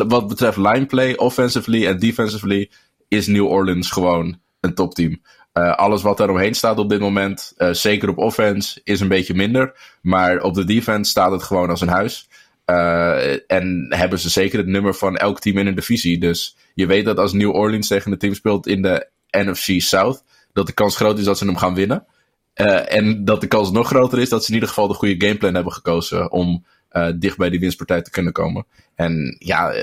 [0.07, 2.69] wat betreft lineplay, offensively en defensively,
[3.07, 5.21] is New Orleans gewoon een topteam.
[5.53, 9.97] alles wat er omheen staat op dit moment, zeker op offense, is een beetje minder.
[10.01, 12.27] Maar op de defense staat het gewoon als een huis.
[12.65, 16.19] Uh, en hebben ze zeker het nummer van elk team in een divisie.
[16.19, 20.23] Dus je weet dat als New Orleans tegen een team speelt in de NFC South,
[20.53, 22.05] dat de kans groot is dat ze hem gaan winnen.
[22.55, 25.25] Uh, en dat de kans nog groter is dat ze in ieder geval de goede
[25.25, 28.65] gameplan hebben gekozen om uh, dicht bij die winstpartij te kunnen komen.
[28.95, 29.73] En ja,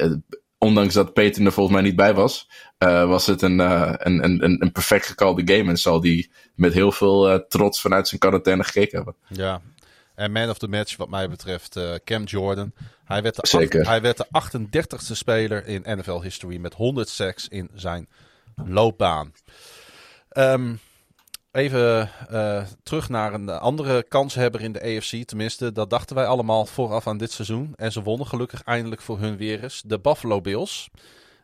[0.58, 4.72] ondanks dat Peter er volgens mij niet bij was, was het een, een, een, een
[4.72, 5.70] perfect gekalde game.
[5.70, 9.14] En zal die met heel veel trots vanuit zijn quarantaine gekeken hebben.
[9.28, 9.60] Ja,
[10.20, 12.72] en man of the match, wat mij betreft, uh, Cam Jordan.
[13.04, 13.86] Hij werd, de Zeker.
[13.86, 18.08] hij werd de 38ste speler in NFL history met 100 sacks in zijn
[18.54, 19.32] loopbaan.
[20.32, 20.80] Um,
[21.52, 25.24] even uh, terug naar een andere kanshebber in de AFC.
[25.24, 27.72] Tenminste, dat dachten wij allemaal vooraf aan dit seizoen.
[27.76, 29.82] En ze wonnen gelukkig eindelijk voor hun weer eens.
[29.86, 30.90] De Buffalo Bills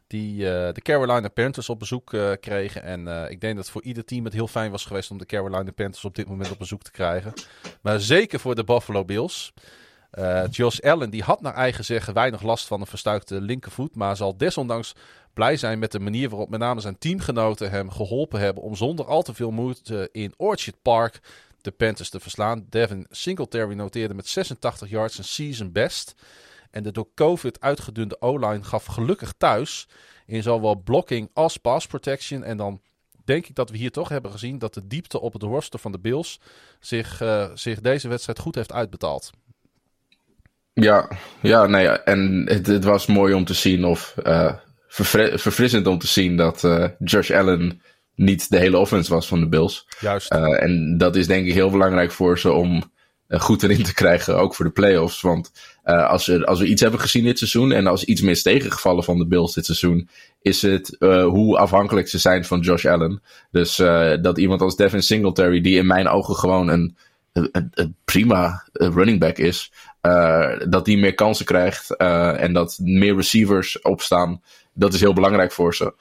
[0.07, 2.83] die uh, de Carolina Panthers op bezoek uh, kregen.
[2.83, 5.27] En uh, ik denk dat voor ieder team het heel fijn was geweest om de
[5.27, 7.33] Carolina Panthers op dit moment op bezoek te krijgen.
[7.83, 9.53] Maar zeker voor de Buffalo Bills.
[10.51, 13.97] Josh Allen die had naar eigen zeggen weinig last van een verstuikte linkervoet.
[13.97, 14.95] Maar zal desondanks
[15.35, 19.07] blij zijn met de manier waarop met name zijn teamgenoten hem geholpen hebben om zonder
[19.07, 21.21] al te veel moeite in Orchard Park
[21.61, 22.67] de Panthers te verslaan.
[22.71, 26.15] Devin Singletary noteerde met 86 yards een season best.
[26.77, 29.89] En de door COVID uitgedunde O-line gaf gelukkig thuis
[30.27, 32.45] in zowel blocking als pass protection.
[32.45, 32.81] En dan
[33.25, 35.93] denk ik dat we hier toch hebben gezien dat de diepte op het roster van
[35.93, 36.41] de Bills
[36.81, 39.31] zich, uh, zich deze wedstrijd goed heeft uitbetaald.
[40.73, 41.09] Ja,
[41.43, 44.53] ja nee, en het, het was mooi om te zien of uh,
[44.87, 47.83] verfrissend om te zien dat uh, Josh Allen
[48.15, 49.87] niet de hele offense was van de Bills.
[50.01, 50.31] Juist.
[50.31, 52.95] en dat is denk ik heel belangrijk voor ze om
[53.29, 55.21] goed erin te krijgen, ook voor de playoffs.
[55.21, 55.53] Want
[55.87, 59.05] uh, als, we, als we iets hebben gezien dit seizoen en als iets mis tegengevallen
[59.05, 60.09] van de Bills dit seizoen,
[60.43, 63.23] is het uh, hoe afhankelijk ze zijn van Josh Allen.
[63.51, 66.97] Dus uh, dat iemand als Devin Singletary, die in mijn ogen gewoon een
[67.73, 69.73] een, prima running back is.
[70.69, 74.43] dat die meer kansen krijgt en dat meer receivers opstaan.
[74.75, 75.95] Dat is heel belangrijk voor ze.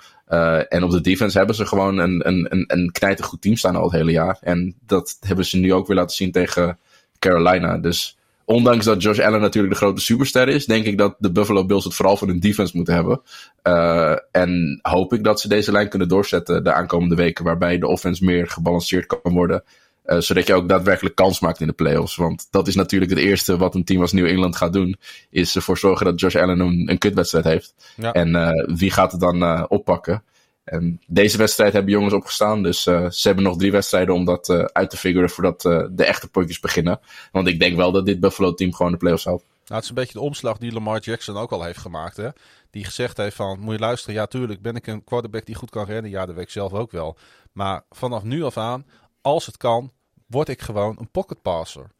[0.69, 3.91] en op de defense hebben ze gewoon een, een, een, een team staan al het
[3.91, 4.37] hele jaar.
[4.41, 6.77] En dat hebben ze nu ook weer laten zien tegen
[7.19, 7.77] Carolina.
[7.77, 11.65] Dus ondanks dat Josh Allen natuurlijk de grote superster is, denk ik dat de Buffalo
[11.65, 13.21] Bills het vooral voor hun defense moeten hebben.
[13.63, 17.87] Uh, en hoop ik dat ze deze lijn kunnen doorzetten de aankomende weken, waarbij de
[17.87, 19.63] offense meer gebalanceerd kan worden.
[20.05, 22.15] Uh, zodat je ook daadwerkelijk kans maakt in de playoffs.
[22.15, 24.95] Want dat is natuurlijk het eerste wat een team als New England gaat doen.
[25.29, 27.73] Is ervoor zorgen dat Josh Allen een, een kutwedstrijd heeft.
[27.95, 28.11] Ja.
[28.11, 30.23] En uh, wie gaat het dan oppakken?
[30.65, 32.63] En deze wedstrijd hebben jongens opgestaan.
[32.63, 35.85] Dus uh, ze hebben nog drie wedstrijden om dat uh, uit te figuren voordat uh,
[35.91, 36.99] de echte potjes beginnen.
[37.31, 39.43] Want ik denk wel dat dit Buffalo team gewoon de playoffs houdt.
[39.43, 42.17] Nou, het is een beetje de omslag die Lamar Jackson ook al heeft gemaakt.
[42.17, 42.29] Hè?
[42.69, 45.69] Die gezegd heeft van, moet je luisteren, ja tuurlijk ben ik een quarterback die goed
[45.69, 46.11] kan rennen.
[46.11, 47.17] Ja, dat weet ik zelf ook wel.
[47.51, 48.85] Maar vanaf nu af aan,
[49.21, 49.91] als het kan,
[50.27, 51.91] word ik gewoon een pocket passer.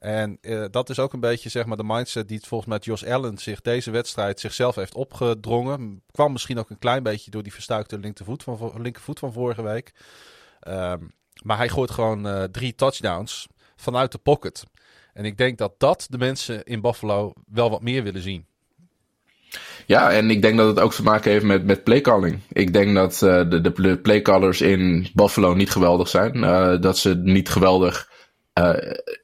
[0.00, 3.02] En uh, dat is ook een beetje zeg maar, de mindset die volgens mij Josh
[3.02, 6.02] Allen zich deze wedstrijd zichzelf heeft opgedrongen.
[6.10, 8.58] Kwam misschien ook een klein beetje door die verstuikte linkervoet van,
[9.02, 9.92] van vorige week.
[10.68, 11.12] Um,
[11.42, 14.64] maar hij gooit gewoon uh, drie touchdowns vanuit de pocket.
[15.12, 18.46] En ik denk dat dat de mensen in Buffalo wel wat meer willen zien.
[19.86, 22.40] Ja, en ik denk dat het ook te maken heeft met, met playcalling.
[22.52, 26.40] Ik denk dat uh, de, de playcallers in Buffalo niet geweldig zijn.
[26.80, 28.08] Dat ze niet geweldig
[28.58, 28.74] uh,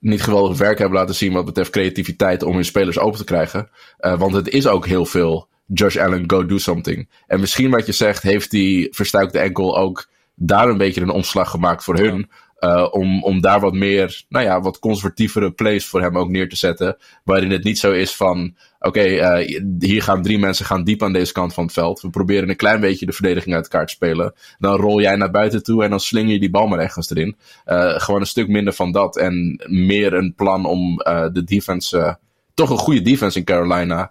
[0.00, 3.68] niet geweldig werk hebben laten zien wat betreft creativiteit om hun spelers open te krijgen.
[4.00, 7.08] Uh, want het is ook heel veel Josh Allen, go do something.
[7.26, 11.50] En misschien wat je zegt, heeft die verstuikte enkel ook daar een beetje een omslag
[11.50, 12.30] gemaakt voor hun.
[12.60, 16.48] Uh, om, om daar wat meer, nou ja, wat conservatievere plays voor hem ook neer
[16.48, 16.96] te zetten.
[17.24, 18.56] Waarin het niet zo is van,
[18.86, 22.00] oké, okay, uh, hier gaan drie mensen gaan diep aan deze kant van het veld.
[22.00, 24.34] We proberen een klein beetje de verdediging uit elkaar te spelen.
[24.58, 27.36] Dan rol jij naar buiten toe en dan sling je die bal maar ergens erin.
[27.66, 30.96] Uh, gewoon een stuk minder van dat en meer een plan om
[31.32, 32.18] de defense,
[32.54, 34.10] toch een goede defense in Carolina,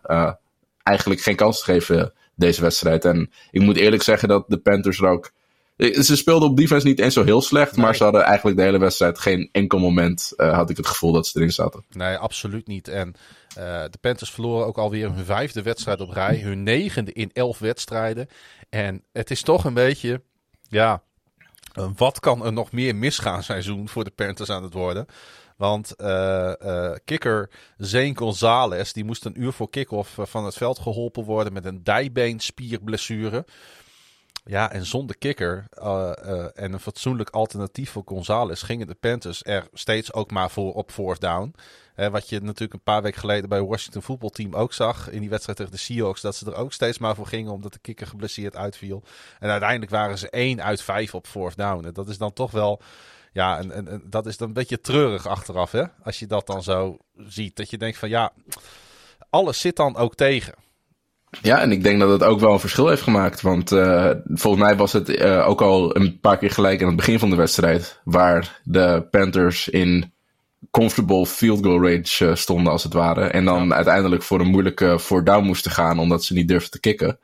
[0.83, 3.05] eigenlijk geen kans te geven deze wedstrijd.
[3.05, 5.31] En ik moet eerlijk zeggen dat de Panthers er ook
[5.75, 8.63] eh, ze speelden op defense niet eens zo heel slecht, maar ze hadden eigenlijk de
[8.63, 11.83] hele wedstrijd geen enkel moment, had ik het gevoel dat ze erin zaten.
[11.89, 12.87] Nee, absoluut niet.
[12.87, 13.15] En
[13.57, 17.59] uh, de Panthers verloren ook alweer hun vijfde wedstrijd op rij, hun negende in elf
[17.59, 18.27] wedstrijden.
[18.69, 20.21] En het is toch een beetje,
[20.69, 21.01] ja,
[21.95, 25.05] wat kan er nog meer misgaan seizoen voor de Panthers aan het worden?
[25.55, 30.79] Want uh, uh, kicker Zane Gonzalez, die moest een uur voor kick-off van het veld
[30.79, 33.45] geholpen worden met een dijbeenspierblessure.
[34.45, 36.09] Ja, en zonder kikker uh,
[36.53, 40.91] en een fatsoenlijk alternatief voor Gonzalez gingen de Panthers er steeds ook maar voor op
[40.91, 41.55] fourth down.
[41.95, 45.57] Wat je natuurlijk een paar weken geleden bij Washington voetbalteam ook zag in die wedstrijd
[45.57, 46.21] tegen de Seahawks.
[46.21, 49.03] Dat ze er ook steeds maar voor gingen omdat de kikker geblesseerd uitviel.
[49.39, 51.85] En uiteindelijk waren ze één uit vijf op fourth down.
[51.85, 52.81] En dat is dan toch wel...
[53.31, 55.83] Ja, en, dat is dan een beetje treurig achteraf, hè?
[56.03, 56.97] Als je dat dan zo
[57.27, 57.55] ziet.
[57.55, 58.31] Dat je denkt van ja,
[59.29, 60.53] alles zit dan ook tegen.
[61.41, 63.41] Ja, en ik denk dat het ook wel een verschil heeft gemaakt.
[63.41, 66.95] Want uh, volgens mij was het uh, ook al een paar keer gelijk aan het
[66.95, 68.01] begin van de wedstrijd.
[68.03, 70.13] Waar de Panthers in
[70.75, 73.25] comfortable field goal range uh, stonden, als het ware.
[73.25, 76.79] En dan uiteindelijk voor een moeilijke four down moesten gaan, omdat ze niet durfden te
[76.79, 77.19] kicken.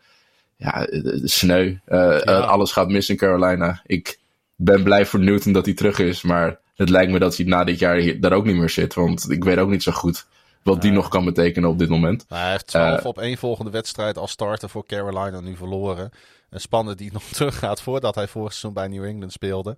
[0.56, 0.88] Ja,
[1.23, 1.76] sneu.
[1.86, 2.18] Ja.
[2.40, 3.82] Alles gaat mis in Carolina.
[3.86, 4.19] Ik
[4.56, 6.22] ben blij voor Newton dat hij terug is.
[6.22, 8.94] Maar het lijkt me dat hij na dit jaar hier, daar ook niet meer zit.
[8.94, 10.26] Want ik weet ook niet zo goed
[10.64, 12.26] wat die nog kan betekenen op dit moment.
[12.30, 16.11] Nou, hij heeft 12 uh, op één volgende wedstrijd als starter voor Carolina nu verloren.
[16.49, 19.78] Een spanner die nog teruggaat voordat hij vorig seizoen bij New England speelde.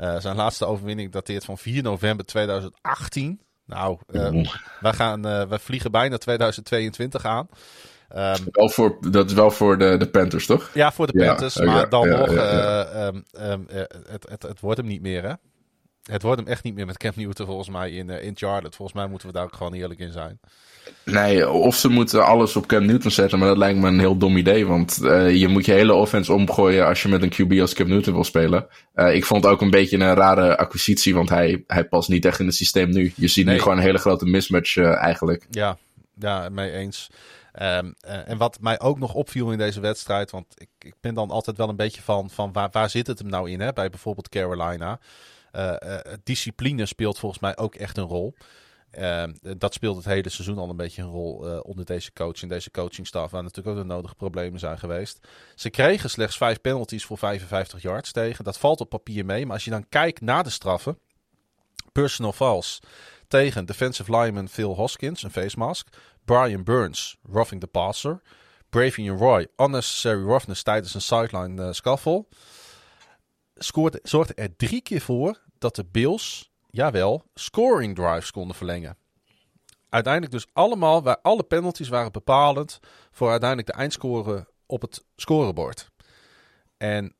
[0.00, 3.40] Uh, zijn laatste overwinning dateert van 4 november 2018.
[3.66, 4.46] Nou, uh,
[4.80, 7.48] wij, gaan, wij vliegen bijna 2022 aan.
[8.16, 10.70] Um, wel voor, dat is wel voor de, de Panthers, toch?
[10.74, 11.54] Ja, voor de Panthers.
[11.54, 13.66] Ja, maar ja, dan ja, nog, um, um,
[14.08, 15.32] het, het, het wordt hem niet meer, hè?
[16.02, 18.76] Het wordt hem echt niet meer met Cam Newton volgens mij in, uh, in Charlotte.
[18.76, 20.40] Volgens mij moeten we daar ook gewoon eerlijk in zijn.
[21.04, 24.16] Nee, of ze moeten alles op Cam Newton zetten, maar dat lijkt me een heel
[24.16, 24.66] dom idee.
[24.66, 27.88] Want uh, je moet je hele offense omgooien als je met een QB als Cam
[27.88, 28.66] Newton wil spelen.
[28.94, 32.24] Uh, ik vond het ook een beetje een rare acquisitie, want hij, hij past niet
[32.24, 33.12] echt in het systeem nu.
[33.16, 33.54] Je ziet nee.
[33.54, 35.46] nu gewoon een hele grote mismatch eigenlijk.
[35.50, 35.76] Ja,
[36.18, 37.10] ja, mee eens.
[37.60, 41.14] Um, uh, en wat mij ook nog opviel in deze wedstrijd, want ik, ik ben
[41.14, 43.72] dan altijd wel een beetje van, van waar, waar zit het hem nou in, hè?
[43.72, 44.98] bij bijvoorbeeld Carolina.
[45.52, 48.34] Uh, uh, discipline speelt volgens mij ook echt een rol.
[48.98, 49.24] Uh,
[49.56, 52.48] dat speelt het hele seizoen al een beetje een rol uh, onder deze coach en
[52.48, 55.18] deze coachingstaf, waar natuurlijk ook de nodige problemen zijn geweest.
[55.54, 58.44] Ze kregen slechts vijf penalties voor 55 yards tegen.
[58.44, 60.98] Dat valt op papier mee, maar als je dan kijkt naar de straffen,
[61.92, 62.80] personal fouls
[63.28, 65.88] tegen defensive lineman Phil Hoskins, een face mask,
[66.24, 68.20] Brian Burns, roughing the passer,
[68.70, 72.26] Bravian Roy, unnecessary roughness tijdens een sideline uh, scuffle
[73.62, 78.96] scoorde, zorgde er drie keer voor dat de Bills jawel, scoring drives konden verlengen.
[79.88, 82.80] Uiteindelijk dus allemaal, waar alle penalties waren bepalend
[83.10, 85.90] voor uiteindelijk de eindscore op het scorebord.
[86.76, 87.14] En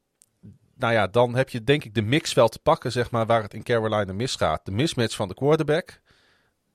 [0.74, 3.54] nou ja, dan heb je denk ik de mix te pakken, zeg maar, waar het
[3.54, 4.64] in Carolina misgaat.
[4.64, 6.00] De mismatch van de quarterback,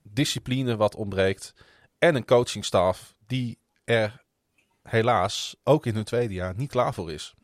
[0.02, 1.54] discipline wat ontbreekt
[1.98, 4.24] en een coachingstaf die er
[4.82, 7.34] helaas ook in hun tweede jaar niet klaar voor is.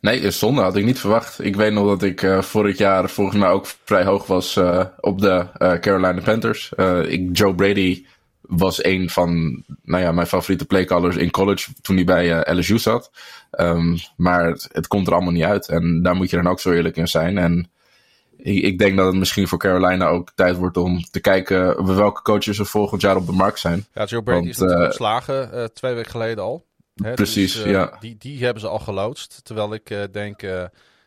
[0.00, 1.44] Nee, zonde had ik niet verwacht.
[1.44, 4.84] Ik weet nog dat ik uh, vorig jaar volgens mij ook vrij hoog was uh,
[5.00, 6.72] op de uh, Carolina Panthers.
[7.06, 8.04] ik, Joe Brady
[8.40, 13.10] was een van nou ja, mijn favoriete playcallers in college toen hij bij LSU zat.
[13.60, 15.68] Um, maar het, het, komt er allemaal niet uit.
[15.68, 17.38] En daar moet je dan ook zo eerlijk in zijn.
[17.38, 17.70] En
[18.36, 22.22] ik, ik, denk dat het misschien voor Carolina ook tijd wordt om te kijken welke
[22.22, 23.86] coaches er volgend jaar op de markt zijn.
[23.94, 26.64] Ja, Joe Brady Want, is natuurlijk ontslagen twee weken geleden al.
[26.94, 27.96] Hè, Precies, dus, uh, ja.
[28.00, 29.44] Die, die hebben ze al geloodst.
[29.44, 30.64] Terwijl ik uh, denk, uh,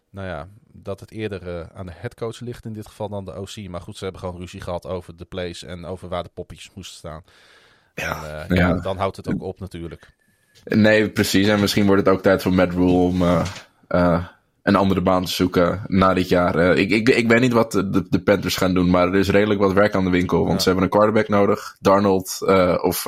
[0.10, 3.70] nou ja, dat het eerder aan de headcoach ligt in dit geval dan de OC.
[3.70, 6.72] Maar goed, ze hebben gewoon ruzie gehad over de plays en over waar de poppies
[6.74, 7.24] moesten staan.
[7.96, 8.68] Ja, en, ja.
[8.68, 10.14] ja, dan houdt het ook op natuurlijk.
[10.64, 11.48] Nee, precies.
[11.48, 13.22] En misschien wordt het ook tijd voor Matt Rule om
[14.62, 16.56] een andere baan te zoeken na dit jaar.
[16.56, 19.30] Uh, ik, ik, ik weet niet wat de, de, Panthers gaan doen, maar er is
[19.30, 20.40] redelijk wat werk aan de winkel.
[20.40, 20.60] Want ja.
[20.60, 21.76] ze hebben een quarterback nodig.
[21.80, 22.38] Darnold
[22.82, 23.06] of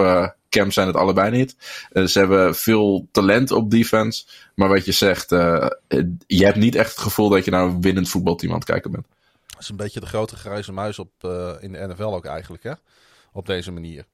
[0.48, 1.56] uh, Cam zijn het allebei niet.
[2.10, 4.26] ze hebben veel talent op defense.
[4.56, 8.10] Maar wat je zegt, je hebt niet echt het gevoel dat je naar een winnend
[8.10, 9.06] voetbalteam aan het kijken bent.
[9.48, 11.11] Dat is een beetje de grote grijze muis op,
[11.60, 12.74] in de NFL ook eigenlijk, hè?
[13.32, 14.06] Op deze manier.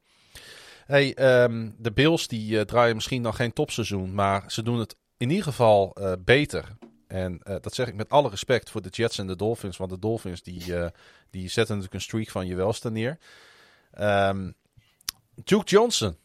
[0.85, 5.29] Hey, um, de Bills die draaien misschien nog geen topseizoen, maar ze doen het in
[5.29, 6.75] ieder geval beter
[7.13, 9.77] en uh, dat zeg ik met alle respect voor de Jets en de Dolphins.
[9.77, 10.87] Want de Dolphins die, uh,
[11.29, 13.17] die zetten natuurlijk een streak van je welste neer.
[13.99, 14.53] Um,
[15.35, 16.17] Duke Johnson,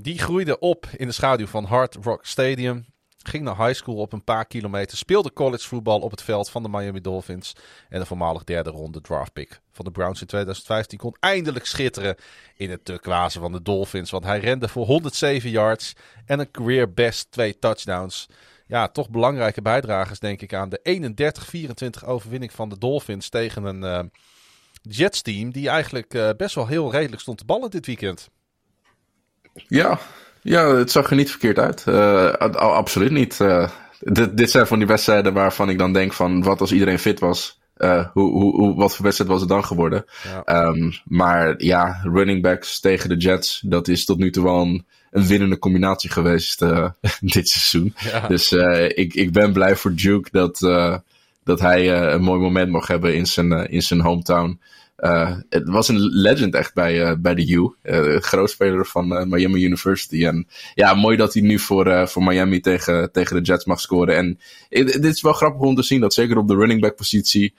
[0.00, 2.86] die groeide op in de schaduw van Hard Rock Stadium.
[3.22, 4.96] Ging naar high school op een paar kilometer.
[4.96, 7.52] Speelde college voetbal op het veld van de Miami Dolphins.
[7.88, 12.16] En de voormalig derde ronde draft pick van de Browns in 2015 kon eindelijk schitteren
[12.56, 14.10] in het turquoise van de Dolphins.
[14.10, 15.92] Want hij rende voor 107 yards
[16.26, 18.28] en een career best twee touchdowns
[18.66, 21.12] ja, toch belangrijke bijdragers, denk ik, aan de
[22.02, 24.00] 31-24 overwinning van de Dolphins tegen een uh,
[24.82, 25.50] Jets team.
[25.52, 28.28] Die eigenlijk uh, best wel heel redelijk stond te ballen dit weekend.
[29.68, 29.98] Ja,
[30.42, 31.84] ja het zag er niet verkeerd uit.
[31.88, 33.38] Uh, absoluut niet.
[34.00, 37.20] dit, dit zijn van die wedstrijden waarvan ik dan denk van wat als iedereen fit
[37.20, 37.58] was.
[37.78, 40.04] Uh, hoe, hoe, wat voor wedstrijd was het dan geworden?
[40.44, 40.66] Ja.
[40.66, 44.86] Um, maar ja, running backs tegen de Jets, dat is tot nu toe wel een,
[45.10, 46.88] een winnende combinatie geweest uh,
[47.20, 47.94] dit seizoen.
[47.98, 48.28] Ja.
[48.28, 50.58] Dus uh, ik, ik ben blij voor Duke dat,
[51.44, 54.60] dat hij een mooi moment mag hebben in zijn, in zijn hometown.
[55.48, 57.74] Het was een legend echt bij, bij de U.
[58.20, 60.26] grootspeler van Miami University.
[60.26, 64.16] En ja, mooi dat hij nu voor, voor Miami tegen, tegen de Jets mag scoren.
[64.16, 64.38] En
[64.84, 67.54] dit is wel grappig om te zien dat zeker op de running back positie.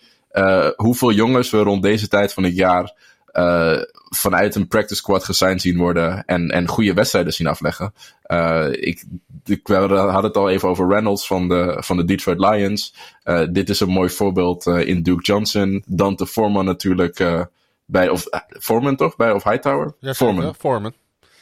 [0.76, 2.94] hoeveel jongens we rond deze tijd van het jaar
[3.38, 7.94] uh, vanuit een practice squad gesigned zien worden en, en goede wedstrijden zien afleggen.
[8.28, 9.04] Uh, ik,
[9.46, 12.96] ik had het al even over Reynolds van de, van de Detroit Lions.
[13.24, 15.84] Uh, dit is een mooi voorbeeld in Duke Johnson.
[15.88, 17.48] Dante Foreman natuurlijk
[17.86, 18.26] bij, of
[18.60, 19.16] Foreman toch?
[19.16, 19.96] Bij, of Hightower?
[20.00, 20.56] Ja, Foreman.
[20.56, 20.94] Foreman.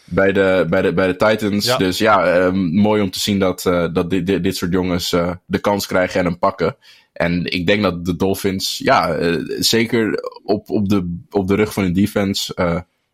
[0.05, 1.65] Bij de, bij de, bij de Titans.
[1.65, 1.77] Ja.
[1.77, 3.61] Dus ja, mooi om te zien dat,
[3.93, 5.09] dat dit, dit, dit soort jongens
[5.45, 6.75] de kans krijgen en hem pakken.
[7.15, 11.73] En ik denk dat de Dolphins, ja, uh, zeker op, op, de, op de rug
[11.73, 12.53] van hun defense,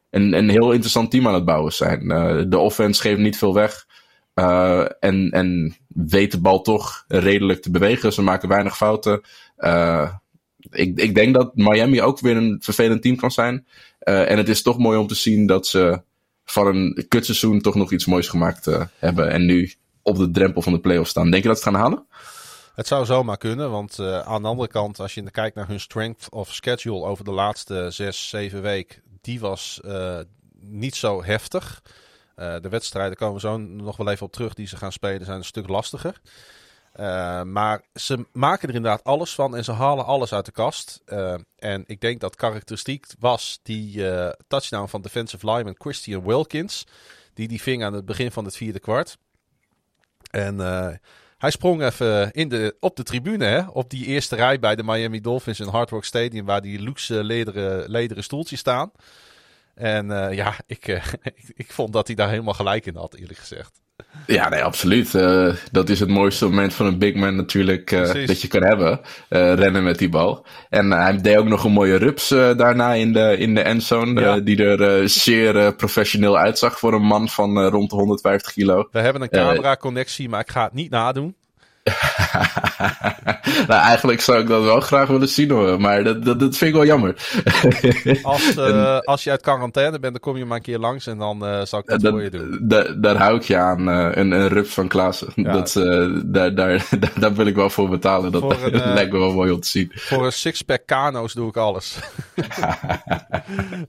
[0.10, 2.08] een, een heel interessant team aan het bouwen zijn.
[2.50, 3.88] De offense geeft niet veel weg.
[5.00, 8.14] en, en weet de bal toch redelijk te bewegen.
[8.14, 9.22] Ze maken weinig fouten.
[10.70, 13.66] ik, ik denk dat Miami ook weer een vervelend team kan zijn.
[14.00, 16.02] en het is toch mooi om te zien dat ze
[16.46, 18.66] van een kutseizoen toch nog iets moois gemaakt
[18.98, 19.32] hebben.
[19.32, 21.32] En nu op de drempel van de playoffs staan.
[21.32, 22.06] Denk je dat ze het gaan halen?
[22.76, 25.80] Het zou zomaar kunnen, want uh, aan de andere kant, als je kijkt naar hun
[25.80, 30.20] strength of schedule over de laatste zes, zeven weken, die was uh,
[30.60, 31.82] niet zo heftig.
[32.36, 35.44] De wedstrijden komen zo nog wel even op terug die ze gaan spelen, zijn een
[35.44, 36.22] stuk lastiger.
[37.44, 41.02] Maar ze maken er inderdaad alles van en ze halen alles uit de kast.
[41.56, 44.04] en ik denk dat karakteristiek was die
[44.48, 46.88] touchdown van defensive lineman Christian Wilkins.
[47.34, 49.18] Die die ving aan het begin van het vierde kwart.
[50.32, 50.60] En
[51.38, 54.84] hij sprong even in de, op de tribune, hè, op die eerste rij bij de
[54.84, 58.92] Miami Dolphins in Hard Rock Stadium, waar die luxe lederen, lederen stoeltjes staan.
[59.74, 60.88] En ja, ik,
[61.54, 63.82] ik, vond dat hij daar helemaal gelijk in had, eerlijk gezegd.
[64.28, 65.14] Ja, nee, absoluut.
[65.14, 67.90] Uh, dat is het mooiste moment van een big man natuurlijk
[68.26, 69.00] dat je kan hebben.
[69.30, 70.46] rennen met die bal.
[70.70, 74.22] En hij deed ook nog een mooie rups daarna in de, in de endzone.
[74.22, 74.40] Ja.
[74.40, 78.88] die er zeer professioneel uitzag voor een man van rond de 150 kilo.
[78.92, 81.36] We hebben een camera-connectie, maar ik ga het niet nadoen.
[83.68, 86.70] nou, eigenlijk zou ik dat wel graag willen zien hoor, maar dat, dat, dat vind
[86.70, 87.16] ik wel jammer.
[88.24, 91.18] als, uh, als je uit quarantaine bent, dan kom je maar een keer langs en
[91.18, 92.68] dan uh, zou ik dat, dat voor je doen.
[93.02, 95.32] daar hou ik je aan, uh, een, een rups van Klaassen.
[95.36, 95.52] Ja.
[95.52, 95.74] Dat,
[96.26, 96.88] daar, daar,
[97.20, 98.32] daar wil ik wel voor betalen.
[98.32, 99.92] Dat een, lijkt me wel mooi om te zien.
[99.94, 102.00] Voor een sixpack kano's doe ik alles.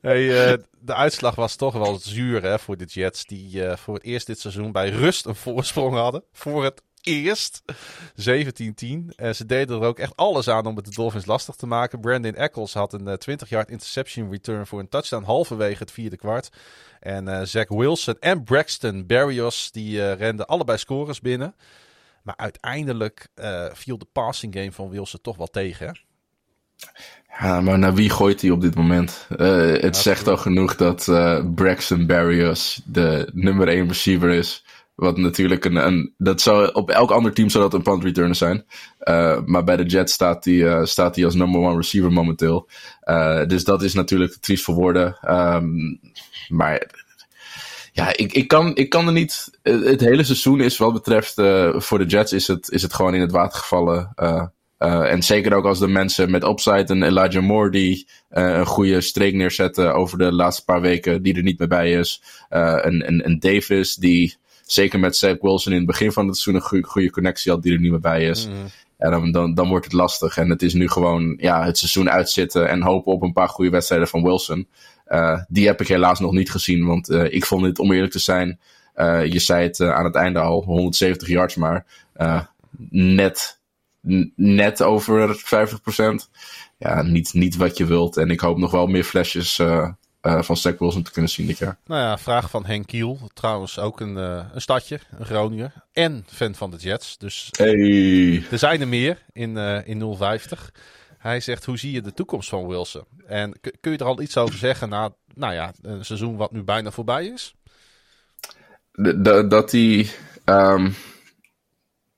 [0.00, 4.26] hey, de uitslag was toch wel zuur hè, voor de Jets, die voor het eerst
[4.26, 6.24] dit seizoen bij rust een voorsprong hadden.
[6.32, 7.62] Voor het eerst.
[7.66, 9.14] 17-10.
[9.16, 12.00] En ze deden er ook echt alles aan om het de Dolphins lastig te maken.
[12.00, 16.50] Brandon Eccles had een 20-yard eh, interception return voor een touchdown halverwege het vierde kwart.
[17.00, 21.54] En uh, Zach Wilson en Braxton Berrios die renden allebei scores binnen.
[22.22, 23.28] Maar uiteindelijk
[23.72, 25.86] viel de passing game van Wilson toch wel tegen.
[25.86, 25.92] Hè?
[27.38, 29.26] Ja, maar naar wie gooit hij op dit moment?
[29.80, 31.04] het zegt al genoeg dat
[31.54, 34.64] Braxton Berrios de nummer 1 receiver is.
[34.94, 36.14] Wat natuurlijk een, een.
[36.18, 38.64] Dat zou, op elk ander team zou dat een punt returner zijn.
[39.00, 42.68] Uh, maar bij de Jets staat hij uh, staat als number one receiver momenteel.
[43.04, 45.16] Uh, dus dat is natuurlijk triest voor woorden.
[45.28, 46.00] Um,
[46.48, 46.90] maar
[47.92, 49.58] ja, ik, ik, kan, ik kan er niet.
[49.62, 51.34] Het hele seizoen is wat betreft
[51.74, 54.12] voor de Jets is het, is het gewoon in het water gevallen.
[54.78, 59.34] en zeker ook als de mensen met upside en Elijah Moore die een goede streek
[59.34, 62.22] neerzetten over de laatste paar weken, die er niet meer bij is.
[62.48, 64.40] een, een, een Davis die
[64.72, 67.62] zeker met Zach Wilson in het begin van het seizoen een goede, goede connectie had
[67.62, 68.46] die er niet meer bij is.
[68.46, 68.54] Mm.
[69.02, 70.36] En dan, dan, dan wordt het lastig.
[70.36, 73.70] En het is nu gewoon ja, het seizoen uitzitten en hopen op een paar goede
[73.70, 74.68] wedstrijden van Wilson.
[75.08, 78.12] Uh, die heb ik helaas nog niet gezien, want uh, ik vond het, om eerlijk
[78.12, 78.60] te zijn,
[78.96, 81.86] uh, je zei het aan het einde al, 170 yards maar,
[82.90, 83.60] net,
[84.36, 85.40] net over 50%.
[86.78, 88.16] Ja, niet, niet wat je wilt.
[88.16, 89.60] En ik hoop nog wel meer flesjes
[90.22, 91.78] uh, van Zach Wilson te kunnen zien dit jaar.
[91.86, 93.18] Nou ja, vraag van Henk Kiel.
[93.34, 95.72] Trouwens ook een, uh, een stadje, een Groninger.
[95.92, 97.18] En fan van de Jets.
[97.18, 98.44] Dus hey.
[98.50, 100.72] er zijn er meer in, uh, in 050.
[101.18, 103.04] Hij zegt, hoe zie je de toekomst van Wilson?
[103.26, 106.62] En kun je er al iets over zeggen na nou ja, een seizoen wat nu
[106.62, 107.54] bijna voorbij is?
[109.48, 110.10] dat hij...
[110.44, 110.94] Um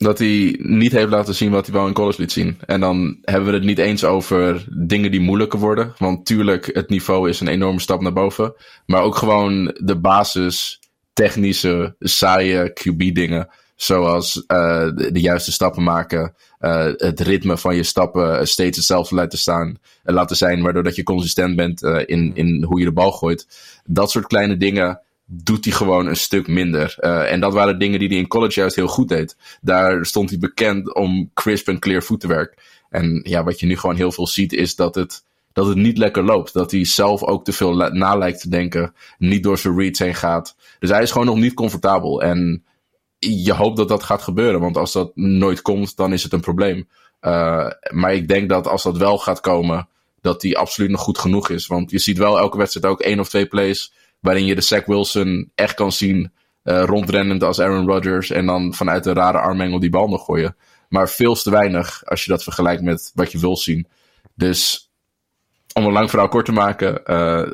[0.05, 2.59] dat hij niet heeft laten zien wat hij wel in college liet zien.
[2.67, 5.95] En dan hebben we het niet eens over dingen die moeilijker worden.
[5.99, 8.55] Want tuurlijk, het niveau is een enorme stap naar boven.
[8.87, 10.81] Maar ook gewoon de basis,
[11.13, 13.49] technische, saaie QB-dingen.
[13.77, 16.35] Zoals uh, de, juiste stappen maken.
[16.61, 19.79] Uh, het ritme van je stappen steeds hetzelfde laten staan.
[20.03, 23.47] Laten zijn, waardoor dat je consistent bent in, in hoe je de bal gooit.
[23.85, 26.97] Dat soort kleine dingen doet hij gewoon een stuk minder.
[27.01, 29.37] Uh, en dat waren dingen die hij in college juist heel goed deed.
[29.61, 32.83] Daar stond hij bekend om crisp en clear voetenwerk.
[32.91, 35.99] En ja, wat je nu gewoon heel veel ziet is dat het, dat het niet
[35.99, 36.53] lekker loopt.
[36.53, 38.95] Dat hij zelf ook te veel na lijkt te denken.
[39.19, 40.57] Niet door zijn reads heen gaat.
[40.79, 42.23] Dus hij is gewoon nog niet comfortabel.
[42.23, 42.65] En
[43.19, 44.61] je hoopt dat dat gaat gebeuren.
[44.61, 46.89] Want als dat nooit komt, dan is het een probleem.
[47.21, 49.89] Uh, maar ik denk dat als dat wel gaat komen,
[50.21, 51.67] dat hij absoluut nog goed genoeg is.
[51.67, 53.93] Want je ziet wel elke wedstrijd ook één of twee plays
[54.25, 58.31] Waarin je de Zach Wilson echt kan zien uh, rondrennend als Aaron Rodgers.
[58.31, 60.57] En dan vanuit een rare armengel die bal nog gooien.
[60.89, 63.87] Maar veel te weinig als je dat vergelijkt met wat je wil zien.
[64.35, 64.91] Dus
[65.73, 67.01] om een lang verhaal kort te maken.
[67.07, 67.51] Uh,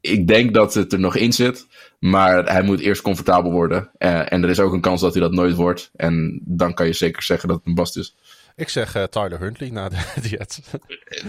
[0.00, 1.66] ik denk dat het er nog in zit.
[1.98, 3.90] Maar hij moet eerst comfortabel worden.
[3.98, 5.90] Uh, en er is ook een kans dat hij dat nooit wordt.
[5.96, 8.16] En dan kan je zeker zeggen dat het een bast is.
[8.56, 9.96] Ik zeg uh, Tyler Huntley na de
[10.28, 10.60] Jets.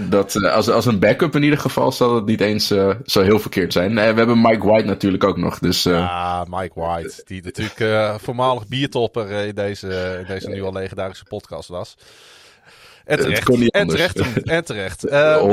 [0.09, 3.21] Dat, uh, als, als een backup in ieder geval zal het niet eens uh, zo
[3.21, 3.95] heel verkeerd zijn.
[3.95, 5.59] we hebben Mike White natuurlijk ook nog.
[5.59, 7.21] Dus, ja, Mike White.
[7.25, 11.95] Die natuurlijk voormalig biertopper in deze, in deze nu al legendarische podcast was.
[13.05, 13.69] En terecht.
[13.69, 14.43] En terecht.
[14.43, 15.05] En terecht.
[15.05, 15.51] Uh, 100%.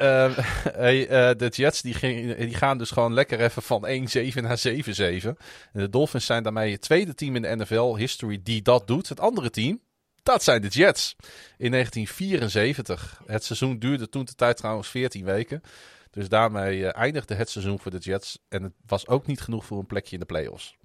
[0.00, 0.38] Uh,
[0.72, 4.62] hey, uh, de Jets die, ging, die gaan dus gewoon lekker even van 1-7 naar
[4.68, 5.28] 7-7.
[5.72, 9.08] De Dolphins zijn daarmee het tweede team in de NFL history die dat doet.
[9.08, 9.80] Het andere team,
[10.24, 11.16] dat zijn de Jets.
[11.56, 13.20] In 1974.
[13.26, 15.62] Het seizoen duurde toen de tijd trouwens 14 weken.
[16.10, 18.38] Dus daarmee uh, eindigde het seizoen voor de Jets.
[18.48, 20.76] En het was ook niet genoeg voor een plekje in de playoffs.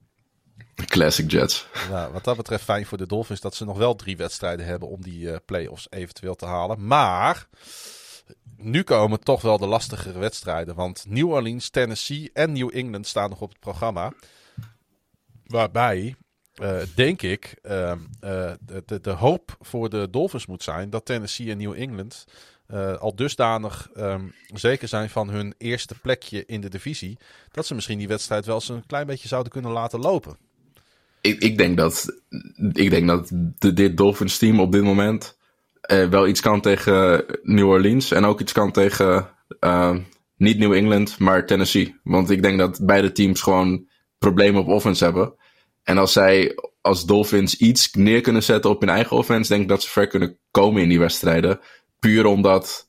[0.86, 1.68] Classic Jets.
[1.90, 4.88] Nou, wat dat betreft fijn voor de Dolphins dat ze nog wel drie wedstrijden hebben
[4.88, 6.88] om die uh, playoffs eventueel te halen.
[6.88, 7.48] Maar
[8.58, 10.76] nu komen toch wel de lastigere wedstrijden.
[10.76, 14.14] Want New Orleans, Tennessee en New England staan nog op het programma.
[15.46, 16.16] Waarbij
[16.62, 17.94] uh, denk ik, uh,
[18.86, 22.26] de, de, hoop voor de Dolphins moet zijn dat Tennessee en New England
[23.00, 27.18] al dusdanig um, zeker zijn van hun eerste plekje in de divisie,
[27.52, 30.38] dat ze misschien die wedstrijd wel eens een klein beetje zouden kunnen laten lopen.
[31.22, 32.22] Ik, ik denk dat,
[32.74, 33.32] ik denk dat
[33.76, 35.38] dit Dolphins team op dit moment
[36.10, 39.30] wel iets kan tegen New Orleans en ook iets kan tegen
[40.40, 41.96] niet New England, maar Tennessee.
[42.04, 43.86] Want ik denk dat beide teams gewoon
[44.18, 45.34] problemen op offense hebben.
[45.90, 49.68] En als zij als Dolphins iets neer kunnen zetten op hun eigen offense, denk ik
[49.68, 51.60] dat ze ver kunnen komen in die wedstrijden.
[52.00, 52.89] Puur omdat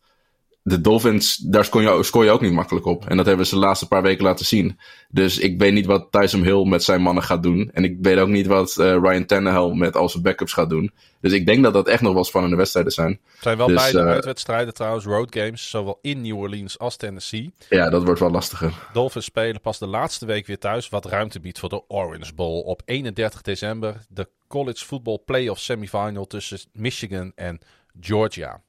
[0.62, 3.08] de Dolphins, daar scoor je, scoor je ook niet makkelijk op.
[3.08, 4.78] En dat hebben ze de laatste paar weken laten zien.
[5.08, 7.70] Dus ik weet niet wat Tyson Hill met zijn mannen gaat doen.
[7.72, 10.92] En ik weet ook niet wat uh, Ryan Tannehill met al zijn backups gaat doen.
[11.20, 13.20] Dus ik denk dat dat echt nog wel spannende wedstrijden zijn.
[13.32, 16.96] Het zijn wel dus, beide uh, uitwedstrijden trouwens, road games, zowel in New Orleans als
[16.96, 17.54] Tennessee.
[17.68, 18.72] Ja, dat wordt wel lastiger.
[18.92, 22.60] Dolphins spelen pas de laatste week weer thuis, wat ruimte biedt voor de Orange Bowl.
[22.60, 27.60] Op 31 december de College Football Playoff Semifinal tussen Michigan en
[28.00, 28.62] Georgia.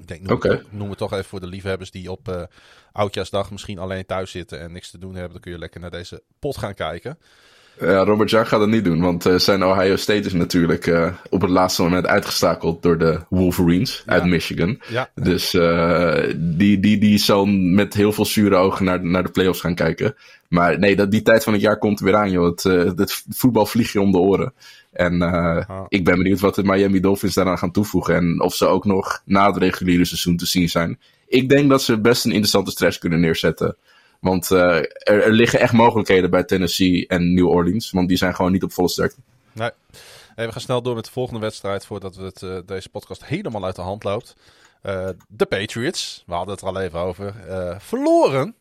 [0.00, 0.50] Ik denk, noem, okay.
[0.50, 2.42] het, noem het toch even voor de liefhebbers die op uh,
[2.92, 5.32] Oudjaarsdag misschien alleen thuis zitten en niks te doen hebben.
[5.32, 7.18] Dan kun je lekker naar deze pot gaan kijken.
[7.80, 11.12] Ja, Robert Jack gaat dat niet doen, want uh, zijn Ohio State is natuurlijk uh,
[11.30, 14.12] op het laatste moment uitgestakeld door de Wolverines ja.
[14.12, 14.80] uit Michigan.
[14.88, 15.10] Ja.
[15.14, 19.60] Dus uh, die, die, die zal met heel veel zure ogen naar, naar de playoffs
[19.60, 20.14] gaan kijken.
[20.48, 22.44] Maar nee, dat, die tijd van het jaar komt er weer aan, joh.
[22.44, 22.62] Het,
[22.98, 24.52] het voetbal vliegt je om de oren.
[24.92, 25.14] En
[25.88, 28.14] ik ben benieuwd wat de Miami Dolphins daaraan gaan toevoegen.
[28.14, 30.98] En of ze ook nog na het reguliere seizoen te zien zijn.
[31.28, 33.76] Ik denk dat ze best een interessante stress kunnen neerzetten.
[34.24, 37.90] Want uh, er, liggen echt mogelijkheden bij Tennessee en New Orleans.
[37.90, 39.20] Want die zijn gewoon niet op volle sterkte.
[39.52, 39.70] Nee.
[40.34, 43.64] we gaan snel door met de volgende wedstrijd voordat we het, uh, deze podcast helemaal
[43.64, 44.36] uit de hand loopt.
[44.82, 47.34] Uh, de Patriots, we hadden het er al even over,
[47.78, 48.54] verloren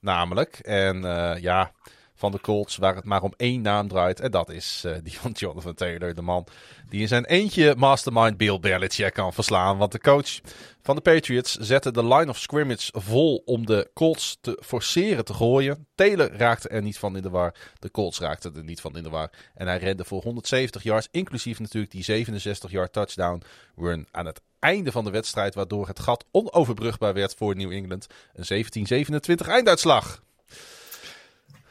[0.00, 0.58] namelijk.
[0.58, 1.00] En
[1.40, 1.72] ja,
[2.16, 4.20] van de Colts, waar het maar om één naam draait.
[4.20, 6.46] En dat is uh, die van Jonathan Taylor, de man
[6.88, 9.78] die in zijn eentje mastermind Bill Belichick kan verslaan.
[9.78, 10.40] Want de coach
[10.82, 15.34] van de Patriots zette de line of scrimmage vol om de Colts te forceren te
[15.34, 15.86] gooien.
[15.94, 17.54] Taylor raakte er niet van in de war.
[17.78, 19.30] De Colts raakten er niet van in de war.
[19.54, 23.42] En hij rende voor 170 yards, inclusief natuurlijk die 67 yard touchdown
[23.76, 25.54] run aan het einde van de wedstrijd.
[25.54, 28.06] Waardoor het gat onoverbrugbaar werd voor New England.
[28.32, 28.64] Een
[29.44, 30.24] 17-27 einduitslag.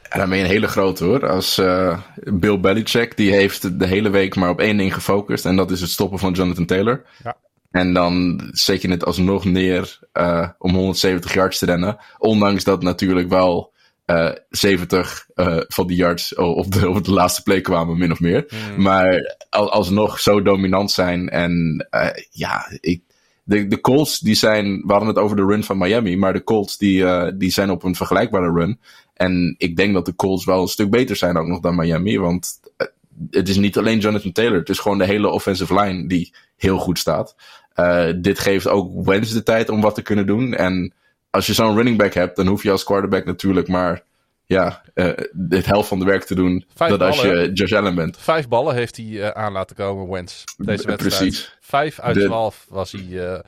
[0.08, 1.28] En je een hele grote hoor.
[1.28, 5.46] Als uh, Bill Belichick, die heeft de hele week maar op één ding gefocust.
[5.46, 7.04] En dat is het stoppen van Jonathan Taylor.
[7.22, 7.36] Ja.
[7.70, 11.98] En dan zet je het alsnog neer uh, om 170 yards te rennen.
[12.18, 13.72] Ondanks dat natuurlijk wel
[14.06, 18.20] uh, 70 uh, van die yards op de, op de laatste play kwamen, min of
[18.20, 18.46] meer.
[18.48, 18.82] Mm.
[18.82, 21.28] Maar al, alsnog zo dominant zijn.
[21.28, 21.86] En
[22.30, 23.02] ja, ik,
[23.46, 26.44] de, de Colts die zijn, we hadden het over de run van Miami, maar de
[26.44, 28.80] Colts die, uh, die zijn op een vergelijkbare run.
[29.14, 32.18] En ik denk dat de Colts wel een stuk beter zijn ook nog dan Miami,
[32.18, 32.86] want uh,
[33.30, 36.78] het is niet alleen Jonathan Taylor, het is gewoon de hele offensive line die heel
[36.78, 37.36] goed staat.
[37.76, 40.54] Uh, dit geeft ook Wentz de tijd om wat te kunnen doen.
[40.54, 40.92] En
[41.30, 44.02] als je zo'n running back hebt, dan hoef je als quarterback natuurlijk maar
[44.46, 45.12] ja, uh,
[45.48, 48.18] het helft van de werk te doen Vijf dat als je Josh Allen bent.
[48.18, 50.96] Vijf ballen heeft hij uh, aan laten komen, Wentz, deze wedstrijd.
[50.96, 51.56] Precies.
[51.60, 53.38] Vijf uit twaalf was hij uh,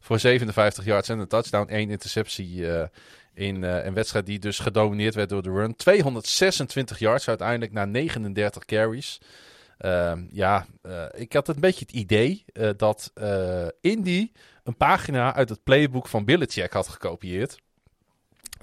[0.00, 1.68] voor 57 yards en een touchdown.
[1.68, 2.66] één interceptie
[3.34, 5.76] in een wedstrijd die dus gedomineerd werd door de run.
[5.76, 9.20] 226 yards uiteindelijk na 39 carries.
[9.78, 10.66] Ehm, ja,
[11.14, 12.44] ik had een beetje het idee
[12.76, 13.12] dat
[13.80, 14.30] Indy
[14.64, 17.58] een pagina uit het playbook van Belichick had gekopieerd.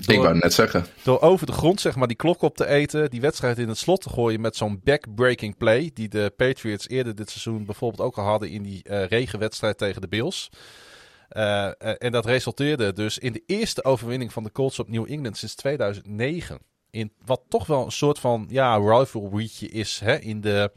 [0.06, 0.86] Door, ik wou net zeggen.
[1.04, 3.78] Door over de grond zeg maar die klok op te eten, die wedstrijd in het
[3.78, 5.92] slot te gooien met zo'n backbreaking play.
[5.94, 10.02] Die de Patriots eerder dit seizoen bijvoorbeeld ook al hadden in die uh, regenwedstrijd tegen
[10.02, 10.50] de Bills.
[11.32, 15.12] Uh, uh, en dat resulteerde dus in de eerste overwinning van de Colts op New
[15.12, 16.60] England sinds 2009.
[16.92, 20.72] In wat toch wel een soort van ja, rivalrytje is hè, in, de,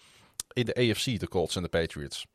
[0.53, 2.27] in de AFC, de Colts en de Patriots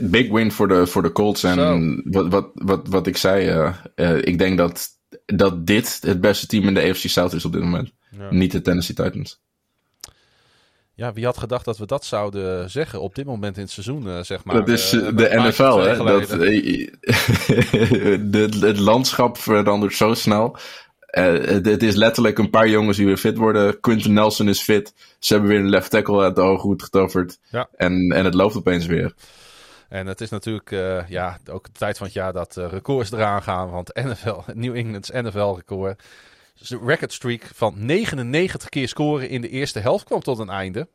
[0.00, 1.44] big win voor de, voor de Colts.
[1.44, 4.88] En wat, wat, wat, wat ik zei, uh, uh, ik denk dat,
[5.26, 7.92] dat dit het beste team in de AFC South is op dit moment.
[8.18, 8.26] Ja.
[8.30, 9.42] Niet de Tennessee Titans.
[10.96, 14.06] Ja, wie had gedacht dat we dat zouden zeggen op dit moment in het seizoen,
[14.06, 14.54] uh, zeg maar.
[14.54, 15.96] Dat is de NFL, hè?
[15.96, 16.28] Dat,
[18.32, 20.56] de, het landschap verandert zo snel.
[21.06, 23.80] het, het, is letterlijk een paar jongens die weer fit worden.
[23.80, 24.94] Quinton Nelson is fit.
[25.18, 27.38] Ze hebben weer een left tackle uit de ogen goed getoverd.
[27.50, 27.68] Ja.
[27.76, 29.14] En, en het loopt opeens weer.
[29.94, 33.12] En het is natuurlijk uh, ja, ook de tijd van het jaar dat uh, records
[33.12, 33.70] eraan gaan.
[33.70, 36.02] Want NFL, New England's NFL-record.
[36.58, 40.48] Dus de record streak van 99 keer scoren in de eerste helft kwam tot een
[40.48, 40.88] einde.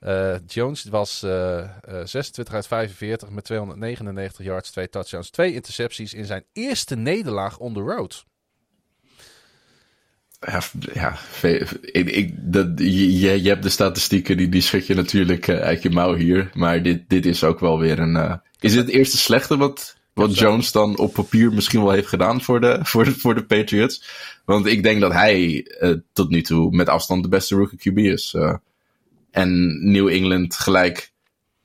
[0.00, 6.44] Uh, Jones was 26 uit 45 met 299 yards, twee touchdowns, twee intercepties in zijn
[6.52, 8.24] eerste nederlaag on the road.
[10.40, 10.62] Ja,
[10.94, 15.60] ja ik, ik, dat, je, je hebt de statistieken, die, die schud je natuurlijk uh,
[15.60, 16.50] uit je mouw hier.
[16.54, 18.14] Maar dit, dit is ook wel weer een.
[18.14, 22.08] Uh, is dit het eerste slechte wat, wat Jones dan op papier misschien wel heeft
[22.08, 24.04] gedaan voor de, voor de, voor de Patriots?
[24.44, 27.98] Want ik denk dat hij uh, tot nu toe met afstand de beste rookie QB
[27.98, 28.36] is.
[29.30, 31.12] en New England gelijk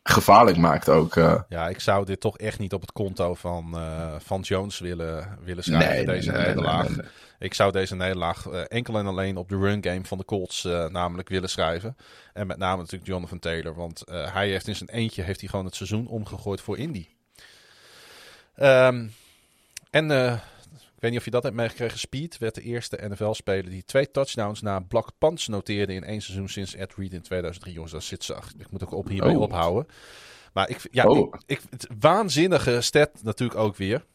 [0.03, 1.13] gevaarlijk maakt ook.
[1.49, 3.77] Ja, ik zou dit toch echt niet op het konto van,
[4.19, 6.89] van Jones willen, willen schrijven, nee, deze nee, nederlaag.
[6.89, 7.05] Nee,
[7.39, 11.29] ik zou deze nederlaag enkel en alleen op de run game van de Colts namelijk
[11.29, 11.97] willen schrijven.
[12.33, 15.65] En met name natuurlijk Jonathan Taylor, want hij heeft in zijn eentje heeft hij gewoon
[15.65, 17.07] het seizoen omgegooid voor Indy.
[18.57, 19.13] Um,
[19.89, 20.39] en
[21.01, 21.99] weet niet of je dat hebt meegekregen.
[21.99, 26.49] Speed werd de eerste NFL-speler die twee touchdowns na block punch noteerde in één seizoen
[26.49, 27.73] sinds Ed Reed in 2003.
[27.73, 28.53] Jongens, dat zit zacht.
[28.59, 29.41] Ik moet ook op hiermee oh.
[29.41, 29.87] ophouden.
[30.53, 31.33] Maar ik, ja, oh.
[31.45, 34.05] ik, het waanzinnige stat natuurlijk ook weer.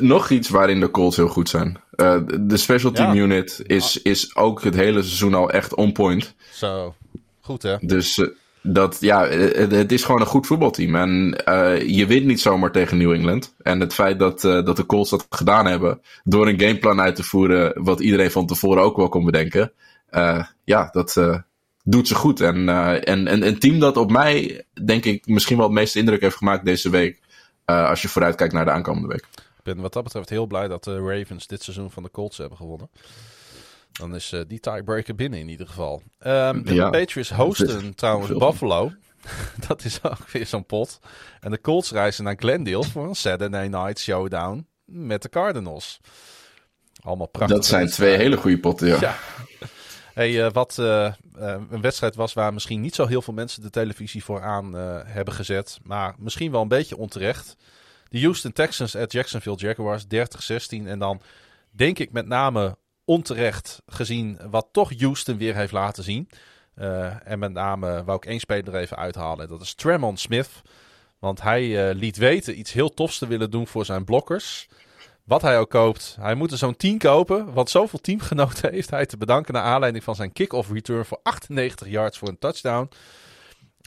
[0.00, 1.80] nog iets waarin de Colts heel goed zijn.
[1.96, 6.34] Uh, de special team unit is, is ook het hele seizoen al echt on point.
[6.52, 6.94] Zo,
[7.40, 7.76] goed hè?
[7.80, 8.28] Dus uh,
[8.62, 10.94] dat, ja, het, is gewoon een goed voetbalteam.
[10.94, 13.54] En uh, je wint niet zomaar tegen New England.
[13.62, 17.16] En het feit dat, uh, dat de Colts dat gedaan hebben, door een gameplan uit
[17.16, 19.72] te voeren, wat iedereen van tevoren ook wel kon bedenken,
[20.10, 21.42] uh, ja, dat
[21.84, 22.40] doet ze goed.
[22.40, 22.68] En,
[23.04, 26.36] en, en een team dat op mij, denk ik, misschien wel het meeste indruk heeft
[26.36, 27.20] gemaakt deze week,
[27.64, 29.26] als je vooruit kijkt naar de aankomende week.
[29.58, 32.38] Ik ben wat dat betreft heel blij dat de Ravens dit seizoen van de Colts
[32.38, 32.88] hebben gewonnen.
[33.98, 36.02] Dan is uh, die tiebreaker binnen in ieder geval.
[36.26, 38.92] Um, de Patriots hosten trouwens Buffalo.
[39.68, 40.98] dat is ook weer zo'n pot.
[41.40, 46.00] En de Colts reizen naar Glendale voor een Saturday Night Showdown met de Cardinals.
[47.02, 47.56] Allemaal prachtig.
[47.56, 48.98] Dat zijn twee hele goede potten, ja.
[49.00, 49.16] ja.
[50.14, 51.12] Hey, uh, wat uh,
[51.70, 54.74] een wedstrijd was waar misschien niet zo heel veel mensen de televisie voor aan
[55.06, 55.78] hebben gezet.
[55.82, 57.56] Maar misschien wel een beetje onterecht.
[58.08, 60.86] De Houston Texans at Jacksonville Jaguars 30-16.
[60.86, 61.20] En dan
[61.70, 62.76] denk ik met name
[63.08, 66.28] onterecht gezien wat toch Houston weer heeft laten zien.
[66.78, 69.48] Uh, en met name wou ik één speler er even uithalen.
[69.48, 70.50] Dat is Tremont Smith.
[71.18, 74.68] Want hij uh, liet weten iets heel tofs te willen doen voor zijn blokkers.
[75.24, 76.16] Wat hij ook koopt.
[76.20, 77.52] Hij moet er zo'n 10 kopen.
[77.52, 81.88] Want zoveel teamgenoten heeft hij te bedanken naar aanleiding van zijn kick-off return voor 98
[81.88, 82.90] yards voor een touchdown.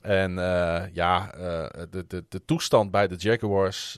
[0.02, 1.32] En uh, ja,
[1.90, 3.98] de, de, de toestand bij de Jaguars.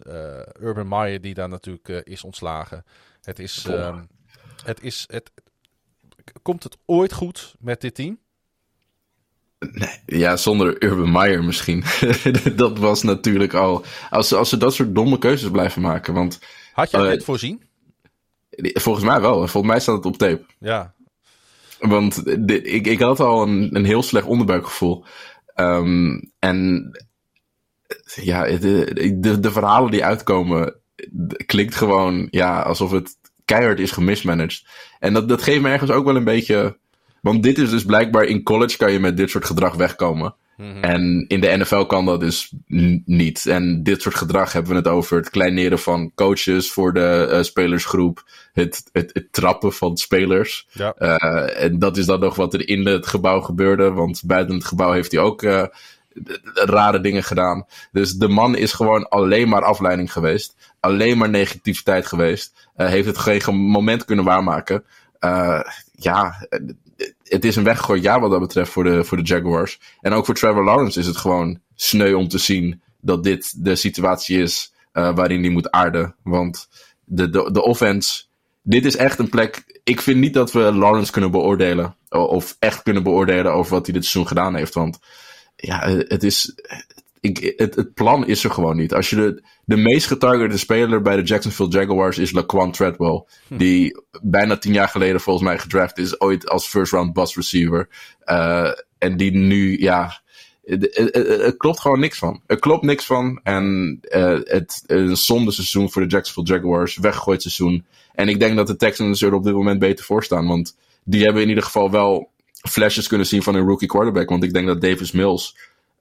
[0.60, 2.86] Urban Meyer die daar natuurlijk is ontslagen.
[3.22, 3.68] Het is...
[4.64, 5.32] Het is, het,
[6.42, 8.20] komt het ooit goed met dit team?
[9.72, 11.84] Nee, ja, zonder Urban Meyer misschien.
[12.56, 13.84] dat was natuurlijk al.
[14.10, 16.14] Als, ze, als ze dat soort domme keuzes blijven maken.
[16.14, 16.40] Want,
[16.74, 17.64] Had uh, dit voorzien?
[18.58, 19.34] Volgens mij wel.
[19.34, 20.46] Volgens mij staat het op tape.
[20.60, 20.94] Ja.
[21.80, 25.06] Want ik, ik had al een, een heel slecht onderbuikgevoel.
[25.56, 26.92] Um, en
[28.16, 30.76] ja, de, de, de verhalen die uitkomen.
[31.46, 34.64] klinkt gewoon ja, alsof het keihard is gemismanaged.
[35.00, 36.78] En dat, dat geeft me ergens ook wel een beetje.
[37.22, 40.36] Want dit is dus blijkbaar in college kan je met dit soort gedrag wegkomen.
[40.58, 40.84] Mhm.
[40.84, 42.54] En in de NFL kan dat dus
[43.06, 43.46] niet.
[43.46, 45.18] En dit soort gedrag hebben we het over.
[45.18, 48.24] Het kleineren van coaches voor de uh, spelersgroep.
[48.54, 50.68] Het, het, het, trappen van spelers.
[50.72, 50.96] Ja.
[51.00, 53.92] Uh, en dat is dan nog wat er in het gebouw gebeurde.
[53.92, 55.64] Want buiten het gebouw heeft hij ook uh,
[56.54, 57.66] rare dingen gedaan.
[57.92, 60.56] Dus de man is gewoon alleen maar afleiding geweest.
[60.80, 62.70] Alleen maar negativiteit geweest.
[62.78, 64.84] Uh, heeft het geen moment kunnen waarmaken.
[65.20, 65.62] Uh,
[65.92, 66.48] ja,
[67.24, 69.80] het is een weggegooid jaar wat dat betreft voor de, voor de Jaguars.
[70.02, 73.76] En ook voor Trevor Lawrence is het gewoon sneu om te zien dat dit de
[73.76, 76.16] situatie is uh, waarin hij moet aarden.
[76.24, 76.70] Want
[77.06, 78.24] de, de, de offense,
[78.62, 79.80] dit is echt een plek.
[79.84, 81.96] Ik vind niet dat we Lawrence kunnen beoordelen.
[82.10, 84.74] Of echt kunnen beoordelen over wat hij dit seizoen gedaan heeft.
[84.74, 85.00] Want
[85.66, 86.56] ja, het is.
[87.20, 88.94] Ik, het, het plan is er gewoon niet.
[88.94, 93.24] Als je de, de meest getargete speler bij de Jacksonville Jaguars is Laquan Treadwell.
[93.48, 93.58] Hm.
[93.58, 96.22] Die bijna tien jaar geleden volgens mij gedraft is.
[96.22, 97.90] Ooit als first round bus receiver.
[98.26, 100.22] Uh, en die nu, ja.
[100.64, 102.42] Het, klopt gewoon niks van.
[102.46, 103.40] Er klopt niks van.
[103.44, 106.98] En uh, het een zonde seizoen voor de Jacksonville Jaguars.
[106.98, 107.86] Weggegooid seizoen.
[108.14, 110.48] En ik denk dat de Texans er op dit moment beter voor staan.
[110.48, 112.32] Want die hebben in ieder geval wel
[112.70, 114.30] flashes kunnen zien van een rookie quarterback.
[114.30, 115.58] Want ik denk dat Davis Mills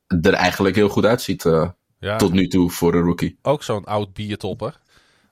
[0.07, 1.69] er eigenlijk heel goed uitziet uh,
[2.17, 3.39] tot nu toe voor een rookie.
[3.43, 4.81] Ook zo'n oud biertopper.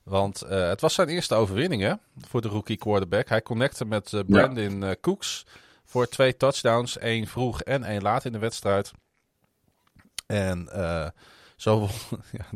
[0.02, 1.94] Want uh, het was zijn eerste overwinning hè,
[2.28, 3.28] voor de rookie quarterback.
[3.28, 4.96] Hij connecte met uh, Brandon ja.
[5.00, 5.46] Cooks
[5.84, 6.98] voor twee touchdowns.
[6.98, 8.92] één vroeg en één laat in de wedstrijd.
[10.26, 10.68] En
[11.60, 11.88] zo,
[12.38, 12.46] ja,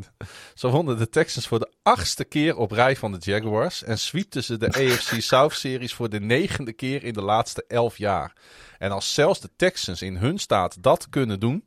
[0.55, 3.83] zo wonnen de Texans voor de achtste keer op rij van de Jaguars.
[3.83, 8.33] En sweepten ze de AFC South-series voor de negende keer in de laatste elf jaar.
[8.78, 11.65] En als zelfs de Texans in hun staat dat kunnen doen.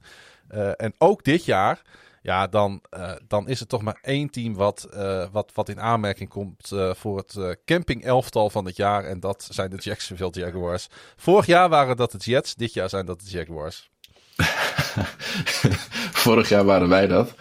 [0.51, 1.82] Uh, en ook dit jaar.
[2.22, 5.82] Ja, dan, uh, dan is er toch maar één team wat, uh, wat, wat in
[5.82, 9.03] aanmerking komt voor het camping elftal van het jaar.
[9.03, 10.88] En dat zijn de Jacksonville Jaguars.
[11.16, 13.90] Vorig jaar waren dat de Jets, dit jaar zijn dat de Jaguars.
[16.24, 17.35] Vorig jaar waren wij dat.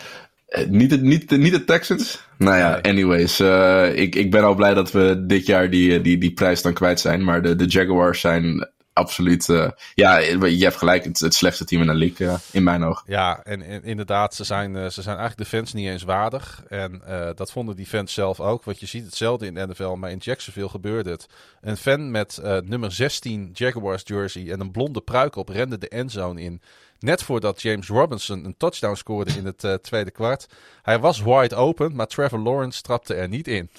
[0.49, 2.25] Uh, niet, de, niet, niet de Texans?
[2.39, 3.41] Nou ja, anyways.
[3.41, 6.73] Uh, ik, ik ben al blij dat we dit jaar die, die, die prijs dan
[6.73, 7.25] kwijt zijn.
[7.25, 9.49] Maar de, de Jaguars zijn absoluut.
[9.49, 11.05] Uh, ja, je hebt gelijk.
[11.05, 13.05] Het, het slechtste team in de league, uh, in mijn ogen.
[13.07, 16.62] Ja, en, en inderdaad, ze zijn, ze zijn eigenlijk de fans niet eens waardig.
[16.68, 17.02] En
[17.34, 18.65] dat vonden die fans zelf ook.
[18.65, 21.26] Want je ziet hetzelfde in de NFL, maar in Jacksonville gebeurde het.
[21.60, 26.41] Een fan met nummer 16 Jaguars jersey en een blonde pruik op rende de endzone
[26.41, 26.60] in.
[27.00, 30.47] Net voordat James Robinson een touchdown scoorde in het tweede kwart.
[30.83, 33.70] Hij was wide open, maar Trevor Lawrence trapte er niet in.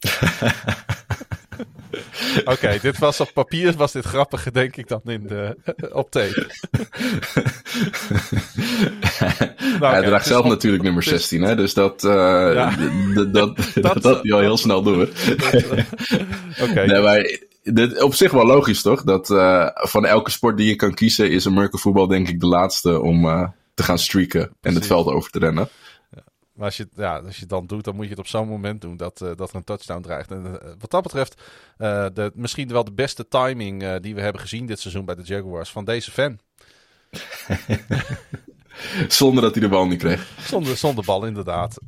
[2.44, 5.56] Oké, dit was op papier was dit grappiger, denk ik, dan in de,
[5.92, 6.50] op tape.
[9.80, 11.56] nou, Hij draagt zelf natuurlijk nummer 16, hè?
[11.56, 12.10] dus dat, uh,
[12.54, 12.74] ja.
[13.14, 13.32] dat,
[13.74, 15.08] dat, dat, hij al heel snel door.
[16.60, 16.86] Oké.
[16.86, 19.02] Nee, maar dit, op zich wel logisch, toch?
[19.02, 22.46] Dat uh, van elke sport die je kan kiezen, is American voetbal denk ik de
[22.46, 25.68] laatste om uh, te gaan streaken en het veld over te rennen.
[26.52, 28.48] Maar als je, ja, als je het dan doet, dan moet je het op zo'n
[28.48, 30.30] moment doen dat, uh, dat er een touchdown dreigt.
[30.30, 31.42] En wat dat betreft,
[31.76, 35.70] de, misschien wel de beste timing die we hebben gezien dit seizoen bij de Jaguars
[35.70, 36.38] van deze fan.
[39.08, 40.26] zonder dat hij de bal niet kreeg.
[40.40, 41.78] Zonder, zonder bal, inderdaad.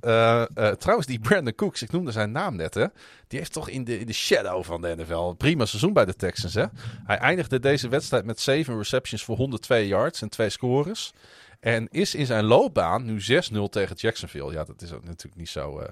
[0.78, 2.86] trouwens, die Brandon Cooks, ik noemde zijn naam net, hè.
[3.28, 6.14] Die heeft toch in de, in de shadow van de NFL prima seizoen bij de
[6.14, 6.64] Texans, hè.
[7.04, 11.12] Hij eindigde deze wedstrijd met 7 receptions voor 102 yards en 2 scores.
[11.60, 13.24] En is in zijn loopbaan nu 6-0
[13.70, 14.52] tegen Jacksonville.
[14.52, 15.86] Ja, dat is natuurlijk niet zo, uh,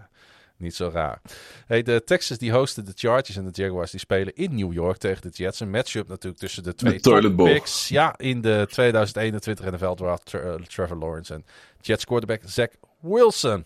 [0.60, 1.20] niet zo raar.
[1.66, 4.96] Hey, de Texans die hosten de Chargers en de Jaguars die spelen in New York
[4.96, 5.60] tegen de Jets.
[5.60, 7.88] Een matchup natuurlijk tussen de twee de picks.
[7.88, 11.44] Ja, in de 2021 NFL draft uh, Trevor Lawrence en
[11.80, 12.68] Jets quarterback Zach
[13.00, 13.64] Wilson.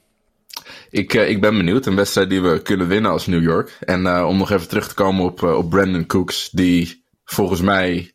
[0.90, 1.86] Ik, uh, ik ben benieuwd.
[1.86, 3.76] Een wedstrijd die we kunnen winnen als New York.
[3.80, 6.50] En uh, om nog even terug te komen op, op Brandon Cooks.
[6.50, 8.13] Die volgens mij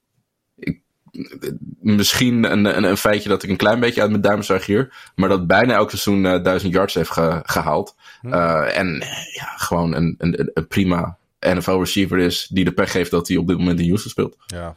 [1.80, 5.12] misschien een, een, een, feitje dat ik een klein beetje uit mijn duim zag hier.
[5.16, 7.12] Maar dat bijna elk seizoen uh, duizend yards heeft
[7.44, 7.96] gehaald.
[8.22, 8.28] Hm.
[8.34, 13.12] Uh, en ja, gewoon een, een, een prima NFL receiver is die de pech heeft
[13.12, 14.38] dat hij op dit moment in Houston speelt.
[14.46, 14.76] Ja.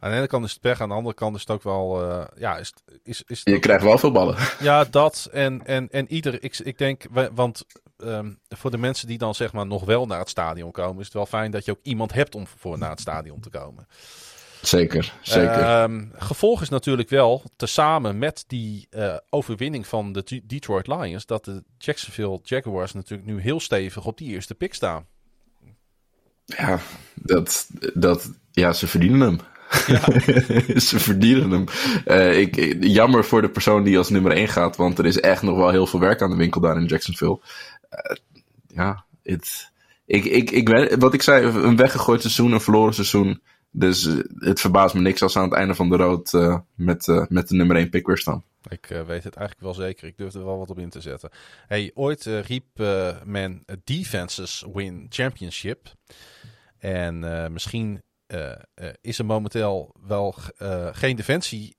[0.00, 2.10] Aan de ene kant is het pech, aan de andere kant is het ook wel.
[2.10, 2.72] Uh, ja, is,
[3.02, 4.36] is, is Je krijgt wel veel ballen.
[4.60, 5.28] Ja, dat.
[5.32, 6.42] En, en, en ieder.
[6.42, 7.64] Ik, ik denk, want
[8.04, 11.04] um, voor de mensen die dan zeg maar nog wel naar het stadion komen, is
[11.04, 13.86] het wel fijn dat je ook iemand hebt om voor naar het stadion te komen.
[14.62, 15.82] Zeker, zeker.
[15.82, 21.44] Um, gevolg is natuurlijk wel, tezamen met die uh, overwinning van de Detroit Lions, dat
[21.44, 25.06] de Jacksonville Jaguars natuurlijk nu heel stevig op die eerste pick staan.
[26.44, 26.78] Ja,
[27.14, 29.38] dat, dat, ja ze verdienen hem.
[29.86, 30.00] Ja.
[30.80, 31.64] ze verdienen hem.
[32.06, 35.42] Uh, ik, jammer voor de persoon die als nummer 1 gaat, want er is echt
[35.42, 37.40] nog wel heel veel werk aan de winkel daar in Jacksonville.
[37.90, 38.16] Uh,
[38.66, 39.70] ja, het,
[40.06, 43.42] ik, ik, ik, wat ik zei, een weggegooid seizoen, een verloren seizoen.
[43.70, 46.58] Dus eh, het verbaast me niks als ze aan het einde van de road uh,
[46.74, 48.44] met, uh, met de nummer 1 pick weer staan.
[48.68, 50.08] Ik weet het eigenlijk wel zeker.
[50.08, 51.30] Ik durf er wel wat op in te zetten.
[51.66, 52.64] Hey, ooit riep
[53.24, 55.94] men defenses win championship.
[56.78, 57.18] En
[57.52, 58.02] misschien
[59.00, 60.34] is er momenteel wel
[60.92, 61.76] geen defensie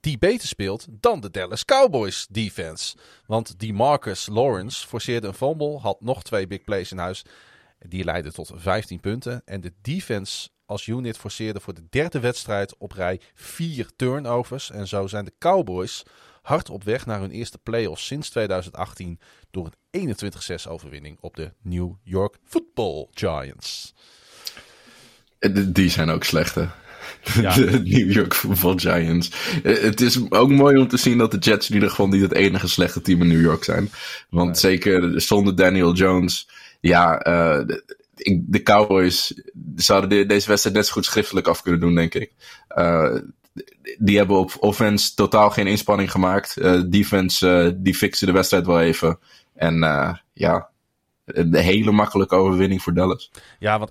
[0.00, 2.96] die beter speelt dan de Dallas Cowboys defense.
[3.26, 7.24] Want die Marcus Lawrence forceerde een fumble, had nog twee big plays in huis.
[7.88, 9.42] Die leidden tot 15 punten.
[9.44, 14.70] En de defense als unit forceerde voor de derde wedstrijd op rij vier turnovers.
[14.70, 16.02] En zo zijn de Cowboys
[16.42, 19.18] hard op weg naar hun eerste playoffs sinds 2018
[19.50, 20.16] door een
[20.64, 23.94] 21-6 overwinning op de New York Football Giants.
[25.68, 26.68] Die zijn ook slechte.
[27.40, 27.54] Ja.
[27.54, 29.30] De New York Football Giants.
[29.62, 32.32] Het is ook mooi om te zien dat de Jets in ieder geval niet het
[32.32, 33.90] enige slechte team in New York zijn.
[34.30, 36.48] Want zeker zonder Daniel Jones.
[36.80, 37.76] Ja, uh,
[38.38, 39.42] de Cowboys
[39.76, 42.32] zouden deze wedstrijd net zo goed schriftelijk af kunnen doen, denk ik.
[42.76, 43.16] Uh,
[43.98, 46.56] die hebben op offense totaal geen inspanning gemaakt.
[46.58, 49.18] Uh, defense, die fixen de wedstrijd wel even.
[49.54, 49.78] En
[50.32, 50.68] ja,
[51.24, 53.30] een hele makkelijke overwinning voor Dallas.
[53.58, 53.90] Ja, want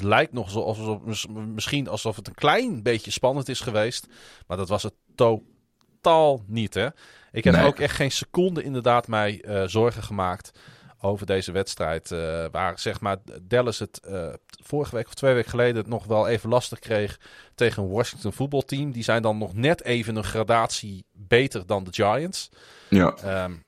[0.00, 4.06] 21-6 lijkt nog alsof, misschien alsof het een klein beetje spannend is geweest.
[4.46, 6.88] Maar dat was het totaal niet, hè?
[7.32, 10.52] Ik heb ook echt geen seconde inderdaad mij zorgen gemaakt
[11.00, 12.10] over deze wedstrijd.
[12.10, 16.04] Uh, waar zeg maar Dallas het uh, vorige week of twee weken geleden het nog
[16.04, 17.20] wel even lastig kreeg
[17.54, 18.92] tegen een Washington voetbalteam.
[18.92, 22.48] Die zijn dan nog net even een gradatie beter dan de Giants.
[22.88, 23.44] Ja.
[23.44, 23.64] Um,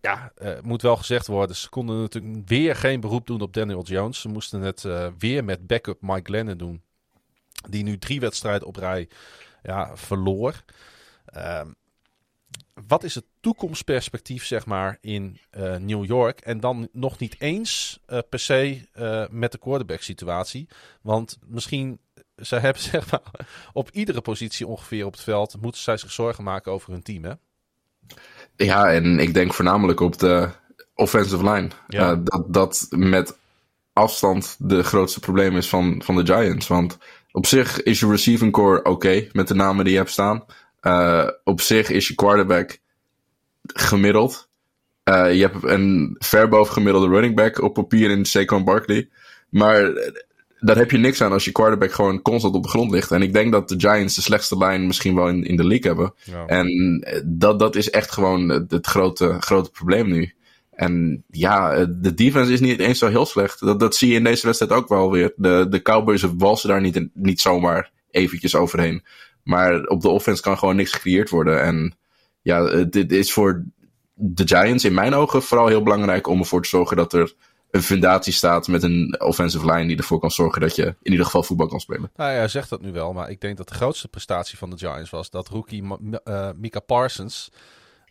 [0.00, 1.56] ja, uh, moet wel gezegd worden.
[1.56, 4.20] Ze konden natuurlijk weer geen beroep doen op Daniel Jones.
[4.20, 4.86] Ze moesten het
[5.18, 6.82] weer met backup Mike Glennon doen.
[7.68, 9.08] Die nu drie wedstrijden op rij
[9.62, 10.64] ja, verloor.
[11.36, 11.74] Um,
[12.86, 16.40] wat is het toekomstperspectief, zeg maar, in uh, New York?
[16.40, 20.68] En dan nog niet eens uh, per se uh, met de quarterback-situatie.
[21.02, 21.98] Want misschien,
[22.36, 26.44] ze hebben zeg maar, op iedere positie ongeveer op het veld, moeten zij zich zorgen
[26.44, 27.32] maken over hun team, hè?
[28.56, 30.48] Ja, en ik denk voornamelijk op de
[30.94, 31.68] offensive line.
[31.88, 32.14] Ja.
[32.14, 33.36] dat dat met
[33.92, 36.66] afstand de grootste probleem is van, van de Giants.
[36.66, 36.98] Want
[37.32, 40.44] op zich is je receiving core oké met de namen die je hebt staan.
[40.82, 42.78] Uh, op zich is je quarterback
[43.62, 44.48] gemiddeld.
[45.04, 49.08] Uh, je hebt een ver boven gemiddelde running back op papier in Saquon Barkley.
[49.48, 49.92] Maar
[50.60, 53.10] daar heb je niks aan als je quarterback gewoon constant op de grond ligt.
[53.10, 55.86] En ik denk dat de Giants de slechtste lijn misschien wel in, in de league
[55.86, 56.14] hebben.
[56.24, 56.46] Ja.
[56.46, 60.32] En dat, dat is echt gewoon het grote, grote probleem nu.
[60.72, 63.60] En ja, de defense is niet eens zo heel slecht.
[63.60, 65.32] Dat, dat zie je in deze wedstrijd ook wel weer.
[65.36, 69.02] De, de Cowboys walsen daar niet, niet zomaar eventjes overheen.
[69.42, 71.62] Maar op de offense kan gewoon niks gecreëerd worden.
[71.62, 71.96] En
[72.42, 73.64] ja, dit is voor
[74.14, 77.34] de Giants in mijn ogen vooral heel belangrijk om ervoor te zorgen dat er
[77.70, 81.24] een fundatie staat met een offensive line die ervoor kan zorgen dat je in ieder
[81.24, 82.10] geval voetbal kan spelen.
[82.16, 84.78] Nou ja, zegt dat nu wel, maar ik denk dat de grootste prestatie van de
[84.78, 85.84] Giants was dat rookie
[86.24, 87.50] uh, Mika Parsons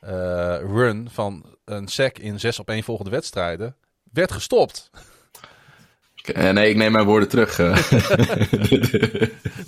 [0.04, 0.10] uh,
[0.60, 3.76] run van een sack in zes op één volgende wedstrijden
[4.12, 4.90] werd gestopt.
[6.28, 7.56] Nee, ik neem mijn woorden terug.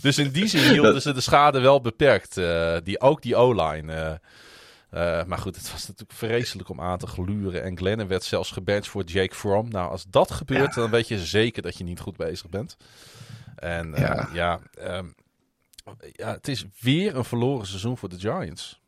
[0.02, 2.38] dus in die zin hielden ze de schade wel beperkt.
[2.38, 4.20] Uh, die, ook die O-line.
[4.94, 7.64] Uh, maar goed, het was natuurlijk vreselijk om aan te gluren.
[7.64, 9.70] En Glennon werd zelfs gebenched voor Jake Fromm.
[9.70, 12.78] Nou, als dat gebeurt, dan weet je zeker dat je niet goed bezig bent.
[13.56, 15.16] En ja, ja, um,
[16.12, 18.82] ja, het is weer een verloren seizoen voor de Giants.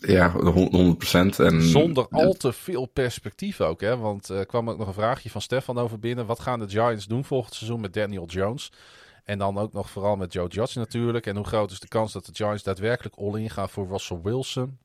[0.00, 1.36] Ja, 100%.
[1.36, 3.80] En, Zonder al te veel perspectief ook.
[3.80, 3.96] Hè?
[3.96, 6.26] Want er uh, kwam ook nog een vraagje van Stefan over binnen.
[6.26, 8.72] Wat gaan de Giants doen volgend seizoen met Daniel Jones?
[9.24, 11.26] En dan ook nog vooral met Joe Judge natuurlijk.
[11.26, 14.78] En hoe groot is de kans dat de Giants daadwerkelijk all-in gaan voor Russell Wilson?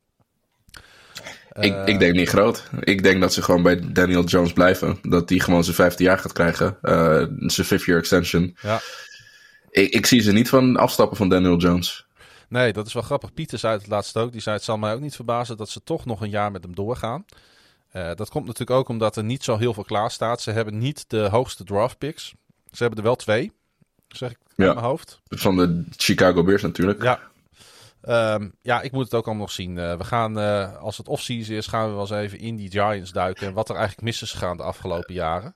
[1.51, 2.69] Ik, ik eh, denk niet groot.
[2.79, 4.97] Ik denk dat ze gewoon bij Daniel Jones blijven.
[5.01, 6.77] Dat hij gewoon zijn vijfde jaar gaat krijgen.
[6.81, 8.57] Uh, zijn fifth year extension.
[8.61, 8.81] Ja.
[9.69, 12.05] Ik, ik zie ze niet van afstappen van Daniel Jones.
[12.49, 13.33] Nee, dat is wel grappig.
[13.33, 14.31] Pieter zei het laatst ook.
[14.31, 16.63] Die zei: Het zal mij ook niet verbazen dat ze toch nog een jaar met
[16.63, 17.25] hem doorgaan.
[17.93, 20.41] Uh, dat komt natuurlijk ook omdat er niet zo heel veel klaar staat.
[20.41, 22.33] Ze hebben niet de hoogste draft picks.
[22.71, 23.51] Ze hebben er wel twee,
[24.07, 24.67] zeg ik ja.
[24.67, 25.21] in mijn hoofd.
[25.29, 27.03] Van de Chicago Bears natuurlijk.
[27.03, 27.19] Ja,
[28.09, 29.77] Um, ja, ik moet het ook allemaal nog zien.
[29.77, 32.71] Uh, we gaan, uh, als het off-season is, gaan we wel eens even in die
[32.71, 33.47] Giants duiken.
[33.47, 35.55] En wat er eigenlijk mis is gegaan de afgelopen jaren.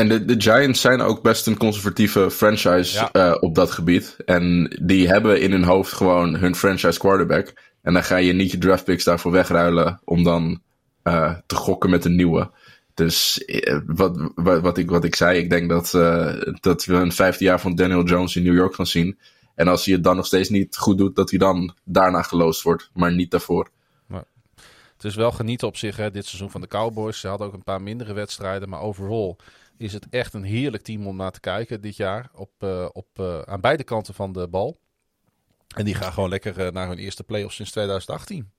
[0.00, 3.30] En de, de Giants zijn ook best een conservatieve franchise ja.
[3.30, 4.16] uh, op dat gebied.
[4.24, 7.52] En die hebben in hun hoofd gewoon hun franchise quarterback.
[7.82, 10.60] En dan ga je niet je draft picks daarvoor wegruilen om dan
[11.46, 12.50] te gokken met een nieuwe.
[12.94, 13.44] Dus
[13.86, 15.90] wat, wat, wat, ik, wat ik zei, ik denk dat,
[16.60, 19.18] dat we een vijfde jaar van Daniel Jones in New York gaan zien.
[19.54, 22.62] En als hij het dan nog steeds niet goed doet, dat hij dan daarna geloosd
[22.62, 23.70] wordt, maar niet daarvoor.
[24.06, 24.24] Maar
[24.94, 27.20] het is wel genieten op zich, hè, dit seizoen van de Cowboys.
[27.20, 29.36] Ze hadden ook een paar mindere wedstrijden, maar overal
[29.80, 32.30] is het echt een heerlijk team om naar te kijken dit jaar.
[32.34, 34.80] Op, uh, op, uh, aan beide kanten van de bal.
[35.76, 38.50] En die gaan gewoon lekker uh, naar hun eerste playoffs sinds 2018.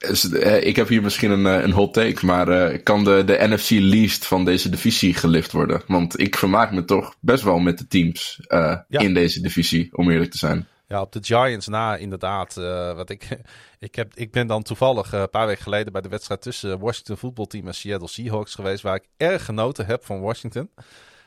[0.00, 3.36] Eh, ik heb hier misschien een, eh, een hot take, maar uh, kan de, de
[3.40, 5.82] NFC least van deze divisie gelift worden?
[5.86, 9.00] Want ik vermaak me toch best wel met de teams uh, ja.
[9.00, 10.68] in deze divisie, om eerlijk te zijn.
[10.90, 12.54] Ja, op de Giants na inderdaad.
[12.94, 13.28] wat ik,
[13.78, 17.16] ik, heb, ik ben dan toevallig een paar weken geleden bij de wedstrijd tussen Washington
[17.16, 20.70] voetbalteam en Seattle Seahawks geweest, waar ik erg genoten heb van Washington.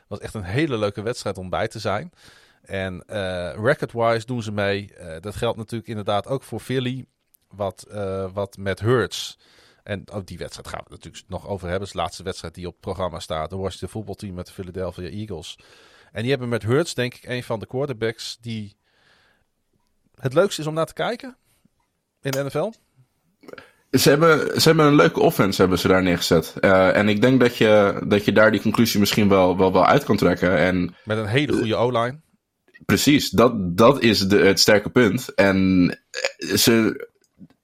[0.07, 2.11] Was echt een hele leuke wedstrijd om bij te zijn.
[2.61, 3.03] En
[3.63, 4.93] record-wise doen ze mee.
[5.19, 7.05] dat geldt natuurlijk inderdaad ook voor Philly
[7.55, 9.37] wat, uh, wat met Hurts.
[9.83, 11.79] En ook die wedstrijd gaan we natuurlijk nog over hebben.
[11.79, 13.49] Het is de laatste wedstrijd die op het programma staat.
[13.49, 15.59] De Washington voetbalteam met de Philadelphia Eagles.
[16.11, 18.75] En die hebben met Hurts denk ik een van de quarterbacks die
[20.23, 21.37] het leukste is om naar te kijken
[22.21, 22.71] in de NFL.
[23.91, 26.53] Ze hebben, ze hebben een leuke offense hebben ze daar neergezet.
[26.61, 29.85] Uh, en ik denk dat je, dat je daar die conclusie misschien wel, wel, wel
[29.85, 30.57] uit kan trekken.
[30.57, 32.19] En, Met een hele goede O-line.
[32.85, 35.33] Precies, dat, dat is de, het sterke punt.
[35.33, 35.89] En
[36.37, 37.07] ze,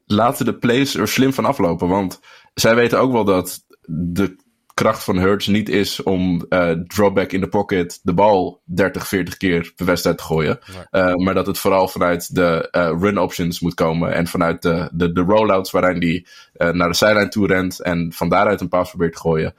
[0.05, 1.87] laten de plays er slim van aflopen.
[1.87, 2.19] Want
[2.53, 4.35] zij weten ook wel dat de
[4.79, 9.37] kracht van Hurts niet is om uh, drawback in de pocket de bal 30, 40
[9.37, 10.59] keer per wedstrijd te gooien.
[10.91, 14.13] Uh, maar dat het vooral vanuit de uh, run options moet komen.
[14.13, 18.29] En vanuit de, de, de rollouts waarin die naar de zijlijn toe rent en van
[18.29, 19.53] daaruit een pass probeert te gooien.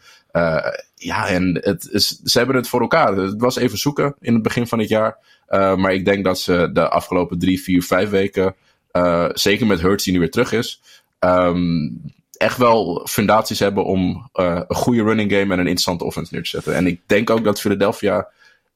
[0.94, 3.16] ja, en het is, ze hebben het voor elkaar.
[3.16, 5.16] Het was even zoeken in het begin van het jaar.
[5.76, 8.54] maar ik denk dat ze de afgelopen drie, vier, vijf weken
[9.32, 10.80] zeker met Hurts die nu weer terug is,
[11.18, 12.00] um,
[12.40, 16.42] echt wel fundaties hebben om uh, een goede running game en een interessante offense neer
[16.42, 16.74] te zetten.
[16.74, 18.28] En ik denk ook dat Philadelphia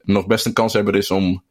[0.02, 1.42] nog best een kans hebben is om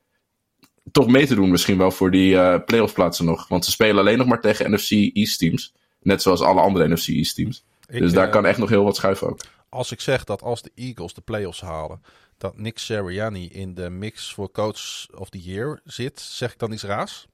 [0.91, 3.47] toch mee te doen misschien wel voor die uh, playoff plaatsen nog.
[3.47, 5.73] Want ze spelen alleen nog maar tegen NFC East teams.
[6.01, 7.63] Net zoals alle andere NFC East teams.
[7.87, 9.41] dus daar kan echt nog heel wat schuiven ook.
[9.69, 12.01] Als ik zeg dat als de Eagles de playoffs halen,
[12.37, 16.71] dat Nick Sirianni in de mix voor Coach of the Year zit, zeg ik dan
[16.71, 17.27] iets raars?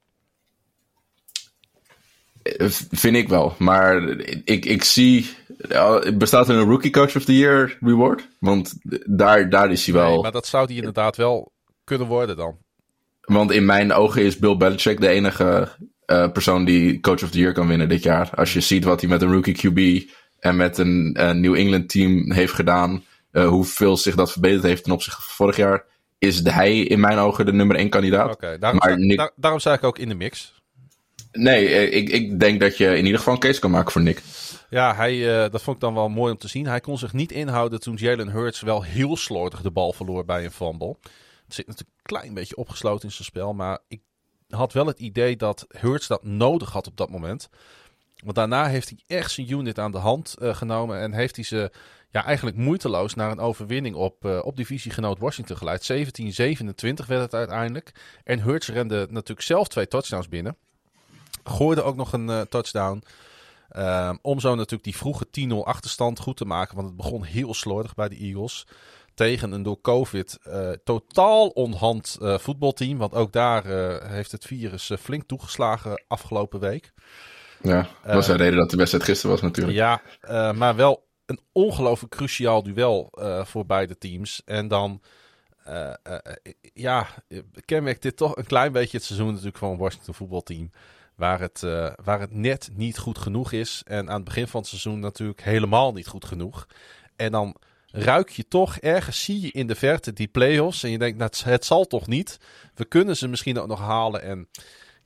[2.91, 3.55] Vind ik wel.
[3.57, 4.09] Maar
[4.43, 5.29] ik, ik zie.
[6.13, 8.27] Bestaat er een Rookie Coach of the Year reward?
[8.39, 8.73] Want
[9.05, 10.09] daar, daar is hij wel.
[10.09, 11.51] Nee, maar dat zou die inderdaad wel
[11.83, 12.57] kunnen worden dan.
[13.21, 15.69] Want in mijn ogen is Bill Belichick de enige
[16.05, 18.29] uh, persoon die Coach of the Year kan winnen dit jaar.
[18.35, 21.11] Als je ziet wat hij met een rookie QB en met een
[21.41, 23.03] New England team heeft gedaan.
[23.31, 25.85] Uh, hoeveel zich dat verbeterd heeft ten opzichte van vorig jaar.
[26.17, 28.33] Is hij in mijn ogen de nummer 1 kandidaat.
[28.33, 30.58] Oké, okay, daarom, daar, daarom zei ik ook in de mix.
[31.31, 34.21] Nee, ik, ik denk dat je in ieder geval een case kan maken voor Nick.
[34.69, 36.67] Ja, hij, uh, dat vond ik dan wel mooi om te zien.
[36.67, 40.43] Hij kon zich niet inhouden toen Jalen Hurts wel heel slordig de bal verloor bij
[40.43, 40.95] een fumble.
[41.45, 43.53] Het zit natuurlijk een klein beetje opgesloten in zijn spel.
[43.53, 44.01] Maar ik
[44.49, 47.49] had wel het idee dat Hurts dat nodig had op dat moment.
[48.23, 50.99] Want daarna heeft hij echt zijn unit aan de hand uh, genomen.
[50.99, 51.71] En heeft hij ze
[52.11, 55.91] ja, eigenlijk moeiteloos naar een overwinning op, op divisiegenoot Washington geleid.
[55.91, 55.95] 17-27
[57.07, 57.91] werd het uiteindelijk.
[58.23, 60.57] En Hurts rende natuurlijk zelf twee touchdowns binnen.
[61.43, 63.03] Gooide ook nog een uh, touchdown.
[63.77, 66.75] Um, om zo natuurlijk die vroege 10-0 achterstand goed te maken.
[66.75, 68.65] Want het begon heel slordig bij de Eagles
[69.13, 72.97] tegen een door COVID uh, totaal onhand uh, voetbalteam.
[72.97, 76.93] Want ook daar uh, heeft het virus flink toegeslagen afgelopen week.
[77.61, 79.77] Ja, dat was de reden dat de wedstrijd gisteren was natuurlijk.
[79.77, 80.01] Ja,
[80.51, 83.11] maar wel een ongelooflijk cruciaal duel
[83.43, 84.41] voor beide teams.
[84.45, 85.01] En dan,
[86.73, 87.07] ja,
[87.65, 90.71] kenmerkt dit toch een klein beetje het seizoen natuurlijk van Washington voetbalteam.
[91.19, 91.61] Waar het,
[92.03, 93.81] waar het net niet goed genoeg is.
[93.85, 96.67] En aan het begin van het seizoen natuurlijk helemaal niet goed genoeg.
[97.15, 97.55] En dan
[97.91, 100.83] ruik je toch ergens, zie je in de verte die play-offs.
[100.83, 102.37] En je denkt, nou, het zal toch niet.
[102.75, 104.21] We kunnen ze misschien ook nog halen.
[104.21, 104.47] En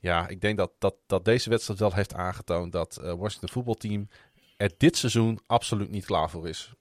[0.00, 4.08] ja, ik denk dat, dat, dat deze wedstrijd wel heeft aangetoond dat uh, Washington voetbalteam
[4.56, 6.72] er dit seizoen absoluut niet klaar voor is.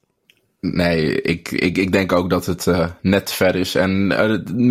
[0.59, 3.75] Nee, ik, ik, ik denk ook dat het uh, net ver is.
[3.75, 4.07] En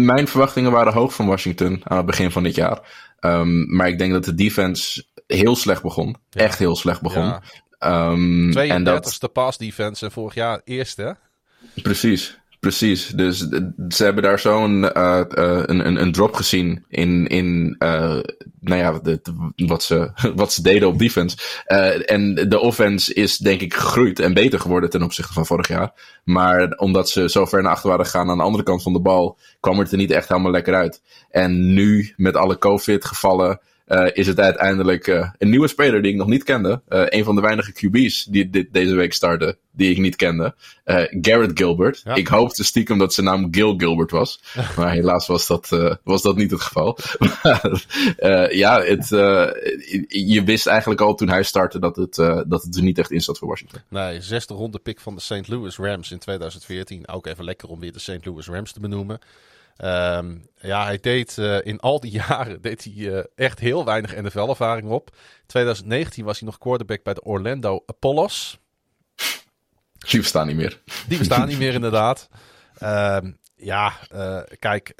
[0.04, 3.11] mijn verwachtingen waren hoog van Washington aan het begin van dit jaar.
[3.24, 6.16] Um, maar ik denk dat de defense heel slecht begon.
[6.30, 6.40] Ja.
[6.40, 7.24] Echt heel slecht begon.
[7.24, 7.42] Ja.
[8.10, 9.28] Um, 32e en dat...
[9.32, 11.16] pass defense en vorig jaar eerste.
[11.82, 13.06] Precies, precies.
[13.06, 13.38] Dus
[13.88, 18.20] ze hebben daar zo'n uh, uh, een, een, een drop gezien in, in uh,
[18.60, 19.20] nou ja, de,
[19.56, 21.36] wat, ze, wat ze deden op defense.
[22.06, 26.20] en de offense is denk ik gegroeid en beter geworden ten opzichte van vorig jaar.
[26.24, 29.00] Maar omdat ze zo ver naar achter waren gegaan aan de andere kant van de
[29.00, 31.02] bal, kwam het er niet echt helemaal lekker uit.
[31.30, 36.12] En nu met alle COVID gevallen uh, is het uiteindelijk uh, een nieuwe speler die
[36.12, 36.82] ik nog niet kende.
[36.88, 40.54] Uh, een van de weinige QB's die dit, deze week starten, die ik niet kende.
[41.20, 42.00] Garrett Gilbert.
[42.04, 42.14] Ja.
[42.14, 44.42] Ik hoopte stiekem dat zijn naam Gil Gilbert was.
[44.76, 45.68] maar helaas was dat,
[46.04, 46.98] was dat niet het geval.
[48.62, 49.08] ja, het,
[50.08, 52.14] je wist eigenlijk al toen hij startte dat het,
[52.46, 53.80] dat het er niet echt in zat voor Washington.
[53.88, 55.48] Nee, zesde ronde pick van de St.
[55.48, 57.08] Louis Rams in 2014.
[57.08, 58.24] Ook even lekker om weer de St.
[58.24, 59.20] Louis Rams te benoemen.
[59.78, 64.22] Um, ja, hij deed uh, in al die jaren deed hij, uh, echt heel weinig
[64.22, 65.10] NFL-ervaring op.
[65.14, 68.58] In 2019 was hij nog quarterback bij de Orlando Apollos.
[69.98, 70.82] Die bestaan niet meer.
[71.08, 72.28] Die bestaan niet meer, inderdaad.
[72.82, 74.94] Um, ja, uh, kijk,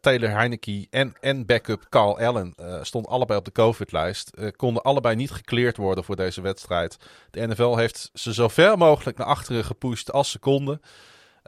[0.00, 4.30] Taylor Heineke en, en backup Carl Allen stonden allebei op de COVID-lijst.
[4.56, 6.96] konden allebei niet gekleerd worden voor deze wedstrijd.
[7.30, 10.80] De NFL heeft ze zo ver mogelijk naar achteren gepusht als ze konden.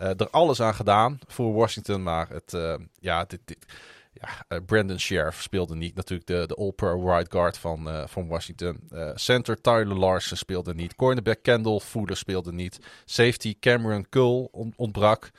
[0.03, 2.03] Uh, er alles aan gedaan voor Washington.
[2.03, 3.67] Maar het, uh, ja, dit, dit,
[4.13, 5.95] ja, uh, Brandon Sheriff speelde niet.
[5.95, 8.89] Natuurlijk de, de All-Pro right guard van, van Washington.
[9.15, 10.95] center Tyler Larsen speelde niet.
[10.95, 12.79] Cornerback Kendall Fuller speelde niet.
[13.05, 14.07] Safety Cameron
[14.51, 15.31] on, ontbrak.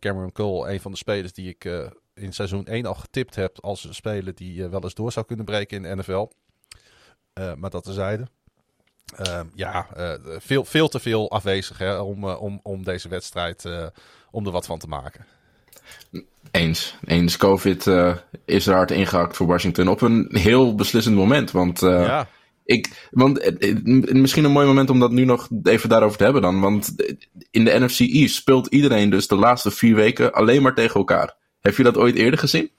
[0.00, 1.64] Cameron Cull, een van de spelers die ik
[2.14, 5.44] in seizoen 1 al getipt heb als een speler die wel eens door zou kunnen
[5.44, 6.30] breken in de NFL.
[7.56, 8.26] maar dat terzijde.
[9.20, 13.64] Uh, ja, uh, veel, veel te veel afwezig hè, om, uh, om, om deze wedstrijd
[13.64, 13.86] uh,
[14.30, 15.26] om er wat van te maken.
[16.50, 16.96] Eens.
[17.04, 17.36] Eens.
[17.36, 17.86] COVID
[18.44, 21.50] is er hard ingehakt voor Washington op een heel beslissend moment.
[21.50, 22.28] Want, ja.
[22.64, 23.62] ik, want
[24.12, 26.60] misschien een mooi moment om dat nu nog even daarover te hebben dan.
[26.60, 26.94] Want
[27.50, 31.36] in de NFC East speelt iedereen dus de laatste vier weken alleen maar tegen elkaar.
[31.60, 32.70] Heb je dat ooit eerder gezien?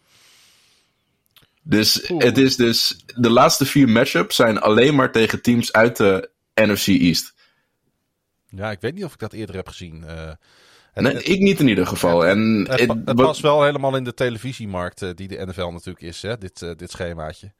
[1.64, 3.04] Dus het is dus.
[3.16, 7.34] De laatste vier matchups zijn alleen maar tegen teams uit de NFC East.
[8.50, 10.04] Ja, ik weet niet of ik dat eerder heb gezien.
[10.08, 10.32] Uh,
[10.94, 12.20] en, nee, ik niet in ieder geval.
[12.20, 15.68] Het, en, het, het, het past wel helemaal in de televisiemarkt uh, die de NFL
[15.68, 16.38] natuurlijk is, hè?
[16.38, 17.52] Dit, uh, dit schemaatje.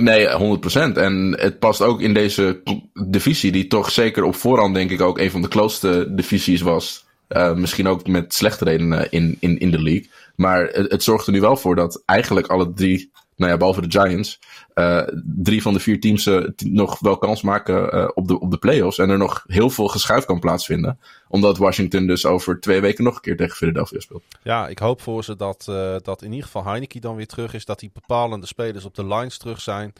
[0.00, 0.96] Nee, 100%.
[0.96, 2.62] En het past ook in deze
[3.08, 7.04] divisie, die toch zeker op voorhand, denk ik, ook een van de closeste divisies was.
[7.28, 10.10] Uh, misschien ook met slechte redenen in, in, in de league.
[10.36, 13.88] Maar het, het zorgt er nu wel voor dat eigenlijk alle drie nou ja, behalve
[13.88, 14.38] de Giants,
[14.74, 18.50] uh, drie van de vier teams uh, nog wel kans maken uh, op, de, op
[18.50, 18.98] de playoffs.
[18.98, 20.98] En er nog heel veel geschuif kan plaatsvinden.
[21.28, 24.22] Omdat Washington dus over twee weken nog een keer tegen Philadelphia speelt.
[24.42, 25.64] Ja, ik hoop voor ze dat,
[26.02, 27.64] dat in ieder geval Heineke dan weer terug is.
[27.64, 29.92] Dat die bepalende spelers op de lines terug zijn.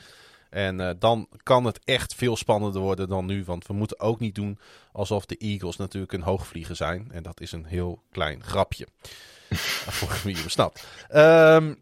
[0.50, 3.44] En dan kan het echt veel spannender worden dan nu.
[3.44, 4.58] Want we moeten ook niet doen
[4.92, 7.08] alsof de Eagles natuurlijk een hoogvlieger zijn.
[7.12, 8.86] En dat is een heel klein grapje.
[9.98, 10.86] voor wie je hem snapt.
[11.14, 11.78] Um,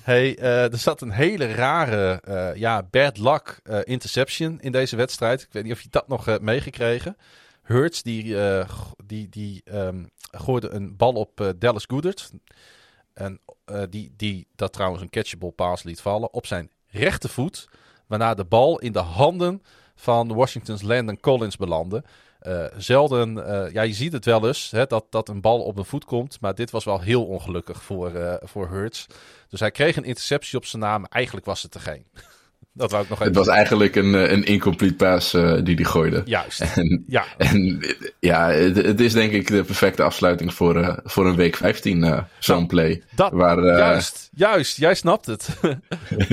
[0.00, 2.20] Hey, er zat een hele rare,
[2.56, 5.42] ja, bad luck interception in deze wedstrijd.
[5.42, 7.16] Ik weet niet of je dat nog hebt meegekregen.
[7.62, 8.36] Hurts, die,
[9.06, 12.30] die, die um, gooide een bal op Dallas Goedert.
[13.14, 13.40] En
[13.90, 17.68] die, die dat trouwens een catchable pass liet vallen op zijn rechtervoet.
[18.06, 19.62] Waarna de bal in de handen
[19.94, 22.04] van Washington's Landon Collins belandde.
[22.46, 25.78] Uh, zelden, uh, ja, je ziet het wel eens hè, dat, dat een bal op
[25.78, 26.40] een voet komt.
[26.40, 29.06] Maar dit was wel heel ongelukkig voor, uh, voor Hurts.
[29.48, 31.04] Dus hij kreeg een interceptie op zijn naam.
[31.04, 32.04] Eigenlijk was het er geen.
[32.72, 33.32] Dat wou ik nog even.
[33.32, 36.22] Het was eigenlijk een, eh, een incomplete pass die hij gooide.
[36.24, 36.60] Juist.
[36.60, 37.80] En, ja, en,
[38.20, 42.22] ja het, het, is denk ik de perfecte afsluiting voor, voor een week 15 uh,
[42.38, 43.02] zo'n play.
[43.14, 44.76] Dat, waar, juist, juist.
[44.76, 45.48] Jij snapt het.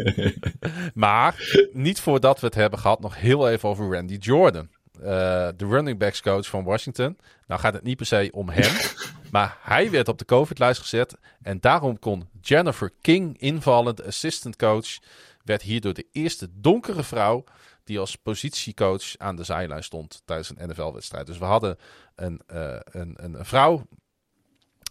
[0.93, 1.35] maar
[1.73, 4.67] niet voordat we het hebben gehad, nog heel even over Randy Jordan.
[4.99, 7.17] De running backs coach van Washington.
[7.47, 8.75] Nou gaat het niet per se om hem.
[9.31, 11.17] maar hij werd op de COVID-lijst gezet.
[11.41, 14.97] En daarom kon Jennifer King invallen, de assistant coach
[15.43, 17.43] werd hierdoor de eerste donkere vrouw
[17.83, 21.27] die als positiecoach aan de zijlijn stond tijdens een NFL-wedstrijd.
[21.27, 21.77] Dus we hadden
[22.15, 23.87] een, uh, een, een, vrouw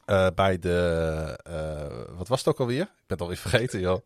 [0.06, 1.38] uh, bij de.
[1.48, 2.82] Uh, wat was het ook alweer?
[2.82, 4.00] Ik ben het alweer vergeten, joh.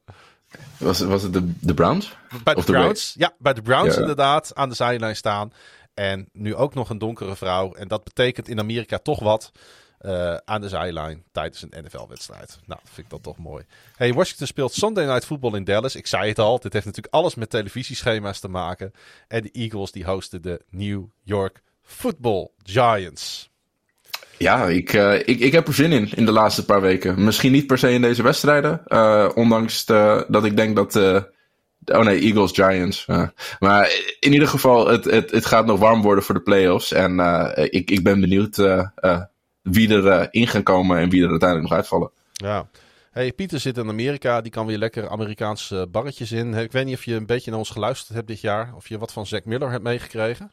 [0.78, 2.16] Was, was het de, de Browns?
[2.44, 4.00] Bij de Browns, ja, bij de Browns ja.
[4.00, 5.52] inderdaad aan de zijlijn staan.
[5.94, 7.72] En nu ook nog een donkere vrouw.
[7.74, 9.52] En dat betekent in Amerika toch wat.
[10.06, 12.58] Uh, aan de zijlijn tijdens een NFL-wedstrijd.
[12.66, 13.64] Nou, vind ik dat toch mooi.
[13.96, 15.96] Hey, Washington speelt Sunday Night Football in Dallas.
[15.96, 18.92] Ik zei het al, dit heeft natuurlijk alles met televisieschema's te maken.
[19.28, 23.50] En de Eagles die hosten de New York Football Giants.
[24.36, 27.24] Ja, ik, uh, ik, ik heb er zin in in de laatste paar weken.
[27.24, 28.82] Misschien niet per se in deze wedstrijden.
[28.86, 30.94] Uh, ondanks dat ik denk dat...
[31.84, 33.06] Oh nee, Eagles, Giants.
[33.58, 36.92] maar in ieder geval, het, het, het gaat nog warm worden voor de playoffs.
[36.92, 37.18] En
[37.70, 38.56] ik, ik ben benieuwd
[39.62, 42.10] wie er in gaan komen en wie er uiteindelijk nog uitvallen.
[42.32, 42.68] Ja.
[43.10, 46.54] Hey, Pieter zit in Amerika, die kan weer lekker Amerikaanse barretjes in.
[46.54, 48.98] Ik weet niet of je een beetje naar ons geluisterd hebt dit jaar, of je
[48.98, 50.52] wat van Zack Miller hebt meegekregen.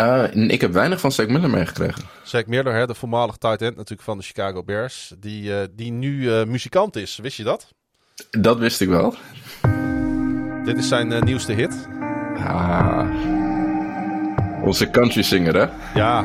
[0.00, 2.02] Uh, ik heb weinig van Zack Miller meegekregen.
[2.22, 5.92] Zack Miller, hè, de voormalig tight end natuurlijk van de Chicago Bears, die, uh, die
[5.92, 7.16] nu uh, muzikant is.
[7.16, 7.72] Wist je dat?
[8.30, 9.14] Dat wist ik wel.
[10.68, 11.88] Dit is zijn nieuwste hit.
[12.46, 13.06] Ah,
[14.62, 15.66] onze country singer, hè?
[15.94, 16.24] Ja.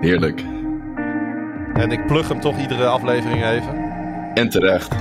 [0.00, 0.42] Heerlijk.
[1.74, 3.74] En ik plug hem toch iedere aflevering even.
[4.34, 4.92] En terecht.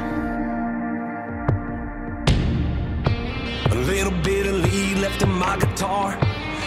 [3.72, 6.18] A little bit of lead left in my guitar.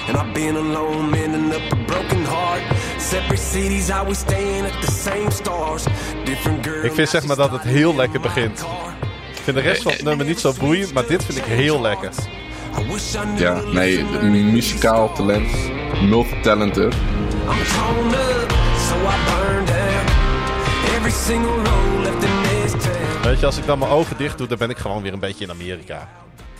[0.09, 2.63] And I've been alone, mending up a broken heart.
[2.99, 5.85] Separate cities, I was staying at the same stars.
[6.25, 6.85] Different girls.
[6.85, 8.65] Ik vind zeg maar dat het heel lekker begint.
[9.45, 11.81] Ik vind de rest van het nummer niet zo boeiend, maar dit vind ik heel
[11.81, 12.11] lekker.
[13.37, 14.05] Ja, nee,
[14.45, 15.49] muzikaal talent,
[16.03, 16.95] multitalented.
[23.23, 25.21] Weet je, als ik dan mijn ogen dicht doe, dan ben ik gewoon weer een
[25.21, 26.09] beetje in Amerika.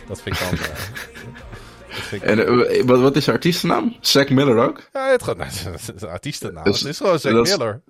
[0.07, 0.59] Dat vind ik dan...
[0.59, 3.95] Uh, ik en uh, wat, wat is de artiestennaam?
[3.99, 4.89] Zack Miller ook?
[4.93, 5.37] Ja, het gaat...
[5.37, 5.51] Nou,
[5.99, 6.63] de artiestennaam.
[6.63, 7.81] Dus, het is gewoon Zack Miller.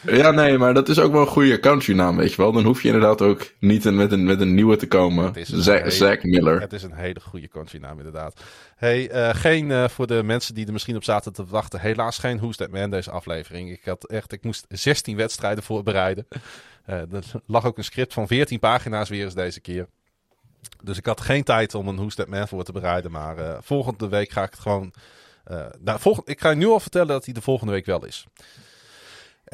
[0.00, 2.52] Ja, nee, maar dat is ook wel een goede country naam, weet je wel.
[2.52, 5.34] Dan hoef je inderdaad ook niet met, een, met een nieuwe te komen.
[5.86, 6.60] Zack Miller.
[6.60, 8.40] Het is een hele goede country naam, inderdaad.
[8.76, 11.80] Hey, uh, geen uh, voor de mensen die er misschien op zaten te wachten.
[11.80, 13.70] Helaas geen Who's That Man deze aflevering.
[13.70, 16.26] Ik had echt, ik moest 16 wedstrijden voorbereiden.
[16.90, 19.86] Uh, er lag ook een script van 14 pagina's weer eens deze keer.
[20.82, 23.10] Dus ik had geen tijd om een Who's That Man voor te bereiden.
[23.10, 24.92] Maar volgende week ga ik het gewoon...
[25.80, 28.26] nou, ik ga je nu al vertellen dat hij de volgende week wel is.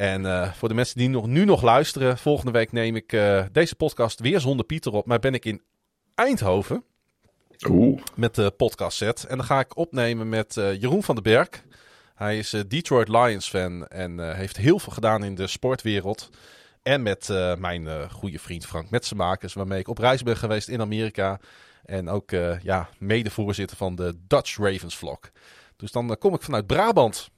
[0.01, 3.43] En uh, voor de mensen die nog, nu nog luisteren, volgende week neem ik uh,
[3.51, 5.05] deze podcast weer zonder Pieter op.
[5.05, 5.61] Maar ben ik in
[6.15, 6.83] Eindhoven
[7.69, 8.01] Oeh.
[8.15, 9.23] met de podcast set.
[9.23, 11.49] En dan ga ik opnemen met uh, Jeroen van den Berg.
[12.15, 16.29] Hij is Detroit Lions fan en heeft heel veel gedaan in de sportwereld.
[16.83, 21.39] En met mijn goede vriend Frank Metsenmakers, waarmee ik op reis ben geweest in Amerika.
[21.85, 22.29] En ook
[22.61, 25.19] ja, medevoorzitter van de Dutch Ravens vlog.
[25.75, 27.29] Dus dan kom ik vanuit Brabant.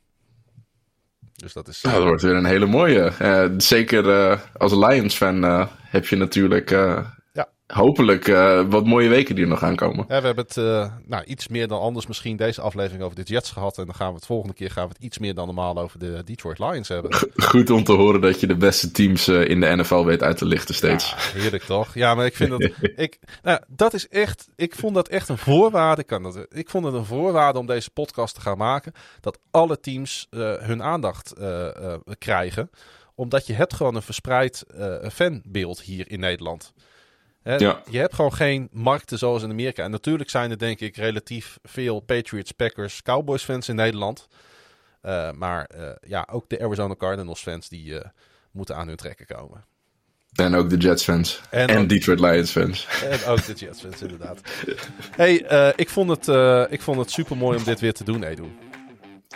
[1.44, 1.82] Dus dat is.
[1.82, 3.12] Ja, dat wordt weer een hele mooie.
[3.22, 6.72] Uh, zeker uh, als Lions-fan heb je natuurlijk
[7.74, 8.27] hopelijk
[8.69, 10.06] wat mooie weken die er nog aankomen.
[10.08, 10.56] Ja, we hebben het
[11.06, 13.77] nou, iets meer dan anders misschien deze aflevering over de Jets gehad.
[13.77, 16.00] En dan gaan we het volgende keer gaan we het iets meer dan normaal over
[16.00, 17.14] de Detroit Lions hebben.
[17.35, 20.45] Goed om te horen dat je de beste teams in de NFL weet uit te
[20.45, 21.10] lichten steeds.
[21.10, 21.93] Ja, heerlijk toch?
[21.93, 22.69] Ja, maar ik vind dat.
[22.95, 24.48] ik, nou, dat is echt.
[24.56, 26.03] Ik vond dat echt een voorwaarde.
[26.03, 28.93] Kan dat, ik vond het een voorwaarde om deze podcast te gaan maken.
[29.19, 30.27] Dat alle teams
[30.60, 31.34] hun aandacht
[32.18, 32.69] krijgen.
[33.16, 34.64] Omdat je hebt gewoon een verspreid
[35.11, 36.74] fanbeeld hier in Nederland.
[37.44, 37.82] Hè, ja.
[37.90, 39.84] Je hebt gewoon geen markten zoals in Amerika.
[39.84, 44.28] En natuurlijk zijn er denk ik relatief veel Patriots, Packers, Cowboys fans in Nederland.
[45.36, 45.70] maar
[46.08, 48.02] ja, ook de Arizona Cardinals fans die
[48.52, 49.66] moeten aan hun trekken komen.
[50.34, 51.42] En ook de Jets fans.
[51.50, 52.88] En En, ook- Detroit Lions fans.
[53.04, 54.42] En ook de Jets fans, inderdaad.
[55.16, 58.04] hey, eh, ik, vond het, eh, ik vond het super mooi om dit weer te
[58.04, 58.44] doen, Edu.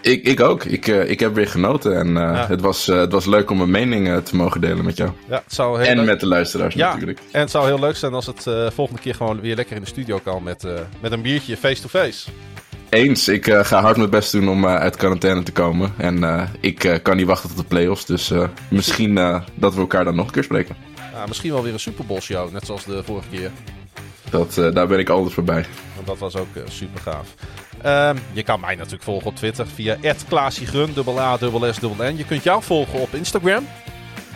[0.01, 0.63] Ik, ik ook.
[0.63, 1.97] Ik, eh, ik heb weer genoten.
[1.97, 2.45] En eh, Ja.
[2.47, 5.11] het, was, eh, het was leuk om mijn mening te mogen delen met jou.
[5.29, 7.19] Ja, het zou heel En leuk- met de luisteraars ja, natuurlijk.
[7.31, 8.43] En het zou heel leuk zijn als het
[8.73, 10.65] volgende keer gewoon weer lekker in de studio kan met,
[11.01, 12.29] met een biertje face-to-face.
[12.89, 15.93] Eens, ik ga hard mijn best doen om uit quarantaine te komen.
[15.97, 18.05] En ik kan niet wachten tot de playoffs.
[18.05, 18.31] Dus
[18.69, 19.15] misschien
[19.55, 20.75] dat we elkaar dan nog een keer spreken.
[21.15, 23.51] Ah, misschien wel weer een Super Bowl show, net zoals de vorige keer.
[24.29, 25.65] Dat, eh, daar ben ik altijd voorbij.
[25.95, 27.33] Want dat was ook super gaaf.
[28.31, 29.97] je kan mij natuurlijk volgen op Twitter via
[30.27, 32.17] @klaasiegrun, dubbel A, dubbel S, dubbel N.
[32.17, 33.65] Je kunt jou volgen op Instagram.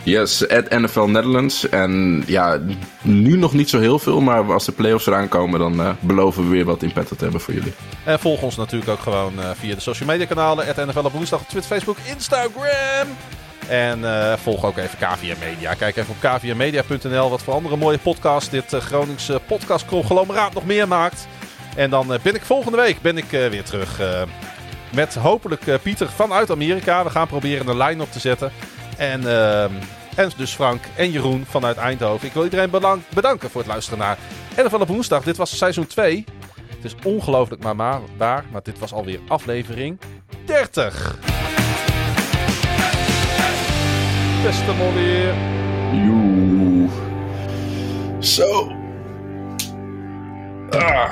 [0.04, 1.68] Yes, at NFL Netherlands.
[1.68, 2.60] En ja,
[3.02, 4.20] nu nog niet zo heel veel.
[4.20, 7.22] Maar als de playoffs eraan komen, dan eh, beloven we weer wat in petto te
[7.22, 7.72] hebben voor jullie.
[8.04, 10.66] En volg ons natuurlijk ook gewoon eh, via de social media kanalen.
[10.66, 13.08] Het NFL op woensdag op Twitter, Facebook, Instagram.
[13.68, 15.74] En eh, volg ook even KVM Media.
[15.74, 20.88] Kijk even op kvmmedia.nl wat voor andere mooie podcasts dit eh, Groningse podcastconglomeraat nog meer
[20.88, 21.26] maakt.
[21.76, 24.00] En dan eh, ben ik volgende week ben ik, weer terug.
[24.94, 27.04] met hopelijk Pieter vanuit Amerika.
[27.04, 28.52] We gaan proberen een lijn op te zetten.
[28.96, 29.26] En,
[30.14, 32.26] en dus Frank en Jeroen vanuit Eindhoven.
[32.26, 32.70] Ik wil iedereen
[33.14, 34.18] bedanken voor het luisteren naar
[34.56, 35.22] NFL op woensdag.
[35.22, 36.24] Dit was seizoen 2.
[36.82, 40.00] Het is ongelooflijk maar waar, maar dit was alweer aflevering
[40.44, 41.18] 30.
[44.42, 45.34] Beste weer.
[45.92, 46.88] Joe.
[48.18, 48.72] Zo.
[50.70, 51.10] Ah.